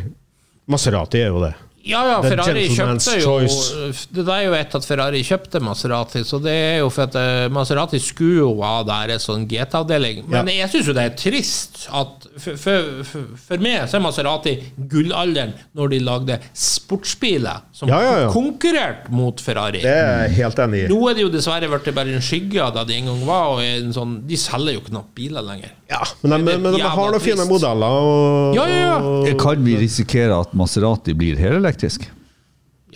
Maserati 0.67 1.21
er 1.23 1.31
jo 1.31 1.43
det. 1.45 1.55
Ja, 1.87 2.01
ja, 2.09 2.17
The 2.25 2.31
Ferrari 2.33 2.65
kjøpte 2.75 3.13
jo 3.21 3.25
choice. 3.25 4.07
Det 4.17 4.25
er 4.27 4.43
jo 4.49 4.55
et 4.59 4.75
at 4.75 4.87
Ferrari 4.89 5.21
kjøpte 5.27 5.61
Maserati, 5.63 6.23
så 6.27 6.41
det 6.43 6.55
er 6.55 6.79
jo 6.81 6.89
for 6.91 7.07
at 7.07 7.15
eh, 7.21 7.47
Maserati 7.55 8.01
skulle 8.03 8.41
jo 8.43 8.49
ha 8.63 8.81
der 8.89 9.13
en 9.15 9.23
sånn 9.23 9.45
GT-avdeling. 9.51 10.25
Men 10.33 10.51
jeg 10.51 10.69
syns 10.73 10.91
jo 10.91 10.97
det 10.97 11.05
er 11.07 11.15
trist 11.21 11.85
at 11.95 12.27
for, 12.37 12.59
for, 12.59 12.89
for, 13.07 13.29
for 13.47 13.63
meg 13.63 13.87
så 13.89 14.01
er 14.01 14.05
Maserati 14.05 14.57
gullalderen 14.91 15.55
når 15.79 15.95
de 15.95 16.01
lagde 16.03 16.41
sportsbiler 16.57 17.63
som 17.77 17.89
Ja, 17.93 18.01
ja, 18.03 18.15
ja. 18.25 18.29
konkurrerte 18.35 19.13
mot 19.15 19.41
Ferrari. 19.43 19.81
Det 19.85 19.93
er 19.95 20.27
jeg 20.27 20.37
helt 20.41 20.61
enig 20.67 20.83
i. 20.85 20.91
Nå 20.91 20.99
er 21.11 21.17
det 21.19 21.25
jo 21.27 21.31
dessverre 21.33 21.71
blitt 21.71 21.93
bare 21.97 22.15
en 22.17 22.25
skygge 22.25 22.63
av 22.67 22.75
det 22.77 22.87
de 22.91 22.99
en 23.01 23.11
gang 23.13 23.23
var, 23.29 23.55
og 23.55 23.63
en 23.65 23.93
sånn, 23.95 24.19
de 24.27 24.39
selger 24.41 24.79
jo 24.79 24.85
knapt 24.91 25.15
biler 25.17 25.45
lenger. 25.47 25.73
Ja, 25.91 26.01
men 26.25 26.43
de, 26.43 26.57
men 26.59 26.75
de 26.75 26.83
har 26.83 27.13
noen 27.15 27.23
fine 27.23 27.45
modeller. 27.47 28.01
Og, 28.03 28.57
Ja, 28.59 28.65
ja, 28.67 28.79
ja. 28.83 28.97
og- 28.99 29.35
Kan 29.39 29.63
vi 29.65 29.77
risikere 29.79 30.35
at 30.41 30.55
Maserati 30.57 31.13
blir 31.15 31.37
hele 31.39 31.61
Ja, 31.61 31.76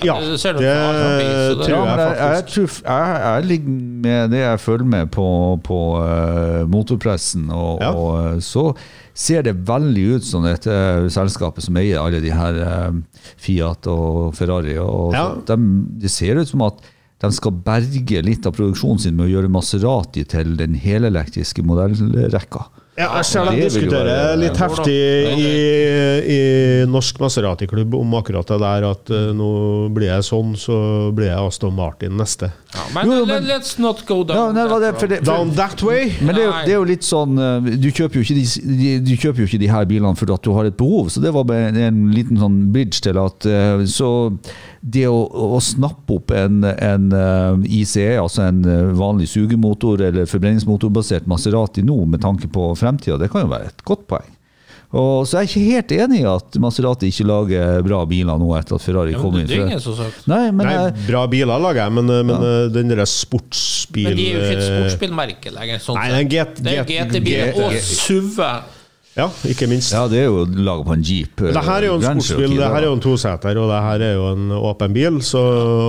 det 0.01 0.07
Ja, 0.07 0.15
det 0.21 0.39
det- 0.41 1.67
tror 1.67 1.69
jeg 1.69 1.85
men 1.85 1.99
jeg, 1.99 2.17
jeg, 2.17 2.37
faktisk. 2.45 2.55
tror, 2.55 2.69
jeg, 2.89 3.21
jeg 3.21 3.45
ligger 3.51 3.69
med 4.07 4.31
det 4.31 4.39
jeg 4.41 4.61
følger 4.61 4.85
med 4.87 5.11
på, 5.11 5.27
på 5.63 5.79
eh, 6.07 6.65
motorpressen, 6.67 7.51
og, 7.51 7.81
Ja. 7.83 7.91
og 7.93 8.35
eh, 8.35 8.39
så 8.41 8.75
ser 9.15 9.43
det 9.43 9.57
veldig 9.69 10.07
ut 10.17 10.25
som 10.25 10.43
dette 10.47 11.11
selskapet 11.13 11.63
som 11.67 11.77
eier 11.77 12.01
alle 12.01 12.21
de 12.23 12.31
her 12.33 12.55
eh, 12.65 12.93
Fiat 13.37 13.87
og 13.93 14.35
Ferrari. 14.39 14.79
Og 14.79 15.13
Ja. 15.13 15.35
de, 15.47 15.57
det 16.01 16.11
ser 16.11 16.37
ut 16.41 16.49
som 16.49 16.63
at 16.63 16.81
de 17.21 17.31
skal 17.37 17.53
berge 17.53 18.23
litt 18.25 18.47
av 18.47 18.55
produksjonen 18.57 18.99
sin 19.03 19.17
med 19.17 19.27
å 19.29 19.35
gjøre 19.43 19.51
Maserati 19.53 20.25
til 20.25 20.57
den 20.57 20.73
helelektriske 20.81 21.61
modellrekka. 21.63 22.63
Ja, 23.01 23.09
jeg 23.21 23.29
ser 23.31 23.49
de 23.49 23.61
diskuterer 23.65 24.37
litt 24.41 24.59
heftig 24.61 24.97
i, 25.41 25.53
i 26.35 26.41
Norsk 26.91 27.21
Maserati-klubb 27.23 27.95
om 27.97 28.17
akkurat 28.19 28.49
det 28.51 28.59
der 28.61 28.87
at 28.91 29.13
uh, 29.15 29.31
nå 29.37 29.51
blir 29.95 30.11
jeg 30.11 30.27
sånn, 30.27 30.53
så 30.61 30.77
blir 31.17 31.31
jeg 31.31 31.39
Aston 31.41 31.75
Martin 31.77 32.17
neste. 32.21 32.51
Ja, 32.75 32.85
men, 32.95 33.11
Jo, 33.11 33.25
men- 33.27 33.49
let's 33.49 33.79
not 33.81 34.05
go 34.07 34.21
down 34.23 34.37
Ja, 34.37 34.53
nei, 34.55 34.67
that 34.69 34.81
det, 34.85 34.91
for 35.01 35.11
det, 35.11 35.21
for, 35.25 35.31
Down 35.33 35.55
that 35.57 35.83
way! 35.83 36.13
Men 36.21 36.37
det 36.37 36.45
er, 36.45 36.47
jo, 36.47 36.53
det 36.67 36.75
er 36.75 36.79
jo 36.79 36.85
litt 36.87 37.07
sånn 37.07 37.41
eh, 37.43 37.71
Du 37.83 37.89
kjøper 37.91 38.21
jo 38.21 38.23
ikke 38.23 38.37
de, 38.37 38.45
de, 38.79 38.93
du 39.09 39.15
kjøper 39.17 39.43
jo 39.43 39.49
ikke 39.49 39.63
de 39.65 39.71
her 39.73 39.89
bilene 39.91 40.19
fordi 40.19 40.37
at 40.37 40.45
du 40.47 40.53
har 40.55 40.69
et 40.69 40.77
behov, 40.79 41.09
så 41.11 41.23
det 41.25 41.33
var 41.35 41.51
en, 41.57 41.81
en 41.89 42.01
liten 42.15 42.39
sånn 42.39 42.61
bridge 42.75 43.03
til 43.03 43.19
at 43.19 43.49
eh, 43.51 43.83
Så 43.91 44.11
det 44.81 45.05
å, 45.13 45.21
å 45.55 45.59
snappe 45.61 46.15
opp 46.17 46.31
en, 46.33 46.63
en 46.65 47.11
eh, 47.13 47.65
ICE, 47.83 48.15
altså 48.23 48.47
en 48.49 48.63
eh, 48.65 48.91
vanlig 48.97 49.29
sugemotor 49.29 50.01
eller 50.09 50.25
forbrenningsmotorbasert 50.31 51.27
Maserati 51.29 51.85
nå 51.85 51.99
med 52.09 52.23
tanke 52.25 52.49
på 52.49 52.71
fremtida, 52.81 53.19
det 53.21 53.29
kan 53.33 53.45
jo 53.45 53.51
være 53.53 53.69
et 53.75 53.85
godt 53.85 54.07
poeng. 54.09 54.31
Og 54.91 55.23
så 55.29 55.37
er 55.39 55.45
jeg 55.45 55.51
ikke 55.53 55.67
helt 55.77 55.93
enig 56.03 56.23
i 56.25 56.27
at 56.27 56.57
Maserati 56.59 57.07
ikke 57.13 57.27
lager 57.29 57.85
bra 57.87 58.01
biler 58.11 58.41
nå 58.43 58.49
etter 58.59 58.75
at 58.75 58.83
Ferrari 58.83 59.13
Ja, 59.15 59.21
kom 59.23 59.37
inn. 59.39 59.47
det 59.47 59.55
er 59.61 59.69
ingen 59.69 59.85
som 59.85 59.95
sagt. 60.01 60.25
Nei, 60.27 60.49
men 60.51 60.67
Nei, 60.67 60.73
jeg, 60.75 60.97
bra 61.07 61.21
biler 61.31 61.63
lager 61.63 61.85
jeg, 61.85 61.95
men, 62.01 62.11
men 62.27 62.43
ja. 62.49 62.57
den 62.75 62.91
derre 62.91 63.07
sportsbil... 63.07 64.09
Men 64.09 64.19
de 64.19 64.25
er 64.27 64.35
jo 64.35 64.41
ikke 64.41 64.57
et 64.57 64.65
eh, 64.65 64.75
sportsbilmerke 64.81 65.53
lenger. 65.55 65.85
Sånn 65.85 66.01
Nei, 66.01 66.09
det 66.11 66.17
er 66.17 66.25
en 66.25 66.33
G- 66.33 66.65
det 66.65 66.75
er 66.75 66.89
G- 66.89 66.99
GT-bil 67.05 67.63
og 67.69 67.77
G- 67.77 67.85
SUV. 67.87 68.41
Ja, 69.19 69.25
ikke 69.51 69.67
minst. 69.67 69.91
ja, 69.91 70.05
det 70.09 70.21
er 70.23 70.29
jo 70.29 70.45
laga 70.47 70.85
på 70.87 70.93
en 70.95 71.03
jeep. 71.03 71.41
eh, 71.43 71.51
Det 71.53 71.63
her 71.67 71.83
er 71.83 71.87
jo 71.89 71.97
en 71.99 72.05
sportsbil, 72.21 72.53
det 72.57 72.69
her 72.71 72.77
er 72.79 72.87
jo 72.87 72.93
en 72.95 73.03
toseter, 73.03 73.59
og 73.59 73.67
det 73.73 73.81
her 73.83 74.05
er 74.07 74.13
jo 74.15 74.27
en 74.31 74.45
åpen 74.55 74.95
bil, 74.95 75.19
så 75.27 75.41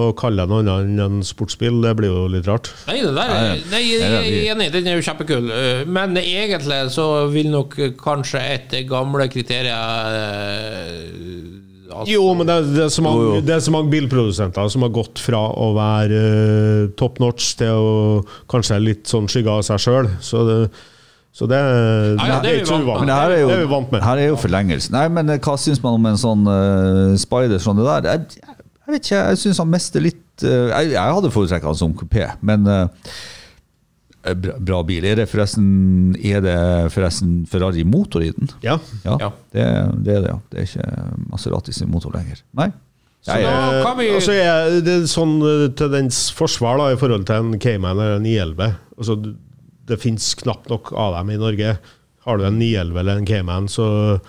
å 0.09 0.15
kalle 0.17 0.41
det 0.41 0.49
noe 0.49 0.63
annet 0.63 0.89
enn 0.89 1.03
en 1.05 1.21
sportsbil, 1.23 1.77
det 1.85 1.93
blir 1.99 2.09
jo 2.09 2.23
litt 2.33 2.49
rart. 2.49 2.71
Nei, 2.89 2.97
det 3.05 3.13
der 3.13 3.33
er, 3.35 3.61
nei, 3.71 3.81
jeg 3.91 4.01
er 4.01 4.55
enig, 4.55 4.71
den 4.73 4.89
er 4.89 4.97
jo 4.97 5.05
kjempekul. 5.05 5.51
Eh, 5.53 5.85
Men 5.85 6.17
egentlig 6.17 6.81
så 6.97 7.07
vil 7.31 7.51
nok 7.53 7.77
eh, 7.79 7.93
kanskje 8.01 8.41
et 8.57 8.75
gamle 8.89 9.29
kriterier 9.29 10.17
eh, 10.17 11.93
altså- 11.93 12.09
Jo, 12.11 12.33
men 12.33 12.47
det 12.47 12.55
er, 12.57 12.61
det, 12.73 12.83
er 12.85 12.89
så 12.97 13.03
mange, 13.05 13.21
Jo, 13.21 13.33
jo. 13.35 13.41
det 13.41 13.55
er 13.55 13.59
så 13.59 13.71
mange 13.77 13.91
bilprodusenter 13.93 14.69
som 14.71 14.81
har 14.81 14.89
gått 14.97 15.19
fra 15.21 15.43
å 15.53 15.73
være 15.77 16.21
eh, 16.25 16.87
top 16.97 17.19
notch 17.21 17.53
til 17.61 17.69
å 17.69 18.25
kanskje 18.49 18.81
litt 18.81 19.05
sånn 19.05 19.29
skygge 19.29 19.59
av 19.59 19.61
seg 19.69 19.77
sjøl. 19.85 20.09
Så 20.25 20.41
det, 20.47 20.59
så 21.31 21.47
det, 21.47 21.57
Ja, 21.57 22.27
ja, 22.27 22.37
det 22.43 22.49
er 22.49 22.57
ikke 22.59 22.67
så 22.73 22.81
uvanlig. 22.83 23.07
Det 23.07 23.15
her 23.15 23.33
er 23.33 23.39
jo, 23.39 23.49
det 23.49 23.55
er 23.55 23.61
vi 23.63 23.71
vant 23.71 23.91
med. 23.93 24.01
Her 24.03 24.19
er 24.19 24.31
jo 24.33 24.39
forlengelse. 24.39 24.91
Nei, 24.91 25.05
men 25.15 25.31
eh, 25.31 25.39
hva 25.39 25.57
syns 25.59 25.79
man 25.83 25.99
om 25.99 26.07
en 26.09 26.19
sånn 26.19 26.47
uh, 26.47 27.19
Spider 27.19 27.61
som 27.63 27.77
det 27.79 27.85
der? 27.87 28.07
Jeg, 28.09 28.41
jeg 28.51 28.95
vet 28.95 29.05
ikke, 29.05 29.21
jeg 29.29 29.43
syns 29.45 29.61
han 29.63 29.69
mister 29.71 30.03
litt 30.03 30.43
uh, 30.43 30.73
jeg, 30.73 30.89
jeg 30.97 31.19
hadde 31.19 31.31
foretrukket 31.31 31.69
han 31.69 31.77
som 31.79 31.93
kupé, 31.95 32.25
men 32.43 32.67
uh, 32.67 33.13
bra, 34.27 34.57
bra 34.59 34.81
bil. 34.87 35.07
Er 35.07 35.21
det 35.21 35.29
forresten 35.31 36.17
Er 36.19 36.43
det 36.43 36.57
forresten 36.93 37.45
Ferrari 37.49 37.85
motor 37.87 38.25
i 38.27 38.33
den? 38.35 38.51
Ja. 38.65 38.75
Ja, 39.05 39.15
Ja. 39.15 39.29
Det, 39.55 39.67
det 40.03 40.17
er 40.17 40.25
det, 40.25 40.33
ja. 40.33 40.39
Det 40.51 40.59
er 40.59 40.67
ikke 40.67 41.29
Maserati 41.31 41.75
sin 41.75 41.91
motor 41.93 42.11
lenger. 42.17 42.43
Nei. 42.59 42.73
Så 43.21 43.37
Jeg, 43.37 43.45
da 43.45 43.83
kan 43.85 43.95
vi 43.99 44.09
altså, 44.09 44.33
jeg, 44.33 44.81
det 44.83 44.93
er 44.97 45.07
sånn 45.07 45.35
til 45.77 45.91
dens 45.93 46.23
forsvar 46.33 46.79
da, 46.81 46.87
i 46.89 46.97
forhold 46.97 47.27
til 47.29 47.37
en 47.37 47.59
Cayman 47.61 47.93
eller 47.93 48.17
en 48.17 48.25
911 48.25 48.71
altså, 48.97 49.17
Det 49.87 49.97
finnes 50.01 50.33
knapt 50.43 50.69
nok 50.69 50.91
av 50.93 51.15
dem 51.17 51.31
i 51.33 51.39
Norge. 51.41 51.77
Har 52.25 52.37
du 52.37 52.45
en 52.45 52.59
911 52.59 52.99
eller 53.01 53.17
en 53.17 53.25
Cayman, 53.25 53.67
så 53.71 54.19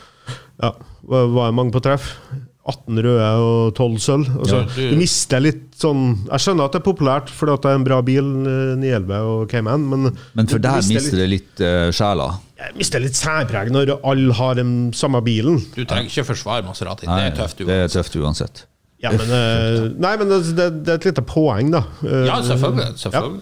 ja, 0.63 0.73
var 1.03 1.49
er 1.49 1.53
mange 1.57 1.75
på 1.75 1.83
treff? 1.85 2.15
18 2.63 2.95
røde 3.03 3.29
og 3.43 3.73
12 3.75 3.97
sølv. 3.99 4.29
Altså, 4.39 4.59
Ja, 4.63 4.69
du- 4.77 4.91
du 4.93 4.97
mister 4.97 5.41
litt 5.43 5.73
sånn 5.75 6.29
Jeg 6.31 6.39
skjønner 6.45 6.65
at 6.69 6.73
det 6.77 6.79
er 6.81 6.93
populært 6.93 7.29
fordi 7.29 7.53
at 7.57 7.63
det 7.63 7.71
er 7.73 7.75
en 7.75 7.85
bra 7.85 8.01
bil, 8.07 8.23
eh, 8.47 8.77
911 8.79 9.19
og 9.33 9.49
Cayman, 9.51 9.89
men 9.91 10.17
men 10.35 10.47
for 10.47 10.59
deg 10.63 10.87
mister 10.87 11.17
det 11.19 11.29
litt 11.29 11.61
uh, 11.61 11.91
sjela. 11.91 12.39
Jeg 12.63 12.77
mister 12.79 13.01
litt 13.03 13.19
særpreg 13.19 13.73
når 13.75 13.99
alle 14.05 14.33
har 14.39 14.55
den 14.55 14.93
samme 14.93 15.21
bilen. 15.27 15.59
Du 15.75 15.85
trenger 15.85 16.07
ikke 16.07 16.25
forsvare 16.31 16.63
Maserati. 16.65 17.07
Det 17.11 17.33
er 17.33 17.37
tøft 17.37 17.59
Det 17.59 17.67
uansett. 17.67 17.83
er 17.83 18.03
tøft 18.03 18.17
uansett. 18.23 18.65
Ja, 19.03 19.11
men, 19.11 19.27
uh, 19.27 19.89
nei, 19.99 20.17
men 20.17 20.29
det, 20.29 20.55
det, 20.55 20.85
det 20.85 20.89
er 20.89 20.95
et 21.03 21.05
lite 21.11 21.23
poeng, 21.27 21.73
da. 21.73 21.83
Uh, 22.05 22.27
Ja, 22.31 22.37
selvfølgelig. 22.47 22.95
selvfølgelig. 23.03 23.41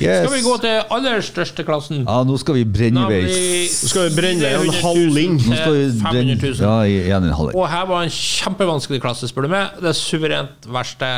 Yes. 0.00 0.22
Skal 0.24 0.32
vi 0.38 0.42
gå 0.46 0.52
til 0.62 0.78
aller 0.96 1.20
største 1.20 1.64
klassen? 1.68 2.06
Ja, 2.08 2.22
nå 2.24 2.38
skal 2.40 2.56
vi 2.56 2.62
brenne 2.64 3.02
vei 3.10 3.18
Nå 3.26 3.90
skal 3.90 4.06
vi 4.08 4.14
brenne 4.16 4.48
en 4.48 4.62
400 4.64 4.72
000 4.72 4.86
halving. 4.86 5.34
Nå 5.36 5.58
skal 5.58 5.74
vi 5.76 5.82
brenne 6.00 6.36
500 6.38 6.48
000. 6.48 6.64
ja, 6.64 7.04
igjen 7.10 7.26
en 7.28 7.36
halving. 7.36 7.58
Og 7.60 7.68
her 7.68 7.84
var 7.90 8.06
en 8.06 8.14
kjempevanskelig 8.16 9.02
klasse, 9.04 9.28
spør 9.28 9.46
du 9.46 9.52
meg. 9.52 9.76
Det 9.84 9.92
suverent 9.98 10.68
verste. 10.72 11.10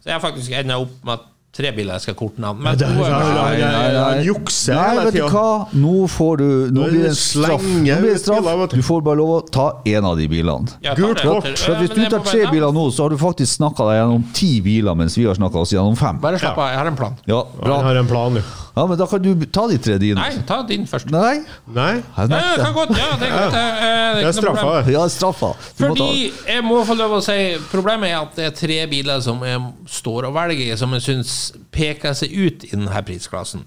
Så 0.00 0.12
jeg 0.14 0.24
faktisk 0.24 0.56
ender 0.56 0.86
opp 0.86 0.96
med 1.04 1.30
tre 1.54 1.70
biler 1.74 1.94
jeg 1.96 2.04
skal 2.08 2.16
korte 2.18 2.42
navn. 2.42 2.60
Men 2.64 2.78
Det 2.78 2.88
Nei, 2.94 3.58
nei, 3.60 3.92
nei. 3.94 4.24
Jukser 4.26 4.74
Nei, 4.74 5.04
vet 5.06 5.18
du 5.18 5.22
hva? 5.30 5.68
Nå 5.78 5.94
får 6.10 6.40
du 6.40 6.48
Nå 6.74 6.88
blir 6.90 7.04
det 7.06 7.12
en 7.12 7.18
straff. 7.18 7.62
Nå 7.62 7.82
blir 7.84 8.10
det 8.10 8.20
straff. 8.22 8.50
du. 8.74 8.82
Får 8.82 9.04
bare 9.06 9.20
lov 9.22 9.32
å 9.36 9.40
ta 9.54 9.68
én 9.86 10.04
av 10.04 10.18
de 10.18 10.28
bilene. 10.30 10.66
Gult 10.98 11.22
kort. 11.22 11.48
Hvis 11.54 11.94
du 11.94 12.02
tar 12.10 12.20
tre 12.26 12.44
biler 12.50 12.74
nå, 12.74 12.88
så 12.90 13.06
har 13.06 13.14
du 13.14 13.18
faktisk 13.20 13.58
snakka 13.60 13.88
deg 13.90 14.00
gjennom 14.02 14.28
ti 14.34 14.52
biler, 14.64 14.98
mens 14.98 15.16
vi 15.18 15.26
har 15.28 15.38
snakka 15.38 15.62
oss 15.62 15.72
gjennom 15.76 15.96
fem. 15.98 16.18
Bare 16.22 16.38
slapp 16.42 16.58
av, 16.58 16.70
jeg 16.74 16.82
har 16.82 16.92
en 16.92 16.98
plan. 16.98 17.16
Ja, 17.30 17.44
bra. 17.58 17.80
Jeg 17.80 17.90
har 17.90 18.02
en 18.04 18.10
plan, 18.10 18.40
jo. 18.42 18.63
Ja, 18.76 18.86
men 18.90 18.98
da 18.98 19.06
kan 19.06 19.22
du 19.22 19.44
ta 19.54 19.68
de 19.70 19.76
tre 19.78 19.98
dine. 20.02 20.18
Nei, 20.18 20.42
ta 20.48 20.56
din 20.66 20.86
først. 20.90 21.06
Nei? 21.14 21.44
Nei? 21.70 21.92
Jeg 21.94 22.30
Ja, 22.30 22.38
det 22.56 22.64
kan 22.64 22.72
godt. 22.74 22.90
Ja, 22.98 23.10
det 23.20 23.28
er 23.28 23.36
godt. 23.38 23.52
det. 23.54 23.66
Eh, 23.86 24.14
Det 24.18 24.24
er 24.26 24.32
straffa, 24.32 24.72
det. 24.86 24.92
Ja, 24.96 25.04
straffa. 25.08 25.50
Du 25.78 25.84
må 25.84 25.94
Fordi 25.94 26.32
jeg 26.48 26.64
må 26.64 26.80
få 26.84 26.96
lov 26.98 27.14
å 27.18 27.22
si 27.22 27.36
Problemet 27.70 28.10
er 28.10 28.18
at 28.22 28.34
det 28.34 28.44
er 28.48 28.50
tre 28.58 28.86
biler 28.90 29.20
som 29.22 29.38
jeg 29.46 29.60
står 29.86 30.26
og 30.26 30.34
velger 30.34 30.76
som 30.80 30.92
jeg 30.92 31.02
syns 31.06 31.52
peker 31.70 32.14
seg 32.18 32.34
ut 32.34 32.64
i 32.64 32.72
denne 32.74 33.02
prisklassen. 33.06 33.62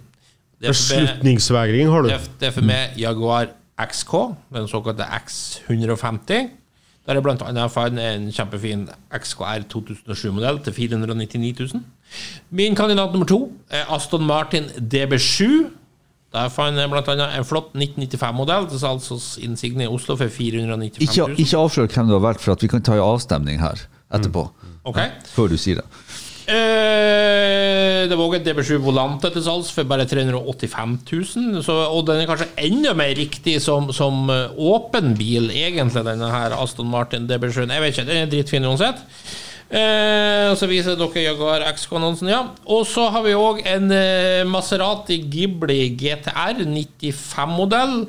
Er 0.61 0.73
Beslutningsvegring 0.73 1.89
har 1.93 2.01
du. 2.01 2.07
det 2.09 2.19
er- 2.41 2.47
er 2.47 2.51
for 2.51 2.61
meg 2.61 2.97
Jaguar 2.97 3.47
XK, 3.79 4.35
den 4.51 4.67
såkalte 4.67 5.05
X150. 5.07 6.49
Der 7.07 7.15
er 7.15 7.21
blant 7.21 7.41
annet 7.41 7.77
en 7.77 8.31
kjempefin 8.31 8.89
XKR 9.13 9.63
2007-modell 9.69 10.59
til 10.63 10.73
499 10.73 11.53
000. 11.73 11.81
Min 12.49 12.75
kandidat 12.75 13.11
nummer 13.13 13.27
to 13.27 13.39
er 13.69 13.89
Aston 13.93 14.23
Martin 14.25 14.69
DB7. 14.77 15.71
Der 16.35 16.49
fant 16.51 16.77
jeg 16.77 16.91
annet 16.91 17.37
en 17.39 17.47
flott 17.47 17.71
1995-modell 17.73 18.67
til 18.69 18.81
salgs 18.81 19.07
hos 19.13 19.27
Insigne 19.41 19.87
i 19.87 19.91
Oslo 19.91 20.17
for 20.19 20.27
495 20.27 20.99
000. 21.17 21.37
ikke 21.39 21.57
avslør 21.57 21.87
hvem 21.87 22.09
du 22.09 22.17
har 22.17 22.25
valgt, 22.25 22.43
for 22.43 22.53
at 22.53 22.63
vi 22.63 22.69
kan 22.71 22.83
ta 22.83 22.97
en 22.97 23.05
avstemning 23.05 23.61
her 23.63 23.87
etterpå. 24.13 24.43
Ok. 24.87 24.99
Før 25.33 25.51
du 25.51 25.57
sier 25.59 25.81
det. 25.81 25.87
Eh, 26.47 28.05
det 28.07 28.15
var 28.15 28.35
et 28.37 28.45
DB7 28.45 28.77
Volante 28.79 29.31
til 29.35 29.43
salgs 29.43 29.71
for 29.75 29.87
bare 29.87 30.05
385 30.07 30.93
000. 31.11 31.63
Så, 31.65 31.75
og 31.75 32.05
den 32.07 32.21
er 32.23 32.29
kanskje 32.29 32.47
enda 32.63 32.93
mer 32.95 33.11
riktig 33.19 33.57
som, 33.63 33.89
som 33.95 34.29
eh, 34.31 34.55
åpen 34.55 35.11
bil, 35.19 35.49
egentlig, 35.51 36.05
denne 36.07 36.29
her 36.31 36.55
Aston 36.55 36.87
Martin 36.91 37.27
DB7. 37.27 37.65
Jeg 37.67 37.83
vet 37.83 37.95
ikke, 37.95 38.07
den 38.07 38.21
er 38.23 38.31
dritfin 38.31 38.67
uansett. 38.69 39.03
Eh, 39.68 40.53
så 40.55 40.68
viser 40.70 40.95
dere 40.95 41.24
Jaguar 41.26 41.65
X-annonsen, 41.74 42.30
ja. 42.32 42.43
Og 42.72 42.86
så 42.88 43.09
har 43.11 43.26
vi 43.26 43.36
òg 43.36 43.59
en 43.68 43.91
eh, 43.91 44.45
Maserati 44.47 45.20
Ghibli 45.28 45.89
GTR 45.99 46.63
95-modell 46.63 48.05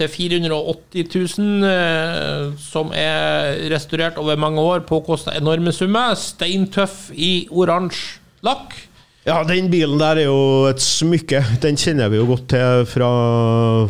til 0.00 0.08
480 0.08 1.08
000, 1.38 1.66
eh, 1.66 2.44
som 2.62 2.94
er 2.96 3.58
restaurert 3.72 4.20
over 4.22 4.38
mange 4.40 4.62
år, 4.62 4.84
påkosta 4.88 5.34
enorme 5.36 5.74
summer. 5.74 6.14
Steintøff 6.14 7.10
i 7.12 7.48
oransje 7.50 8.20
lakk. 8.46 8.78
Ja, 9.26 9.42
den 9.44 9.66
bilen 9.68 9.98
der 10.00 10.22
er 10.22 10.30
jo 10.30 10.70
et 10.70 10.80
smykke. 10.80 11.42
Den 11.60 11.76
kjenner 11.76 12.08
vi 12.08 12.16
jo 12.16 12.30
godt 12.30 12.46
til 12.54 12.86
fra, 12.88 13.10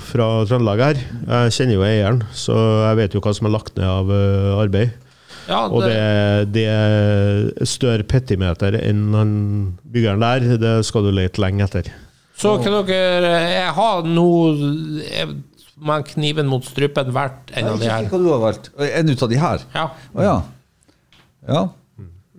fra 0.03 0.27
Trøndelag 0.49 0.83
her. 0.83 1.05
Jeg 1.29 1.55
kjenner 1.55 1.77
jo 1.77 1.85
eieren, 1.87 2.25
så 2.35 2.57
jeg 2.89 2.99
vet 2.99 3.15
jo 3.15 3.23
hva 3.23 3.37
som 3.37 3.47
er 3.47 3.55
lagt 3.55 3.77
ned 3.79 3.87
av 3.87 4.11
eh, 4.11 4.51
arbeid. 4.59 5.10
Ja, 5.51 5.65
Og 5.67 5.83
det, 5.83 6.53
det 6.55 6.65
er 6.71 7.67
større 7.67 8.07
petimeter 8.07 8.77
enn 8.79 9.09
han 9.19 9.33
byggeren 9.91 10.23
der, 10.23 10.47
det 10.63 10.75
skal 10.87 11.09
du 11.09 11.11
lete 11.17 11.43
lenge 11.43 11.67
etter. 11.67 11.91
Så 12.41 12.55
kan 12.63 12.73
dere 12.89 13.33
Jeg 13.51 13.73
har 13.77 14.07
nå 14.07 14.29
jeg- 15.05 15.37
med 15.81 16.05
kniven 16.13 16.47
mot 16.49 16.65
strupen 16.65 17.09
valgt 17.13 17.51
en 17.57 17.67
av 17.73 17.79
de 17.81 17.89
her. 17.89 18.05
Hva 18.13 18.19
du 18.21 18.29
har 18.31 18.41
valgt? 18.43 18.67
En 18.79 19.09
ut 19.09 19.23
av 19.25 19.31
de 19.33 19.39
her? 19.41 19.63
Ja. 19.75 19.87
Å 20.15 20.25
ja. 20.27 20.35
ja. 21.49 21.63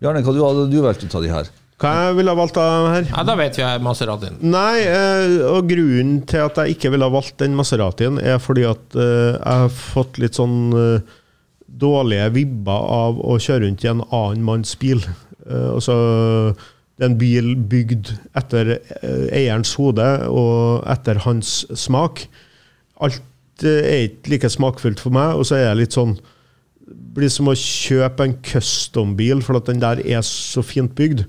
Bjarne, 0.02 0.22
hva 0.26 0.34
du 0.36 0.42
hadde 0.46 0.66
du 0.72 0.78
valgt 0.86 1.04
ut 1.06 1.16
av 1.18 1.26
de 1.26 1.32
her? 1.34 1.50
Hva 1.82 1.92
jeg 1.98 2.18
ville 2.20 2.34
valgt 2.38 2.58
av 2.62 2.88
her? 2.94 3.08
ja, 3.10 3.24
da 3.26 3.36
vet 3.40 3.58
vi 3.58 3.66
Maseratien. 3.82 4.36
Nei, 4.46 4.84
eh, 4.86 5.40
og 5.50 5.66
grunnen 5.70 6.20
til 6.30 6.44
at 6.46 6.60
jeg 6.62 6.76
ikke 6.76 6.92
ville 6.94 7.08
ha 7.10 7.14
valgt 7.16 7.40
den 7.42 7.56
Maseratien, 7.58 8.20
er 8.22 8.38
fordi 8.42 8.68
at 8.70 8.98
eh, 8.98 9.32
jeg 9.40 9.64
har 9.64 9.74
fått 9.74 10.20
litt 10.22 10.38
sånn 10.38 10.60
eh, 10.78 11.18
dårlige 11.80 12.30
vibber 12.36 12.88
av 12.92 13.20
å 13.24 13.38
kjøre 13.42 13.66
rundt 13.66 13.86
i 13.86 13.92
en 13.92 14.04
annen 14.10 14.44
manns 14.46 14.76
bil. 14.80 15.04
Eh, 15.48 15.70
altså, 15.76 15.96
det 16.98 17.06
er 17.06 17.12
en 17.12 17.20
bil 17.22 17.54
bygd 17.72 18.14
etter 18.38 18.76
eh, 18.78 19.28
eierens 19.42 19.74
hode 19.80 20.08
og 20.30 20.84
etter 20.92 21.22
hans 21.26 21.62
smak. 21.80 22.26
Alt 23.02 23.66
eh, 23.66 23.82
er 23.82 24.06
ikke 24.10 24.36
like 24.36 24.52
smakfullt 24.54 25.02
for 25.02 25.16
meg, 25.16 25.38
og 25.38 25.48
så 25.48 25.58
er 25.58 25.70
jeg 25.70 25.82
litt 25.84 25.98
sånn 25.98 26.18
blir 27.12 27.32
som 27.32 27.50
å 27.52 27.56
kjøpe 27.58 28.28
en 28.28 28.36
custom-bil, 28.46 29.42
for 29.44 29.60
at 29.60 29.70
den 29.70 29.82
der 29.82 30.02
er 30.04 30.24
så 30.28 30.64
fint 30.64 30.94
bygd. 30.98 31.26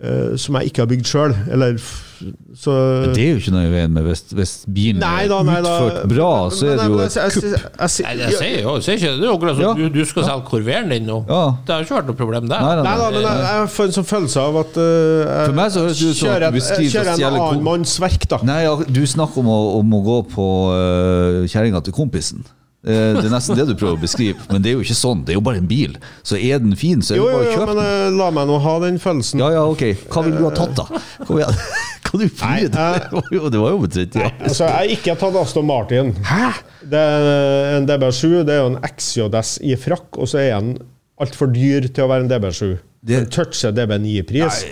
Eh, 0.00 0.36
som 0.40 0.54
jeg 0.60 0.70
ikke 0.72 0.82
har 0.84 0.90
bygd 0.90 1.06
sjøl. 1.10 1.34
Eller 1.52 1.74
f- 1.78 2.08
så 2.54 2.70
Men 3.02 3.14
det 3.16 3.22
er 3.24 3.30
jo 3.32 3.38
ikke 3.40 3.50
noe 3.50 3.64
i 3.66 3.70
veien 3.72 3.90
med 3.90 4.04
hvis, 4.06 4.20
hvis 4.30 4.50
bilen 4.70 5.00
Nei 5.02 5.24
er 5.24 5.30
da, 5.32 5.40
nei 5.42 5.56
da. 5.64 5.72
utført 5.82 6.04
bra, 6.12 6.28
så 6.54 6.68
er 6.70 6.76
det 6.78 6.84
jo 6.86 6.98
et 7.02 7.10
kupp. 7.10 7.16
jeg- 7.16 7.32
jeg- 7.32 7.42
jeg- 7.42 8.04
Nei, 8.06 8.12
jeg 8.22 8.36
sier 8.38 8.62
jo 8.62 8.74
sier 8.78 8.94
ikke 8.94 9.10
det. 9.18 9.26
Er 9.26 9.62
Ja. 9.62 9.72
du, 9.74 9.88
du 9.90 10.04
skal 10.06 10.22
selge 10.28 10.44
korveren 10.46 10.88
din 10.88 11.04
nå. 11.06 11.24
Ja. 11.28 11.40
Det 11.66 11.74
har 11.74 11.82
ikke 11.82 11.96
vært 11.98 12.06
noe 12.12 12.14
problem 12.22 12.46
der. 12.48 12.60
Nei, 12.62 12.74
nei, 12.76 12.84
Nei 12.84 12.96
da, 13.02 13.10
men 13.10 13.22
jeg, 13.22 13.42
jeg 13.42 13.68
får 13.74 13.84
en 13.90 13.96
sånn 13.98 14.08
følelse 14.12 14.36
av 14.44 14.56
at 14.62 14.76
uh, 14.78 15.46
For 15.46 15.52
meg 15.58 15.72
så 15.74 15.80
høres 15.82 15.98
det 15.98 16.08
ut 16.12 16.16
som 16.16 16.28
at 16.28 16.40
du 16.46 16.58
beskriver 16.60 17.12
en 17.12 17.24
annen 17.42 17.62
manns 17.66 17.98
verk, 17.98 18.28
da. 18.28 18.38
Nei, 18.44 18.62
ja, 18.62 18.76
du 18.76 19.02
snakker 19.02 19.38
om 19.42 19.46
å, 19.50 19.60
om 19.80 19.90
å 19.98 20.02
gå 20.06 20.18
på 20.30 20.46
uh, 20.70 21.42
kjerringa 21.50 21.82
til 21.82 21.92
kompisen. 21.92 22.44
Eh, 22.82 23.12
det 23.14 23.24
er 23.28 23.30
nesten 23.30 23.54
det 23.54 23.68
du 23.68 23.76
prøver 23.78 23.94
å 23.94 24.00
beskrive, 24.02 24.40
men 24.50 24.62
det 24.64 24.72
er 24.72 24.74
jo 24.74 24.82
ikke 24.82 24.96
sånn. 24.98 25.20
Det 25.24 25.30
er 25.34 25.36
jo 25.38 25.44
bare 25.46 25.60
en 25.62 25.68
bil. 25.70 25.92
Så 26.26 26.34
er 26.34 26.58
den 26.58 26.74
fin, 26.74 26.98
så 27.06 27.14
er 27.14 27.20
det 27.20 27.26
bare 27.28 27.42
å 27.42 27.46
jo, 27.46 27.52
kjøpe 27.54 27.66
men 27.68 27.78
den. 27.78 27.90
eh, 28.08 28.16
la 28.18 28.30
meg 28.34 28.48
nå 28.50 28.56
ha 28.64 28.72
den 28.82 28.98
følelsen. 28.98 29.38
Ja, 29.44 29.50
ja, 29.54 29.62
ok. 29.70 29.84
Hva 30.10 30.24
vil 30.26 30.34
du 30.40 30.42
ha 30.48 30.50
tatt, 30.56 30.74
da? 30.80 31.02
Kom 31.28 31.38
igjen. 31.38 31.60
Kan 32.08 32.20
du 32.20 32.26
fire? 32.28 32.68
Nei, 32.74 32.96
eh, 32.98 33.20
Det 33.30 33.36
jo, 33.38 33.50
det 33.54 33.60
var 33.62 33.70
jo 33.70 33.78
omtrent, 33.84 34.18
ja. 34.18 34.32
Altså, 34.42 34.66
jeg 34.66 34.74
har 34.74 34.94
ikke 34.96 35.14
tatt 35.22 35.38
Aston 35.44 35.68
Martin. 35.70 36.10
Hæ? 36.26 36.48
Det 36.90 36.98
er 36.98 37.76
en 37.78 37.86
DB7 37.88 38.42
det 38.48 38.56
er 38.56 38.64
jo 38.64 38.72
en 38.74 38.80
XJS 38.90 39.52
i 39.70 39.76
frakk, 39.78 40.18
og 40.18 40.26
så 40.32 40.42
er 40.42 40.56
den 40.58 40.74
altfor 41.22 41.52
dyr 41.54 41.86
til 41.86 42.04
å 42.04 42.10
være 42.10 42.26
en 42.26 42.32
DB7. 42.34 42.72
Det- 43.02 43.22
Den 43.22 43.30
toucher 43.30 43.72
DB9-pris. 43.78 44.64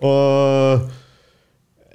Og 0.00 0.88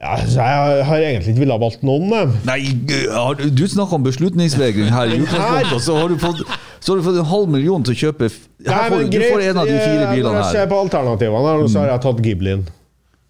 ja, 0.04 0.18
så 0.28 0.44
jeg 0.44 0.84
har 0.90 1.06
egentlig 1.08 1.32
ikke 1.34 1.46
villet 1.46 1.62
valgt 1.64 1.84
noen. 1.88 2.10
Men. 2.12 2.36
Nei, 2.48 2.60
du- 2.76 3.50
du 3.56 3.66
snakker 3.72 3.96
om 3.96 4.04
beslutningsvegring 4.04 4.92
her 4.92 5.14
i 5.16 5.22
utgangspunktet, 5.24 5.74
og 5.78 5.84
så 5.88 5.98
har 6.02 6.12
du 6.12 6.18
fått 6.20 6.44
så 6.84 6.92
har 6.92 7.00
du 7.00 7.06
fått 7.06 7.20
en 7.22 7.30
halv 7.30 7.48
million 7.48 7.84
til 7.86 7.96
å 7.96 8.00
kjøpe 8.02 8.28
her 8.28 8.90
får, 8.92 8.98
men 8.98 9.10
Du 9.10 9.20
får 9.24 9.42
en 9.48 9.60
av 9.62 9.68
de 9.70 9.76
fire 9.80 10.04
eh, 10.04 10.16
bilene 10.18 10.34
Når 10.34 10.40
jeg 10.42 10.56
ser 10.58 10.66
på 10.68 10.80
alternativene, 10.84 11.54
her, 11.54 11.68
så 11.72 11.80
har 11.80 11.92
jeg 11.94 12.04
tatt 12.04 12.20
Giblin. 12.26 12.66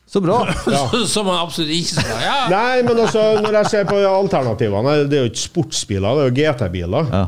Så 0.10 0.22
bra. 0.22 0.40
Som 1.14 1.30
man 1.30 1.40
absolutt 1.42 1.74
ikke 1.74 2.00
skal 2.02 2.24
Ja. 2.26 2.36
Nei, 2.50 2.82
men 2.86 3.02
også 3.06 3.24
når 3.46 3.60
jeg 3.60 3.72
ser 3.72 3.88
på 3.90 4.02
alternativene 4.10 4.96
Det 5.06 5.20
er 5.20 5.26
jo 5.28 5.32
ikke 5.32 5.44
sportsbiler, 5.46 6.18
det 6.18 6.24
er 6.24 6.30
jo 6.32 6.36
GT-biler. 6.40 7.14
Ja. 7.14 7.24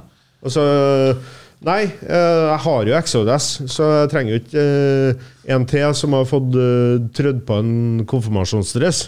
Altså, 0.46 0.66
nei, 1.66 1.80
eh, 1.86 2.42
jeg 2.50 2.60
har 2.66 2.90
jo 2.90 2.98
XODS, 3.02 3.48
så 3.74 3.92
jeg 4.00 4.12
trenger 4.14 4.36
jo 4.36 4.42
ikke 4.44 4.66
eh, 4.66 5.30
en 5.56 5.66
til 5.70 5.94
som 5.98 6.14
har 6.18 6.26
fått 6.30 6.58
uh, 6.58 6.98
trødd 7.18 7.46
på 7.48 7.58
en 7.62 7.74
konfirmasjonsdress. 8.10 9.08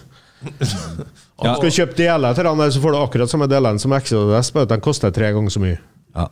Ja. 1.38 1.54
Skal 1.54 1.70
du 1.70 1.76
kjøpe 1.76 1.94
deler 1.98 2.34
til 2.34 2.48
den, 2.50 2.72
så 2.74 2.82
får 2.82 2.94
du 2.94 2.98
akkurat 2.98 3.30
samme 3.30 3.48
delene 3.50 3.82
som 3.82 3.94
XODS, 3.94 4.52
bare 4.56 4.66
at 4.66 4.72
den 4.74 4.84
koster 4.86 5.14
tre 5.14 5.32
ganger 5.36 5.54
så 5.54 5.62
mye. 5.62 5.78
Ja. 6.18 6.28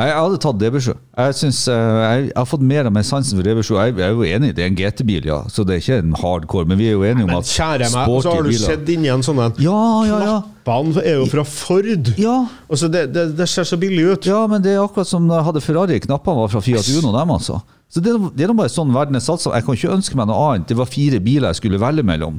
Jeg 0.00 0.14
hadde 0.16 0.38
tatt 0.40 0.60
DB7. 0.60 0.92
Jeg, 0.94 1.34
synes, 1.36 1.58
eh, 1.68 1.74
jeg, 1.76 2.28
jeg 2.30 2.36
har 2.38 2.46
fått 2.48 2.62
mer 2.64 2.86
av 2.88 2.94
meg 2.94 3.04
sansen 3.04 3.36
for 3.36 3.44
DB7. 3.44 3.72
Jeg, 3.74 3.96
er 4.00 4.14
jo 4.14 4.22
enig, 4.24 4.52
det 4.56 4.64
er 4.64 4.70
en 4.70 4.78
GT-bil, 4.78 5.26
ja, 5.28 5.40
så 5.52 5.64
det 5.66 5.76
er 5.76 5.82
ikke 5.82 5.98
en 6.04 6.14
hardcore. 6.16 6.68
Men 6.70 6.78
vi 6.80 6.86
er 6.88 6.94
jo 6.94 7.02
enige 7.04 7.26
om 7.26 7.34
at 7.36 7.50
meg, 7.90 8.06
og 8.06 8.22
så 8.24 8.36
har 8.36 8.46
du 8.46 8.52
biler 8.52 8.64
sett 8.72 8.94
inni 8.94 9.10
en 9.12 9.26
sånn 9.26 9.42
en 9.44 9.58
Ja, 9.60 9.82
ja, 10.08 10.22
ja. 10.24 10.38
Knappene 10.70 11.02
er 11.02 11.18
jo 11.18 11.26
fra 11.32 11.44
Ford. 11.48 12.12
Ja. 12.20 12.36
Altså, 12.70 12.88
det, 12.92 13.08
det, 13.16 13.26
det 13.36 13.48
ser 13.50 13.66
så 13.66 13.76
billig 13.80 14.06
ut. 14.12 14.30
Ja, 14.30 14.44
men 14.50 14.62
det 14.64 14.76
er 14.76 14.84
akkurat 14.84 15.10
som 15.10 15.26
da 15.28 15.40
jeg 15.40 15.48
hadde 15.50 15.64
Ferrari. 15.64 15.98
Knappene 16.06 16.44
var 16.44 16.54
fra 16.54 16.62
Fiat 16.64 16.88
Uno, 16.94 17.10
dem 17.16 17.34
altså. 17.34 17.58
Så 17.90 18.00
det, 18.04 18.14
det 18.38 18.46
er 18.46 18.54
bare 18.54 18.70
sånn 18.70 18.94
verden 18.94 19.18
er 19.18 19.24
satsa. 19.24 19.50
Jeg 19.58 19.66
kan 19.66 19.76
ikke 19.76 19.92
ønske 19.98 20.18
meg 20.20 20.30
noe 20.30 20.52
annet. 20.52 20.68
Det 20.70 20.78
var 20.78 20.88
fire 20.88 21.18
biler 21.24 21.50
jeg 21.50 21.58
skulle 21.64 21.82
velge 21.82 22.06
mellom. 22.06 22.38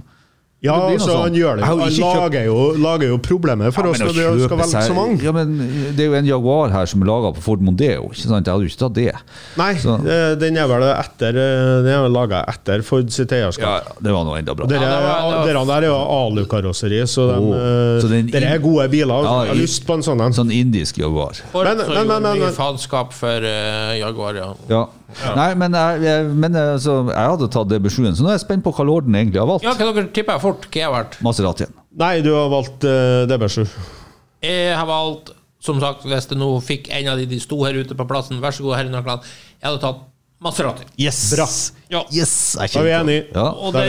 Ja, 0.61 0.75
altså, 0.93 1.15
han 1.23 1.33
gjør 1.33 1.55
det 1.57 1.65
Han 1.65 1.79
lager 1.79 2.43
jo, 2.45 2.55
lager 2.77 3.07
jo 3.09 3.15
problemer 3.17 3.71
for 3.73 3.81
Ja, 3.87 3.91
oss 3.95 3.99
når 3.99 4.11
vi 4.13 4.43
skal 4.45 4.57
velge 4.59 4.69
seg- 4.69 4.87
så 4.91 4.93
mange. 4.93 5.15
Ja, 5.25 5.31
men 5.33 5.55
Det 5.97 6.03
er 6.05 6.05
jo 6.11 6.13
en 6.19 6.25
Jaguar 6.29 6.69
her 6.69 6.85
som 6.85 7.01
er 7.01 7.07
laga 7.09 7.31
på 7.33 7.41
Ford 7.41 7.61
Mondeo. 7.65 8.03
Ikke 8.11 8.27
sant? 8.29 8.45
Jeg 8.45 8.53
hadde 8.53 8.67
jo 8.67 8.69
ikke 8.69 8.81
tatt 8.83 8.93
det. 8.93 9.15
Nei, 9.57 9.73
Så- 9.81 9.95
eh, 10.05 10.35
den 10.35 10.57
er 10.57 10.67
vel 10.69 10.83
etter 10.83 11.29
eh, 11.33 11.81
Den 11.81 11.87
er 11.87 12.03
vel 12.05 12.11
laga 12.13 12.45
etter 12.47 12.83
Ford 12.83 13.09
sitt 13.09 13.29
eierskap. 13.33 13.65
Ja, 13.87 13.95
det 14.01 14.11
var 14.13 14.23
noe 14.23 14.37
enda 14.37 14.53
bra. 14.53 14.67
Dere, 14.67 14.81
Ja, 14.81 14.89
det 14.89 15.01
var- 15.01 15.31
det 15.31 15.37
var- 15.37 15.65
dere 15.65 15.65
der 15.65 15.81
er 15.81 15.89
jo 15.89 15.97
alukarosseri, 15.97 17.01
så, 17.09 17.25
eh, 17.31 18.01
så 18.01 18.11
er 18.11 18.21
dere 18.31 18.53
er 18.53 18.59
gode 18.59 18.87
biler. 18.91 19.13
altså. 19.17 19.33
Ja, 19.33 19.41
jeg 19.45 19.55
har 19.55 19.61
lyst 19.65 19.85
på 19.87 19.93
en 19.95 20.01
sånn 20.01 20.21
en. 20.21 20.31
Sånn 20.31 20.51
indisk 20.53 20.97
Jaguar. 20.97 21.33
Ford 21.51 21.65
Men- 21.65 21.77
men- 21.77 22.07
men- 22.07 22.21
men- 22.21 22.39
men- 22.39 22.53
faenskap 22.53 23.11
for 23.13 23.27
uh, 23.41 23.97
Jaguar, 23.97 24.35
ja. 24.35 24.53
Ja. 24.69 24.85
Nei, 25.37 25.49
men, 25.59 25.75
jeg, 25.77 26.03
jeg, 26.05 26.29
men 26.43 26.57
altså, 26.59 26.97
jeg 27.11 27.33
hadde 27.33 27.49
tatt 27.53 27.71
DB7-en, 27.71 28.17
så 28.17 28.25
nå 28.25 28.31
er 28.31 28.37
jeg 28.37 28.45
spent 28.45 28.65
på 28.65 28.73
hva 28.77 28.85
lorden 28.87 29.17
egentlig 29.17 29.41
har 29.41 29.49
valgt. 29.49 29.65
Ja, 29.67 29.75
hva 29.77 29.89
dere 29.91 30.11
tipper 30.13 30.37
jeg 30.37 30.43
fort 30.43 30.67
hva 30.67 30.81
jeg 30.81 30.87
har 30.87 30.95
valgt? 30.95 31.19
Maseratien. 31.25 31.75
Nei, 32.01 32.13
du 32.25 32.31
har 32.35 32.51
valgt 32.51 32.87
uh, 32.87 33.23
DB7. 33.31 33.65
Jeg 34.45 34.75
har 34.77 34.87
valgt, 34.89 35.33
som 35.61 35.81
sagt, 35.83 36.07
hvis 36.09 36.29
det 36.31 36.39
nå 36.39 36.53
fikk 36.65 36.89
en 36.97 37.11
av 37.11 37.21
de 37.21 37.27
de 37.29 37.41
sto 37.43 37.59
her 37.65 37.77
ute 37.81 37.97
på 37.97 38.07
plassen, 38.09 38.41
vær 38.43 38.55
så 38.55 38.65
god, 38.65 38.79
herre 38.79 38.93
Nøkland. 38.93 39.27
Jeg 39.59 39.69
hadde 39.69 39.83
tatt 39.83 40.07
Maserati. 40.41 40.87
Yes! 40.97 41.19
Bra. 41.35 41.45
Ja. 41.91 42.01
Yes, 42.09 42.55
jeg 42.57 42.71
Da 42.73 42.79
er 42.79 42.83
vi 42.83 42.91
enige. 42.97 43.23
Ja. 43.35 43.43
Og 43.51 43.75
er 43.75 43.85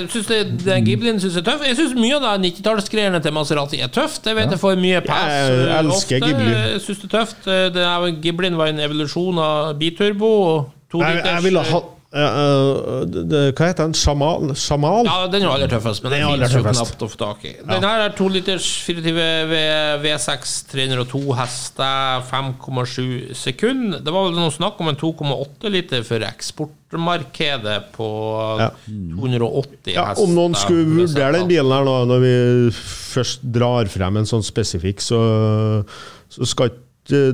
det, 0.00 0.10
synes 0.10 0.26
det, 0.26 0.38
den 0.64 0.84
Ghiblin 0.86 1.20
synes 1.20 1.34
jeg 1.36 1.42
er 1.42 1.50
tøff. 1.50 1.64
Jeg 1.66 1.76
syns 1.76 1.94
mye 1.98 2.16
av 2.16 2.24
det 2.40 2.52
90-tallsgreiene 2.54 3.20
til 3.20 3.34
Maserati 3.36 3.80
er 3.84 3.92
tøft. 3.92 4.26
Jeg 4.26 4.38
vet 4.38 4.54
jeg 4.54 4.62
får 4.62 4.80
mye 4.80 5.02
pass 5.04 5.34
Jeg 5.34 5.58
uh, 5.58 5.78
elsker 5.82 6.16
ofte. 6.16 6.26
Ghibli. 6.26 6.50
Jeg 6.56 6.80
synes 6.86 7.02
det 7.02 7.08
er 7.10 7.16
tøft. 7.18 7.40
Uh, 7.46 7.52
Det 7.74 7.84
er, 7.84 8.10
Ghiblin 8.22 8.56
var 8.56 8.72
en 8.72 8.80
evolusjon 8.80 9.38
av 9.44 9.74
biturbo. 9.80 10.30
og 10.52 10.70
To 10.90 11.02
Jeg, 11.04 11.20
liters, 11.20 11.34
jeg 11.34 11.44
ville 11.44 11.60
ha 11.68 11.80
eh, 12.12 13.04
det, 13.06 13.22
det- 13.30 13.54
Hva 13.54 13.66
heter 13.70 13.84
den? 13.86 13.94
Sjamal? 13.94 14.48
Sjamal? 14.58 15.04
Ja, 15.06 15.26
den 15.30 15.42
er 15.44 15.52
aller 15.54 15.68
tøffest, 15.70 16.02
men 16.02 16.10
den 16.12 16.20
Den 16.24 16.30
aller 16.32 16.48
jo 16.50 16.62
knapt 16.64 17.04
å 17.06 17.08
få 17.12 17.16
tak 17.20 17.44
i. 17.46 17.52
Den 17.62 17.82
her 17.86 18.00
er 18.08 18.14
2 18.18 18.28
liters 18.34 18.66
24 18.86 19.46
V- 19.46 19.98
V6 20.02 20.54
302 20.72 21.22
hester, 21.38 22.24
5,7 22.30 23.34
sekund. 23.38 24.00
Det 24.04 24.10
var 24.12 24.26
vel 24.28 24.34
noe 24.40 24.50
snakk 24.50 24.80
om 24.82 24.88
en 24.90 24.96
2,8 24.96 25.70
liter 25.70 26.02
for 26.02 26.18
eksportmarkedet 26.26 27.78
på 27.94 28.10
Ja. 28.58 28.70
280 28.88 29.94
Ja, 29.94 30.06
hester. 30.10 30.24
om 30.24 30.34
noen 30.34 30.54
skulle 30.58 30.84
vurdere 31.06 31.32
den 31.38 31.48
bilen 31.48 31.70
her 31.72 31.84
nå, 31.84 31.96
når 32.10 32.20
vi 32.26 32.70
først 32.74 33.40
drar 33.52 33.86
frem 33.86 34.16
en 34.16 34.24
sånn 34.26 34.42
spesifikk, 34.44 34.98
så, 35.00 35.84
så 36.28 36.46
skal 36.46 36.70
ikke 36.72 36.86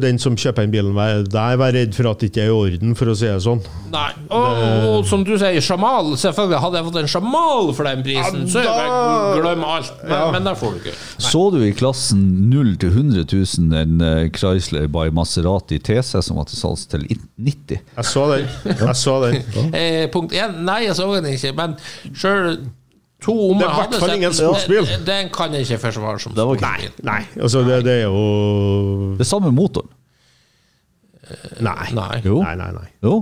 den 0.02 0.18
som 0.22 0.36
kjøper 0.36 0.64
den 0.66 0.72
bilen 0.74 0.94
der 1.30 1.56
være 1.60 1.72
redd 1.80 1.94
for 1.96 2.08
at 2.10 2.20
det 2.22 2.30
ikke 2.30 2.42
er 2.44 2.50
i 2.50 2.54
orden, 2.56 2.94
for 2.98 3.12
å 3.12 3.16
si 3.18 3.26
det 3.28 3.40
sånn. 3.44 3.60
Nei, 3.92 4.08
og, 4.30 4.62
og 4.90 5.06
som 5.08 5.22
du 5.24 5.32
sier, 5.38 5.56
Jamal 5.62 6.12
Selvfølgelig 6.18 6.60
hadde 6.64 6.80
jeg 6.80 6.86
fått 6.88 6.98
en 7.02 7.10
Jamal 7.12 7.70
for 7.76 7.88
den 7.88 8.02
prisen, 8.06 8.42
Ja, 8.46 8.50
så 8.52 8.62
er 8.62 8.66
det 8.66 8.86
da- 8.90 9.40
glem 9.42 9.64
alt. 9.64 9.92
Men, 10.02 10.12
Ja. 10.16 10.30
men 10.32 10.44
der 10.48 10.54
får 10.58 10.72
du 10.72 10.78
ikke. 10.80 10.94
Så 11.26 11.42
du 11.54 11.58
i 11.64 11.72
klassen 11.76 12.24
0 12.50 12.74
til 12.82 12.90
100 12.90 13.26
000 13.32 13.76
en 13.82 14.00
eh, 14.00 14.28
Chrysler 14.36 14.88
by 14.88 15.08
Maserati 15.14 15.78
TC 15.78 16.22
som 16.22 16.36
var 16.40 16.48
til 16.50 16.58
salgs 16.58 16.86
til 16.90 17.06
90? 17.38 17.78
Jeg 17.96 18.04
så 18.04 18.26
den. 18.32 18.48
Jeg 18.64 18.96
så 18.96 19.18
den. 19.26 19.70
Eh, 19.74 20.06
punkt 20.12 20.32
én, 20.36 20.58
nei, 20.66 20.82
jeg 20.86 20.96
så 20.98 21.08
den 21.14 21.30
ikke. 21.32 21.54
Men 21.56 21.76
sjøl 22.14 22.58
to 23.26 23.34
om 23.50 23.58
Det 23.60 23.66
er 23.66 23.74
i 23.74 23.78
hvert 23.82 24.00
fall 24.00 24.14
ingen 24.16 24.34
sportsbil. 24.38 24.88
Den, 24.94 25.04
den 25.10 25.30
kan 25.34 25.54
jeg 25.56 25.66
ikke 25.66 25.82
forsvare 25.88 26.22
som 26.22 26.34
var 26.36 26.54
sportsbil. 26.56 26.92
Nei, 27.10 27.20
altså 27.42 27.62
det, 27.66 27.80
det 27.86 27.94
er 28.00 28.04
jo 28.06 29.14
Det 29.18 29.26
er 29.26 29.30
samme 29.34 29.50
motoren. 29.54 29.90
Nei. 31.60 31.88
Nei. 31.96 32.20
Jo. 32.24 32.38
Nei, 32.44 32.54
nei, 32.60 32.68
nei. 32.76 32.86
Jo, 33.02 33.16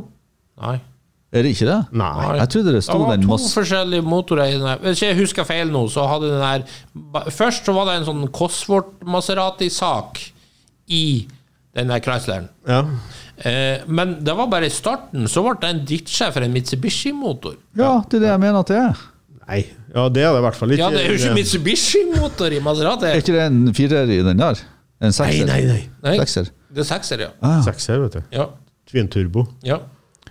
Nei. 0.61 0.75
er 1.33 1.47
det 1.47 1.55
ikke 1.55 1.69
det? 1.71 1.79
nei. 1.97 2.35
Jeg 2.37 2.51
trodde 2.53 2.75
det 2.75 2.83
Det 2.85 2.99
var 3.01 3.17
to 3.23 3.31
masse 3.31 3.55
forskjellige 3.57 4.05
motorer 4.05 4.51
i 4.53 4.59
den 4.59 4.67
her. 4.69 4.83
Hvis 4.85 5.03
jeg 5.03 5.17
husker 5.19 5.47
feil 5.49 5.73
nå, 5.73 5.87
så 5.93 6.05
hadde 6.11 6.29
den 6.35 6.45
her 6.45 7.31
Først 7.33 7.65
så 7.65 7.73
var 7.77 7.89
det 7.89 7.97
en 8.03 8.09
sånn 8.11 8.27
Cosworth 8.37 9.01
Maserati-sak 9.09 10.21
i 10.93 11.05
den 11.75 11.89
der 11.91 12.03
Chrysleren. 12.05 12.51
Ja. 12.69 12.83
Eh, 13.41 13.81
men 13.89 14.19
det 14.25 14.37
var 14.37 14.47
bare 14.53 14.69
i 14.69 14.71
starten. 14.71 15.25
Så 15.27 15.43
ble 15.43 15.57
det 15.65 15.71
en 15.73 15.81
ditcha 15.89 16.29
for 16.31 16.45
en 16.45 16.53
Mitsubishi-motor. 16.55 17.57
Ja, 17.81 17.97
det 18.05 18.21
er 18.21 18.27
det 18.29 18.31
jeg 18.35 18.43
mener 18.45 18.61
at 18.61 18.71
det 18.71 18.77
er. 18.79 19.01
Nei. 19.49 19.61
Ja, 19.95 20.09
det 20.09 20.23
er 20.25 20.33
det 20.33 20.39
i 20.41 20.45
hvert 20.47 20.57
fall 20.59 20.71
ikke. 20.75 20.81
Ja, 20.83 20.91
det 20.91 21.03
er 21.05 21.11
jo 21.13 21.19
ikke 21.21 21.35
Mitsubishi-motor 21.37 22.55
i 22.57 22.61
Maserati. 22.65 23.11
Er 23.11 23.21
ikke 23.21 23.35
det 23.37 23.43
en 23.51 23.75
firer 23.77 24.09
i 24.11 24.21
den 24.25 24.39
der? 24.41 24.63
En 25.05 25.11
Nei, 25.11 25.17
sekser? 25.19 25.47
nei, 25.51 25.61
nei. 25.69 25.81
Nei, 26.07 26.15
Sekser. 26.23 26.49
det 26.73 26.81
er 26.85 26.89
sekser, 26.89 27.21
ja. 27.27 27.33
Ah, 27.43 27.59
ja. 27.59 27.65
Sekser, 27.67 28.01
vet 28.07 28.17
du. 28.17 28.23
Ja. 28.33 28.49
Twin 28.91 29.09
turbo. 29.13 29.49
ja. 29.67 29.81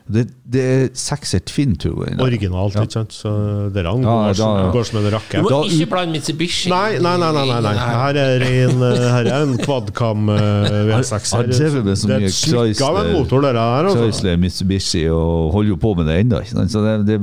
Det, 0.03 0.25
det 0.51 0.61
er 0.67 0.87
sekser 0.99 1.39
twin 1.47 1.77
turbo. 1.79 2.01
Originalt, 2.03 2.17
ja. 2.19 2.25
Originalt, 2.25 2.73
ikke 2.75 2.91
sant? 2.97 3.13
Så 3.15 3.29
dere 3.71 3.85
Ja, 3.87 3.93
går, 4.03 4.33
da- 4.35 4.71
går 4.73 4.83
som 4.89 4.97
en 4.99 5.05
Du 5.05 5.37
må 5.45 5.49
Da 5.53 5.59
ikke 5.69 5.87
blande 5.93 6.11
Mitsubishi. 6.17 6.69
Nei, 6.73 6.97
nei, 6.99 7.13
nei. 7.21 7.29
nei, 7.31 7.45
nei, 7.47 7.61
nei. 7.61 7.73
Her 7.77 8.19
er 8.19 8.43
en, 8.49 8.83
eh, 8.83 9.05
her 9.13 9.29
er 9.31 9.45
en 9.45 9.57
quadcam 9.63 10.27
eh, 10.33 10.67
V6. 10.89 11.31
Har 11.37 11.47
drevet 11.47 11.85
med 11.85 11.95
så 11.95 12.07
Det 12.09 12.15
er 12.17 12.19
mye 12.19 12.27
et 12.27 12.35
smykke 12.35 12.81
av 12.89 12.97
en 12.97 13.05
Chrysler- 13.05 13.13
motor, 13.15 13.41
dere 13.47 13.63
her. 13.63 13.85
Altså. 13.93 14.03
Chrysler, 14.03 14.37
Mitsubishi 14.43 15.05
og 15.09 15.53
holder 15.55 15.69
jo 15.69 15.77
på 15.85 15.95
med 16.01 16.05
det 16.11 16.19
ennå. 16.25 16.43
Så 16.67 16.83
det, 16.83 16.97
det, 17.07 17.21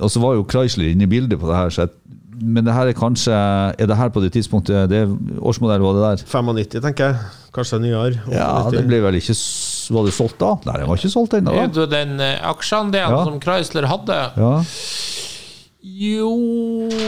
og 0.00 0.10
så 0.10 0.20
var 0.22 0.34
jo 0.38 0.46
Chrysler 0.50 0.90
inne 0.92 1.04
i 1.06 1.10
bildet 1.10 1.38
på 1.40 1.48
det 1.50 1.56
her. 1.56 1.70
Så 1.70 1.84
jeg, 1.86 1.90
men 2.40 2.64
det 2.64 2.72
her 2.72 2.88
er 2.88 2.96
kanskje 2.96 3.34
Er 3.36 3.86
det 3.90 3.96
her 3.98 4.08
på 4.08 4.22
det 4.24 4.30
tidspunktet 4.32 4.88
det 4.88 5.02
Årsmodell 5.44 5.82
var 5.84 5.92
det 5.98 6.04
der? 6.06 6.22
95, 6.30 6.80
tenker 6.80 7.10
jeg. 7.10 7.16
Kanskje 7.52 7.80
nyere. 7.82 8.14
Ja, 8.32 8.46
det 8.72 8.86
ble 8.88 9.00
vel 9.04 9.18
ikke 9.18 9.34
Var 9.92 10.06
det 10.06 10.14
solgt 10.16 10.38
da? 10.40 10.54
Nei, 10.68 10.78
det 10.80 10.86
var 10.88 11.00
ikke 11.02 11.10
solgt 11.12 11.34
ennå. 11.36 11.52
Er 11.52 11.68
det 11.74 11.88
den 11.92 12.14
eh, 12.24 12.38
aksjeandelen 12.48 13.16
Ja. 13.18 13.24
som 13.28 13.40
Chrysler 13.42 13.88
hadde? 13.90 14.20
Ja. 14.40 14.52
Jo 15.82 16.30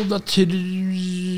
da 0.08 0.18
tror 0.18 0.54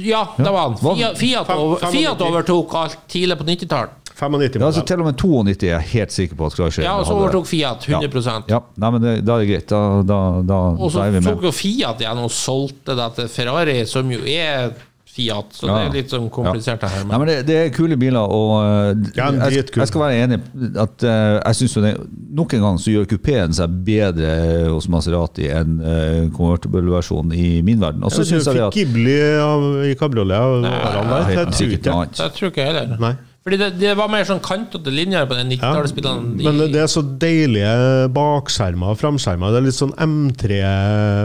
Ja, 0.05 0.21
det 0.37 0.51
var 0.53 0.69
han. 0.69 0.77
Fiat, 0.79 1.19
Fiat, 1.19 1.51
over, 1.51 1.81
Fiat 1.91 2.21
overtok 2.23 2.75
alt 2.79 2.99
tidlig 3.11 3.39
på 3.41 3.47
90-tallet. 3.49 4.04
95 4.15 4.61
ja, 4.61 4.67
altså. 4.67 4.85
Til 4.87 5.03
og 5.03 5.07
med 5.09 5.17
92 5.19 5.67
er 5.67 5.73
jeg 5.73 5.91
helt 5.95 6.15
sikker 6.15 6.39
på 6.39 6.47
at 6.47 6.55
Chrysler 6.55 6.87
Ja, 6.87 6.95
og 7.01 7.07
så 7.09 7.17
overtok 7.19 7.47
Fiat 7.51 7.87
100% 7.91 8.51
Ja, 8.53 8.61
nei, 8.79 8.91
men 8.95 9.03
det, 9.03 9.15
da 9.27 9.37
er 9.37 9.45
det 9.45 9.51
greit. 9.51 9.69
Da, 9.73 9.83
da, 10.07 10.19
da, 10.47 10.63
Og 10.79 10.93
så 10.95 11.03
da 11.03 11.07
er 11.11 11.17
vi 11.19 11.23
tok 11.27 11.47
jo 11.49 11.55
Fiat 11.55 12.03
igjen 12.05 12.25
og 12.25 12.31
solgte 12.35 12.95
det 12.99 13.09
til 13.19 13.31
Ferrari, 13.33 13.81
som 13.91 14.13
jo 14.15 14.21
er 14.23 14.75
Fiat, 15.15 15.53
så 15.55 15.69
Ja. 15.69 15.75
det 15.75 15.83
er 15.87 15.93
litt 15.95 16.11
sånn 16.11 16.25
komplisert 16.31 16.81
det 16.83 16.89
her. 16.91 17.05
Nei, 17.05 17.19
Men 17.19 17.21
men 17.23 17.29
det, 17.29 17.37
det 17.47 17.57
er 17.61 17.69
kule 17.75 17.95
biler, 17.97 18.25
og 18.27 18.55
uh, 18.59 19.11
Ja, 19.15 19.29
jeg, 19.47 19.69
jeg 19.71 19.87
skal 19.87 20.01
være 20.03 20.17
enig 20.25 20.41
at 20.75 21.05
uh, 21.07 21.53
jeg 21.55 21.69
det, 21.85 21.93
Nok 22.35 22.55
en 22.55 22.65
gang 22.67 22.81
så 22.83 22.91
gjør 22.91 23.07
kupeen 23.13 23.55
seg 23.55 23.77
bedre 23.87 24.33
hos 24.73 24.89
Maserati 24.91 25.47
enn 25.55 25.77
uh, 25.79 26.25
convertible-versjonen 26.35 27.31
i 27.39 27.61
min 27.63 27.79
verden. 27.79 28.03
Og 28.03 28.11
så 28.11 28.27
Jeg 28.27 28.43
jeg 28.43 28.67
at 28.67 28.75
Ghibli 28.75 29.21
av- 29.39 29.85
i 29.87 29.95
kabriolet 29.95 30.35
av 30.35 30.59
årene 30.59 31.23
der. 31.31 32.11
det 32.11 32.33
tror 32.35 32.51
ikke 32.51 32.67
jeg 32.67 32.75
heller. 32.75 32.99
Nei. 32.99 33.15
Fordi 33.45 33.59
det, 33.61 33.67
det 33.77 33.91
var 33.99 34.09
mer 34.09 34.25
sånn 34.25 34.41
kantete 34.41 34.89
linjer 34.89 35.27
på 35.29 35.37
den 35.37 35.51
90-tallsspillene. 35.53 36.39
Ja, 36.41 36.49
Men 36.49 36.73
det 36.73 36.81
er 36.81 36.89
så 36.89 37.03
deilige 37.05 37.73
bakskjermer 38.17 38.95
og 38.95 39.01
framskjermer. 39.03 39.53
Det 39.53 39.59
er 39.61 39.67
litt 39.67 39.77
sånn 39.77 39.93
M3, 40.01 40.61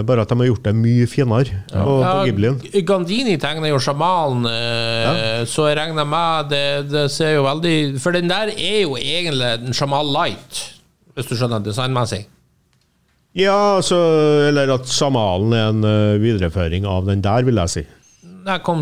bare 0.10 0.26
at 0.26 0.34
de 0.34 0.38
har 0.42 0.50
gjort 0.50 0.68
det 0.68 0.74
mye 0.76 1.08
finere 1.08 1.62
på, 1.72 1.94
på 2.04 2.18
Ghiblien. 2.28 2.58
Ja, 2.68 2.82
Gandini 2.90 3.38
tegner 3.40 3.72
jo 3.72 3.80
sjamanen, 3.84 4.50
ja. 4.52 5.14
så 5.48 5.70
jeg 5.70 5.80
regner 5.80 6.10
med 6.12 6.52
det, 6.52 6.66
det 6.92 7.06
ser 7.14 7.38
jo 7.38 7.46
veldig 7.48 7.78
For 8.04 8.16
den 8.16 8.28
der 8.32 8.52
er 8.52 8.82
jo 8.82 9.00
egentlig 9.00 9.54
en 9.56 9.80
sjamal 9.80 10.12
light, 10.12 10.66
hvis 11.16 11.32
du 11.32 11.38
skjønner 11.40 11.64
designmessig. 11.64 12.26
Ja, 13.38 13.78
altså, 13.78 13.98
eller 14.50 14.72
at 14.74 14.90
sjamalen 14.90 15.54
er 15.54 15.68
en 15.70 15.86
eh, 15.86 16.20
videreføring 16.22 16.88
av 16.90 17.06
den 17.08 17.22
der, 17.22 17.46
vil 17.46 17.62
jeg 17.62 17.74
si. 17.76 17.84
Der 18.48 18.62
kom, 18.66 18.82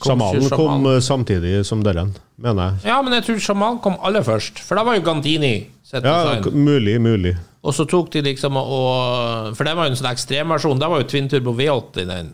kom 0.00 0.18
Samalen 0.18 0.50
kom 0.56 0.86
eh, 0.90 0.98
samtidig 1.04 1.60
som 1.68 1.82
Døren, 1.84 2.14
mener 2.40 2.70
jeg. 2.80 2.88
Ja, 2.90 2.98
men 3.04 3.12
jeg 3.18 3.26
tror 3.28 3.38
sjamal 3.44 3.78
kom 3.84 3.98
aller 4.02 4.24
først, 4.26 4.58
for 4.64 4.80
da 4.80 4.84
var 4.88 4.96
jo 4.98 5.04
Gandini 5.06 5.54
sitt 5.84 6.02
Ja, 6.04 6.16
design. 6.40 6.64
mulig, 6.64 6.96
mulig. 7.04 7.34
Og 7.62 7.74
så 7.76 7.84
tok 7.84 8.08
de 8.14 8.22
liksom 8.24 8.56
og 8.56 9.54
For 9.56 9.64
det 9.68 9.74
var 9.76 9.84
jo 9.86 9.92
en 9.92 9.98
sånn 10.00 10.08
ekstremversjon. 10.14 10.78
Det 10.80 10.88
var 10.88 11.02
jo 11.02 11.08
Twin 11.12 11.28
Turbo 11.28 11.52
V8 11.52 12.00
i 12.00 12.04
den. 12.08 12.30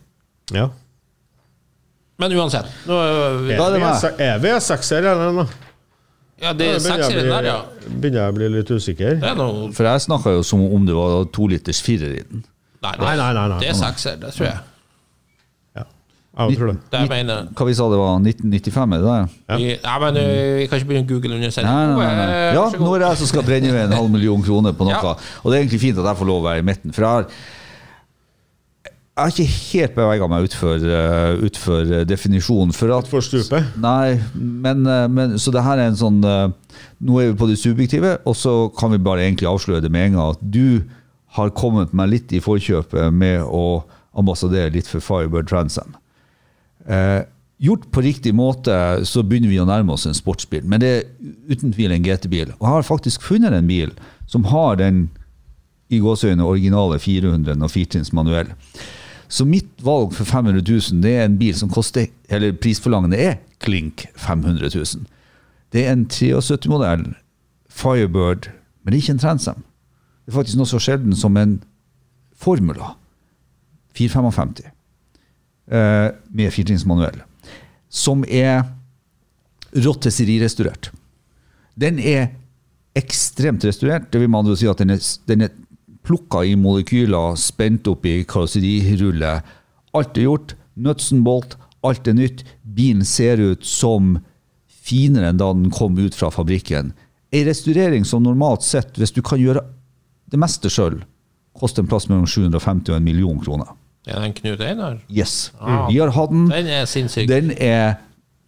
Ja. 0.55 0.69
Men 2.17 2.31
uansett. 2.33 2.65
Nå, 2.87 2.93
er- 2.97 3.57
Da 3.57 3.67
er 3.67 3.71
det 3.73 3.81
meg. 3.81 4.19
Er 4.19 4.39
V6-er, 4.39 5.03
eller 5.11 5.31
noe? 5.33 5.47
ja, 6.41 6.53
det 6.53 6.67
er 6.75 6.79
sekseren 6.79 7.27
der, 7.29 7.43
ja. 7.49 7.57
Begynner 7.89 8.23
jeg 8.23 8.31
å 8.33 8.35
bli 8.37 8.47
litt 8.55 8.71
usikker. 8.71 9.19
Det 9.19 9.29
er 9.31 9.35
noe 9.35 9.71
For 9.73 9.83
jeg 9.83 9.99
snakka 10.07 10.33
jo 10.37 10.43
som 10.43 10.63
om 10.73 10.85
det 10.85 10.95
var 10.95 11.25
to 11.33 11.47
liters 11.47 11.81
firer 11.81 12.15
i 12.15 12.23
den. 12.23 12.43
Nei, 12.81 12.93
Nei, 13.01 13.15
nei, 13.17 13.33
nei, 13.33 13.47
nei. 13.49 13.59
det 13.59 13.69
er 13.69 13.73
sekser, 13.73 14.15
det 14.21 14.31
tror 14.35 14.47
jeg. 14.47 14.59
Ja, 16.37 16.45
jeg 16.51 16.59
tror 16.59 16.69
det. 16.69 16.77
Det 16.93 16.99
jeg 17.01 17.09
mener 17.09 17.47
Hva 17.57 17.65
vi 17.65 17.73
sa 17.73 17.89
det 17.89 17.97
var 17.97 18.19
1995, 18.21 18.93
er 18.93 19.01
det 19.01 19.07
det? 19.09 19.37
Ja. 19.49 19.55
vi, 19.57 19.67
Nei, 19.83 19.97
men 20.03 20.19
øh, 20.21 20.55
vi 20.59 20.67
kan 20.69 20.77
ikke 20.81 20.89
begynne 20.91 21.07
å 21.07 21.11
google 21.11 21.35
under 21.39 21.53
sending. 21.55 21.93
nei. 21.97 22.27
Ja, 22.53 22.65
nå 22.77 22.91
er 22.93 23.01
det 23.01 23.07
jeg 23.11 23.21
som 23.23 23.31
skal 23.33 23.45
brenne 23.47 23.71
ved 23.73 23.87
en 23.87 23.95
halv 23.97 24.11
million 24.13 24.43
kroner 24.45 24.75
på 24.77 24.85
noe. 24.85 24.97
Ja. 25.01 25.15
Og 25.41 25.49
det 25.49 25.57
er 25.57 25.63
egentlig 25.65 25.81
fint 25.87 25.97
at 25.97 26.11
jeg 26.11 26.19
får 26.21 26.29
lov 26.29 26.43
å 26.43 26.49
være 26.51 26.61
i 26.61 26.67
midten. 26.67 26.93
For 26.93 27.07
jeg 27.07 27.09
har, 27.09 27.25
jeg 29.17 29.23
har 29.23 29.33
ikke 29.33 29.57
helt 29.73 29.95
bevega 29.97 30.27
meg 30.29 30.45
utfor, 30.45 30.83
utfor 31.47 31.79
eh, 31.89 32.05
definisjonen. 32.05 32.73
For 32.77 32.93
at 32.93 33.09
For 33.09 33.25
stupet. 33.25 33.73
Nei, 33.81 34.19
men, 34.37 34.85
eh, 34.85 35.07
men 35.09 35.39
Så 35.41 35.49
det 35.55 35.63
her 35.65 35.81
er 35.81 35.89
en 35.89 35.97
sånn 35.97 36.19
eh, 36.21 36.51
Nå 37.01 37.17
er 37.23 37.31
vi 37.31 37.37
på 37.39 37.47
det 37.49 37.57
subjektive, 37.57 38.19
og 38.29 38.37
så 38.37 38.53
kan 38.77 38.93
vi 38.93 39.01
bare 39.01 39.25
egentlig 39.25 39.49
avsløre 39.49 39.81
det 39.81 39.89
med 39.93 40.11
en 40.11 40.19
gang 40.19 40.35
at 40.35 40.41
du 40.41 40.83
har 41.37 41.49
kommet 41.57 41.93
meg 41.97 42.09
litt 42.13 42.33
i 42.33 42.41
forkjøpet 42.41 43.09
med 43.13 43.41
å 43.41 43.83
ambassadere 44.17 44.71
litt 44.73 44.87
for 44.89 45.01
Firebird 45.01 45.49
Transam. 45.49 45.97
Eh, 46.87 47.21
gjort 47.57 47.87
på 47.91 48.01
riktig 48.01 48.33
måte 48.37 49.05
så 49.05 49.23
begynner 49.25 49.51
vi 49.51 49.59
å 49.59 49.67
nærme 49.67 49.95
oss 49.95 50.05
en 50.07 50.17
sportsbil, 50.17 50.63
men 50.69 50.81
det 50.81 50.91
er 50.93 51.07
uten 51.49 51.73
tvil 51.73 51.95
en 51.95 52.05
GT-bil. 52.05 52.53
Og 52.57 52.63
jeg 52.63 52.75
har 52.75 52.87
faktisk 52.87 53.25
funnet 53.25 53.55
en 53.55 53.69
bil 53.69 53.93
som 54.29 54.45
har 54.51 54.77
den 54.79 55.07
i 55.89 55.99
gåseøyne 56.03 56.43
originale 56.43 56.99
400 56.99 57.57
og 57.63 57.71
firtrinns 57.71 58.13
manuell. 58.15 58.51
Så 59.27 59.43
mitt 59.47 59.71
valg 59.83 60.13
for 60.15 60.27
500 60.27 60.63
000 60.63 61.01
det 61.03 61.13
er 61.17 61.25
en 61.25 61.39
bil 61.39 61.55
som 61.55 61.71
koster, 61.71 62.07
eller 62.29 62.55
prisforlangende 62.55 63.19
er 63.19 63.39
klink 63.63 64.05
500 64.15 64.69
000. 64.75 65.07
Det 65.73 65.83
er 65.83 65.95
en 65.95 66.05
73-modell 66.07 67.09
Firebird, 67.67 68.47
men 68.83 68.93
det 68.93 68.99
er 68.99 69.03
ikke 69.03 69.17
en 69.17 69.25
Transam. 69.25 69.65
Det 70.25 70.31
er 70.31 70.37
faktisk 70.39 70.59
noe 70.59 70.69
så 70.69 70.79
sjelden 70.79 71.15
som 71.15 71.35
en 71.39 71.59
Formula 72.37 72.93
455 73.97 74.63
eh, 74.63 74.76
med 75.67 76.53
firetrinnsmanuell. 76.53 77.21
som 77.89 78.23
er 78.27 78.63
rottesserirestaurert. 79.75 80.91
Den 81.75 81.99
er 81.99 82.31
ekstremt 82.97 83.65
restaurert. 83.67 84.09
Det 84.11 84.21
vil 84.21 84.31
man 84.31 84.49
si 84.57 84.67
at 84.69 84.81
den 84.81 84.95
er, 84.95 85.01
den 85.29 85.45
er 85.47 85.53
plukka 86.07 86.43
i 86.47 86.55
molekyler, 86.59 87.35
spent 87.39 87.87
opp 87.91 88.07
i 88.07 88.21
karosserirulle. 88.27 89.37
Alt 89.97 90.17
er 90.17 90.27
gjort. 90.27 90.55
Nuts 90.75 91.11
and 91.13 91.25
bolt. 91.25 91.57
Alt 91.85 92.07
er 92.07 92.17
nytt. 92.17 92.43
Bilen 92.63 93.05
ser 93.05 93.41
ut 93.41 93.65
som 93.65 94.17
finere 94.87 95.31
enn 95.31 95.41
da 95.41 95.51
den 95.53 95.71
kom 95.73 95.97
ut 95.99 96.15
fra 96.15 96.31
fabrikken. 96.33 96.93
Ei 97.33 97.43
restaurering 97.43 98.05
som 98.07 98.23
normalt 98.23 98.63
sett, 98.63 98.95
hvis 98.95 99.11
du 99.11 99.19
kan 99.25 99.41
gjøre 99.41 99.65
det 100.31 100.39
meste 100.39 100.71
sjøl, 100.71 101.01
koster 101.57 101.83
en 101.83 101.89
plass 101.91 102.07
mellom 102.07 102.27
750 102.29 102.93
og 102.93 102.97
en 102.97 103.03
million 103.05 103.39
kroner. 103.43 103.73
Er 104.07 104.21
det 104.21 104.27
en 104.29 104.35
Knut 104.37 104.61
Einar? 104.63 104.99
Yes. 105.11 105.51
Ah. 105.59 105.89
Vi 105.91 105.97
har 105.99 106.13
hatt 106.15 106.31
den. 106.31 106.47
Den 106.51 106.67
er 106.71 106.85
sinnssyk. 106.87 107.27
Den 107.29 107.51
er 107.51 107.97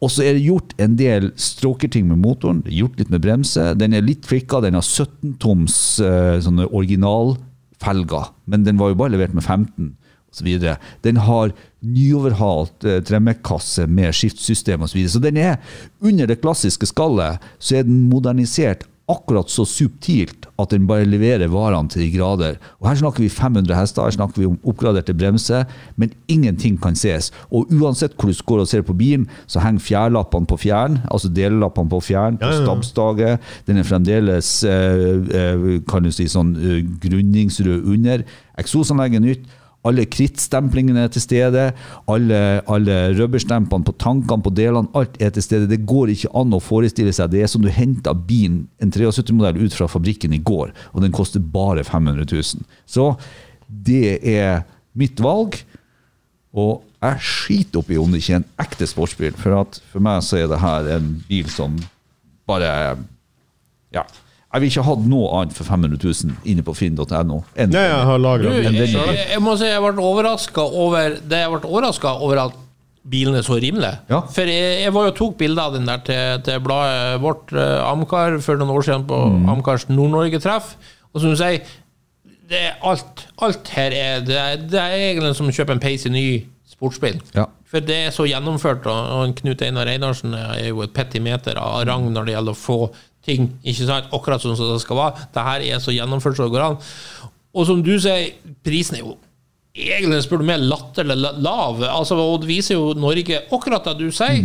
Og 0.03 0.11
så 0.11 0.25
er 0.27 0.35
det 0.35 0.47
gjort 0.49 0.75
en 0.83 0.97
del 0.99 1.31
strokerting 1.39 2.09
med 2.11 2.19
motoren. 2.25 2.63
Gjort 2.67 2.99
litt 2.99 3.11
med 3.13 3.23
bremse. 3.23 3.69
Den 3.79 3.95
er 3.95 4.03
litt 4.03 4.27
flikka, 4.27 4.61
Den 4.61 4.75
har 4.75 4.83
17-toms 4.83 5.77
eh, 6.03 6.39
sånne 6.43 6.67
originalfelger, 6.75 8.33
men 8.51 8.67
den 8.67 8.81
var 8.81 8.91
jo 8.91 8.99
bare 8.99 9.15
levert 9.15 9.37
med 9.37 9.47
15 9.47 9.93
osv. 10.33 10.49
Den 11.07 11.21
har 11.23 11.53
nyoverhalt 11.81 12.87
eh, 12.89 13.03
tremmekasse 13.07 13.87
med 13.87 14.15
skiftsystem 14.17 14.83
osv. 14.83 14.91
Så, 14.91 14.99
videre. 14.99 15.13
så 15.15 15.23
den 15.23 15.37
er 15.37 15.57
under 16.01 16.27
det 16.27 16.41
klassiske 16.43 16.89
skallet, 16.91 17.43
så 17.63 17.79
er 17.79 17.87
den 17.87 18.09
modernisert 18.11 18.89
akkurat 19.11 19.51
så 19.51 19.65
subtilt 19.67 20.47
at 20.61 20.71
den 20.71 20.87
bare 20.87 21.07
leverer 21.09 21.51
varene 21.51 21.91
til 21.91 22.05
de 22.05 22.11
grader. 22.15 22.59
Og 22.81 22.89
Her 22.89 23.01
snakker 23.01 23.25
vi 23.25 23.29
500 23.29 23.75
hester, 23.75 24.05
her 24.07 24.15
snakker 24.15 24.41
vi 24.41 24.47
om 24.47 24.59
oppgraderte 24.63 25.15
bremser, 25.15 25.65
men 25.97 26.13
ingenting 26.29 26.79
kan 26.83 26.97
ses. 26.97 27.33
Og 27.51 27.71
uansett 27.73 28.15
hvor 28.17 28.31
du 28.31 28.43
går 28.47 28.63
og 28.63 28.69
ser 28.69 28.85
på 28.87 28.97
bilen, 28.97 29.27
så 29.47 29.61
henger 29.61 29.81
fjærlappene 29.81 30.47
på 30.47 30.57
fjæren, 30.57 31.01
altså 31.11 31.29
delelappene 31.29 31.91
på 31.91 32.01
fjæren, 32.01 32.39
på 32.39 32.53
stabsdaget. 32.63 33.41
Den 33.67 33.83
er 33.83 33.89
fremdeles 33.89 34.53
eh, 34.65 35.19
eh, 35.41 35.67
kan 35.89 36.07
du 36.07 36.13
si 36.15 36.29
sånn 36.31 36.55
eh, 36.57 36.87
grunningsrød 37.03 37.91
under. 37.95 38.23
Eksosanlegget 38.59 39.21
er 39.21 39.27
nytt. 39.27 39.59
Alle 39.89 40.05
krittstemplingene 40.07 41.07
er 41.07 41.11
til 41.11 41.25
stede. 41.25 41.65
Alle, 42.11 42.39
alle 42.71 42.99
rubberstempene 43.19 43.87
på 43.87 43.95
tankene 43.99 44.45
på 44.45 44.53
delene, 44.55 44.91
alt 44.99 45.17
er 45.23 45.33
til 45.35 45.43
stede. 45.43 45.71
Det 45.71 45.81
går 45.89 46.13
ikke 46.15 46.31
an 46.39 46.55
å 46.55 46.63
forestille 46.63 47.15
seg. 47.15 47.33
Det 47.33 47.43
er 47.43 47.51
som 47.51 47.65
du 47.65 47.71
henta 47.73 48.15
bilen, 48.15 48.69
en 48.83 48.95
73-modell, 48.95 49.59
ut 49.65 49.75
fra 49.75 49.91
fabrikken 49.91 50.37
i 50.37 50.43
går, 50.43 50.71
og 50.93 51.03
den 51.03 51.15
koster 51.15 51.43
bare 51.43 51.83
500 51.89 52.29
000. 52.31 52.63
Så 52.87 53.11
det 53.67 54.21
er 54.23 54.63
mitt 54.99 55.21
valg. 55.23 55.59
Og 56.53 56.83
jeg 57.03 57.27
skiter 57.27 57.81
oppi 57.81 57.97
om 57.99 58.13
det 58.13 58.21
ikke 58.23 58.37
er 58.37 58.43
en 58.43 58.51
ekte 58.63 58.87
sportsbil, 58.87 59.35
for 59.41 59.65
for 59.91 60.05
meg 60.05 60.23
så 60.23 60.39
er 60.39 60.51
det 60.51 60.61
her 60.63 60.91
en 60.99 61.15
bil 61.29 61.49
som 61.51 61.79
bare 62.47 62.99
Ja. 63.93 64.05
Jeg 64.53 64.61
vil 64.61 64.69
ikke 64.69 64.85
hatt 64.85 65.05
noe 65.09 65.29
annet 65.39 65.55
for 65.57 65.65
500 65.65 65.97
000 66.03 66.51
inne 66.53 66.65
på 66.67 66.75
finn.no. 66.77 67.39
enn 67.57 67.73
Ja, 67.73 67.85
jeg 67.89 68.03
har 68.11 68.19
Du, 68.19 68.25
lagra 68.27 68.51
jeg, 68.53 68.91
jeg, 69.33 69.41
må 69.41 69.55
si 69.57 69.71
jeg 69.71 69.81
ble 69.81 70.05
overraska 70.05 70.61
over 70.67 71.17
Det 71.25 71.39
jeg 71.41 71.55
ble 71.55 71.71
overraska 71.71 72.13
over 72.21 72.43
at 72.49 72.59
bilen 73.03 73.35
er 73.35 73.43
så 73.43 73.57
rimelig. 73.59 73.91
Ja. 74.13 74.21
For 74.31 74.47
jeg, 74.47 74.83
jeg 74.85 74.93
var 74.95 75.09
jo 75.09 75.15
tok 75.19 75.39
bilder 75.41 75.65
av 75.71 75.73
den 75.75 75.89
der 75.89 76.03
til, 76.07 76.43
til 76.47 76.61
bladet 76.63 77.17
vårt, 77.25 77.51
eh, 77.51 77.81
Amcar, 77.89 78.37
for 78.45 78.61
noen 78.61 78.71
år 78.77 78.85
siden 78.87 79.07
på 79.09 79.19
Mm. 79.33 79.49
Amcars 79.57 79.89
Nord-Norge-treff. 79.89 80.77
Og 81.13 81.21
som 81.25 81.33
du 81.33 81.37
sier, 81.41 81.65
det 82.53 82.61
er 82.69 82.77
alt, 82.87 83.25
alt 83.43 83.73
her 83.75 83.91
er 83.97 84.23
det, 84.23 84.37
er 84.39 84.63
det 84.71 84.79
er 84.79 84.95
egentlig 85.09 85.35
som 85.35 85.49
å 85.51 85.57
kjøpe 85.57 85.75
en 85.75 85.83
peis 85.83 86.07
i 86.07 86.13
ny 86.15 86.25
sportsbil. 86.71 87.19
Ja. 87.35 87.49
For 87.73 87.81
det 87.83 87.99
er 88.07 88.15
så 88.15 88.27
gjennomført, 88.29 88.87
og 88.87 89.13
og 89.17 89.35
Knut 89.41 89.63
Einar 89.67 89.89
Einarsen 89.91 90.35
er 90.37 90.69
jo 90.69 90.83
et 90.85 90.95
petimeter 90.95 91.59
av 91.59 91.83
rang 91.89 92.07
når 92.13 92.29
det 92.29 92.35
gjelder 92.37 92.55
å 92.55 92.63
få 92.63 92.79
ting 93.27 93.51
ikke 93.63 93.87
sant, 93.87 94.09
akkurat 94.13 94.43
sånn 94.43 94.57
som 94.59 94.73
det 94.73 94.81
skal 94.83 94.97
være. 94.99 95.27
Det 95.35 95.43
her 95.49 95.67
er 95.73 95.83
så 95.85 95.95
gjennomført 95.95 96.37
som 96.37 96.49
det 96.49 96.55
går 96.57 96.65
an. 96.71 96.79
Og 97.55 97.67
som 97.69 97.83
du 97.85 97.93
sier, 98.01 98.33
prisen 98.65 98.97
er 98.97 99.05
jo 99.05 99.19
egentlig 99.73 100.19
spør 100.27 100.43
du 100.43 100.45
meg 100.45 100.61
latterlig 100.69 101.15
la- 101.17 101.31
lav. 101.41 101.79
Altså, 101.87 102.17
og 102.21 102.43
det 102.43 102.49
viser 102.51 102.75
jo 102.77 102.91
Norge 102.99 103.39
akkurat 103.53 103.87
det 103.89 103.95
du 104.03 104.11
sier, 104.13 104.43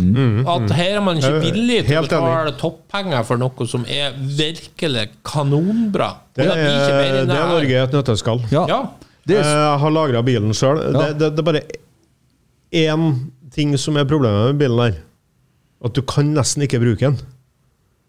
at 0.48 0.70
her 0.78 0.94
er 0.96 1.02
man 1.04 1.18
ikke 1.20 1.42
villig 1.42 1.82
til 1.86 1.98
å 1.98 2.04
betale 2.06 2.54
toppenger 2.60 3.26
for 3.28 3.36
noe 3.42 3.66
som 3.68 3.84
er 3.84 4.14
virkelig 4.16 5.08
kanonbra. 5.28 6.14
Det 6.36 6.46
er, 6.46 6.54
det 7.26 7.34
er. 7.36 7.50
Norge 7.52 7.74
i 7.74 7.80
et 7.82 7.92
nøtteskall. 7.98 8.40
Ja. 8.54 8.64
Ja. 8.70 8.80
Eh, 9.28 9.34
er, 9.36 9.42
Jeg 9.44 9.80
har 9.82 9.90
lagra 9.92 10.22
bilen 10.24 10.54
sjøl. 10.56 10.80
Ja. 10.94 11.02
Det, 11.10 11.18
det, 11.20 11.32
det 11.36 11.44
er 11.44 11.48
bare 11.50 11.64
én 12.72 13.04
ting 13.52 13.74
som 13.80 13.96
er 14.00 14.06
problemet 14.08 14.52
med 14.54 14.62
bilen 14.62 14.80
her. 14.86 14.96
At 15.84 15.92
du 15.94 16.00
kan 16.02 16.32
nesten 16.34 16.64
ikke 16.64 16.80
bruke 16.82 17.04
den. 17.04 17.18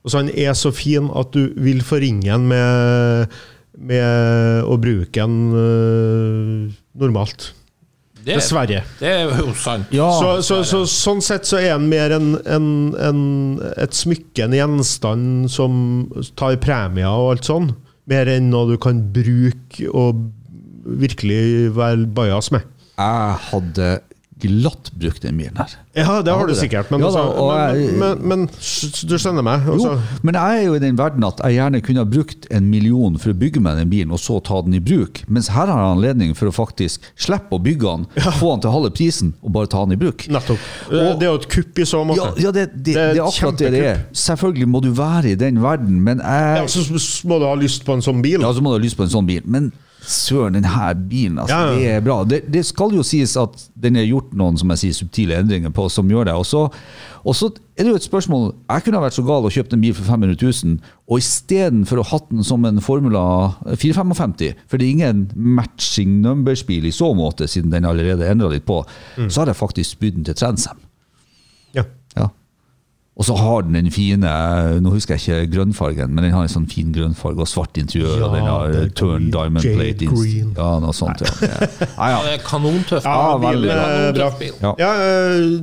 Og 0.10 0.14
så 0.14 0.24
Han 0.24 0.34
er 0.34 0.58
så 0.58 0.74
fin 0.74 1.06
at 1.14 1.30
du 1.38 1.52
vil 1.62 1.84
forringe 1.86 2.32
han 2.34 2.48
med, 2.50 3.38
med 3.78 4.66
å 4.66 4.78
bruke 4.82 5.22
han 5.22 5.36
øh, 5.54 6.64
normalt. 6.98 7.52
Det, 8.20 8.34
Dessverre. 8.34 8.82
det 9.00 9.08
er 9.08 9.30
jo 9.30 9.54
sant. 9.56 9.94
ja, 9.96 10.10
så, 10.18 10.32
så, 10.44 10.58
så, 10.68 10.82
sånn 10.90 11.22
sett 11.24 11.46
så 11.48 11.62
er 11.62 11.78
den 11.78 11.86
mer 11.94 12.12
en, 12.18 12.34
en, 12.50 12.66
en, 13.00 13.22
et 13.80 13.96
smykke, 13.96 14.44
en 14.44 14.58
gjenstand 14.58 15.48
som 15.54 15.78
tar 16.38 16.58
premier 16.60 17.08
og 17.08 17.36
alt 17.36 17.48
sånn, 17.48 17.70
mer 18.10 18.28
enn 18.34 18.50
noe 18.52 18.74
du 18.74 18.76
kan 18.82 19.00
bruke 19.16 19.88
og 19.94 20.26
virkelig 21.00 21.70
være 21.78 22.10
bajas 22.18 22.50
med. 22.52 22.66
jeg 22.98 23.40
hadde 23.54 23.94
glatt 24.40 24.90
brukt 25.00 25.22
den 25.26 25.38
bilen 25.38 25.58
her. 25.60 25.74
Ja, 26.00 26.22
det 26.24 26.32
har 26.34 26.48
du 26.48 26.54
sikkert, 26.56 26.90
men, 26.94 27.02
Ja 27.04 27.10
da, 27.12 27.22
altså, 27.24 27.42
og 27.42 27.50
men, 27.52 27.80
jeg- 27.82 27.98
men, 28.00 28.28
men, 28.30 28.44
s- 28.60 29.04
du 29.08 29.16
skjønner 29.20 29.44
meg? 29.44 29.66
Jo, 29.68 29.74
Altså, 29.74 30.02
men 30.24 30.36
jeg 30.36 30.60
er 30.60 30.66
jo 30.68 30.74
i 30.76 30.80
den 30.80 30.98
verden 30.98 31.24
at 31.28 31.42
jeg 31.44 31.58
gjerne 31.58 31.82
kunne 31.84 32.04
ha 32.04 32.08
brukt 32.08 32.48
en 32.52 32.70
million 32.70 33.18
for 33.20 33.34
å 33.34 33.38
bygge 33.40 33.60
meg 33.62 33.78
den 33.78 33.90
bilen, 33.90 34.12
og 34.16 34.20
så 34.20 34.38
ta 34.44 34.62
den 34.62 34.74
i 34.78 34.80
bruk. 34.80 35.24
Mens 35.28 35.50
her 35.52 35.68
har 35.68 35.78
jeg 35.82 35.98
anledning 35.98 36.36
for 36.36 36.48
å 36.48 36.54
faktisk 36.56 37.00
slippe 37.20 37.52
å 37.58 37.60
bygge 37.64 37.82
den, 37.98 38.06
få 38.40 38.54
den 38.56 38.62
til 38.62 38.72
halve 38.72 38.92
prisen, 38.96 39.34
og 39.44 39.52
bare 39.58 39.68
ta 39.68 39.84
den 39.86 39.98
i 39.98 40.00
bruk. 40.00 40.28
nettopp. 40.30 40.60
det 40.90 41.28
er 41.28 41.32
jo 41.32 41.36
et 41.42 41.50
kupp 41.50 41.80
i 41.80 41.86
så 41.90 42.06
måte. 42.06 42.18
Ja, 42.40 42.48
ja 42.48 42.52
det, 42.52 42.70
det, 42.76 42.96
det 42.96 43.18
er 43.18 43.24
akkurat 43.28 43.58
det 43.58 43.72
det 43.76 43.84
er. 43.92 44.02
Selvfølgelig 44.14 44.68
må 44.68 44.82
du 44.82 44.92
være 44.96 45.32
i 45.32 45.36
den 45.36 45.62
verden, 45.62 46.00
men 46.04 46.20
jeg 46.24 46.64
Ja, 46.64 46.66
så 46.68 47.26
må 47.28 47.40
du 47.40 47.46
ha 47.50 47.56
lyst 47.56 47.84
på 47.86 47.94
en 47.98 48.02
sånn 48.06 48.22
bil. 48.24 48.40
Ja, 48.42 48.54
så 48.54 48.62
må 48.64 48.72
du 48.74 48.80
ha 48.80 48.84
lyst 48.86 48.96
på 48.98 49.04
en 49.04 49.10
sånn 49.12 49.28
bil. 49.28 49.42
Men 49.46 49.72
søren, 50.02 50.54
den 50.54 50.66
her 50.66 50.94
bilen, 50.94 51.40
altså, 51.40 51.56
Ja, 51.56 51.72
ja. 51.72 51.76
det 51.80 51.88
er 51.96 52.02
bra. 52.06 52.24
Det, 52.24 52.44
det 52.52 52.66
skal 52.66 52.94
jo 52.96 53.04
sies 53.04 53.36
at 53.38 53.70
den 53.76 53.96
er 54.00 54.08
gjort 54.08 54.34
noen 54.34 54.58
som 54.58 54.70
jeg 54.74 54.78
sier, 54.84 54.94
subtile 55.04 55.38
endringer 55.40 55.70
på, 55.76 55.90
som 55.92 56.10
gjør 56.10 56.26
det. 56.30 56.34
Og 56.40 56.46
så, 56.46 57.52
er 57.78 57.84
det 57.84 57.92
jo 57.92 57.96
et 58.00 58.04
spørsmål 58.08 58.54
Jeg 58.70 58.84
kunne 58.84 58.98
ha 59.00 59.04
vært 59.04 59.16
så 59.18 59.24
gal 59.28 59.46
og 59.46 59.52
kjøpt 59.52 59.74
en 59.76 59.82
bil 59.84 59.94
for 59.94 60.04
500 60.08 60.36
000, 60.66 60.80
og 61.10 61.18
istedenfor 61.22 62.00
å 62.02 62.08
ha 62.12 62.20
den 62.32 62.44
som 62.48 62.66
en 62.66 62.82
Formula 62.82 63.24
455, 63.76 64.56
for 64.68 64.78
det 64.80 64.88
er 64.88 64.96
ingen 64.98 65.26
matching 65.36 66.20
numbers-bil 66.24 66.86
i 66.90 66.92
så 66.96 67.12
måte, 67.18 67.48
siden 67.48 67.72
den 67.74 67.86
allerede 67.88 68.26
er 68.26 68.36
endra 68.36 68.50
litt 68.54 68.66
på, 68.68 68.84
Mm. 69.18 69.30
så 69.30 69.42
har 69.42 69.48
jeg 69.52 69.56
faktisk 69.60 70.00
bydd 70.00 70.16
den 70.16 70.24
til 70.30 70.36
Trensheim. 70.36 70.78
Ja. 73.20 73.26
Ja. 73.26 73.26
Og 73.26 73.26
så 73.28 73.36
har 73.36 73.62
den 73.68 73.74
den 73.76 73.92
fine 73.92 74.30
Nå 74.80 74.94
husker 74.94 75.18
jeg 75.20 75.44
ikke 75.44 75.56
grønnfargen, 75.58 76.14
men 76.16 76.24
den 76.24 76.32
har 76.32 76.46
en 76.46 76.52
sånn 76.52 76.68
fin 76.72 76.94
grønnfarge 76.96 77.44
og 77.44 77.50
svart 77.52 77.76
interiør. 77.78 78.22
og 78.30 78.36
den 78.36 78.46
Ja, 78.46 78.52
har 78.54 78.72
det 78.72 78.96
turn 78.96 79.28
diamond 79.32 79.66
jade 79.66 79.76
plate 79.76 80.08
green. 80.08 80.54
Ja, 80.56 80.70
noe 80.80 80.94
sånt. 80.96 81.22
Ja. 81.22 81.68
Ja, 81.98 82.22
ja. 82.32 82.38
Kanontøff. 82.50 83.04
er. 83.04 83.10
Ja, 83.10 83.38
veldig 83.44 83.68
bilen 83.68 83.78
er 83.78 84.14
bra. 84.16 84.30
Ja. 84.62 84.74
Ja, 84.80 84.94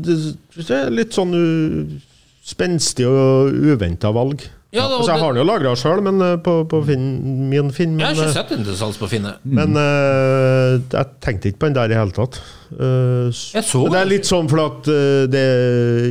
det 0.04 0.18
det 0.56 0.70
er 0.72 0.92
litt 0.92 1.12
sånn 1.16 1.32
uh, 1.36 1.96
spenstig 2.44 3.08
og 3.08 3.52
uventa 3.52 4.12
valg. 4.12 4.44
Ja, 4.76 4.86
da, 4.90 4.98
altså, 5.00 5.12
jeg 5.14 5.22
har 5.24 5.32
den 5.34 5.40
jo 5.42 5.46
lagra 5.48 5.74
sjøl, 5.80 6.02
men 6.04 6.20
uh, 6.22 6.36
på, 6.44 6.56
på 6.70 6.82
Finn, 6.86 7.06
min 7.50 7.72
Finn. 7.74 7.98
Jeg 7.98 8.06
har 8.12 8.16
ikke 8.18 8.30
uh, 8.30 8.36
sett 8.36 8.54
den 8.54 8.64
til 8.68 8.76
salgs 8.78 8.98
på 9.00 9.08
Finne. 9.10 9.34
men 9.44 9.76
uh, 9.76 10.76
jeg 10.92 11.06
tenkte 11.24 11.50
ikke 11.50 11.62
på 11.64 11.70
den 11.70 11.78
der 11.80 11.94
i 11.94 11.98
hele 11.98 12.14
tatt. 12.16 12.40
Uh, 12.70 13.28
Jeg 13.30 13.64
så 13.64 13.84
men 13.86 13.94
det 13.94 14.00
er 14.04 14.10
litt 14.10 14.26
sånn 14.28 14.48
for 14.50 14.64
at 14.68 14.88
uh, 14.90 15.22
det 15.30 15.46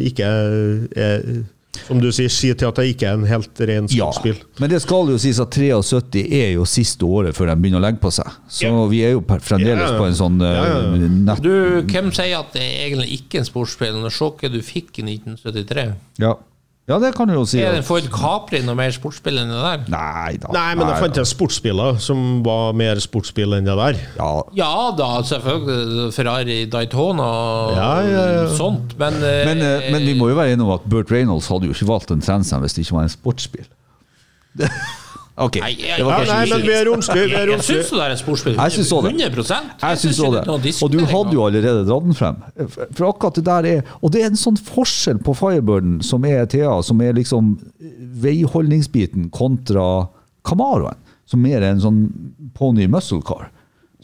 ikke 0.08 0.30
er 0.96 1.44
Som 1.86 2.00
du 2.00 2.08
sier, 2.16 2.32
sier 2.32 2.56
til 2.58 2.70
at 2.70 2.78
det 2.80 2.86
ikke 2.94 3.10
er 3.10 3.18
en 3.20 3.26
helt 3.28 3.60
ren 3.68 3.90
Ja, 3.92 4.08
men 4.64 4.72
det 4.72 4.80
skal 4.82 5.12
jo 5.12 5.18
sies 5.22 5.42
at 5.44 5.52
73 5.54 6.24
er 6.40 6.54
jo 6.56 6.64
siste 6.70 7.04
året 7.06 7.36
før 7.36 7.52
de 7.52 7.58
begynner 7.60 7.82
å 7.82 7.84
legge 7.84 8.00
på 8.02 8.10
seg. 8.16 8.32
Så 8.48 8.70
Ja. 8.70 8.86
vi 8.90 9.04
er 9.06 9.12
jo 9.18 9.22
fremdeles 9.28 9.92
Ja. 9.92 9.98
på 10.00 10.08
en 10.08 10.16
sånn 10.18 10.40
uh, 10.42 10.48
Ja, 10.56 10.66
ja. 10.72 11.12
nett... 11.28 11.44
Du, 11.44 11.52
hvem 11.92 12.10
sier 12.16 12.40
at 12.40 12.56
det 12.56 12.64
er 12.64 12.88
egentlig 12.88 13.20
ikke 13.20 13.44
en 13.44 13.50
sportsbil? 13.52 14.00
Når 14.02 14.16
sjokket 14.16 14.56
du 14.56 14.62
fikk 14.66 15.04
i 15.04 15.08
1973 15.20 15.90
Ja. 16.24 16.34
Ja, 16.86 17.00
det 17.02 17.10
kan 17.18 17.26
du 17.28 17.34
jo 17.34 17.44
si. 17.50 17.58
Er 17.66 17.74
den 17.74 17.86
Ford 17.86 18.06
Capri 18.14 18.60
noe 18.62 18.76
mer 18.78 18.92
sportsbil 18.94 19.40
enn 19.42 19.50
det 19.50 19.62
der? 19.64 19.86
Nei 19.90 20.36
da. 20.42 20.52
Nei, 20.54 20.68
men 20.78 20.86
det 20.92 20.98
fantes 21.02 21.32
sportsbiler 21.34 21.98
som 22.04 22.44
var 22.46 22.76
mer 22.78 23.00
sportsbil 23.02 23.56
enn 23.58 23.66
det 23.66 23.74
der. 23.80 23.98
Ja, 24.20 24.30
Ja 24.60 24.74
da, 24.98 25.10
selvfølgelig. 25.26 26.12
Ferrari 26.14 26.60
Daytona 26.70 27.30
og 27.30 27.72
Ja, 27.80 27.90
ja, 28.06 28.26
ja. 28.36 28.44
sånt, 28.54 28.94
men 29.02 29.18
Men, 29.22 29.62
eh, 29.66 29.90
men 29.96 30.06
vi 30.06 30.14
må 30.20 30.30
jo 30.30 30.36
være 30.38 30.54
enige 30.54 30.68
om 30.68 30.76
at 30.78 30.86
Burt 30.90 31.10
Reynolds 31.12 31.48
hadde 31.50 31.66
jo 31.72 31.74
ikke 31.74 31.90
valgt 31.90 32.12
en 32.14 32.22
Transam 32.22 32.62
hvis 32.62 32.78
det 32.78 32.86
ikke 32.86 33.00
var 33.00 33.10
en 33.10 33.16
sportsbil. 33.18 33.66
Ok, 35.38 35.58
Nei, 35.60 35.76
jeg- 35.76 35.98
det 35.98 36.06
var 36.06 36.12
Ja, 36.12 36.18
kanskje 36.24 36.36
nei, 36.36 36.46
men 36.50 36.62
vi 36.62 36.72
er 36.72 36.86
romslige. 36.86 37.26
Vi 37.28 37.34
er 37.36 37.48
Jeg 37.48 37.60
syns 37.60 37.90
det 37.92 38.00
er 38.00 38.08
en. 38.16 38.56
Jeg 38.56 38.72
syns 38.72 38.88
det. 38.88 39.12
100 39.12 39.28
Jeg 39.82 39.98
syns 40.00 40.18
det. 40.32 40.84
Og 40.84 40.92
du 40.92 41.00
hadde 41.06 41.34
jo 41.34 41.42
allerede 41.44 41.86
dratt 41.86 42.04
den 42.04 42.14
frem. 42.14 42.38
For 42.96 43.12
akkurat 43.12 43.34
det 43.36 43.44
der 43.44 43.66
er 43.66 43.84
Og 44.02 44.12
det 44.12 44.22
er 44.22 44.26
en 44.28 44.40
sånn 44.40 44.58
forskjell 44.58 45.20
på 45.22 45.36
Firebirden, 45.36 46.02
som 46.02 46.24
er 46.24 46.46
Thea, 46.46 46.82
som 46.82 47.02
er 47.02 47.12
liksom 47.14 47.60
veiholdningsbiten, 48.22 49.30
kontra 49.30 50.08
Camaroen, 50.46 50.96
som 51.26 51.42
mer 51.42 51.58
er 51.62 51.72
en 51.74 51.82
sånn 51.82 52.10
pony 52.54 52.88
muscle 52.88 53.22
car. 53.22 53.50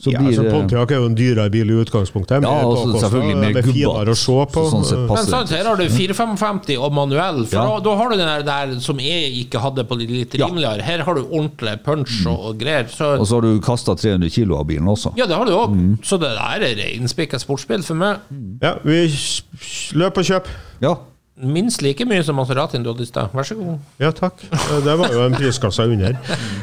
Så 0.02 0.10
Ja, 0.11 0.18
blir 0.19 0.34
altså, 0.34 0.49
Pontiac 0.49 0.91
er 0.91 0.98
jo 0.98 1.06
en 1.11 1.15
dyrere 1.15 1.52
bil 1.53 1.69
i 1.69 1.76
utgangspunktet. 1.84 2.41
Ja, 2.41 2.49
også 2.65 2.88
påkostet, 2.88 3.02
selvfølgelig 3.06 3.38
mer 3.38 3.52
det 3.53 3.61
er 3.61 3.68
finere 3.68 4.14
å 4.15 4.18
se 4.18 4.38
på. 4.56 4.64
Så 4.65 4.72
sånn 4.73 4.86
sett 4.90 5.03
passer 5.11 5.30
Men 5.30 5.45
sant, 5.45 5.52
her 5.53 5.69
har 5.69 5.78
du 5.78 5.84
455 5.94 6.78
og 6.82 6.95
manuell, 6.98 7.44
for 7.45 7.56
Ja. 7.60 7.65
da, 7.69 7.80
da 7.86 7.95
har 7.99 8.10
du 8.10 8.18
den 8.18 8.32
der, 8.32 8.41
der 8.48 8.80
som 8.82 8.98
jeg 8.98 9.30
ikke 9.45 9.61
hadde 9.61 9.86
på 9.86 9.99
litt, 9.99 10.10
litt 10.10 10.34
rimeligere. 10.41 10.82
Her 10.82 11.03
har 11.06 11.14
du 11.14 11.22
ordentlig 11.22 11.76
punch 11.86 12.26
og, 12.26 12.40
og 12.49 12.57
greier. 12.57 12.90
Så, 12.90 13.11
Og 13.19 13.28
så 13.28 13.38
har 13.38 13.41
du 13.45 13.60
kasta 13.61 13.94
300 13.95 14.30
kilo 14.34 14.57
av 14.57 14.65
bilen 14.65 14.90
også. 14.90 15.14
ja, 15.18 15.28
det 15.30 15.38
har 15.38 15.45
du 15.45 15.52
òg. 15.53 15.69
Mm. 15.78 15.94
Så 16.02 16.18
det 16.18 16.34
der 16.34 16.65
er 16.65 16.76
reinspikka 16.82 17.38
sportsbil 17.40 17.84
for 17.86 17.94
meg. 18.02 18.18
Ja, 18.61 18.76
vi 18.84 19.06
løper 19.06 20.02
løp 20.02 20.18
og 20.18 20.23
kjøp. 20.26 20.48
Ja. 20.82 20.95
Minst 21.38 21.82
like 21.82 22.03
mye 22.06 22.22
som 22.28 22.36
Maseratien 22.38 22.84
du 22.84 22.90
hadde 22.91 23.06
i 23.06 23.08
stad. 23.08 23.32
Vær 23.34 23.45
så 23.48 23.56
god. 23.56 23.78
Ja, 24.03 24.12
takk. 24.12 24.41
Eh, 24.52 24.80
Det 24.84 24.98
var 24.99 25.14
jo 25.14 25.22
en 25.26 25.34
priskasse 25.38 25.86
under. 25.88 26.18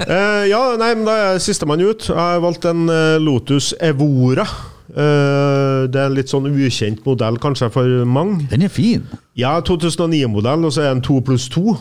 Uh, 0.05 0.45
ja, 0.47 0.61
nei, 0.79 0.91
men 0.95 1.07
da 1.09 1.15
er 1.17 1.31
jeg 1.33 1.41
sistemann 1.49 1.81
ut. 1.83 2.09
Jeg 2.11 2.19
har 2.19 2.43
valgt 2.45 2.67
en 2.69 2.85
eh, 2.93 3.17
Lotus 3.19 3.73
Evora. 3.81 4.45
Uh, 4.93 5.89
det 5.89 5.99
er 6.01 6.07
en 6.09 6.17
litt 6.17 6.31
sånn 6.31 6.47
ukjent 6.53 7.03
modell 7.07 7.37
kanskje 7.43 7.71
for 7.73 8.05
mange. 8.09 8.47
Den 8.53 8.63
er 8.69 8.73
fin. 8.73 9.09
Ja, 9.37 9.57
2009-modell, 9.65 10.65
og 10.69 10.73
så 10.73 10.85
er 10.85 10.91
det 10.93 10.97
en 10.99 11.05
2 11.09 11.19
pluss 11.27 11.49
2. 11.53 11.77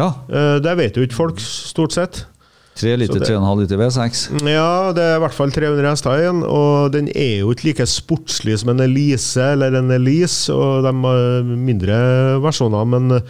Ja. 0.00 0.08
Uh, 0.28 0.56
Det 0.64 0.74
vet 0.80 0.96
jo 0.98 1.04
ikke 1.06 1.20
folk, 1.20 1.40
stort 1.44 1.92
sett. 1.94 2.24
3 2.74 2.96
liter, 2.98 3.20
tre 3.22 3.36
og 3.36 3.44
en 3.44 3.46
3,5 3.46 3.60
liter 3.62 3.78
V6. 3.78 4.20
Ja, 4.50 4.92
det 4.96 5.02
er 5.04 5.16
i 5.16 5.22
hvert 5.22 5.36
fall 5.36 5.52
300 5.54 5.86
hester 5.92 6.18
i 6.18 6.24
den, 6.26 6.40
og 6.42 6.90
den 6.96 7.06
er 7.14 7.44
jo 7.44 7.52
ikke 7.54 7.68
like 7.70 7.86
sportslig 7.86 8.56
som 8.58 8.72
en 8.74 8.82
Elise 8.82 9.52
eller 9.54 9.76
en 9.78 9.90
Elise, 9.94 10.50
og 10.52 10.82
de 10.82 10.92
har 11.06 11.44
mindre 11.54 11.98
versjoner, 12.42 12.84
men 12.90 13.20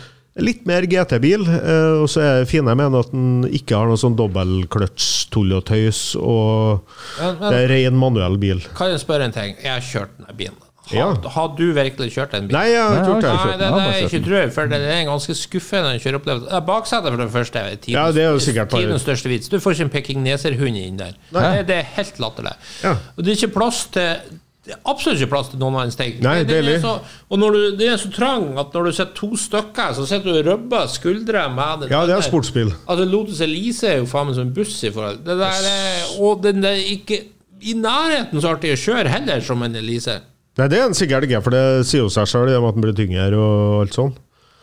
litt 0.40 0.64
mer 0.66 0.82
GT-bil. 0.90 1.44
eh, 1.46 2.00
Og 2.02 2.08
så 2.10 2.24
er 2.24 2.40
det 2.40 2.48
fine 2.50 2.72
med 2.74 2.88
den 2.90 2.98
at 2.98 3.12
den 3.12 3.44
ikke 3.54 3.76
har 3.76 3.86
noe 3.86 4.00
sånn 4.00 4.16
dobbeltkløtsj-tull 4.18 5.52
og 5.60 5.64
tøys, 5.68 6.00
og 6.18 6.80
Men, 7.20 7.36
det 7.36 7.44
men 7.44 7.58
er 7.60 7.68
ren 7.76 8.00
manuell 8.00 8.38
bil. 8.42 8.64
kan 8.74 8.90
jeg 8.90 9.04
spørre 9.04 9.28
en 9.28 9.36
ting? 9.36 9.54
Jeg 9.62 9.70
har 9.76 9.84
kjørt 9.84 10.16
denne 10.18 10.36
bilen. 10.40 10.58
Har, 10.86 10.96
Ja. 10.98 11.28
har 11.30 11.48
du 11.56 11.72
virkelig 11.72 12.10
kjørt 12.12 12.30
den 12.36 12.46
bilen? 12.48 12.60
Nei, 12.60 12.68
jeg 12.74 12.82
har 12.82 12.96
ikke 12.98 13.06
gjort 13.08 13.22
det. 13.22 13.32
Nei, 13.32 13.52
det, 13.52 13.58
det 13.58 13.84
er 13.94 14.04
ikke 14.04 14.30
den. 14.30 14.50
for 14.50 14.66
det 14.68 14.80
er 14.84 14.98
en 15.00 15.06
ganske 15.08 15.34
skuffende 15.34 15.92
kjøreopplevelse. 16.02 16.52
Eh, 16.52 16.60
Baksetet 16.60 17.08
for 17.14 17.16
det 17.24 17.30
første 17.32 17.56
er 17.58 17.76
tidens, 17.76 17.88
Ja, 17.94 18.06
det 18.12 18.22
er 18.22 18.30
jo 18.32 18.38
sikkert 18.38 18.68
bare- 18.70 18.82
tidens 18.84 19.02
største 19.02 19.28
vits. 19.32 19.48
Du 19.48 19.58
får 19.58 19.72
ikke 19.72 19.86
en 19.88 19.90
pekingneserhund 19.96 20.76
inn 20.76 20.96
der. 20.98 21.12
Nei. 21.32 21.56
Det, 21.56 21.66
det 21.68 21.76
er 21.76 21.86
helt 21.96 22.18
latterlig. 22.20 22.52
Ja. 22.82 22.96
Og 23.16 23.24
det 23.24 23.32
er 23.32 23.36
ikke 23.46 23.54
plass 23.56 23.86
til 23.86 24.16
det 24.64 24.72
er 24.72 24.78
absolutt 24.88 25.20
ikke 25.20 25.28
plass 25.28 25.48
til 25.52 25.58
noen 25.60 25.74
annen 25.76 25.92
steg. 25.92 26.22
Nei, 26.24 26.38
Det- 26.44 26.62
det 26.64 26.76
er 26.76 26.80
så- 26.80 27.00
Og 27.30 27.38
når 27.38 27.52
du, 27.52 27.76
det 27.76 27.88
er 27.88 27.96
så 28.00 28.10
trang 28.12 28.58
at 28.58 28.72
når 28.72 28.84
du 28.84 28.92
sitter 28.92 29.12
to 29.14 29.36
stykker, 29.36 29.92
så 29.94 30.06
sitter 30.06 30.24
du 30.32 30.38
og 30.38 30.46
rubber 30.46 30.86
skuldre 30.88 31.48
med 31.54 31.80
den 31.80 31.90
Ja, 31.90 32.06
det 32.06 32.16
er 32.16 32.20
sportsbil. 32.22 32.72
Altså, 32.88 33.04
Lotus 33.10 33.40
Elise 33.40 33.84
er 33.88 33.96
jo 33.98 34.06
faen 34.06 34.26
meg 34.26 34.34
som 34.36 34.46
en 34.48 34.54
buss 34.54 34.82
i 34.84 34.90
forhold 34.90 35.18
Det 35.24 35.36
der 35.36 35.44
er, 35.44 36.20
Og 36.20 36.42
den 36.42 36.64
er 36.64 36.76
ikke 36.76 37.24
i 37.62 37.72
nærheten 37.74 38.40
så 38.40 38.56
artig 38.56 38.72
å 38.72 38.76
kjøre 38.76 39.08
heller 39.08 39.40
som 39.40 39.62
en 39.62 39.74
Elise. 39.76 40.20
Nei, 40.54 40.68
det 40.70 40.78
er 40.78 40.92
sikkert 40.94 41.26
ikke, 41.26 41.42
for 41.42 41.54
det 41.54 41.64
sier 41.88 42.04
jo 42.04 42.12
seg 42.12 42.28
sjøl 42.30 42.52
at 42.54 42.76
den 42.76 42.84
blir 42.84 42.94
tyngre 42.96 43.32
og 43.34 43.82
alt 43.84 43.96
sånn. 43.96 44.14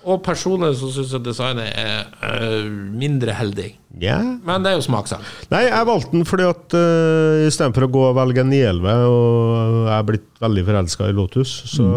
Og 0.01 0.17
personlig 0.25 0.71
så 0.79 0.87
syns 0.89 1.11
jeg 1.13 1.21
designet 1.27 1.75
er 1.77 2.07
øh, 2.25 2.69
mindre 2.97 3.35
heldig. 3.37 3.67
Yeah. 4.01 4.23
Men 4.47 4.63
det 4.63 4.71
er 4.71 4.79
jo 4.79 4.85
smakssak. 4.87 5.25
Nei, 5.51 5.65
jeg 5.67 5.87
valgte 5.91 6.15
den 6.15 6.25
fordi 6.25 6.47
at 6.49 6.73
uh, 6.73 7.43
istedenfor 7.45 7.85
å 7.85 7.91
gå 7.93 8.05
og 8.07 8.15
velge 8.17 8.41
en 8.41 8.49
911, 8.49 9.03
og 9.11 9.75
jeg 9.91 9.97
er 9.99 10.07
blitt 10.07 10.29
veldig 10.41 10.63
forelska 10.71 11.09
i 11.11 11.17
Lotus, 11.17 11.53
så 11.75 11.91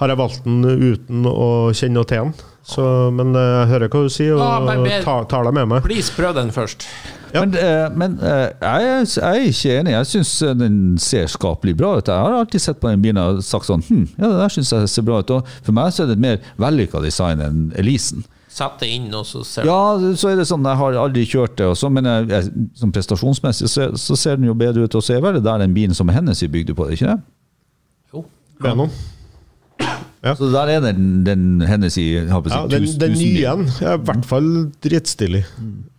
har 0.00 0.12
jeg 0.12 0.20
valgt 0.20 0.46
den 0.46 0.64
uten 0.64 1.28
å 1.28 1.48
kjenne 1.76 1.98
noe 1.98 2.08
til 2.08 2.24
den. 2.24 2.36
Så, 2.66 2.82
men 3.14 3.30
eh, 3.38 3.52
jeg 3.60 3.68
hører 3.70 3.90
hva 3.92 4.00
du 4.02 4.10
sier, 4.10 4.40
og 4.42 4.64
mer- 4.66 5.04
tar, 5.04 5.28
tar 5.30 5.46
det 5.46 5.52
med 5.54 5.68
meg. 5.70 5.84
Please, 5.86 6.10
prøv 6.16 6.34
den 6.34 6.50
først. 6.54 6.88
Ja. 7.36 7.42
Men, 7.44 7.54
eh, 7.60 7.88
men 8.00 8.14
eh, 8.18 8.46
jeg, 8.62 8.86
er- 8.90 9.10
jeg 9.16 9.24
er 9.44 9.50
ikke 9.50 9.74
enig. 9.80 9.92
Jeg 9.96 10.08
syns 10.14 10.32
den 10.62 10.78
ser 11.02 11.26
skapelig 11.30 11.76
bra 11.78 11.94
ut. 12.00 12.08
Jeg 12.08 12.16
har 12.26 12.38
alltid 12.40 12.64
sett 12.64 12.80
på 12.80 12.88
den 12.90 13.02
bilen 13.04 13.20
og 13.22 13.42
sagt 13.44 13.68
sånn 13.68 13.84
hm, 13.86 14.06
ja, 14.16 14.30
det 14.32 14.38
der 14.40 14.54
syns 14.56 14.72
jeg 14.74 14.88
ser 14.94 15.04
bra 15.06 15.20
ut. 15.20 15.34
Og 15.36 15.52
for 15.66 15.76
meg 15.76 15.92
så 15.92 16.04
er 16.06 16.10
det 16.12 16.16
et 16.18 16.24
mer 16.24 16.40
vellykka 16.64 17.02
design 17.04 17.42
enn 17.44 17.66
Elisen. 17.76 18.24
Sett 18.56 18.78
det 18.80 18.88
inn, 18.88 19.10
og 19.12 19.26
så 19.28 19.42
ser 19.44 19.66
du. 19.66 19.68
Ja, 19.68 20.14
så 20.16 20.30
er 20.32 20.38
det 20.40 20.46
sånn, 20.48 20.64
jeg 20.64 20.78
har 20.80 20.94
aldri 20.96 21.26
kjørt 21.28 21.58
det, 21.60 21.66
og 21.68 21.74
så, 21.76 21.90
men 21.92 22.06
jeg, 22.08 22.28
jeg, 22.32 22.68
som 22.80 22.92
prestasjonsmessig 22.94 23.68
så, 23.68 23.90
så 24.00 24.16
ser 24.16 24.38
den 24.40 24.46
jo 24.48 24.54
bedre 24.56 24.86
ut. 24.86 24.94
Og 24.96 25.04
så 25.04 25.12
er 25.18 25.20
vel 25.26 25.36
det 25.36 25.42
der 25.44 25.60
den 25.60 25.74
bilen 25.76 25.92
som 25.98 26.08
hennes 26.08 26.40
er 26.40 26.48
bygd 26.54 26.72
på, 26.78 26.86
ikke 26.94 27.10
det? 27.10 27.18
Jo. 28.14 28.22
Venom. 28.64 28.88
Så 30.26 30.48
der 30.50 30.72
er 30.74 30.80
den, 30.82 31.24
den 31.26 31.60
hennes 31.62 31.96
i 32.02 32.06
Ja, 32.16 32.40
den, 32.42 32.82
tusen- 32.82 33.00
den 33.00 33.12
nye 33.14 33.44
er 33.46 33.94
i 33.94 34.04
hvert 34.08 34.26
fall 34.26 34.48
dritstilig. 34.82 35.44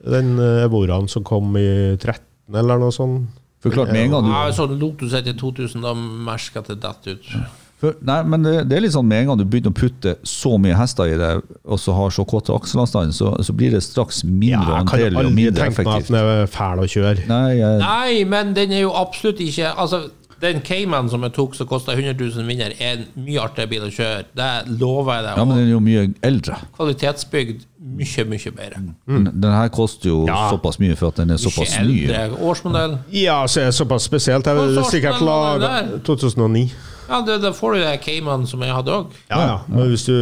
Den 0.03 0.33
uh, 0.39 0.65
Evoraen 0.65 1.07
som 1.07 1.23
kom 1.27 1.55
i 1.59 1.95
13, 1.95 2.23
eller 2.55 2.81
noe 2.81 2.91
sånt. 2.95 3.29
Forklart 3.63 3.93
med 3.93 4.03
en 4.05 4.11
gang 4.13 4.27
du 4.27 4.33
Ja, 4.33 4.43
sånn 4.53 4.75
Lotus 4.79 5.15
etter 5.17 5.33
2000, 5.37 5.81
da 5.85 5.95
merka 5.97 6.61
det 6.67 6.77
detter 6.83 7.17
ut. 7.17 7.31
For, 7.77 7.93
nei, 8.01 8.21
men 8.25 8.41
det, 8.41 8.53
det 8.71 8.77
er 8.77 8.81
litt 8.87 8.93
sånn 8.95 9.05
med 9.05 9.21
en 9.21 9.31
gang 9.31 9.37
du 9.37 9.43
begynner 9.45 9.69
å 9.69 9.77
putte 9.77 10.15
så 10.25 10.55
mye 10.61 10.77
hester 10.77 11.11
i 11.13 11.17
det, 11.19 11.31
og 11.61 11.77
så 11.81 11.93
har 11.93 12.13
så 12.13 12.23
korte 12.25 12.55
akselavstand, 12.55 13.13
så, 13.13 13.35
så 13.45 13.53
blir 13.53 13.75
det 13.75 13.83
straks 13.85 14.23
mindre 14.25 14.79
Ja, 14.79 14.79
mindre 14.79 14.79
jeg 14.79 14.87
kan 14.89 15.03
jo 15.03 15.21
aldri 15.21 15.45
tenke 15.59 15.85
meg 15.85 15.91
at 15.93 16.09
den 16.09 16.17
er 16.21 16.49
fæl 16.49 16.81
å 16.81 16.87
kjøre. 16.89 17.27
Nei, 17.29 17.51
jeg, 17.59 17.83
Nei, 17.83 18.23
men 18.33 18.55
den 18.57 18.73
er 18.73 18.81
jo 18.87 18.95
absolutt 18.97 19.43
ikke 19.45 19.75
Altså, 19.77 20.07
den 20.41 20.59
Cayman 20.61 21.09
som 21.09 21.23
jeg 21.25 21.33
tok, 21.33 21.55
som 21.57 21.67
kosta 21.69 21.95
100 21.95 22.13
000 22.19 22.45
vinner, 22.47 22.73
er 22.79 22.99
en 22.99 23.05
mye 23.25 23.39
artigere 23.41 23.71
bil 23.71 23.87
å 23.87 23.91
kjøre. 23.93 24.25
Det 24.37 24.49
lover 24.79 25.15
jeg 25.17 25.25
deg. 25.27 25.37
ja, 25.39 25.45
men 25.49 25.57
den 25.57 25.65
er 25.67 25.71
jo 25.71 25.79
mye 25.81 26.03
eldre. 26.29 26.59
Kvalitetsbygd 26.77 27.63
mye, 27.97 28.25
mye 28.33 28.51
bedre. 28.57 28.81
Den, 29.07 29.29
den 29.33 29.51
her 29.53 29.69
koster 29.73 30.09
jo 30.11 30.19
Ja. 30.27 30.49
såpass 30.51 30.79
mye 30.81 30.95
for 30.99 31.09
at 31.13 31.21
den 31.21 31.31
er 31.31 31.37
såpass 31.41 31.77
Mye 31.79 31.87
ny. 31.87 32.37
Årsmodell. 32.41 32.97
Ja, 33.15 33.39
så 33.47 33.61
er 33.61 33.71
det 33.71 33.77
såpass 33.79 34.03
spesielt. 34.09 34.45
Jeg 34.45 34.55
vil 34.55 34.83
sikkert 34.91 35.21
lage 35.21 35.59
laga 35.65 35.99
2009. 36.05 36.67
Ja, 37.07 37.21
det, 37.23 37.37
da 37.41 37.53
får 37.55 37.73
du 37.77 37.79
den 37.85 37.99
Cayman 38.03 38.41
som 38.49 38.61
jeg 38.65 38.73
hadde 38.75 38.91
òg. 38.91 39.13
Ja, 39.31 39.37
ja. 39.39 39.57
Men 39.71 39.87
hvis 39.93 40.03
du 40.09 40.17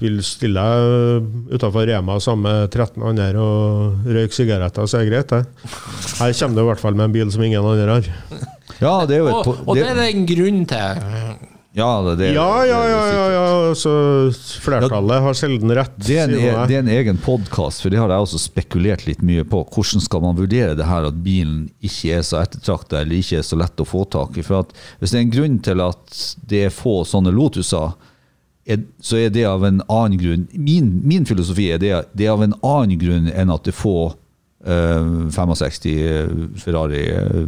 vil 0.00 0.22
stille 0.24 0.62
deg 0.62 1.52
utafor 1.58 1.84
Rema 1.90 2.16
sammen 2.24 2.46
med 2.48 2.70
13 2.72 3.02
andre 3.04 3.42
og 3.42 4.06
røyke 4.08 4.32
sigaretter, 4.32 4.88
så 4.88 4.98
er 5.02 5.04
det 5.04 5.12
greit, 5.12 5.34
det. 5.34 5.68
Her 6.16 6.32
kommer 6.38 6.56
du 6.56 6.62
i 6.64 6.68
hvert 6.70 6.80
fall 6.80 6.96
med 6.96 7.10
en 7.10 7.12
bil 7.18 7.32
som 7.34 7.44
ingen 7.44 7.60
andre 7.60 7.98
har. 7.98 8.08
Ja, 8.80 9.06
det 9.06 9.16
er 9.18 9.24
jo 9.24 9.30
et 9.30 9.48
Og, 9.50 9.64
og 9.66 9.76
det 9.76 9.86
er 9.86 9.98
det 9.98 10.10
en 10.14 10.26
grunn 10.28 10.60
til. 10.68 11.08
Ja, 11.72 11.88
det, 12.02 12.16
det, 12.18 12.32
Ja, 12.34 12.64
ja, 12.66 12.78
ja, 12.90 13.02
ja, 13.14 13.26
ja. 13.30 13.74
Så 13.78 13.90
flertallet 14.64 15.22
har 15.22 15.36
sjelden 15.38 15.70
rett. 15.78 15.92
Det 16.02 16.16
er, 16.18 16.26
en, 16.26 16.34
e- 16.34 16.64
det 16.66 16.78
er 16.80 16.82
en 16.82 16.90
egen 16.90 17.20
podkast, 17.22 17.84
for 17.84 17.94
det 17.94 18.00
har 18.00 18.10
jeg 18.10 18.24
også 18.26 18.40
spekulert 18.42 19.04
litt 19.06 19.22
mye 19.22 19.44
på. 19.46 19.62
Hvordan 19.70 20.02
skal 20.02 20.24
man 20.24 20.38
vurdere 20.38 20.74
det 20.78 20.88
her 20.88 21.06
at 21.06 21.20
bilen 21.22 21.68
ikke 21.78 22.16
er 22.18 22.26
så 22.26 22.40
ettertrakta 22.42 23.04
eller 23.04 23.20
ikke 23.20 23.38
er 23.38 23.46
så 23.46 23.58
lett 23.60 23.78
å 23.84 23.86
få 23.86 24.02
tak 24.10 24.40
i? 24.40 24.44
For 24.46 24.64
at 24.64 24.74
Hvis 24.98 25.14
det 25.14 25.20
er 25.20 25.26
en 25.28 25.34
grunn 25.36 25.58
til 25.62 25.84
at 25.86 26.22
det 26.50 26.64
er 26.66 26.74
få 26.74 26.96
sånne 27.06 27.30
Lotuser, 27.36 27.94
er, 28.66 28.82
så 29.02 29.20
er 29.22 29.30
det 29.34 29.46
av 29.48 29.62
en 29.66 29.78
annen 29.86 30.18
grunn. 30.20 30.48
Min, 30.52 30.90
min 31.06 31.24
filosofi 31.26 31.70
er 31.70 31.78
det, 31.82 31.94
det 32.18 32.26
er 32.26 32.34
av 32.34 32.42
en 32.48 32.58
annen 32.66 32.98
grunn 33.00 33.30
enn 33.30 33.54
at 33.54 33.62
det 33.66 33.76
er 33.76 33.78
få 33.78 33.96
øh, 34.66 35.30
65 35.38 36.58
Ferrari 36.60 37.06
eh, 37.14 37.46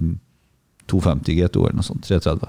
250 0.86 1.34
GTO 1.34 1.66
eller 1.66 1.74
noe 1.76 1.86
sånt. 1.86 2.04
330. 2.06 2.48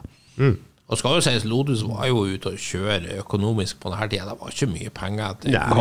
Og 0.92 0.98
skal 1.00 1.14
jo 1.16 1.22
sies, 1.24 1.46
Lotus 1.48 1.80
var 1.88 2.10
jo 2.10 2.26
ute 2.28 2.52
og 2.52 2.58
kjøre 2.60 3.16
økonomisk 3.22 3.78
på 3.82 3.90
denne 3.94 4.08
tida. 4.12 4.26
Det 4.28 4.34
var 4.42 4.52
ikke 4.52 4.68
mye 4.68 4.90
penger. 4.94 5.38
til 5.42 5.54
Nei, 5.56 5.62
har 5.64 5.78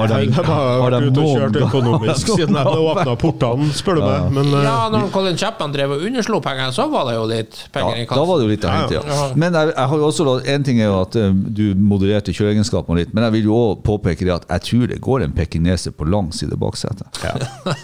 har 0.46 0.78
vært 0.78 0.94
de 1.02 1.08
ute 1.10 1.24
og 1.24 1.32
kjørt 1.32 1.56
økonomisk 1.66 2.30
siden 2.38 2.54
de 2.54 2.74
åpna 2.86 3.16
portene, 3.18 3.66
spør 3.74 3.98
du 3.98 4.02
meg. 4.06 4.28
Men 4.38 4.52
eh, 4.54 4.62
Ja, 4.68 4.76
når 4.94 5.08
Colin 5.12 5.36
Chapman 5.42 5.74
drev 5.74 5.96
og 5.96 6.04
underslo 6.06 6.38
penger, 6.46 6.70
så 6.76 6.86
var 6.92 7.10
det 7.10 7.16
jo 7.18 7.26
litt 7.32 7.58
penger 7.74 7.98
i 7.98 8.04
Ja, 8.06 8.14
da 8.14 8.28
var 8.30 8.38
det 8.40 8.46
jo 8.46 8.52
litt 8.54 8.64
å 8.64 8.70
Ja, 8.70 8.78
hente, 8.78 8.94
ja. 9.00 9.18
ja. 9.18 9.26
Men 9.42 9.58
jeg, 9.58 9.74
jeg 9.74 9.90
har 9.92 10.04
jo 10.04 10.06
også, 10.12 10.38
en 10.54 10.68
ting 10.70 10.80
er 10.80 10.88
jo 10.92 10.96
at 11.02 11.18
eh, 11.18 11.34
du 11.60 11.64
modererte 11.92 12.36
kjøreegenskapene 12.38 13.02
litt, 13.02 13.12
men 13.12 13.26
jeg 13.26 13.36
vil 13.40 13.50
jo 13.50 13.58
også 13.58 13.82
påpeke 13.90 14.30
det 14.30 14.36
at 14.38 14.48
jeg 14.54 14.66
tror 14.70 14.86
det 14.94 15.00
går 15.02 15.26
en 15.26 15.34
pekineser 15.36 15.98
på 15.98 16.06
lang 16.08 16.30
side 16.32 16.56
baksetet. 16.62 17.22
ja, 17.26 17.34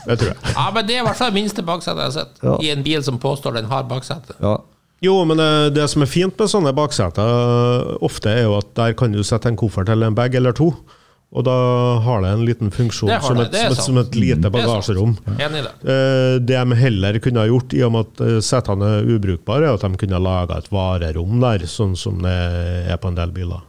det 0.07 0.21
tror 0.23 0.31
jeg. 0.33 0.39
Ja, 0.59 0.71
men 0.75 0.87
det 0.89 0.97
er 0.97 1.03
i 1.03 1.07
hvert 1.11 1.19
fall 1.19 1.35
det 1.35 1.41
minste 1.43 1.67
baksetet 1.67 1.99
jeg 1.99 2.13
har 2.13 2.19
sett. 2.23 2.43
Ja. 2.47 2.57
I 2.63 2.73
en 2.79 2.87
bil 2.87 3.03
som 3.05 3.19
påstår 3.21 3.59
den 3.59 3.69
har 3.75 3.85
baksete. 3.91 4.39
Ja. 4.39 4.57
Jo, 5.05 5.21
men 5.29 5.39
eh, 5.43 5.69
det 5.75 5.85
som 5.93 6.03
er 6.03 6.11
fint 6.11 6.39
med 6.41 6.51
sånne 6.51 6.73
bakseter, 6.75 7.23
eh, 7.23 7.97
ofte 8.05 8.33
er 8.35 8.47
jo 8.49 8.57
at 8.59 8.73
der 8.79 8.97
kan 8.99 9.13
du 9.15 9.21
sette 9.27 9.51
en 9.51 9.59
koffert 9.59 9.91
eller 9.93 10.11
en 10.11 10.17
bag 10.19 10.35
eller 10.35 10.57
to. 10.59 10.73
Og 11.29 11.45
da 11.45 11.55
har 12.01 12.23
det 12.25 12.29
en 12.33 12.45
liten 12.49 12.71
funksjon 12.73 13.11
som 13.21 13.37
et, 13.43 13.53
som, 13.53 13.73
et, 13.75 13.81
som 13.85 13.99
et 14.01 14.15
lite 14.17 14.49
er 14.49 14.53
bagasjerom. 14.55 15.11
Det. 15.27 15.49
Eh, 15.85 16.39
Det 16.41 16.57
de 16.65 16.79
heller 16.81 17.19
kunne 17.21 17.43
ha 17.45 17.51
gjort, 17.51 17.75
i 17.77 17.83
og 17.85 17.93
med 17.93 18.07
at 18.09 18.23
eh, 18.25 18.39
setene 18.41 18.89
er 19.03 19.11
ubrukbare, 19.13 19.69
er 19.69 19.77
at 19.77 19.85
de 19.85 20.01
kunne 20.01 20.17
ha 20.17 20.23
laga 20.25 20.57
et 20.63 20.71
varerom 20.73 21.37
der, 21.45 21.67
sånn 21.69 21.93
som 22.01 22.23
det 22.25 22.33
er 22.89 22.97
på 23.03 23.13
en 23.13 23.19
del 23.21 23.35
biler. 23.37 23.61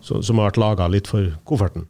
Så, 0.00 0.22
som 0.24 0.40
har 0.40 0.48
vært 0.50 0.62
laga 0.64 0.88
litt 0.88 1.06
for 1.12 1.28
kofferten. 1.44 1.84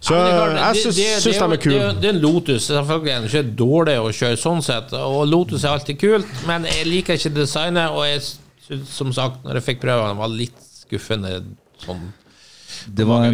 Så 0.00 0.14
Ja, 0.14 0.24
det 0.26 0.32
klart, 0.36 0.56
jeg 0.74 0.82
syns, 0.84 0.96
det- 0.96 1.04
det 1.04 1.22
syns 1.22 1.24
jo- 1.24 1.40
de 1.40 1.44
er 1.44 1.48
Det, 1.56 1.60
kule. 1.62 2.00
det 2.00 2.04
er 2.04 2.14
en 2.14 2.20
Lotus. 2.20 2.66
Selvfølgelig 2.68 3.12
er 3.12 3.20
den 3.20 3.28
ikke 3.30 3.56
dårlig 3.56 3.96
å 3.98 4.10
kjøre 4.12 4.36
sånn 4.38 4.62
sett, 4.62 4.92
og 4.92 5.26
Lotus 5.28 5.64
er 5.64 5.68
alltid 5.68 5.98
kult, 5.98 6.26
men 6.46 6.64
jeg 6.64 6.86
liker 6.86 7.14
ikke 7.14 7.34
designet, 7.34 7.90
og 7.90 8.04
jeg 8.04 8.20
syns 8.68 8.88
som 8.88 9.12
sagt, 9.12 9.42
når 9.44 9.54
jeg 9.54 9.64
fikk 9.76 9.80
prøve 9.80 10.08
den, 10.08 10.16
var 10.18 10.28
litt 10.28 10.54
skuffende 10.86 11.42
sånn 11.84 12.12
Det, 12.94 13.04
var 13.06 13.24
en, 13.24 13.32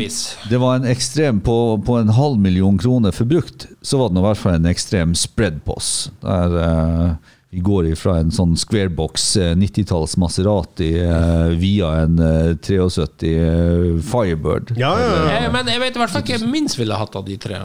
det 0.48 0.60
var 0.60 0.76
en 0.76 0.84
ekstrem 0.84 1.40
på, 1.42 1.82
på 1.84 1.98
en 2.00 2.08
halv 2.08 2.38
million 2.38 2.78
kroner 2.78 3.10
forbrukt, 3.12 3.66
så 3.82 3.98
var 3.98 4.08
det 4.08 4.18
i 4.18 4.22
hvert 4.22 4.36
fall 4.38 4.54
en 4.54 4.66
ekstrem 4.66 5.14
spread 5.14 5.62
på 5.64 5.76
oss. 5.76 6.10
Der 6.22 6.56
eh, 6.62 7.14
vi 7.52 7.60
går 7.60 7.90
ifra 7.90 8.14
en 8.22 8.30
sånn 8.32 8.54
squarebox 8.56 9.24
eh, 9.36 9.50
90-talls 9.60 10.14
Maserati 10.16 10.86
eh, 11.04 11.50
via 11.60 11.90
en 12.00 12.14
eh, 12.16 12.54
73 12.56 13.28
eh, 13.28 13.82
Firebird. 14.08 14.70
Ja, 14.80 14.94
ja, 14.96 15.10
ja. 15.12 15.26
Jeg, 15.34 15.50
Men 15.52 15.68
jeg 15.68 15.82
vet 15.82 15.98
i 15.98 16.00
hvert 16.00 16.14
fall 16.14 16.24
ikke 16.24 16.38
jeg 16.38 16.48
minst 16.48 16.78
ville 16.80 16.96
hatt 16.96 17.18
av 17.18 17.26
de 17.26 17.36
tre. 17.36 17.58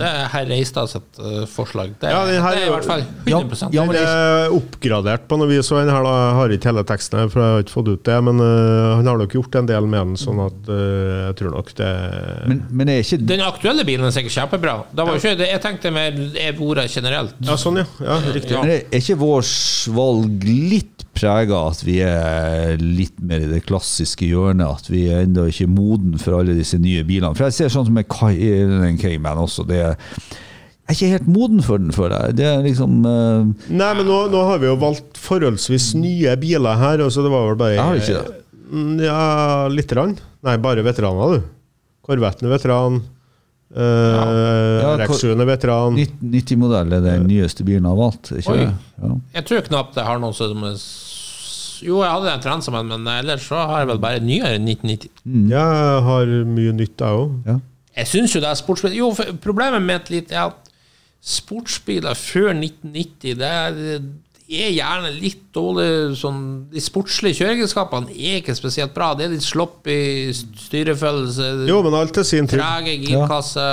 Det 0.00 0.08
er 0.08 0.30
herr 0.32 0.48
Reistads 0.48 0.96
eh, 0.96 1.42
forslag. 1.52 1.92
Det, 2.00 2.14
Ja, 2.14 2.22
den 2.24 2.40
her 2.40 2.56
det 2.56 2.62
er 2.62 2.70
i 2.70 2.72
hvert 2.72 2.88
fall 2.88 3.04
100 3.26 3.68
ja, 3.76 3.84
men 3.84 3.92
Det 3.98 4.06
er 4.06 4.54
oppgradert 4.56 5.26
på 5.28 5.36
noe 5.36 5.50
vis, 5.52 5.68
Han 5.68 5.92
her 5.92 6.08
da, 6.08 6.14
har 6.38 6.56
ikke 6.56 6.72
hele 6.72 6.86
teksten 6.88 7.20
her, 7.20 7.28
for 7.28 7.44
jeg 7.44 7.58
har 7.58 7.66
ikke 7.66 7.76
fått 7.76 7.92
ut 7.92 8.08
det, 8.08 8.16
men 8.30 8.40
han 8.40 9.12
har 9.12 9.20
nok 9.20 9.36
gjort 9.36 9.60
en 9.60 9.68
del 9.68 9.90
med 9.90 10.00
den, 10.00 10.16
sånn 10.22 10.40
at 10.46 10.72
jeg 10.72 11.36
tror 11.42 11.52
nok 11.58 11.74
det 11.76 11.90
Men, 12.48 12.64
men 12.72 12.94
er 12.94 13.04
ikke 13.04 13.20
Den 13.20 13.44
aktuelle 13.44 13.84
bilen 13.84 14.08
er 14.08 14.16
sikkert 14.16 14.38
kjempebra. 14.38 14.78
Det 14.96 15.04
var 15.04 15.12
jo 15.12 15.20
ikke, 15.20 15.50
jeg 15.52 15.64
tenkte 15.68 15.92
mer 15.92 16.16
Evora 16.46 16.88
generelt. 16.88 17.36
Ja, 17.44 17.60
sånn, 17.60 17.82
ja. 17.84 17.86
ja 18.00 18.18
riktig. 18.32 18.56
Ja. 18.56 18.64
Men 18.64 18.78
er 18.80 19.04
ikke 19.04 19.20
vårt 19.26 19.90
valg 19.96 20.46
litt 20.46 21.04
prega 21.16 21.62
at 21.70 21.80
vi 21.86 21.98
er 22.04 22.76
litt 22.82 23.16
mer 23.24 23.44
i 23.44 23.50
det 23.50 23.62
klassiske 23.66 24.28
hjørnet. 24.28 24.82
At 24.82 24.90
vi 24.92 25.06
er 25.10 25.24
ennå 25.24 25.46
ikke 25.50 25.68
moden 25.70 26.16
for 26.20 26.38
alle 26.40 26.56
disse 26.58 26.78
nye 26.82 27.04
bilene. 27.08 27.34
For 27.36 27.48
jeg 27.48 27.56
ser 27.56 27.72
sånn 27.72 27.88
som 27.88 28.00
den 28.00 29.00
Cayman 29.00 29.40
også. 29.46 29.66
det 29.68 29.80
er 29.84 29.96
jeg 30.86 30.94
er 30.94 30.98
ikke 31.00 31.14
helt 31.16 31.30
moden 31.34 31.62
for 31.66 31.82
den, 31.82 31.90
føler 31.90 32.28
jeg. 32.28 32.34
Det 32.38 32.50
liksom 32.62 33.00
uh, 33.02 33.48
Nei, 33.74 33.88
men 33.98 34.06
nå, 34.06 34.20
nå 34.30 34.42
har 34.46 34.60
vi 34.62 34.68
jo 34.68 34.76
valgt 34.78 35.18
forholdsvis 35.18 35.88
nye 35.98 36.36
biler 36.38 36.78
her, 36.78 37.02
så 37.10 37.24
det 37.24 37.32
var 37.32 37.48
vel 37.48 37.58
bare 37.58 37.74
Jeg 37.74 37.82
har 37.82 37.98
ikke 37.98 38.20
det. 38.28 38.36
Mm, 38.70 38.92
Ja, 39.02 39.18
lite 39.72 39.96
grann. 39.98 40.14
Nei, 40.46 40.54
bare 40.62 40.84
veteraner, 40.86 41.40
du. 41.40 41.48
Korvetten 42.06 42.46
er 42.46 42.54
veteran. 42.54 43.00
Uh, 43.76 44.80
Ja, 44.80 44.92
Rex-7 45.02 45.34
er 45.34 45.48
veteran. 45.50 45.98
1990-modell 46.00 46.94
er 46.96 47.02
den 47.04 47.26
nyeste 47.28 47.66
bilen 47.66 47.84
jeg 47.84 47.92
har 47.92 47.98
valgt. 48.00 48.30
Ikke 48.32 48.54
Oi. 48.54 48.62
det? 48.62 48.70
Ja. 49.02 49.10
Jeg 49.36 49.48
tror 49.50 49.66
knapt 49.68 49.98
jeg 50.00 50.08
har 50.08 50.22
noen 50.22 50.36
som 50.36 50.64
er 50.64 50.76
Jo, 51.84 51.98
jeg 52.00 52.08
hadde 52.08 52.30
en 52.32 52.44
Transamen, 52.44 52.88
men 52.88 53.08
ellers 53.12 53.44
så 53.50 53.60
har 53.68 53.82
jeg 53.82 53.90
vel 53.92 54.00
bare 54.00 54.22
nyere 54.24 54.54
enn 54.56 54.64
1990. 54.72 55.10
Mm. 55.28 55.48
jeg 55.52 56.04
har 56.08 56.32
mye 56.56 56.76
nytt, 56.78 56.96
jeg 57.04 57.24
òg. 57.24 57.34
Ja. 57.44 57.58
Jeg 57.96 58.10
syns 58.12 58.36
jo 58.36 58.40
det 58.44 58.48
er 58.48 58.58
sportsbil 58.60 58.96
Jo, 58.96 59.10
problemet 59.44 59.84
med 59.84 60.08
litt 60.12 60.32
er 60.32 60.46
at 60.48 60.72
sportsbiler 61.26 62.14
før 62.16 62.52
1990, 62.54 63.36
det 63.40 63.48
er, 63.50 63.78
er 64.48 64.70
gjerne 64.70 65.10
litt 65.16 65.40
dårlig 65.56 66.16
sånn 66.20 66.40
De 66.70 66.80
sportslige 66.82 67.40
kjøreegenskapene 67.40 68.12
er 68.14 68.40
ikke 68.40 68.54
spesielt 68.54 68.92
bra. 68.94 69.08
Det 69.18 69.26
er 69.26 69.32
litt 69.34 69.46
sloppy 69.46 69.96
styrefølelse, 70.66 71.66
Jo, 71.66 71.80
men 71.82 71.96
alt 71.98 72.14
til 72.14 72.26
sin 72.28 72.46
tid. 72.46 72.60
trege 72.60 72.94
girkasse 73.02 73.64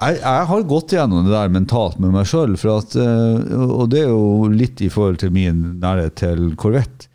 Jeg, 0.00 0.20
jeg 0.20 0.46
har 0.50 0.62
gått 0.68 0.92
gjennom 0.94 1.24
det 1.26 1.32
der 1.34 1.50
mentalt 1.54 1.98
med 2.02 2.12
meg 2.14 2.26
sjøl, 2.28 2.54
og 2.58 3.84
det 3.90 4.00
er 4.04 4.10
jo 4.10 4.48
litt 4.52 4.82
i 4.82 4.90
forhold 4.92 5.20
til 5.22 5.30
min 5.34 5.78
nærhet 5.82 6.16
til 6.20 6.52
Corvette. 6.60 7.08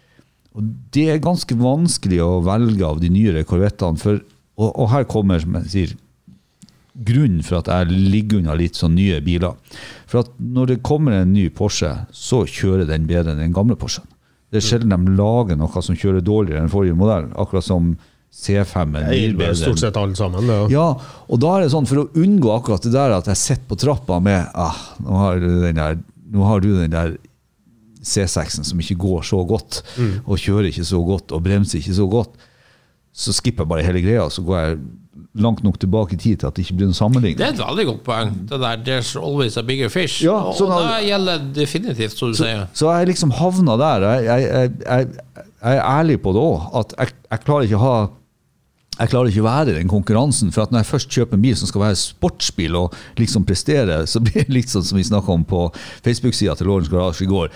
Og 0.55 0.63
det 0.95 1.05
er 1.13 1.19
ganske 1.23 1.55
vanskelig 1.59 2.21
å 2.25 2.39
velge 2.43 2.83
av 2.87 2.99
de 3.03 3.11
nyere 3.13 3.43
Corvettene, 3.47 3.99
for, 4.01 4.19
og, 4.59 4.69
og 4.73 4.89
her 4.91 5.05
kommer, 5.11 5.39
som 5.43 5.59
jeg 5.59 5.69
sier, 5.75 5.91
grunnen 7.05 7.43
for 7.45 7.61
at 7.61 7.69
jeg 7.71 7.95
ligger 8.13 8.41
unna 8.41 8.55
litt 8.59 8.75
sånn 8.79 8.95
nye 8.97 9.19
biler. 9.23 9.55
For 10.09 10.23
at 10.23 10.31
når 10.39 10.73
det 10.73 10.79
kommer 10.85 11.15
en 11.19 11.33
ny 11.33 11.47
Porsche, 11.53 11.93
så 12.11 12.43
kjører 12.49 12.87
den 12.89 13.07
bedre 13.09 13.33
enn 13.35 13.43
den 13.43 13.55
gamle 13.55 13.77
Porschen. 13.79 14.07
Det 14.49 14.59
er 14.59 14.65
sjelden 14.65 14.93
de 14.95 15.15
lager 15.17 15.59
noe 15.59 15.83
som 15.85 15.97
kjører 15.97 16.23
dårligere 16.25 16.63
enn 16.63 16.71
forrige 16.73 16.97
modell, 16.97 17.29
akkurat 17.37 17.65
som 17.67 17.93
C5 18.33 18.95
er 18.97 19.05
Jeg 19.05 19.09
mye 19.09 19.19
gir 19.19 19.35
bedre. 19.37 19.55
stort 19.57 19.81
sett 19.81 19.97
alle 19.97 20.17
sammen. 20.17 20.45
Det, 20.45 20.55
ja. 20.55 20.67
ja, 20.73 21.21
og 21.29 21.41
da 21.41 21.55
er 21.55 21.65
det 21.65 21.71
sånn, 21.73 21.87
for 21.89 22.03
å 22.03 22.09
unngå 22.17 22.51
akkurat 22.53 22.85
det 22.85 22.93
der 22.93 23.15
at 23.15 23.29
jeg 23.31 23.41
sitter 23.41 23.65
på 23.69 23.77
trappa 23.81 24.19
med 24.21 24.51
ah, 24.53 24.77
nå, 25.01 25.15
har 25.17 25.41
du 25.41 25.47
den 25.63 25.79
der, 25.79 25.97
har 26.49 26.61
du 26.65 26.69
den 26.77 26.93
der 26.93 27.15
C6-en 28.05 28.63
som 28.65 28.79
ikke 28.79 28.97
går 29.01 29.25
så 29.27 29.41
godt, 29.45 29.81
og 30.25 30.37
kjører 30.39 30.69
ikke 30.69 30.85
så 30.87 31.01
godt, 31.03 31.33
og 31.35 31.43
bremser 31.45 31.81
ikke 31.81 31.97
så 31.97 32.05
godt, 32.09 32.37
så 33.13 33.33
skipper 33.35 33.65
jeg 33.65 33.71
bare 33.71 33.85
hele 33.85 34.01
greia, 34.03 34.27
så 34.31 34.43
går 34.45 34.59
jeg 34.59 34.79
langt 35.39 35.63
nok 35.63 35.79
tilbake 35.79 36.15
i 36.15 36.19
tid 36.19 36.41
til 36.41 36.49
at 36.49 36.55
det 36.55 36.65
ikke 36.65 36.79
blir 36.79 36.89
noen 36.89 37.23
Det 37.23 37.33
er 37.37 37.53
et 37.53 37.61
veldig 37.61 37.85
godt 37.85 38.03
poeng. 38.03 38.31
Det 38.49 38.59
der 38.59 38.77
'there's 38.77 39.15
always 39.17 39.57
a 39.57 39.61
bigger 39.61 39.89
fish'. 39.89 40.23
Ja, 40.23 40.37
og 40.49 40.55
sånn 40.55 40.71
det 40.71 41.07
gjelder 41.07 41.43
definitivt, 41.55 42.17
som 42.17 42.31
du 42.31 42.37
sier. 42.37 42.67
Så 42.73 42.91
jeg 42.91 43.07
liksom 43.07 43.31
havna 43.31 43.77
der. 43.77 44.07
Jeg, 44.09 44.23
jeg, 44.25 44.71
jeg, 44.85 45.07
jeg, 45.61 45.77
er 45.77 45.83
ærlig 45.83 46.21
på 46.21 46.33
det 46.33 46.41
òg, 46.41 46.69
at 46.79 46.95
jeg, 47.31 47.39
klarer 47.45 47.67
ikke 47.67 47.77
å 47.77 47.85
ha 47.85 48.07
jeg 48.99 49.09
klarer 49.09 49.29
ikke 49.31 49.41
å 49.41 49.47
være 49.47 49.71
i 49.71 49.77
den 49.77 49.87
konkurransen. 49.87 50.51
For 50.51 50.65
at 50.65 50.71
når 50.71 50.83
jeg 50.83 50.91
først 50.91 51.09
kjøper 51.09 51.37
en 51.37 51.41
bil 51.41 51.55
som 51.55 51.67
skal 51.67 51.81
være 51.81 51.95
sportsbil 51.95 52.75
og 52.75 52.95
liksom 53.17 53.45
prestere, 53.47 54.01
så 54.07 54.19
blir 54.19 54.43
det 54.43 54.55
litt 54.55 54.71
sånn 54.71 54.83
som 54.83 54.97
vi 54.99 55.07
snakka 55.07 55.31
om 55.31 55.45
på 55.47 55.69
Facebook-sida 56.03 56.57
til 56.59 56.67
Lawrence 56.67 56.91
Garage 56.91 57.23
i 57.23 57.29
går. 57.29 57.47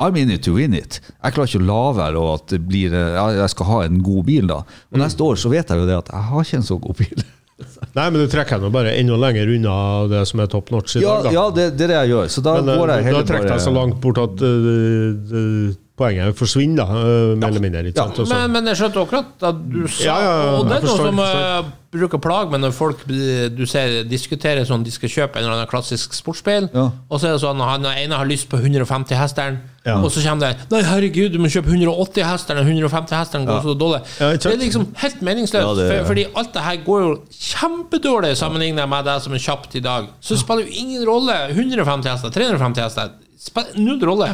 I'm 0.00 0.16
in 0.16 0.30
it 0.32 0.42
to 0.46 0.54
win 0.56 0.72
it. 0.74 1.00
Jeg 1.22 1.34
klarer 1.36 1.50
ikke 1.50 1.60
å 1.60 1.66
la 1.68 1.80
være 1.98 2.20
og 2.22 2.30
at 2.38 2.46
det 2.54 2.60
blir, 2.68 2.94
jeg 2.94 3.50
skal 3.52 3.66
ha 3.68 3.80
en 3.84 3.98
god 4.06 4.24
bil 4.30 4.46
da. 4.48 4.62
Og 4.92 4.98
neste 5.02 5.26
år 5.26 5.36
så 5.42 5.50
vet 5.52 5.68
jeg 5.68 5.82
jo 5.82 5.88
det 5.90 5.98
at 5.98 6.08
jeg 6.14 6.28
har 6.30 6.46
ikke 6.48 6.56
en 6.62 6.66
så 6.70 6.78
god 6.80 6.96
bil. 7.02 7.22
Nei, 7.98 8.06
men 8.08 8.16
du 8.22 8.24
trekker 8.32 8.62
nå 8.62 8.70
bare 8.72 8.94
enda 8.96 9.18
lenger 9.20 9.50
unna 9.52 9.74
det 10.08 10.22
som 10.30 10.40
er 10.40 10.48
top 10.48 10.70
notch 10.72 10.96
i 10.96 11.02
Ja, 11.04 11.18
dag. 11.20 11.26
da. 11.28 11.32
ja 11.36 11.44
det, 11.58 11.66
det 11.76 11.84
er 11.84 11.92
det 11.92 11.98
jeg 11.98 12.12
gjør. 12.14 12.30
Så 12.32 12.44
da 12.46 12.54
Men 12.56 12.72
eh, 12.72 12.78
går 12.80 12.92
jeg 12.94 13.04
da 13.04 13.08
heller 13.10 13.28
trekker 13.28 13.52
jeg 13.52 13.64
så 13.66 13.74
langt 13.76 14.00
bort 14.00 14.20
at 14.24 14.40
uh, 14.40 15.12
det- 15.34 15.76
poenget 16.00 16.38
forsvinner, 16.40 16.80
da, 16.80 17.02
eh, 17.04 17.34
mer 17.36 17.50
eller 17.52 17.60
mindre. 17.66 17.84
Ikke 17.92 18.00
Ja, 18.00 18.08
sant? 18.16 18.32
Men, 18.32 18.56
men 18.56 18.72
jeg 18.72 18.80
skjønte 18.80 19.04
akkurat 19.04 19.44
at 19.50 19.60
du 19.70 19.84
sa 19.86 20.06
Ja, 20.08 20.16
ja, 20.24 20.32
ja, 20.40 20.56
Og 20.58 20.70
det 20.70 20.78
er 20.80 20.88
noe 20.88 20.96
som 21.04 21.20
eh, 21.26 21.68
bruker 21.90 22.20
plage 22.22 22.52
meg 22.52 22.60
når 22.62 22.72
folk 22.76 23.00
du 23.06 23.64
ser, 23.66 24.04
diskuterer 24.06 24.62
sånn 24.68 24.84
de 24.86 24.92
skal 24.94 25.10
kjøpe 25.10 25.40
en 25.40 25.44
eller 25.48 25.56
annen 25.58 25.70
klassisk 25.70 26.12
sportsbil, 26.14 26.68
Ja. 26.72 26.84
og 27.10 27.18
så 27.18 27.26
er 27.28 27.32
det 27.34 27.40
sånn 27.42 27.58
han 27.66 27.84
ene 27.90 28.14
har 28.14 28.28
lyst 28.30 28.46
på 28.48 28.60
150 28.62 29.18
hesteren, 29.18 29.56
Ja. 29.84 29.96
og 29.98 30.10
så 30.14 30.22
kommer 30.22 30.52
det 30.54 30.68
Nei, 30.70 30.82
herregud, 30.86 31.32
du 31.34 31.38
må 31.42 31.50
kjøpe 31.50 31.66
180 31.72 32.22
hesteren, 32.28 32.62
150 32.62 33.16
hesteren 33.18 33.46
går 33.48 33.62
så 33.64 33.74
dårlig. 33.80 34.00
Ja, 34.20 34.28
det 34.36 34.46
er 34.52 34.60
liksom 34.62 34.86
helt 35.02 35.20
meningsløst, 35.20 35.66
Ja, 35.66 35.74
for, 35.74 36.06
fordi 36.12 36.26
alt 36.36 36.52
det 36.54 36.62
her 36.62 36.76
går 36.86 37.00
jo 37.08 37.10
kjempedårlig 37.40 38.36
sammenlignet 38.38 38.88
med 38.88 39.04
det 39.10 39.16
som 39.24 39.34
er 39.34 39.42
kjapt 39.42 39.74
i 39.76 39.82
dag. 39.84 40.06
Så 40.20 40.36
det 40.36 40.44
spiller 40.44 40.68
jo 40.68 40.78
ingen 40.84 41.02
rolle. 41.08 41.34
150 41.50 42.06
hester, 42.12 42.30
350 42.30 42.82
hester, 42.86 43.10
spiller 43.40 43.82
null 43.82 44.00
rolle. 44.06 44.30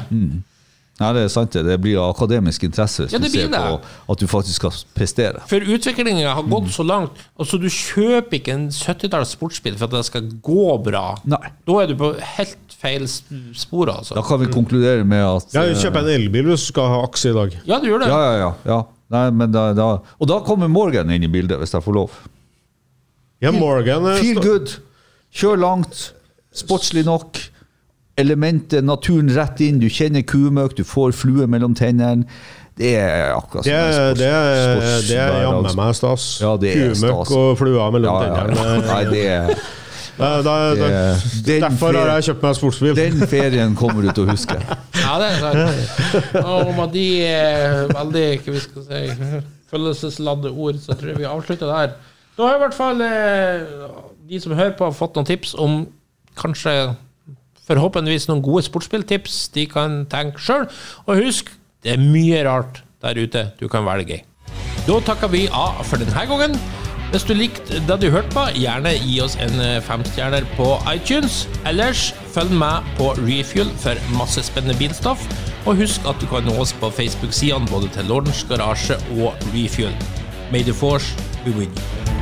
Nei, 0.96 1.10
det 1.12 1.22
er 1.26 1.28
sant. 1.28 1.52
det. 1.52 1.62
Det 1.66 1.76
blir 1.84 1.98
akademisk 2.00 2.62
interesse 2.64 3.04
hvis 3.04 3.12
Ja, 3.12 3.18
du 3.20 3.28
ser 3.28 3.50
på 3.52 4.12
at 4.14 4.22
du 4.22 4.26
faktisk 4.30 4.62
skal 4.62 4.76
prestere. 4.96 5.42
For 5.50 5.60
utviklingen 5.60 6.24
har 6.24 6.46
gått 6.48 6.70
så 6.72 6.86
langt. 6.86 7.18
Altså 7.36 7.58
Du 7.60 7.68
kjøper 7.68 8.38
ikke 8.38 8.54
en 8.54 8.68
70-talls 8.72 9.34
sportsbil 9.36 9.76
for 9.76 9.90
at 9.90 9.96
det 9.98 10.04
skal 10.08 10.30
gå 10.40 10.68
bra. 10.86 11.10
Nei. 11.28 11.42
Da 11.68 11.82
er 11.82 11.92
du 11.92 11.98
på 12.00 12.14
helt 12.38 12.76
feil 12.80 13.04
spor, 13.08 13.90
altså. 13.92 14.16
Da 14.16 14.24
kan 14.24 14.40
vi 14.40 14.48
konkludere 14.52 15.04
med 15.04 15.24
at 15.24 15.52
Ja, 15.56 15.66
eh, 15.68 15.76
Kjøp 15.76 15.98
en 16.00 16.08
elbil 16.12 16.48
hvis 16.48 16.64
du 16.64 16.72
skal 16.72 16.88
ha 16.94 17.02
aksje 17.04 17.32
i 17.34 17.36
dag. 17.36 17.58
Ja, 17.68 17.80
du 17.82 17.90
gjør 17.90 18.04
det. 18.04 18.08
Ja, 18.12 18.22
ja, 18.24 18.38
ja. 18.40 18.52
ja. 18.72 18.78
Nei, 19.12 19.26
men 19.30 19.52
da, 19.54 19.68
da, 19.76 19.90
og 20.00 20.28
da 20.28 20.40
kommer 20.42 20.68
Morgan 20.72 21.12
inn 21.14 21.22
i 21.22 21.30
bildet, 21.30 21.60
hvis 21.60 21.76
jeg 21.76 21.84
får 21.84 21.94
lov. 21.94 22.16
Ja, 23.44 23.52
Morgan 23.54 24.08
Feel 24.16 24.40
good. 24.42 24.78
Kjør 25.36 25.60
langt. 25.60 26.06
Sportslig 26.56 27.04
nok. 27.06 27.36
Elementet, 28.16 28.84
naturen 28.84 29.28
rett 29.36 29.60
inn. 29.60 29.78
Du 29.82 29.88
kjenner 29.92 30.22
kumøkk, 30.24 30.76
du 30.78 30.84
får 30.88 31.12
flue 31.12 31.46
mellom 31.52 31.74
tennene. 31.76 32.24
Det 32.76 32.94
er 33.00 33.30
akkurat 33.32 33.64
som 33.64 33.72
er- 33.72 33.92
sports- 33.92 34.18
det, 34.20 34.28
er- 34.28 34.76
sports- 34.76 35.08
det 35.08 35.16
er 35.16 35.42
jammen 35.42 35.76
meg 35.76 35.94
stas. 35.96 36.24
Ja, 36.42 36.56
Kumøkk 36.56 37.30
og 37.36 37.58
flua 37.58 37.90
mellom 37.92 38.14
Ja, 38.22 38.28
ja, 38.28 38.46
tennene. 38.46 38.86
Nei, 38.86 39.04
det 39.10 39.26
er, 39.26 39.54
Da- 40.16 40.40
da- 40.40 40.74
det 40.74 40.80
da- 40.80 40.86
er 40.88 41.16
den 41.44 41.60
Derfor 41.60 41.92
har 41.92 42.08
jeg 42.16 42.24
kjøpt 42.30 42.42
meg 42.42 42.54
sportsbil. 42.56 42.94
Den 42.96 43.26
ferien 43.28 43.74
kommer 43.76 44.00
du 44.02 44.10
til 44.16 44.24
å 44.24 44.30
huske. 44.32 44.56
Ja, 45.06 45.18
det 45.20 45.26
er 45.28 45.40
sant. 45.44 46.40
Og 46.40 46.70
med 46.76 46.92
de 46.96 47.08
veldig 47.92 48.22
hva 48.46 48.52
vi 48.54 48.60
skal 48.64 48.86
si, 48.86 49.42
følelsesladde 49.70 50.50
ord, 50.56 50.78
så 50.80 50.96
tror 50.96 51.12
jeg 51.12 51.18
vi 51.20 51.24
avslutter 51.28 51.68
der. 51.68 51.92
Da 52.36 52.46
har 52.48 52.56
i 52.56 52.62
hvert 52.64 52.74
fall 52.76 53.00
eh, 53.04 53.60
de 54.28 54.40
som 54.40 54.52
hører 54.56 54.72
på, 54.78 54.88
fått 54.96 55.16
noen 55.16 55.28
tips 55.28 55.52
om 55.60 55.86
kanskje 56.36 56.94
forhåpentligvis 57.66 58.28
noen 58.30 58.44
gode 58.44 58.64
sportsspilltips 58.66 59.46
de 59.56 59.66
kan 59.70 60.04
tenke 60.12 60.42
sjøl. 60.42 60.66
Og 61.06 61.22
husk, 61.26 61.52
det 61.84 61.96
er 61.96 62.02
mye 62.02 62.42
rart 62.46 62.82
der 63.04 63.18
ute 63.18 63.50
du 63.60 63.68
kan 63.72 63.86
velge 63.86 64.20
i. 64.20 64.24
Da 64.86 64.98
takker 65.02 65.30
vi 65.32 65.46
av 65.50 65.82
for 65.86 65.98
denne 66.02 66.26
gangen. 66.30 66.58
Hvis 67.12 67.22
du 67.26 67.36
likte 67.38 67.78
det 67.86 67.96
du 68.02 68.08
hørte 68.10 68.32
på, 68.34 68.42
gjerne 68.58 68.90
gi 68.98 69.20
oss 69.22 69.36
en 69.42 69.60
eh, 69.62 69.78
femstjerner 69.82 70.46
på 70.56 70.72
iTunes. 70.90 71.44
Ellers 71.66 72.08
følg 72.34 72.50
med 72.58 72.86
på 72.98 73.12
Refuel 73.20 73.70
for 73.82 74.00
masse 74.18 74.42
spennende 74.48 74.78
bilstoff. 74.78 75.22
Og 75.66 75.78
husk 75.82 76.06
at 76.06 76.18
du 76.22 76.26
kan 76.30 76.46
nå 76.46 76.58
oss 76.62 76.74
på 76.80 76.90
Facebook-sidene 76.90 77.70
både 77.70 77.90
til 77.94 78.10
Lordens 78.10 78.42
Garasje 78.50 78.98
og 79.20 79.38
Refuel. 79.54 79.94
May 80.50 80.62
the 80.66 80.74
force 80.74 81.14
be 81.44 81.54
with 81.54 81.70
you. 81.70 82.15